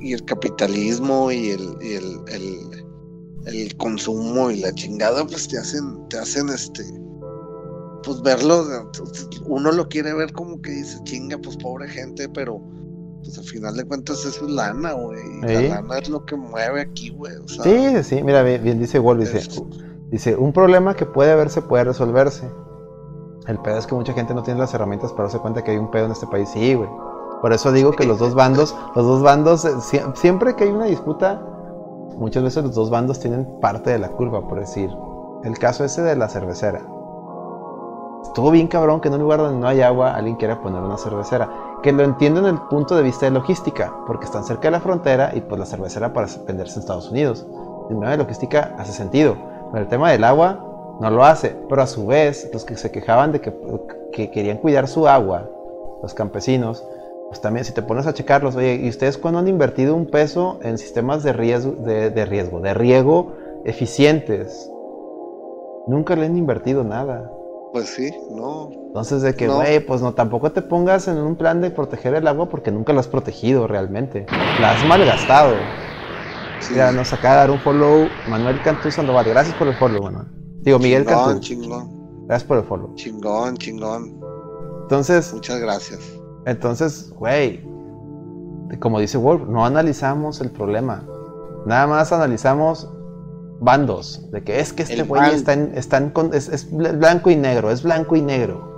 [0.00, 2.84] y el capitalismo y el, y el, el,
[3.46, 6.84] el, consumo y la chingada, pues te hacen, te hacen este,
[8.02, 8.90] pues verlo,
[9.46, 12.60] uno lo quiere ver como que dice, chinga, pues pobre gente, pero
[13.24, 15.40] pues al final de cuentas eso es lana, güey.
[15.40, 17.34] La lana es lo que mueve aquí, güey.
[17.36, 19.62] O sea, sí, sí, mira, bien, dice Wolf, dice,
[20.10, 22.48] dice, un problema que puede verse puede resolverse.
[23.46, 25.78] El pedo es que mucha gente no tiene las herramientas para darse cuenta que hay
[25.78, 26.48] un pedo en este país.
[26.50, 26.88] Sí, güey.
[27.40, 29.72] Por eso digo que los dos bandos, los dos bandos, eh,
[30.14, 31.42] siempre que hay una disputa,
[32.16, 34.90] muchas veces los dos bandos tienen parte de la culpa, por decir.
[35.44, 36.80] El caso ese de la cervecera.
[38.22, 40.96] Estuvo bien cabrón que en un lugar donde no hay agua alguien quiera poner una
[40.96, 41.50] cervecera
[41.84, 44.80] que lo entiendo en el punto de vista de logística, porque están cerca de la
[44.80, 47.46] frontera y pues la cervecera para venderse en Estados Unidos.
[47.90, 49.36] El tema de logística hace sentido,
[49.70, 51.54] pero el tema del agua no lo hace.
[51.68, 55.50] Pero a su vez, los que se quejaban de que, querían cuidar su agua,
[56.00, 56.82] los campesinos,
[57.28, 60.60] pues también si te pones a checarlos, oye, ¿y ustedes cuándo han invertido un peso
[60.62, 63.32] en sistemas de riesgo, de riesgo, de riego
[63.66, 64.70] eficientes?
[65.86, 67.30] Nunca le han invertido nada.
[67.74, 68.83] Pues sí, no.
[68.94, 72.28] Entonces de que, güey, pues no, tampoco te pongas en un plan de proteger el
[72.28, 74.24] agua porque nunca lo has protegido realmente.
[74.60, 75.56] La has malgastado.
[76.60, 76.74] Sí.
[76.74, 79.24] Mira, nos acaba de dar un follow Manuel Cantú Sandoval.
[79.24, 80.28] Gracias por el follow, Manuel.
[80.60, 81.40] Digo, Miguel chingón, Cantú.
[81.40, 82.26] Chingón.
[82.28, 82.94] Gracias por el follow.
[82.94, 84.20] Chingón, chingón.
[84.82, 85.34] Entonces.
[85.34, 85.98] Muchas gracias.
[86.46, 87.66] Entonces, güey,
[88.78, 91.04] como dice Wolf, no analizamos el problema.
[91.66, 92.88] Nada más analizamos
[93.58, 94.30] bandos.
[94.30, 98.22] De que es que este güey está, en, es, blanco y negro, es blanco y
[98.22, 98.72] negro.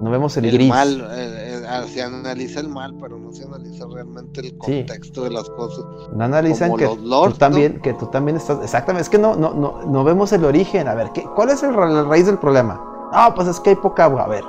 [0.00, 3.44] No vemos el, el Mal, eh, eh, ah, se analiza el mal, pero no se
[3.44, 5.84] analiza realmente el contexto de las cosas.
[6.14, 8.58] No analizan que, tú también, que tú también estás.
[8.62, 10.88] Exactamente, es que no, no, no, no vemos el origen.
[10.88, 12.80] A ver, ¿qué, ¿cuál es el, la raíz del problema?
[13.12, 14.24] No, pues es que hay poca agua.
[14.24, 14.44] A ver,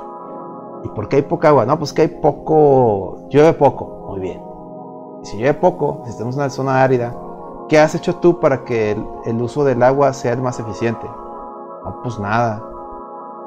[0.84, 1.64] ¿y por qué hay poca agua?
[1.64, 3.28] No, pues que hay poco.
[3.30, 4.06] Llueve poco.
[4.08, 4.40] Muy bien.
[5.22, 7.14] Y si llueve poco, si estamos en una zona árida,
[7.68, 11.04] ¿Qué has hecho tú para que el, uso del agua sea el más eficiente?
[11.04, 12.62] No, pues nada.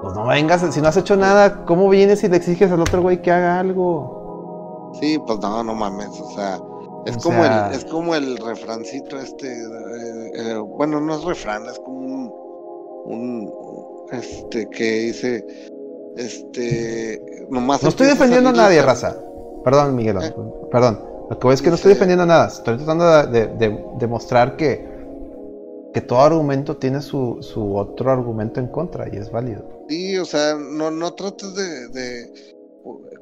[0.02, 3.02] Pues no vengas, si no has hecho nada, ¿cómo vienes y le exiges al otro
[3.02, 4.92] güey que haga algo?
[5.00, 6.60] Sí, pues no, no mames, o sea,
[7.06, 11.80] es como el, es como el refrancito este, eh, eh, bueno, no es refrán, es
[11.80, 12.34] como un,
[13.06, 13.54] un
[14.12, 15.46] este, que dice,
[16.18, 17.84] este, nomás.
[17.84, 19.16] No estoy defendiendo a nadie, raza.
[19.64, 20.34] Perdón, Miguel, ¿Eh?
[20.72, 21.10] perdón.
[21.30, 24.84] Lo que es que no estoy defendiendo nada, estoy tratando de, demostrar que,
[25.94, 29.79] que todo argumento tiene su, su, otro argumento en contra y es válido.
[29.90, 32.32] Sí, o sea, no, no trates de,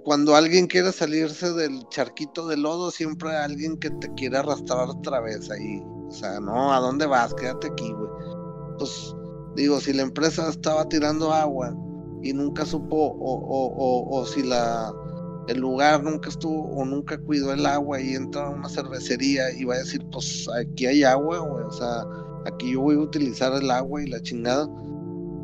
[0.04, 4.90] Cuando alguien quiere salirse del charquito de lodo, siempre hay alguien que te quiere arrastrar
[4.90, 5.82] otra vez ahí.
[6.08, 7.34] O sea, no, ¿a dónde vas?
[7.34, 8.10] Quédate aquí, güey.
[8.78, 9.16] Pues,
[9.56, 11.76] digo, si la empresa estaba tirando agua
[12.24, 14.94] y nunca supo, o, o, o, o si la
[15.48, 19.64] el lugar nunca estuvo o nunca cuidó el agua y entra a una cervecería y
[19.64, 22.04] va a decir, pues aquí hay agua, o sea,
[22.46, 24.68] aquí yo voy a utilizar el agua y la chingada.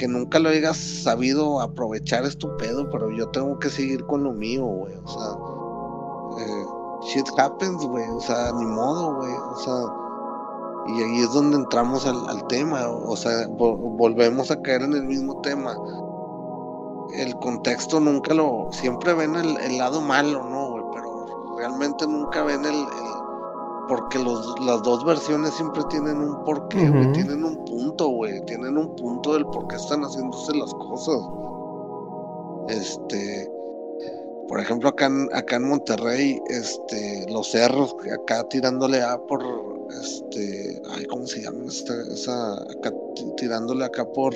[0.04, 4.22] Que nunca lo hayas sabido aprovechar es tu pedo, pero yo tengo que seguir con
[4.22, 6.66] lo mío, güey, o sea, eh,
[7.08, 12.06] shit happens, güey, o sea, ni modo, güey, o sea, y ahí es donde entramos
[12.06, 15.74] al, tema, o sea, volvemos a caer en el mismo tema
[17.14, 20.84] el contexto nunca lo, siempre ven el, lado malo, ¿no, güey?
[20.96, 22.86] Pero realmente nunca ven el,
[23.88, 28.78] porque los, las dos versiones siempre tienen un porqué, güey, tienen un punto, güey, tienen
[28.78, 31.22] un punto del por qué están haciéndose las cosas.
[32.70, 33.52] Este,
[34.48, 39.44] por ejemplo, acá en, acá en Monterrey, este, los cerros, acá tirándole a por,
[40.02, 41.66] este, ay, ¿cómo se llama?
[41.68, 42.94] Esta, esa, acá
[43.38, 44.34] tirándole acá por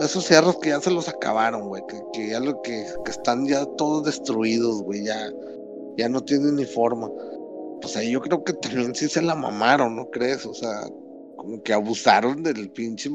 [0.00, 1.82] esos cerros que ya se los acabaron, güey,
[2.12, 5.32] que, ya lo que, están ya todos destruidos, güey, ya,
[5.96, 7.10] ya no tienen ni forma.
[7.80, 10.44] Pues ahí yo creo que también sí se la mamaron, ¿no crees?
[10.46, 10.82] O sea,
[11.36, 13.10] como que abusaron del pinche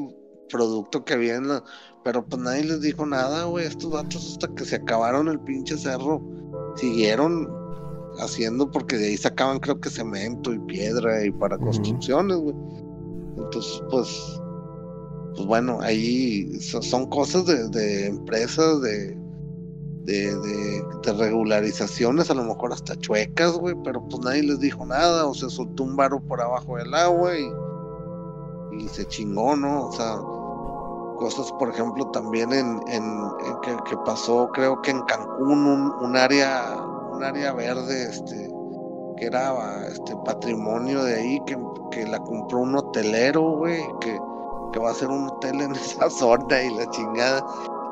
[0.48, 1.64] producto que había en la...
[2.04, 5.76] Pero pues nadie les dijo nada, güey, estos datos hasta que se acabaron el pinche
[5.78, 6.22] cerro,
[6.76, 7.48] siguieron
[8.18, 12.54] haciendo porque de ahí sacaban creo que cemento y piedra y para construcciones, güey.
[13.36, 14.40] Entonces, pues
[15.34, 19.18] pues bueno, ahí son cosas de, empresas, de,
[20.04, 20.84] de,
[21.18, 25.48] regularizaciones, a lo mejor hasta chuecas, güey, pero pues nadie les dijo nada, o se
[25.50, 27.50] soltó un barro por abajo del agua y,
[28.78, 29.86] y se chingó, ¿no?
[29.86, 30.16] O sea,
[31.18, 33.30] cosas, por ejemplo, también en, en,
[33.62, 36.76] que, pasó, creo que en Cancún, un, un área,
[37.12, 38.50] un área verde, este,
[39.16, 41.56] que era este patrimonio de ahí, que,
[41.90, 44.18] que la compró un hotelero, güey, que
[44.74, 47.46] que va a ser un hotel en esa zona y la chingada.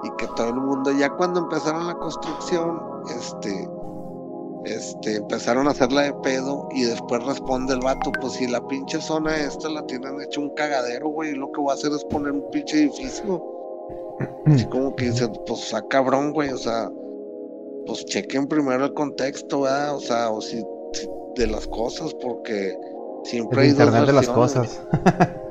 [0.04, 2.80] Y que todo el mundo, ya cuando empezaron la construcción,
[3.16, 3.68] este,
[4.64, 9.00] este, empezaron a hacerla de pedo y después responde el vato, pues si la pinche
[9.00, 12.32] zona esta la tienen hecho un cagadero, güey, lo que voy a hacer es poner
[12.32, 13.42] un pinche edificio.
[14.46, 16.90] Así como que dice, pues a cabrón, güey, o sea,
[17.86, 19.96] pues chequen primero el contexto, ¿verdad?
[19.96, 20.64] O sea, o si,
[21.36, 22.76] de las cosas, porque
[23.24, 24.82] siempre hay internet de las cosas.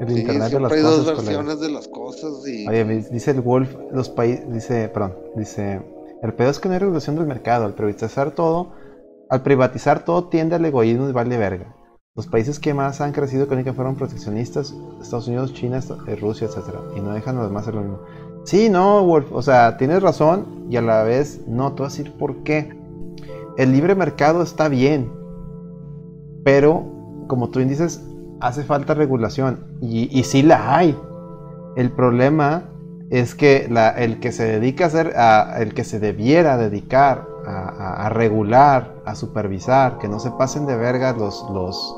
[0.00, 1.04] El internet de las hay cosas.
[1.04, 2.68] dos versiones de las cosas y...
[2.68, 5.82] Oye, dice el Wolf, los países, dice, perdón, dice,
[6.22, 8.72] el pedo es que no hay regulación del mercado, al privatizar todo,
[9.28, 11.74] al privatizar todo tiende al egoísmo y vale verga.
[12.14, 16.80] Los países que más han crecido económicamente fueron proteccionistas, Estados Unidos, China, eh, Rusia, etcétera,
[16.96, 18.00] y no dejan a los demás hacer lo mismo.
[18.44, 21.90] Sí, no, Wolf, o sea, tienes razón y a la vez no, te voy a
[21.90, 22.76] decir por qué.
[23.56, 25.12] El libre mercado está bien,
[26.44, 26.84] pero
[27.28, 28.02] como tú dices,
[28.40, 30.98] hace falta regulación y, y sí la hay.
[31.76, 32.64] El problema
[33.10, 35.14] es que el que se dedica a hacer,
[35.58, 41.16] el que se debiera dedicar a, regular, a supervisar, que no se pasen de vergas
[41.16, 41.94] los, los,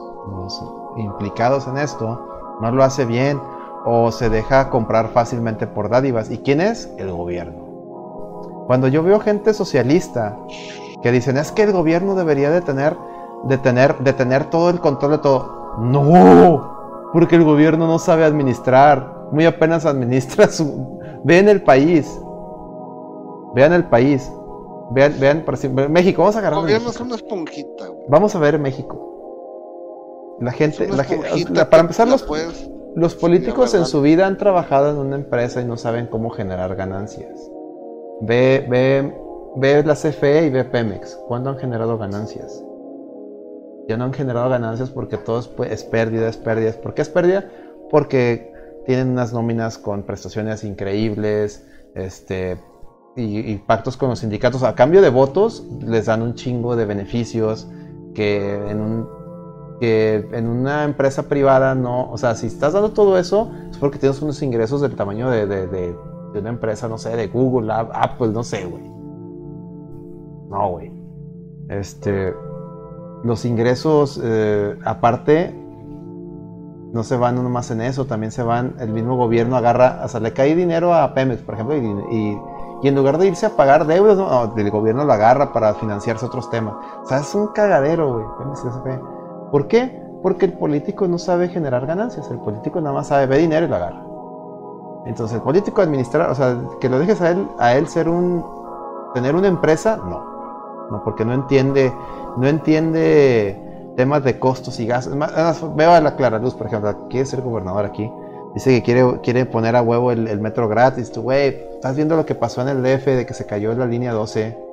[0.96, 3.40] implicados en esto, no lo hace bien
[3.84, 6.30] o se deja comprar fácilmente por dádivas.
[6.30, 6.88] ¿Y quién es?
[6.98, 8.64] El gobierno.
[8.66, 10.36] Cuando yo veo gente socialista
[11.02, 12.96] que dicen es que el gobierno debería de tener,
[13.44, 18.24] de tener, de tener todo el control de todo, no, porque el gobierno no sabe
[18.24, 20.99] administrar, muy apenas administra su...
[21.24, 22.20] Ve en el país.
[23.55, 24.31] Vean el país.
[24.92, 25.44] Vean, vean,
[25.90, 26.58] México, vamos a agarrar.
[26.60, 28.05] El gobierno es una esponjita, güey.
[28.08, 30.36] Vamos a ver México.
[30.40, 33.84] La gente, la gen- esponjita la- que para empezar, los, puedes- los políticos Sí, en
[33.84, 37.50] su vida han trabajado en una empresa y no saben cómo generar ganancias.
[38.23, 39.15] Ve, ve,
[39.57, 41.16] ve la CFE y ve Pemex.
[41.28, 42.65] ¿Cuándo han generado ganancias?
[43.90, 46.72] Ya no han generado ganancias porque todo es, pues, es pérdida, es pérdida.
[46.80, 47.50] ¿Por qué es pérdida?
[47.90, 48.52] Porque
[48.86, 52.56] tienen unas nóminas con prestaciones increíbles, este,
[53.16, 54.62] y, y pactos con los sindicatos.
[54.62, 57.68] A cambio de votos, les dan un chingo de beneficios
[58.14, 59.08] que en un
[59.80, 63.98] que en una empresa privada no, o sea, si estás dando todo eso, es porque
[63.98, 65.96] tienes unos ingresos del tamaño de, de- de-
[66.34, 68.84] de una empresa, no sé, de Google, App- Apple, no sé, güey.
[70.50, 70.92] No, güey.
[71.68, 72.34] Este,
[73.23, 75.55] los ingresos, eh, aparte,
[76.92, 80.20] no se van nomás en eso, también se van, el mismo gobierno agarra, o sea,
[80.20, 81.81] le cae dinero a Pemex, por ejemplo, y,
[82.16, 82.40] y-
[82.82, 86.24] y en lugar de irse a pagar deudas, no, el gobierno lo agarra para financiarse
[86.24, 86.74] otros temas.
[87.05, 88.24] O sea, es un cagadero, güey.
[89.50, 90.02] ¿Por qué?
[90.23, 93.68] Porque el político no sabe generar ganancias, el político nada más sabe ver dinero y
[93.68, 94.02] lo agarra.
[95.05, 98.44] Entonces, el político administrar, o sea, que lo dejes a él, a él ser un,
[99.12, 100.39] tener una empresa, no.
[100.90, 101.92] No, porque no entiende,
[102.36, 103.58] no entiende
[103.96, 105.16] temas de costos y gastos.
[105.76, 108.10] Veo a la Clara Luz, por ejemplo, quiere ser gobernador aquí.
[108.54, 111.12] Dice que quiere, quiere poner a huevo el, el metro gratis.
[111.12, 113.86] Tú, güey, estás viendo lo que pasó en el DF de que se cayó la
[113.86, 114.69] línea 12.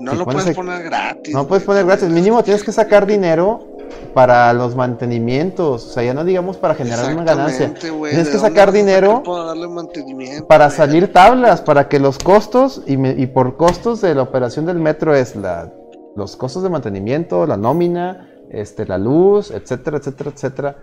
[0.00, 1.34] No Si lo puedes poner gratis.
[1.34, 3.66] No puedes poner gratis, mínimo tienes que sacar dinero
[4.14, 7.74] para los mantenimientos, o sea, ya no digamos para generar una ganancia.
[7.74, 12.82] Tienes ¿de que sacar dinero para darle mantenimiento, Para salir tablas, para que los costos,
[12.86, 15.72] y, me- y por costos de la operación del metro es la,
[16.16, 20.76] los costos de mantenimiento, la nómina, este, la luz, etcétera, etcétera, etcétera.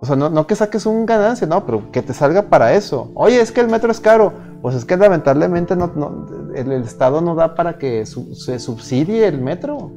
[0.00, 3.10] O sea, no, no que saques un ganancia, no, pero que te salga para eso.
[3.14, 4.32] Oye, es que el metro es caro.
[4.62, 5.74] Pues es que lamentablemente
[6.54, 9.90] el, Estado no da para que se subsidie el metro.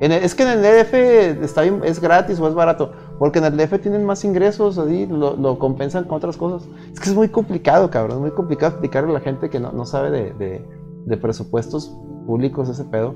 [0.00, 3.44] El- es que en el DF está bien- es gratis o es barato, porque en
[3.46, 6.68] el DF tienen más ingresos, así lo, compensan con otras cosas.
[6.92, 9.72] Es que es muy complicado, cabrón, es muy complicado explicarle a la gente que no,
[9.72, 10.66] no sabe de-
[11.06, 11.94] de presupuestos
[12.26, 13.14] públicos ese pedo.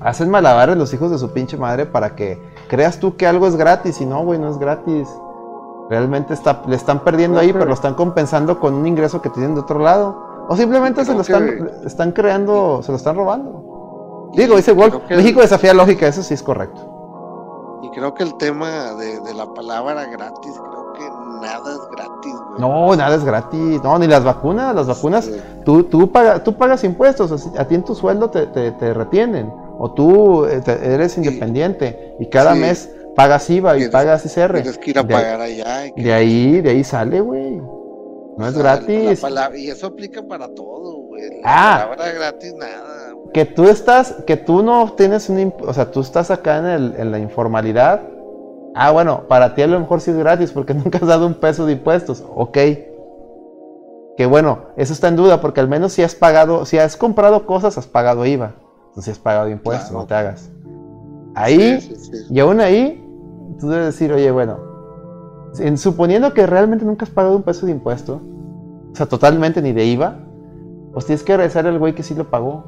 [0.00, 3.56] Hacen malabares los hijos de su pinche madre para que creas tú que algo es
[3.56, 5.08] gratis y no, güey, no es gratis.
[5.88, 9.54] Realmente está, le están perdiendo ahí, pero lo están compensando con un ingreso que tienen
[9.54, 10.24] de otro lado.
[10.48, 14.30] O simplemente se lo están, que- están creando, se lo están robando.
[14.34, 16.92] Digo, dice Wolf, que- México desafía lógica, eso sí es correcto.
[17.82, 21.08] Y creo que el tema de, de la palabra gratis, creo que
[21.40, 22.60] nada es gratis, güey.
[22.60, 23.82] No, nada es gratis.
[23.82, 24.74] No, ni las vacunas.
[24.74, 25.40] Las vacunas, Sí.
[25.64, 27.46] tú, tú, paga- tú pagas impuestos.
[27.56, 29.52] A ti en tu sueldo te, te- te retienen.
[29.78, 32.14] O tú eh, te- eres independiente.
[32.20, 32.60] Y cada Sí.
[32.60, 34.62] mes pagas IVA y Tienes- pagas ICR.
[34.62, 35.86] Tienes que ir a De ahí- pagar allá.
[35.86, 37.56] y que- De ahí, de ahí sale, güey.
[37.56, 39.20] No o es sea, gratis.
[39.20, 41.40] palabra- y eso aplica para todo, güey.
[41.40, 41.88] La Ah.
[41.88, 43.32] palabra gratis, nada, güey.
[43.32, 46.94] Que tú estás, que tú no tienes un, o sea, tú estás acá en, el-
[46.98, 48.02] en la informalidad.
[48.74, 51.34] Ah, bueno, para ti a lo mejor sí es gratis porque nunca has dado un
[51.34, 52.22] peso de impuestos.
[52.34, 52.58] Ok.
[54.18, 57.44] Que bueno, eso está en duda porque al menos si has pagado, si has comprado
[57.46, 58.54] cosas, has pagado IVA.
[58.96, 60.00] Entonces si has pagado impuestos, Claro.
[60.02, 60.50] no te hagas.
[61.34, 62.26] Ahí, Sí, sí, sí.
[62.34, 63.04] y aún ahí,
[63.60, 64.56] tú debes decir, oye, bueno,
[65.58, 68.22] en- suponiendo que realmente nunca has pagado un peso de impuesto,
[68.92, 70.18] o sea, totalmente ni de IVA,
[70.94, 72.64] pues tienes que agradecer al güey que sí lo pagó.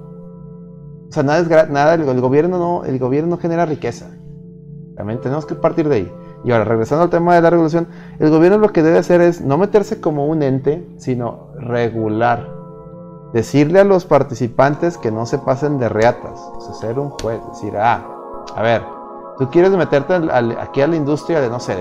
[1.09, 4.11] O sea, nada es nada, el, el gobierno no, el gobierno no genera riqueza.
[4.97, 6.13] También tenemos que partir de ahí.
[6.45, 9.41] Y ahora, regresando al tema de la regulación, el gobierno lo que debe hacer es
[9.41, 12.47] no meterse como un ente, sino regular.
[13.33, 16.41] Decirle a los participantes que no se pasen de reatas.
[16.41, 17.41] O ser un juez.
[17.49, 18.07] Decir, ah,
[18.55, 18.83] a ver,
[19.39, 20.15] tú quieres meterte
[20.59, 21.77] aquí a la industria de, no sé,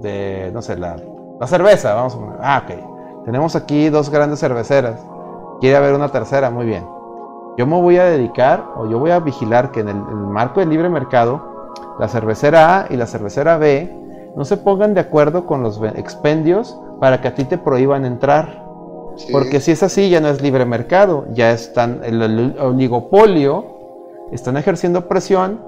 [0.00, 0.96] de, no sé, la,
[1.40, 2.38] la cerveza, vamos a poner.
[2.40, 3.24] Ah, ok.
[3.24, 5.00] Tenemos aquí dos grandes cerveceras.
[5.60, 6.86] Quiere haber una tercera, muy bien.
[7.56, 10.26] Yo me voy a dedicar o yo voy a vigilar que en el, en el
[10.26, 13.92] marco del libre mercado, la cervecera A y la cervecera B
[14.36, 18.65] no se pongan de acuerdo con los expendios para que a ti te prohíban entrar.
[19.16, 19.32] Sí.
[19.32, 23.64] Porque si es así, ya no es libre mercado, ya están el, oligopolio,
[24.32, 25.60] están ejerciendo presión,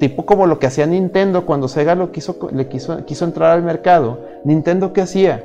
[0.00, 3.62] tipo como lo que hacía Nintendo cuando Sega lo quiso, le quiso, quiso entrar al
[3.62, 4.18] mercado.
[4.44, 5.44] Nintendo qué hacía?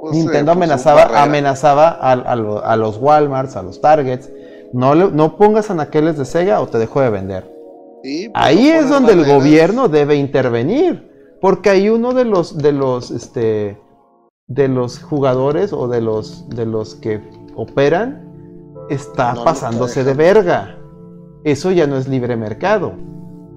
[0.00, 1.22] Pues, eh, Nintendo puso amenazaba, barrera.
[1.22, 4.30] amenazaba a, a lo- a los Walmarts, a los Targets.
[4.72, 7.44] No, le- no pongas anaqueles de Sega o te dejo de vender.
[8.02, 12.56] Sí, pues, Ahí no es donde el gobierno debe intervenir, porque ahí uno de los
[12.58, 13.78] de los este
[14.48, 17.20] de los jugadores o de los de los que
[17.54, 18.26] operan
[18.90, 20.78] está No pasándose de verga.
[21.44, 22.92] Eso ya no es libre mercado.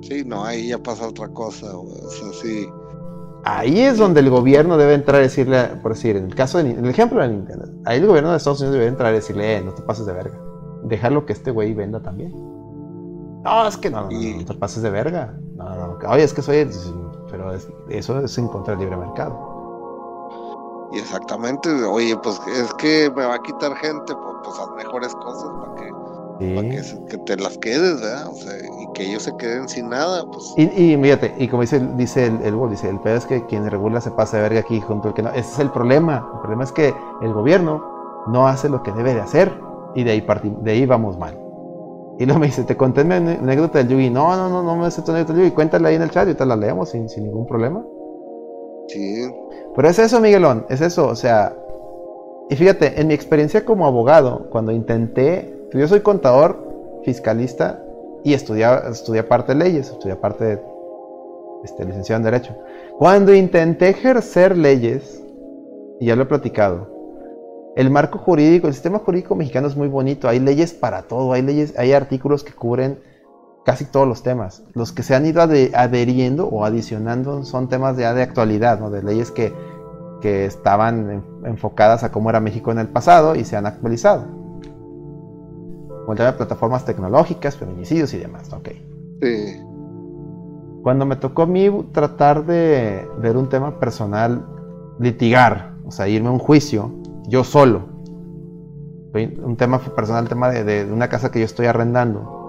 [0.02, 1.68] Sí, no, ahí ya pasa otra cosa.
[1.78, 2.68] O sea, sí.
[3.44, 6.72] Ahí es donde el gobierno debe entrar y decirle, por decir, en el caso de,
[6.72, 9.58] en el ejemplo de Nintendo, ahí el gobierno de Estados Unidos debe entrar y decirle,
[9.58, 10.40] eh, no te pases de verga.
[10.84, 12.32] Dejarlo que este güey venda también.
[13.44, 15.36] No, es que no, no, no, no te pases de verga.
[15.56, 16.10] No, no, no.
[16.10, 16.68] Oye, es que soy,
[17.32, 19.51] pero es- eso es en contra del libre mercado.
[20.94, 25.16] Y exactamente, oye, pues es que me va a quitar gente, pues, pues haz mejores
[25.16, 25.92] cosas para que,
[26.56, 26.90] pa' que, Sí.
[26.90, 28.28] se- que te las quedes, ¿verdad?
[28.28, 30.54] O sea, y que ellos se queden sin nada, pues.
[30.58, 33.46] Y, y fíjate, y como dice, el- dice el, el dice, el peor es que
[33.46, 35.30] quien regula se pasa de verga aquí junto al que no.
[35.30, 36.30] Ese es el problema.
[36.34, 37.82] El problema es que el gobierno
[38.28, 39.62] no hace lo que debe de hacer.
[39.96, 40.26] Y de ahí
[40.62, 41.38] de ahí vamos mal.
[42.18, 44.10] Y luego me dice, te conté mi anécdota del Yugi.
[44.10, 45.56] No, no, no, no me sé tu anécdota del Yugi.
[45.56, 47.82] Cuéntala ahí en el chat y te la leemos sin, sin ningún problema.
[49.76, 51.56] Pero es eso, Miguelón, es eso, o sea,
[52.50, 57.82] y fíjate, en mi experiencia como abogado, cuando intenté, yo soy contador, fiscalista
[58.24, 60.62] y estudié, estudié parte de leyes, estudié parte de
[61.64, 62.58] este, licenciado en Derecho.
[62.98, 65.24] Cuando intenté ejercer leyes,
[66.00, 66.90] y ya lo he platicado,
[67.78, 71.42] el marco jurídico, el sistema jurídico mexicano es muy bonito, hay leyes para todo, hay
[71.42, 73.00] leyes, hay artículos que cubren
[73.66, 74.64] casi todos los temas.
[74.74, 78.90] Los que se han ido adheriendo o adicionando son temas ya de actualidad, ¿no?
[78.90, 79.54] de leyes que,
[80.22, 84.26] que estaban en- enfocadas a cómo era México en el pasado y se han actualizado.
[86.02, 88.52] Como el tema de plataformas tecnológicas, feminicidios y demás.
[88.54, 88.70] Ok.
[89.22, 89.62] sí.
[90.84, 94.44] Cuando me tocó a mí tratar de ver un tema personal,
[94.98, 96.92] litigar, o sea, irme a un juicio,
[97.28, 97.84] yo solo.
[99.14, 102.41] Un tema personal, el tema de, de- de una casa que yo estoy arrendando.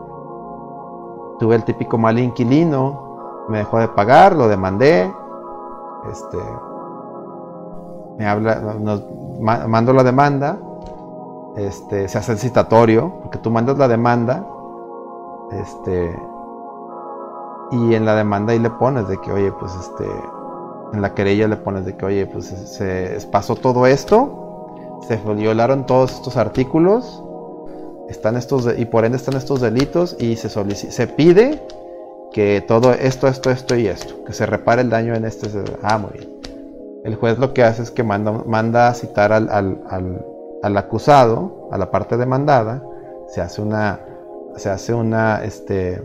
[1.42, 5.12] Tuve el típico mal inquilino, me dejó de pagar, lo demandé.
[6.08, 6.38] Este.
[8.16, 9.02] Me habla, nos,
[9.40, 10.56] ma- mando la demanda.
[11.56, 14.46] Este, se hace el citatorio, porque tú mandas la demanda.
[15.50, 16.16] Este,
[17.72, 20.06] y en la demanda ahí le pones de que, oye, pues este,
[20.92, 24.68] en la querella le pones de que, oye, pues se pasó todo esto,
[25.08, 27.24] se violaron todos estos artículos,
[28.08, 31.62] están estos, de- y por ende están estos delitos y se solici- se pide
[32.32, 35.48] que todo esto, esto, esto y esto, que se repare el daño en este.
[35.82, 36.30] Ah, muy bien.
[37.04, 40.24] El juez lo que hace es que manda, manda a citar al, al- al-
[40.62, 42.82] al acusado, a la parte demandada,
[43.28, 44.00] se hace una,
[44.56, 46.00] se hace una, este,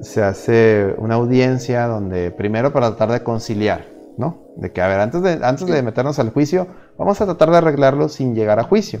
[0.00, 3.84] se hace una audiencia donde primero para tratar de conciliar,
[4.16, 4.38] ¿no?
[4.56, 6.66] De que, a ver, antes de, antes de meternos al juicio,
[6.98, 9.00] vamos a tratar de arreglarlo sin llegar a juicio.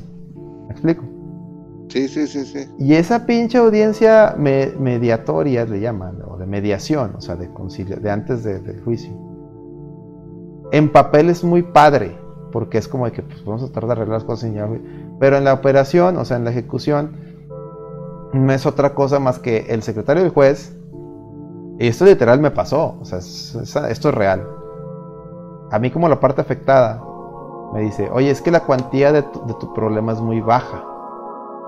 [0.66, 1.04] ¿Me explico?
[1.90, 2.68] Sí, sí, sí, sí.
[2.78, 7.96] Y esa pinche audiencia me- mediatoria le llaman, o de mediación, o sea, de concilio,
[7.96, 9.12] de antes de- del juicio.
[10.72, 12.16] En papel es muy padre,
[12.52, 14.80] porque es como de que pues, vamos a tratar de arreglar las cosas juicio.
[15.18, 17.16] Pero en la operación, o sea, en la ejecución,
[18.32, 20.76] no es otra cosa más que el secretario del juez,
[21.80, 24.46] y esto literal me pasó, o sea, es- es- esto es real.
[25.72, 27.02] A mí como la parte afectada,
[27.74, 30.84] me dice, oye, es que la cuantía de tu problema es muy baja.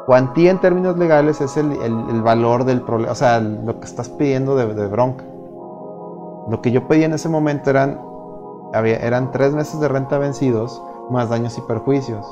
[0.06, 4.08] Cuantía en términos legales es el, el- valor del problema, o sea, lo que estás
[4.08, 5.24] pidiendo de, de bronca.
[6.48, 8.00] Lo que yo pedí en ese momento eran,
[8.74, 12.26] había, eran tres meses de renta vencidos más daños y perjuicios.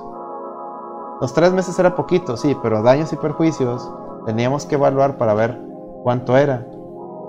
[1.21, 3.89] Los tres meses era poquito, sí, pero daños y perjuicios
[4.27, 5.61] teníamos que evaluar para ver
[6.03, 6.67] cuánto era.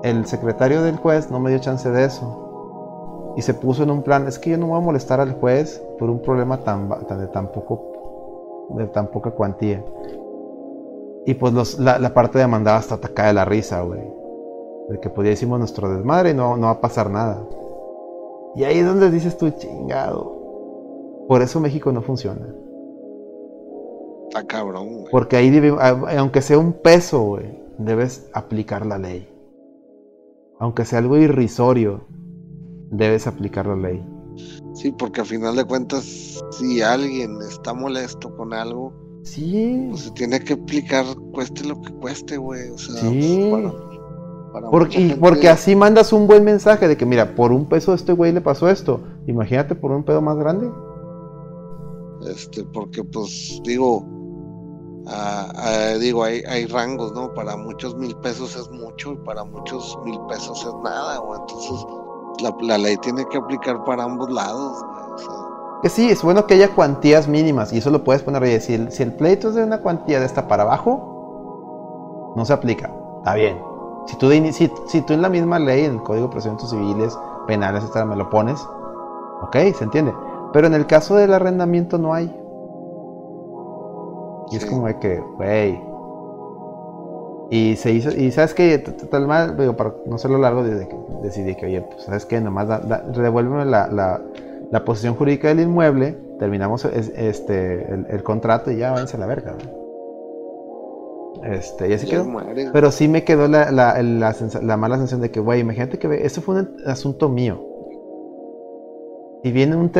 [0.03, 3.33] El secretario del juez no me dio chance de eso.
[3.37, 5.81] Y se puso en un plan, es que yo no voy a molestar al juez
[5.99, 7.87] por un problema tan- de tan poco
[8.69, 9.83] de tan poca cuantía.
[11.25, 14.01] Y pues los- la, la parte demandada hasta atacada de la risa, güey.
[14.90, 17.48] De que pues ya hicimos nuestro desmadre y no, no va a pasar nada.
[18.56, 20.40] Y ahí es donde dices tú, chingado.
[21.27, 22.45] Por eso México no funciona.
[24.27, 25.11] Está cabrón, güey.
[25.11, 25.77] Porque ahí, debe-
[26.17, 29.27] aunque sea un peso, güey, debes aplicar la ley.
[30.59, 32.01] Aunque sea algo irrisorio,
[32.91, 34.06] debes aplicar la ley.
[34.74, 36.03] Sí, porque al final de cuentas,
[36.51, 38.93] si alguien está molesto con algo,
[39.24, 39.88] Sí.
[39.90, 42.69] pues se tiene que aplicar, cueste lo que cueste, güey.
[42.72, 43.48] O sea, Sí.
[43.50, 47.06] pues, para, para Por- mucha y gente- porque así mandas un buen mensaje de que,
[47.06, 49.00] mira, por un peso a este güey le pasó esto.
[49.27, 50.69] Imagínate por un pedo más grande.
[52.27, 54.06] Este, porque pues digo,
[55.08, 57.33] ah, ah, digo, hay, hay rangos, ¿no?
[57.33, 61.40] Para muchos mil pesos es mucho y para muchos mil pesos es nada, güey.
[61.40, 61.85] Entonces,
[62.43, 64.77] la, la ley tiene que aplicar para ambos lados.
[64.83, 64.90] O
[65.81, 68.61] Que sí, es bueno que haya cuantías mínimas y eso lo puedes poner.
[68.61, 72.53] Si el, si el pleito es de una cuantía de esta para abajo, no se
[72.53, 72.91] aplica.
[73.19, 73.57] Está bien.
[74.07, 76.69] Si tú, de si, si tú en la misma ley, en el Código de Procedimientos
[76.69, 78.59] Civiles, Penales, etcétera, me lo pones,
[79.41, 80.13] ok, se entiende.
[80.53, 82.35] Pero en el caso del arrendamiento no hay.
[84.51, 85.81] Y es como de que, güey.
[87.49, 90.97] Y se hizo, y sabes que total mal, digo, para no hacerlo largo, desde que
[91.21, 94.21] decidí que, oye, pues sabes que nomás da, revuélveme la, la,
[94.72, 99.56] la, posición jurídica del inmueble, terminamos este, el, contrato y ya váyanse a la verga.
[101.43, 102.25] Este, y así quedó.
[102.72, 106.41] Pero sí me quedó la, la, la, mala sensación de que, güey, imagínate que esto
[106.41, 107.67] fue un asunto mío.
[109.43, 109.91] Y viene un.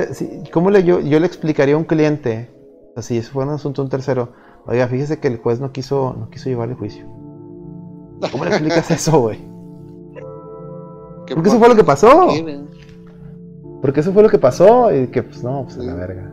[0.52, 2.50] ¿Cómo le, yo, yo le explicaría a un cliente,
[2.98, 4.34] si eso fue un asunto un tercero,
[4.68, 7.06] oiga, fíjese que el juez no quiso, no quiso llevar el juicio?
[8.32, 9.40] ¿Cómo le explicas eso, güey?
[11.34, 12.30] Porque eso fue lo que pasó.
[13.82, 16.32] Porque eso fue lo que pasó y que pues no, pues la verga.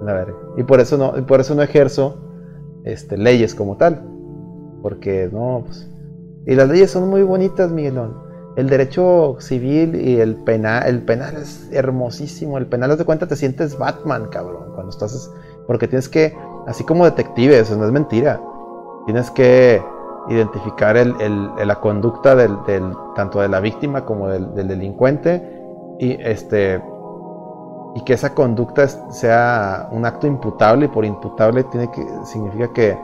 [0.00, 0.34] La verga.
[0.56, 2.18] Y por eso no, por eso no ejerzo
[2.84, 4.02] este, leyes como tal.
[4.82, 5.88] Porque no, pues.
[6.46, 8.22] Y las leyes son muy bonitas, Miguelón.
[8.56, 12.58] El derecho civil y el penal, el penal es hermosísimo.
[12.58, 14.72] El penal, de cuenta, te sientes Batman, cabrón.
[14.74, 15.32] Cuando estás.
[15.66, 16.36] Porque tienes que,
[16.66, 18.40] así como detective, eso no es mentira.
[19.06, 19.82] Tienes que
[20.28, 21.14] identificar el,
[21.64, 22.56] la conducta del,
[23.14, 25.63] tanto de la víctima como del, delincuente
[25.98, 26.82] y este
[27.94, 32.98] y que esa conducta sea un acto imputable y por imputable tiene que significa que,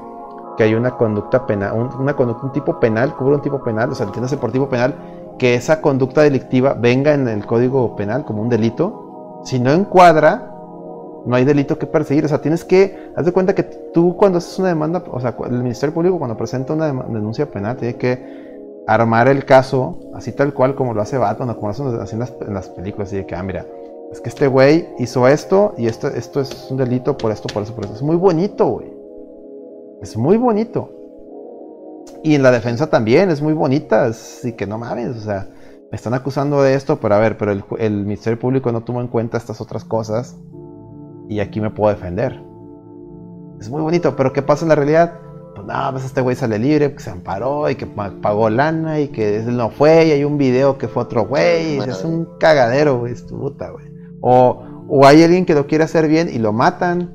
[0.56, 3.90] que hay una conducta penal un, una conducta un tipo penal cubre un tipo penal
[3.90, 4.94] o sea entiéndase por tipo penal
[5.38, 10.50] que esa conducta delictiva venga en el código penal como un delito si no encuadra
[11.24, 12.24] no hay delito que perseguir.
[12.24, 15.34] O sea, tienes que, haz de cuenta que tú cuando haces una demanda, o sea,
[15.46, 18.49] el Ministerio Público cuando presenta una denuncia penal tiene que
[18.94, 22.54] armar el caso así tal cual como lo hace Batman o como lo hacen en
[22.54, 23.08] las, películas.
[23.08, 23.64] Así de que, ah, mira,
[24.12, 27.62] es que este güey hizo esto y esto, esto es un delito por esto, por
[27.62, 27.94] eso, por eso.
[27.94, 28.92] Es muy bonito, güey.
[30.02, 30.90] Es muy bonito.
[32.24, 34.06] Y en la defensa también es muy bonita.
[34.06, 35.48] Así que no mames, o sea,
[35.90, 39.00] me están acusando de esto, pero a ver, pero el, el Ministerio Público no tomó
[39.00, 40.36] en cuenta estas otras cosas
[41.28, 42.42] y aquí me puedo defender.
[43.60, 45.12] Es muy bonito, pero ¿qué pasa en la realidad?
[45.60, 49.08] Pues nada, pues este güey sale libre, que se amparó y que pagó lana y
[49.08, 51.78] que él no fue y hay un video que fue otro güey.
[51.80, 53.84] Es un cagadero, güey, es tu puta, güey.
[54.22, 57.14] O, o hay alguien que lo quiere hacer bien y lo matan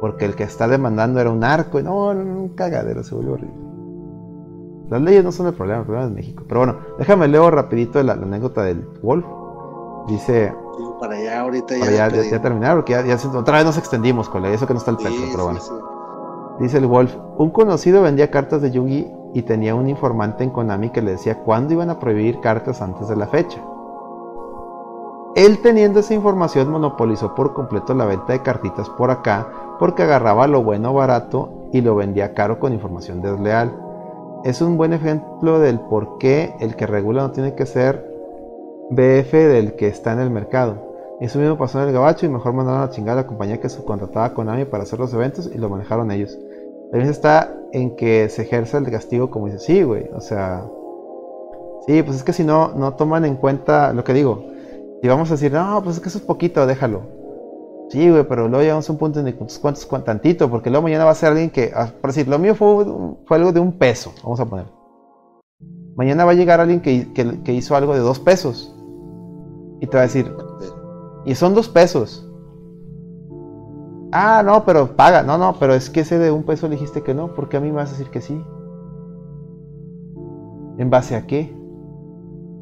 [0.00, 1.80] porque el que está demandando era un arco.
[1.80, 3.54] Y no, no, no, un cagadero, se volvió horrible.
[4.88, 6.44] Las leyes no son el problema, el problema es México.
[6.46, 9.26] Pero bueno, déjame leo rapidito la anécdota del Wolf.
[10.06, 10.54] Dice,
[11.00, 12.08] para allá ahorita ya.
[12.10, 15.24] ya, terminar, porque ya, otra vez nos extendimos, con eso que no está el pecho,
[15.32, 15.95] pero bueno.
[16.58, 20.90] Dice el Wolf, un conocido vendía cartas de Yugi y tenía un informante en Konami
[20.90, 23.60] que le decía cuándo iban a prohibir cartas antes de la fecha.
[25.34, 30.46] Él teniendo esa información monopolizó por completo la venta de cartitas por acá porque agarraba
[30.46, 33.70] lo bueno barato y lo vendía caro con información desleal.
[34.44, 38.10] Es un buen ejemplo del por qué el que regula no tiene que ser
[38.88, 40.86] BF del que está en el mercado.
[41.20, 43.68] Eso mismo pasó en el Gabacho y mejor mandaron a chingar a la compañía que
[43.68, 46.38] subcontrataba a Konami para hacer los eventos y lo manejaron ellos.
[47.02, 50.64] Está en que se ejerce el castigo como dice, sí, güey, o sea...
[51.86, 54.44] Sí, pues es que si no, no toman en cuenta lo que digo.
[55.00, 57.02] Si vamos a decir, no, pues es que eso es poquito, déjalo.
[57.90, 60.82] Sí, güey, pero luego llegamos a un punto en el que cuántos, tantito, porque luego
[60.82, 62.84] mañana va a ser alguien que, ah, por decir, lo mío fue,
[63.26, 64.66] fue algo de un peso, vamos a poner.
[65.96, 68.74] Mañana va a llegar alguien que, que hizo algo de dos pesos
[69.80, 70.34] y te va a decir,
[71.24, 72.25] y son dos pesos.
[74.12, 75.22] Ah, no, pero paga.
[75.22, 77.34] No, no, pero es que ese de un peso dijiste que no.
[77.34, 78.42] ¿Por qué a mí me vas a decir que sí?
[80.78, 81.54] ¿En base a qué?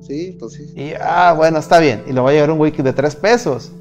[0.00, 0.72] Sí, pues sí.
[0.76, 2.04] Y, ah, bueno, está bien.
[2.06, 3.72] Y lo va a llevar un wiki de tres pesos.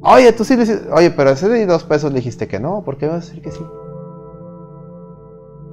[0.00, 2.82] Oye, tú sí le oye, pero ese de dos pesos dijiste que no.
[2.82, 3.64] ¿Por qué me vas a decir que sí?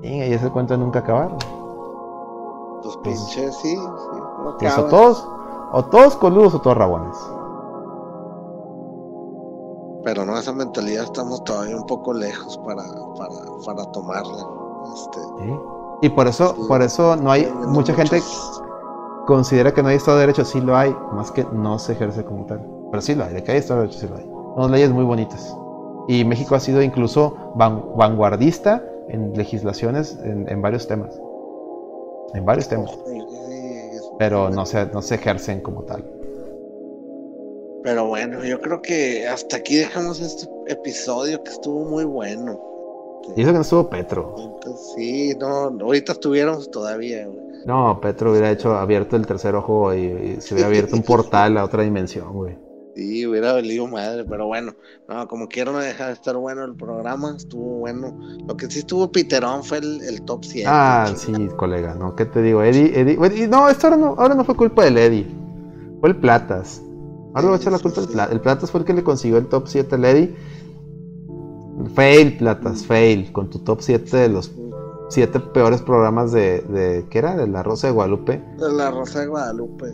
[0.04, 1.38] Y ese cuento nunca acabaron.
[2.82, 3.76] Pues pinche, sí, sí.
[3.76, 5.26] No pues, todos,
[5.72, 7.16] o todos coludos o todos rabones.
[10.04, 12.84] Pero no, esa mentalidad estamos todavía un poco lejos para,
[13.66, 14.46] para, tomarla.
[14.94, 15.20] Este,
[16.02, 18.22] Y por eso, por eso no hay, mucha gente
[19.26, 22.26] considera que no hay Estado de Derecho, sí lo hay, más que no se ejerce
[22.26, 22.68] como tal.
[22.92, 24.30] Pero sí lo hay, de que hay Estado de Derecho sí lo hay.
[24.58, 25.56] Son leyes muy bonitas.
[26.08, 31.18] Y México ha sido incluso vanguardista en legislaciones en, en varios temas.
[32.34, 32.92] En varios temas
[34.18, 36.06] pero no se, no se ejercen como tal.
[37.84, 42.60] Pero bueno, yo creo que hasta aquí dejamos este episodio que estuvo muy bueno.
[43.36, 44.60] Y eso que no estuvo Petro.
[44.96, 47.28] Sí, no, ahorita estuviéramos todavía.
[47.66, 51.64] No, Petro hubiera hecho abierto el tercer ojo y, se hubiera abierto un portal a
[51.64, 52.58] otra dimensión, güey.
[52.96, 54.76] Sí, hubiera valido madre, pero bueno,
[55.10, 58.16] no, como quiero no dejar de estar bueno el programa, estuvo bueno.
[58.48, 60.70] Lo que sí estuvo Piterón fue el, top 7.
[60.70, 62.16] Ah, sí, colega, ¿no?
[62.16, 62.62] ¿Qué te digo?
[62.62, 65.28] Eddie, Eddie, no, esto ahora no, ahora no fue culpa del Eddie,
[66.02, 66.83] fue el Platas.
[67.34, 68.32] Ahora le voy a echar la culpa al Platas.
[68.34, 70.36] El Platas fue el que le consiguió el top 7 al Eddie.
[71.96, 74.52] Fail, Platas, fail, con tu top 7 de los
[75.10, 77.36] siete peores programas de, de ¿qué era?
[77.36, 78.44] De La Rosa de Guadalupe.
[78.58, 79.94] De La Rosa de Guadalupe.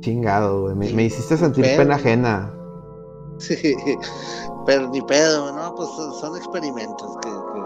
[0.00, 0.74] Chingado, güey.
[0.74, 2.52] Me, me hiciste sentir pena ajena.
[3.38, 3.56] Sí,
[4.66, 5.74] pero ni pedo, ¿no?
[5.74, 7.60] Pues son- son experimentos que, que,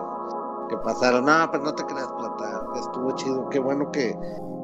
[0.70, 1.24] que pasaron.
[1.26, 2.64] No, pero no te creas, Plata.
[2.80, 3.48] Estuvo chido.
[3.50, 4.16] Qué bueno que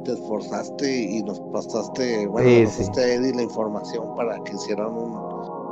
[0.06, 2.82] te esforzaste y nos pasaste, bueno, Sí, nos sí.
[2.82, 5.12] pasaste a Eddie la información para que hicieran un,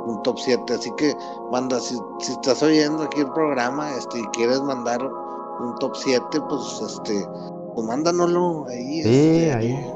[0.07, 0.73] un top 7.
[0.75, 1.15] Así que,
[1.51, 6.39] manda, si, si estás oyendo aquí el programa este, y quieres mandar un top 7,
[6.49, 7.25] pues este,
[7.73, 9.01] pues mándanoslo ahí.
[9.01, 9.95] Sí, este, ahí.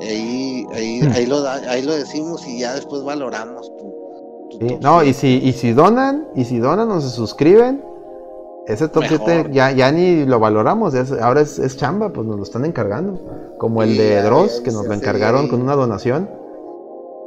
[0.00, 4.66] Ahí, ahí, ahí, lo, da- ahí lo decimos y ya después valoramos tu, tu Sí,
[4.66, 7.84] top No, y si, y si donan, y si donan o se suscriben,
[8.66, 9.18] ese top Mejor.
[9.26, 12.64] 7 ya, ya ni lo valoramos, es- ahora es, es chamba, pues nos lo están
[12.64, 13.20] encargando.
[13.58, 16.28] Como el de Dross, que nos lo encargaron con una donación.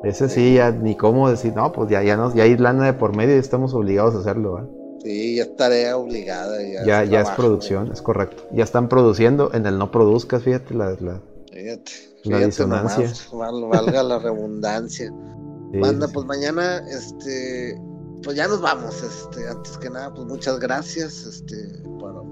[0.03, 2.93] Ese sí, ya ni cómo decir, no, pues ya, ya, nos, ya hay lana de
[2.93, 4.69] por medio y estamos obligados a hacerlo.
[5.03, 6.57] Sí, ya es tarea obligada.
[6.61, 8.43] Ya, Ya, ya es producción, es correcto.
[8.51, 11.91] Ya están produciendo, en el no produzcas, fíjate, la, la- Fíjate,
[12.23, 13.11] La fíjate disonancia.
[13.33, 15.07] nomás, valga la redundancia.
[15.71, 16.13] sí, Manda, sí.
[16.13, 17.77] pues mañana, este,
[18.23, 19.01] pues ya nos vamos.
[19.03, 21.55] Este, antes que nada, pues muchas gracias, este,
[21.99, 22.23] por,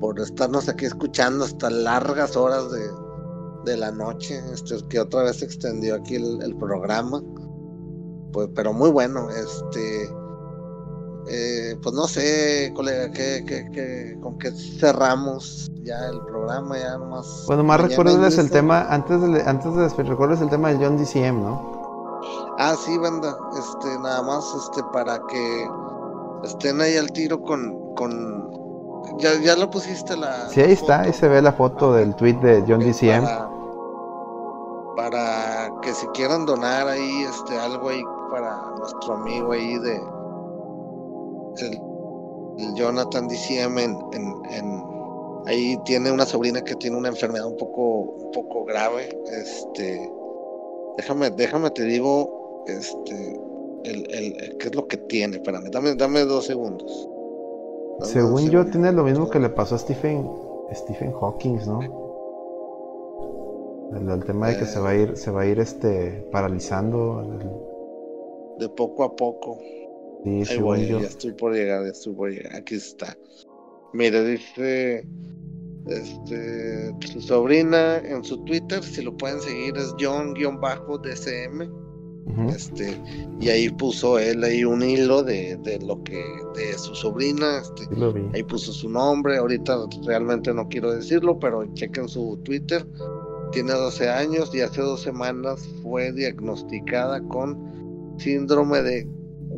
[0.00, 2.88] por estarnos aquí escuchando hasta largas horas de,
[3.64, 7.22] de la noche, este, que otra vez se extendió aquí el, el programa.
[8.32, 10.08] Pues, pero muy bueno, este,
[11.28, 16.96] eh, pues no sé, colega, ¿qué, qué, qué- con qué cerramos ya el programa, ya
[16.98, 17.44] nomás.
[17.46, 21.42] Bueno, más recuérdenles el tema, antes de, antes de recuérdenles el tema del John DCM,
[21.42, 21.79] ¿no?
[22.62, 25.66] Ah, sí, banda, este, nada más, este, para que
[26.44, 28.50] estén ahí al tiro con, con,
[29.18, 30.46] ya, ya lo pusiste la.
[30.50, 33.24] Sí, ahí está, ahí se ve la foto del tweet de John DCM.
[33.24, 33.50] Para,
[34.96, 39.96] para que si quieran donar ahí, este, algo ahí para nuestro amigo ahí de,
[41.56, 41.80] el,
[42.58, 44.84] el Jonathan DCM en, en, en-
[45.46, 50.12] ahí tiene una sobrina que tiene una enfermedad un poco, un poco grave, este,
[50.98, 52.39] déjame, déjame te digo,
[52.78, 53.40] este,
[53.84, 57.08] el, el, qué es lo que tiene, espérame, dame, dame dos segundos.
[58.00, 60.28] Dame Según dos yo, tiene lo mismo que le pasó a Stephen,
[60.72, 61.80] Stephen Hawking, ¿no?
[63.96, 67.38] El, el tema de que se va a ir, se va a ir este paralizando.
[68.58, 69.58] de poco a poco.
[70.24, 71.00] sí, Ahí voy, yo.
[71.00, 72.54] ya estoy por llegar, ya estoy por llegar.
[72.54, 73.16] Aquí está.
[73.92, 75.04] Mira, dice
[75.88, 81.89] este su sobrina en su Twitter, si lo pueden seguir, es John-DCM.
[82.48, 83.00] Este,
[83.40, 86.22] y ahí puso él ahí un hilo de, de lo que,
[86.54, 87.88] de su sobrina, este,
[88.34, 92.86] ahí puso su nombre, ahorita realmente no quiero decirlo, pero chequen su Twitter,
[93.52, 99.08] tiene 12 años y hace dos semanas fue diagnosticada con síndrome de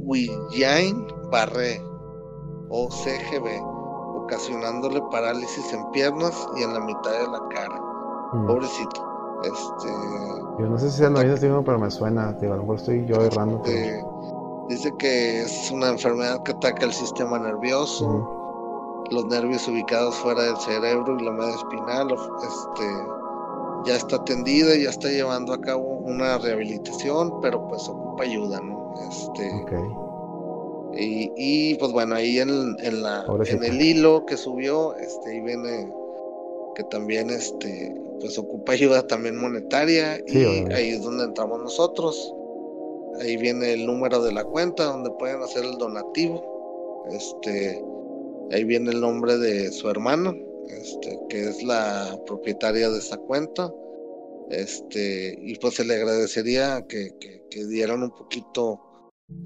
[0.06, 1.80] Guillain-Barré
[2.70, 3.62] o CGB,
[4.16, 7.80] ocasionándole parálisis en piernas y en la mitad de la cara.
[8.32, 8.46] Mm.
[8.46, 9.08] Pobrecito.
[9.44, 9.88] Este,
[10.58, 12.32] Yo no sé si lo mismo, digo, pero me suena.
[12.34, 13.62] Digo, a lo mejor estoy yo errando.
[13.66, 14.02] eh,
[14.68, 20.56] dice que es una enfermedad que ataca el sistema nervioso, los nervios ubicados fuera del
[20.58, 22.84] cerebro y la media espinal, este,
[23.84, 28.94] ya está atendida, ya está llevando a cabo una rehabilitación, pero pues ocupa ayuda, ¿no?
[29.10, 29.50] Este,
[30.94, 35.40] y, y, pues bueno, ahí en, en la, en el hilo que subió, este, ahí
[35.40, 35.92] viene
[36.74, 42.32] que también este, pues ocupa ayuda también monetaria Sí, y ahí es donde entramos nosotros.
[43.20, 47.04] Ahí viene el número de la cuenta donde pueden hacer el donativo.
[47.10, 47.84] Este,
[48.52, 50.34] ahí viene el nombre de su hermana,
[50.68, 53.70] este, que es la propietaria de esa cuenta.
[54.50, 58.80] Este, y pues se le agradecería que, que, que dieran un poquito.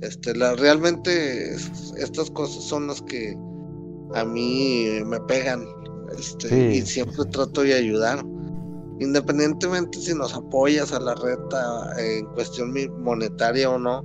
[0.01, 3.35] Este, la, realmente es- estas cosas son las que
[4.15, 5.65] a mí me pegan.
[6.19, 8.25] Este, Sí, y siempre trato de ayudar.
[8.99, 14.05] Independientemente si nos apoyas a la reta en cuestión monetaria o no,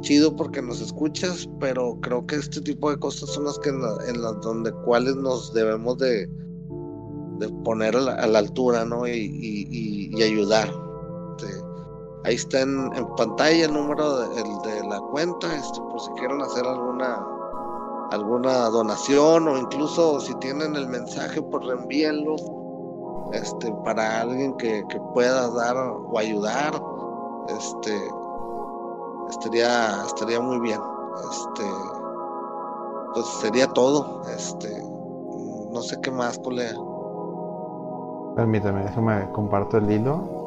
[0.00, 3.80] chido porque nos escuchas, pero creo que este tipo de cosas son las que en,
[3.80, 6.28] la- en las donde cuales nos debemos de,
[7.64, 9.06] poner a la, altura, ¿no?
[9.06, 10.68] Y ayudar.
[11.38, 11.52] Este,
[12.24, 16.10] ahí está en, en pantalla el número de, el de la cuenta, este, por si
[16.12, 17.26] quieren hacer alguna
[18.12, 22.36] alguna donación o incluso si tienen el mensaje, pues reenvíenlo
[23.32, 26.74] este, para alguien que, que pueda dar o ayudar.
[27.48, 27.96] Este,
[29.30, 30.80] estaría, estaría muy bien.
[31.30, 31.64] Este,
[33.14, 34.22] pues sería todo.
[34.34, 34.68] Este,
[35.70, 36.78] no sé qué más, colega.
[38.36, 40.40] Permítame, déjame comparto el hilo.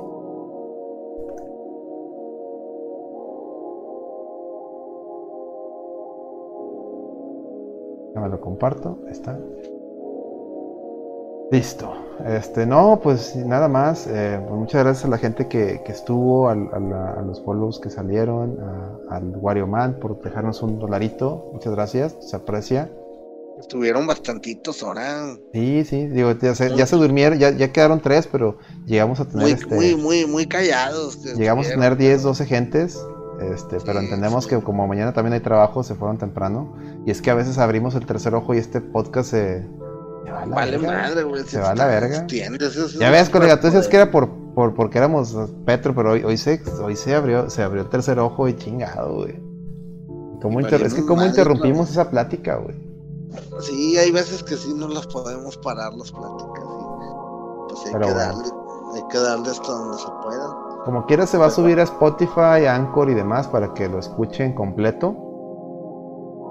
[8.16, 9.38] Me lo comparto, está.
[11.52, 11.94] Listo.
[12.26, 14.08] Este, no, pues nada más.
[14.08, 17.44] Eh, pues muchas gracias a la gente que, que estuvo, al- a, la- a los
[17.44, 21.50] follows que salieron, a- al Wario Man por dejarnos un dolarito.
[21.54, 22.90] Muchas gracias, se aprecia.
[23.60, 25.36] Estuvieron bastantitos ahora.
[25.54, 29.26] Sí, sí, digo, ya se, ya se durmieron, ya, ya quedaron tres, pero llegamos a
[29.26, 31.24] tener Muy, este, muy, muy, muy callados.
[31.36, 33.06] llegamos a tener 10, 12 gentes.
[33.42, 34.50] Este, pero entendemos sí.
[34.52, 36.74] que como mañana también hay trabajo, se fueron temprano.
[37.06, 39.66] Y es que a veces abrimos el tercer ojo y este podcast se
[40.36, 40.92] va a la Vale verga.
[40.94, 41.44] madre, güey.
[41.44, 42.28] Se va a la verga.
[42.28, 42.50] Ya
[43.00, 46.38] Ya ves, colega, tú decías que era por, por porque éramos Petro, pero hoy, hoy
[46.38, 49.42] se hoy se abrió, se abrió el tercer ojo y chingado, güey.
[50.42, 52.02] ¿Cómo inter- es que cómo madre, interrumpimos claro.
[52.02, 52.76] esa plática, güey.
[53.62, 56.64] Sí, hay veces que sí no las podemos parar las pláticas.
[56.64, 58.18] y pues hay Pero que bueno.
[58.20, 58.44] darle,
[58.96, 60.56] hay que darle hasta donde se pueda.
[60.86, 64.54] Como quiera se va a subir a Spotify, Anchor y demás para que lo escuchen
[64.54, 65.16] completo.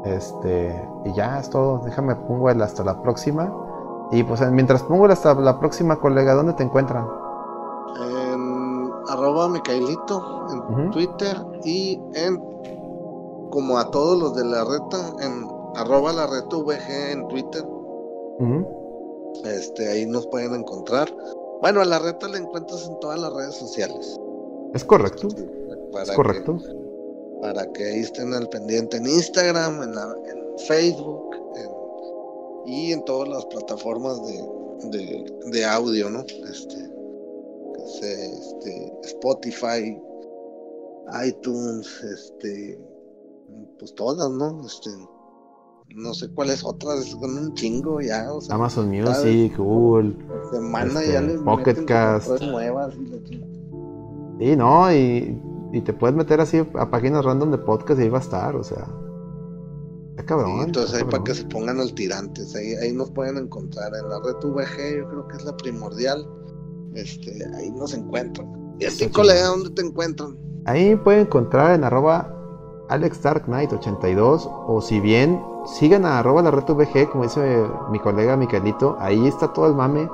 [0.04, 0.74] Este,
[1.06, 1.80] y ya es todo.
[1.84, 3.50] Déjame pongo el hasta la próxima.
[4.14, 7.06] Y pues mientras pongo hasta la próxima, colega, ¿dónde te encuentran?
[8.00, 10.46] En arroba Micaelito
[10.78, 10.90] en.
[10.90, 12.40] Twitter y en
[13.50, 17.64] como a todos los de la reta en arroba la reta VG en Twitter.
[19.44, 21.08] Este, ahí nos pueden encontrar.
[21.60, 24.18] Bueno, a la reta la encuentras en todas las redes sociales.
[24.74, 25.28] Es correcto,
[25.92, 26.58] Para es que- correcto.
[27.40, 31.30] para que ahí estén al pendiente en Instagram, en, la- en Facebook
[32.66, 36.20] y en todas las plataformas de, de, de audio, ¿no?
[36.20, 36.94] Este,
[37.84, 40.00] este, Spotify,
[41.26, 42.78] iTunes, este,
[43.78, 44.66] pues todas, ¿no?
[44.66, 44.90] Este,
[45.94, 50.16] no sé cuáles otras, con un chingo ya, o sea, Amazon Music, Google.
[50.50, 52.40] semana este, ya le Pocket Cast.
[52.42, 53.54] nuevas y chingada.
[54.38, 55.40] Sí, no, y,
[55.72, 58.56] y te puedes meter así a páginas random de podcast y ahí va a estar,
[58.56, 58.88] o sea.
[60.22, 60.58] Cabrón.
[60.58, 63.92] Sí, entonces está ahí para que se pongan al tirantes, ahí, ahí nos pueden encontrar
[63.94, 66.26] en la red VG, yo creo que es la primordial,
[66.94, 68.76] este, ahí nos encuentran.
[68.78, 70.38] Y a ti, colega, ¿dónde te encuentran?
[70.66, 72.30] Ahí pueden encontrar en arroba
[72.88, 78.96] AlexDarkKnight82 o si bien sigan a arroba la red VG, como dice mi colega Micaelito,
[79.00, 80.08] ahí está todo el mame.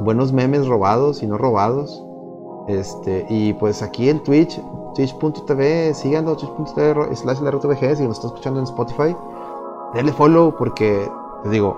[0.00, 2.02] Buenos memes robados y no robados.
[2.68, 4.60] Este, y pues aquí en Twitch,
[4.94, 9.16] twitch.tv, síganlo, twitch.tv slash la red VG, si nos están escuchando en Spotify,
[9.94, 11.08] denle follow porque,
[11.44, 11.76] les digo,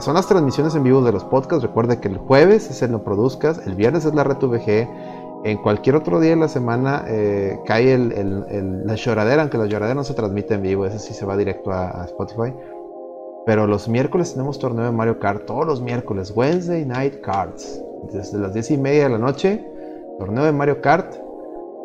[0.00, 1.62] son las transmisiones en vivo de los podcasts.
[1.64, 4.88] Recuerda que el jueves es el No Produzcas, el viernes es la red VG,
[5.44, 9.66] en cualquier otro día de la semana eh, cae el, el- la lloradera, aunque la
[9.66, 12.52] lloradera no se transmite en vivo, ese sí se va directo a Spotify.
[13.44, 17.80] Pero los miércoles tenemos torneo de Mario Kart, todos los miércoles, Wednesday Night Cards,
[18.12, 19.64] desde las 10 y media de la noche,
[20.18, 21.14] torneo de Mario Kart,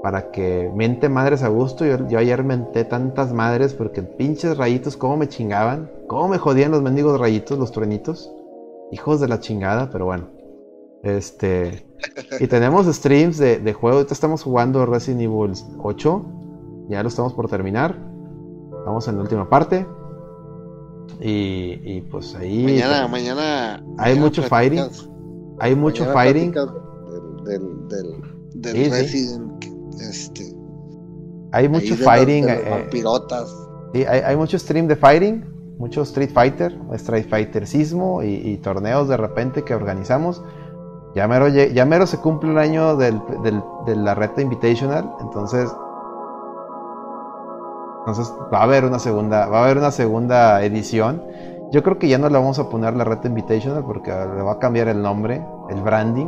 [0.02, 1.86] para que mente madres a gusto.
[1.86, 6.72] Yo, yo ayer menté tantas madres porque pinches rayitos, cómo me chingaban, cómo me jodían
[6.72, 8.32] los mendigos rayitos, los truenitos,
[8.92, 10.28] hijos de la chingada, pero bueno.
[11.04, 11.86] Este.
[12.40, 13.98] Y tenemos streams de, de juego.
[13.98, 16.26] Ahorita estamos jugando Resident Evil 8.
[16.90, 17.98] Ya lo estamos por terminar.
[18.86, 19.86] Vamos en la última parte.
[21.20, 22.64] Y, y pues ahí.
[22.64, 23.76] Mañana, mañana.
[23.98, 24.84] Hay mañana mucho fighting.
[25.60, 26.52] Hay mucho fighting.
[26.52, 26.68] Del,
[27.46, 29.40] del, del, del Sí, sí.
[30.00, 30.44] Este.
[31.52, 32.46] Hay mucho los- fighting.
[32.46, 32.70] de los eh.
[33.94, 35.46] Sí, hay, hay mucho stream de fighting,
[35.78, 40.42] mucho Street Fighter, Street Fightersismo y, y torneos de repente que organizamos.
[41.14, 45.70] Ya mero, ya mero se cumple el año del, del- de la reta Invitational, entonces
[48.00, 51.22] entonces va a haber una segunda, va a haber una segunda edición.
[51.72, 54.54] Yo creo que ya no le vamos a poner la reta Invitational porque le va
[54.54, 56.28] a cambiar el nombre, el branding.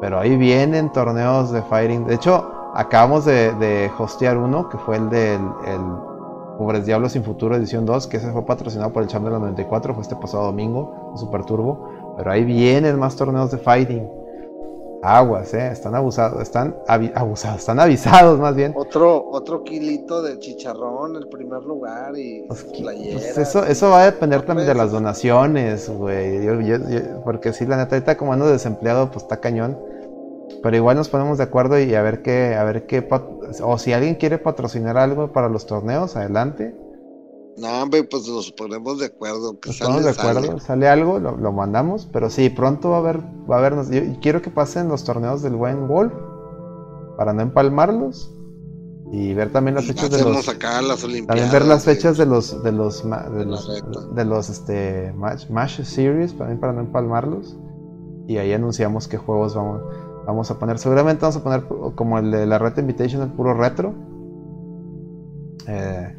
[0.00, 2.06] Pero ahí vienen torneos de fighting.
[2.06, 5.80] De hecho, acabamos de, de hostear uno que fue el del el
[6.58, 9.38] Pobres Diablos sin Futuro edición 2, que ese fue patrocinado por el Champ de la
[9.38, 12.14] 94, fue este pasado domingo, en Super Turbo.
[12.16, 14.08] Pero ahí vienen más torneos de fighting.
[15.02, 16.74] Aguas, eh, están abusados, están
[17.14, 18.72] abusados, están avisados más bien.
[18.74, 23.22] Otro, otro kilito de chicharrón, el primer lugar y Pues, playeras.
[23.34, 26.42] Pues eso, eso va a depender también de las donaciones, güey.
[26.42, 29.78] Yo- yo- yo- porque si la neta, ahorita como ando desempleado, pues está cañón.
[30.66, 33.08] Pero igual nos ponemos de acuerdo y a ver qué, a ver qué,
[33.62, 36.74] o si alguien quiere patrocinar algo para los torneos, adelante.
[37.56, 39.60] No, hombre, pues nos ponemos de acuerdo.
[39.60, 40.60] Que Nos sale, ponemos de acuerdo, sale.
[40.60, 42.08] sale algo, lo, lo mandamos.
[42.12, 45.40] Pero sí, pronto va a haber, va a haber, yo quiero que pasen los torneos
[45.40, 46.12] del buen Wolf
[47.16, 48.34] para no empalmarlos
[49.12, 50.48] y ver también las Y fechas de los.
[50.48, 51.28] acá las Olimpiadas.
[51.28, 55.48] También ver las fechas de los de los de de los, de los, este match,
[55.48, 57.56] match series también para no empalmarlos
[58.26, 59.80] y ahí anunciamos qué juegos vamos
[60.26, 61.64] vamos a poner seguramente vamos a poner
[61.94, 63.92] como el de la Red Invitational puro retro
[65.68, 66.16] Eh,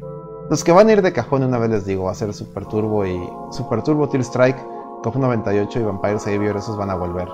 [0.50, 2.66] los que van a ir de cajón una vez les digo va a ser Super
[2.66, 3.18] Turbo y
[3.50, 4.58] Super Turbo Tear Strike
[5.02, 7.28] COP 98 y Vampire Savior, esos van a volver.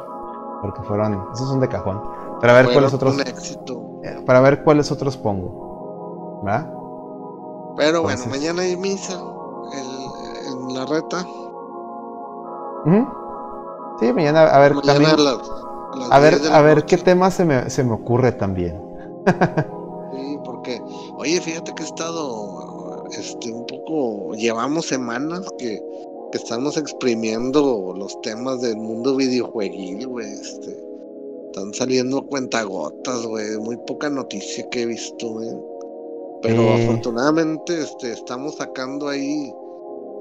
[0.61, 2.01] Porque fueron, esos son de cajón.
[2.41, 3.19] Para ver cuáles otros.
[3.19, 6.41] Eh, Para ver cuáles otros pongo.
[6.45, 6.71] ¿Verdad?
[7.77, 9.15] Pero Entonces- bueno, mañana hay misa
[9.73, 11.25] el- en la reta.
[12.87, 13.07] Ujú.
[14.01, 15.17] Sí, mañana a ver Mañana también.
[15.95, 16.87] A las A ver, 10 de la a ver noche.
[16.87, 18.83] qué tema se me, se me ocurre también.
[20.11, 20.83] Sí, porque,
[21.17, 25.81] oye, fíjate que he estado este, un poco, llevamos semanas que,
[26.31, 30.33] que estamos exprimiendo los temas del mundo videojueguil, güey.
[30.33, 30.79] Este,
[31.47, 33.59] están saliendo cuentagotas, güey.
[33.59, 35.51] Muy poca noticia que he visto, güey.
[36.43, 36.75] Pero Eh.
[36.75, 39.53] afortunadamente este, estamos sacando ahí,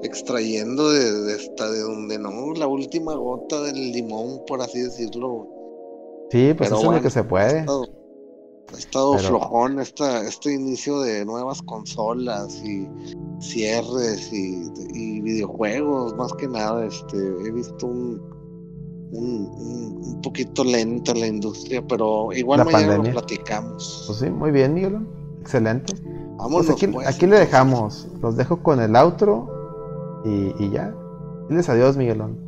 [0.02, 5.48] extrayendo de, de, esta, de donde no, la última gota del limón, por así decirlo.
[6.30, 7.58] Sí, pues Pero eso es bueno, lo que se Ha puede.
[7.60, 7.84] estado,
[8.72, 12.88] ha estado Pero- flojón esta, este inicio de nuevas consolas y
[13.40, 16.84] cierres y, y videojuegos, más que nada.
[16.86, 18.20] Este, he visto un,
[19.12, 23.12] un, un- poquito lenta la industria, pero igual La mañana pandemia.
[23.12, 24.04] lo platicamos.
[24.06, 25.06] Pues sí, muy bien, Miguel.
[25.40, 25.94] Excelente.
[26.36, 28.08] Vámonos, Pues aquí, pues, aquí le dejamos.
[28.22, 29.46] Los dejo con el outro
[30.24, 30.92] y, y ya.
[31.48, 32.38] Diles adiós, Miguelón.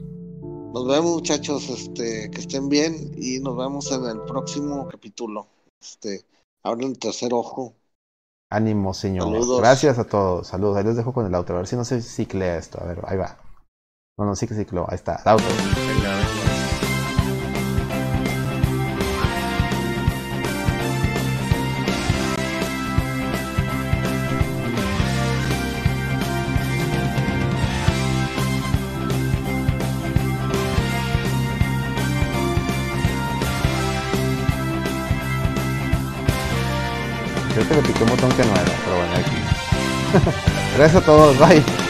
[0.76, 1.70] Nos vemos, muchachos.
[1.70, 5.46] Este, que estén bien y nos vemos en el próximo capítulo.
[5.80, 6.26] Este,
[6.62, 7.72] abren el tercer ojo.
[8.50, 9.24] Ánimo, señor.
[9.24, 9.58] Saludos.
[9.58, 10.48] Gracias a todos.
[10.48, 10.76] Saludos.
[10.76, 11.54] Ahí les dejo con el outro.
[11.54, 12.78] A ver si no se ciclea esto.
[12.78, 13.38] A ver, ahí va.
[14.18, 14.84] No, no, sí que cicló.
[14.86, 15.22] Ahí está.
[15.24, 16.25] El outro.
[38.28, 40.30] No era, pero bueno, aquí.
[40.76, 41.38] Gracias a todos.
[41.38, 41.85] Bye.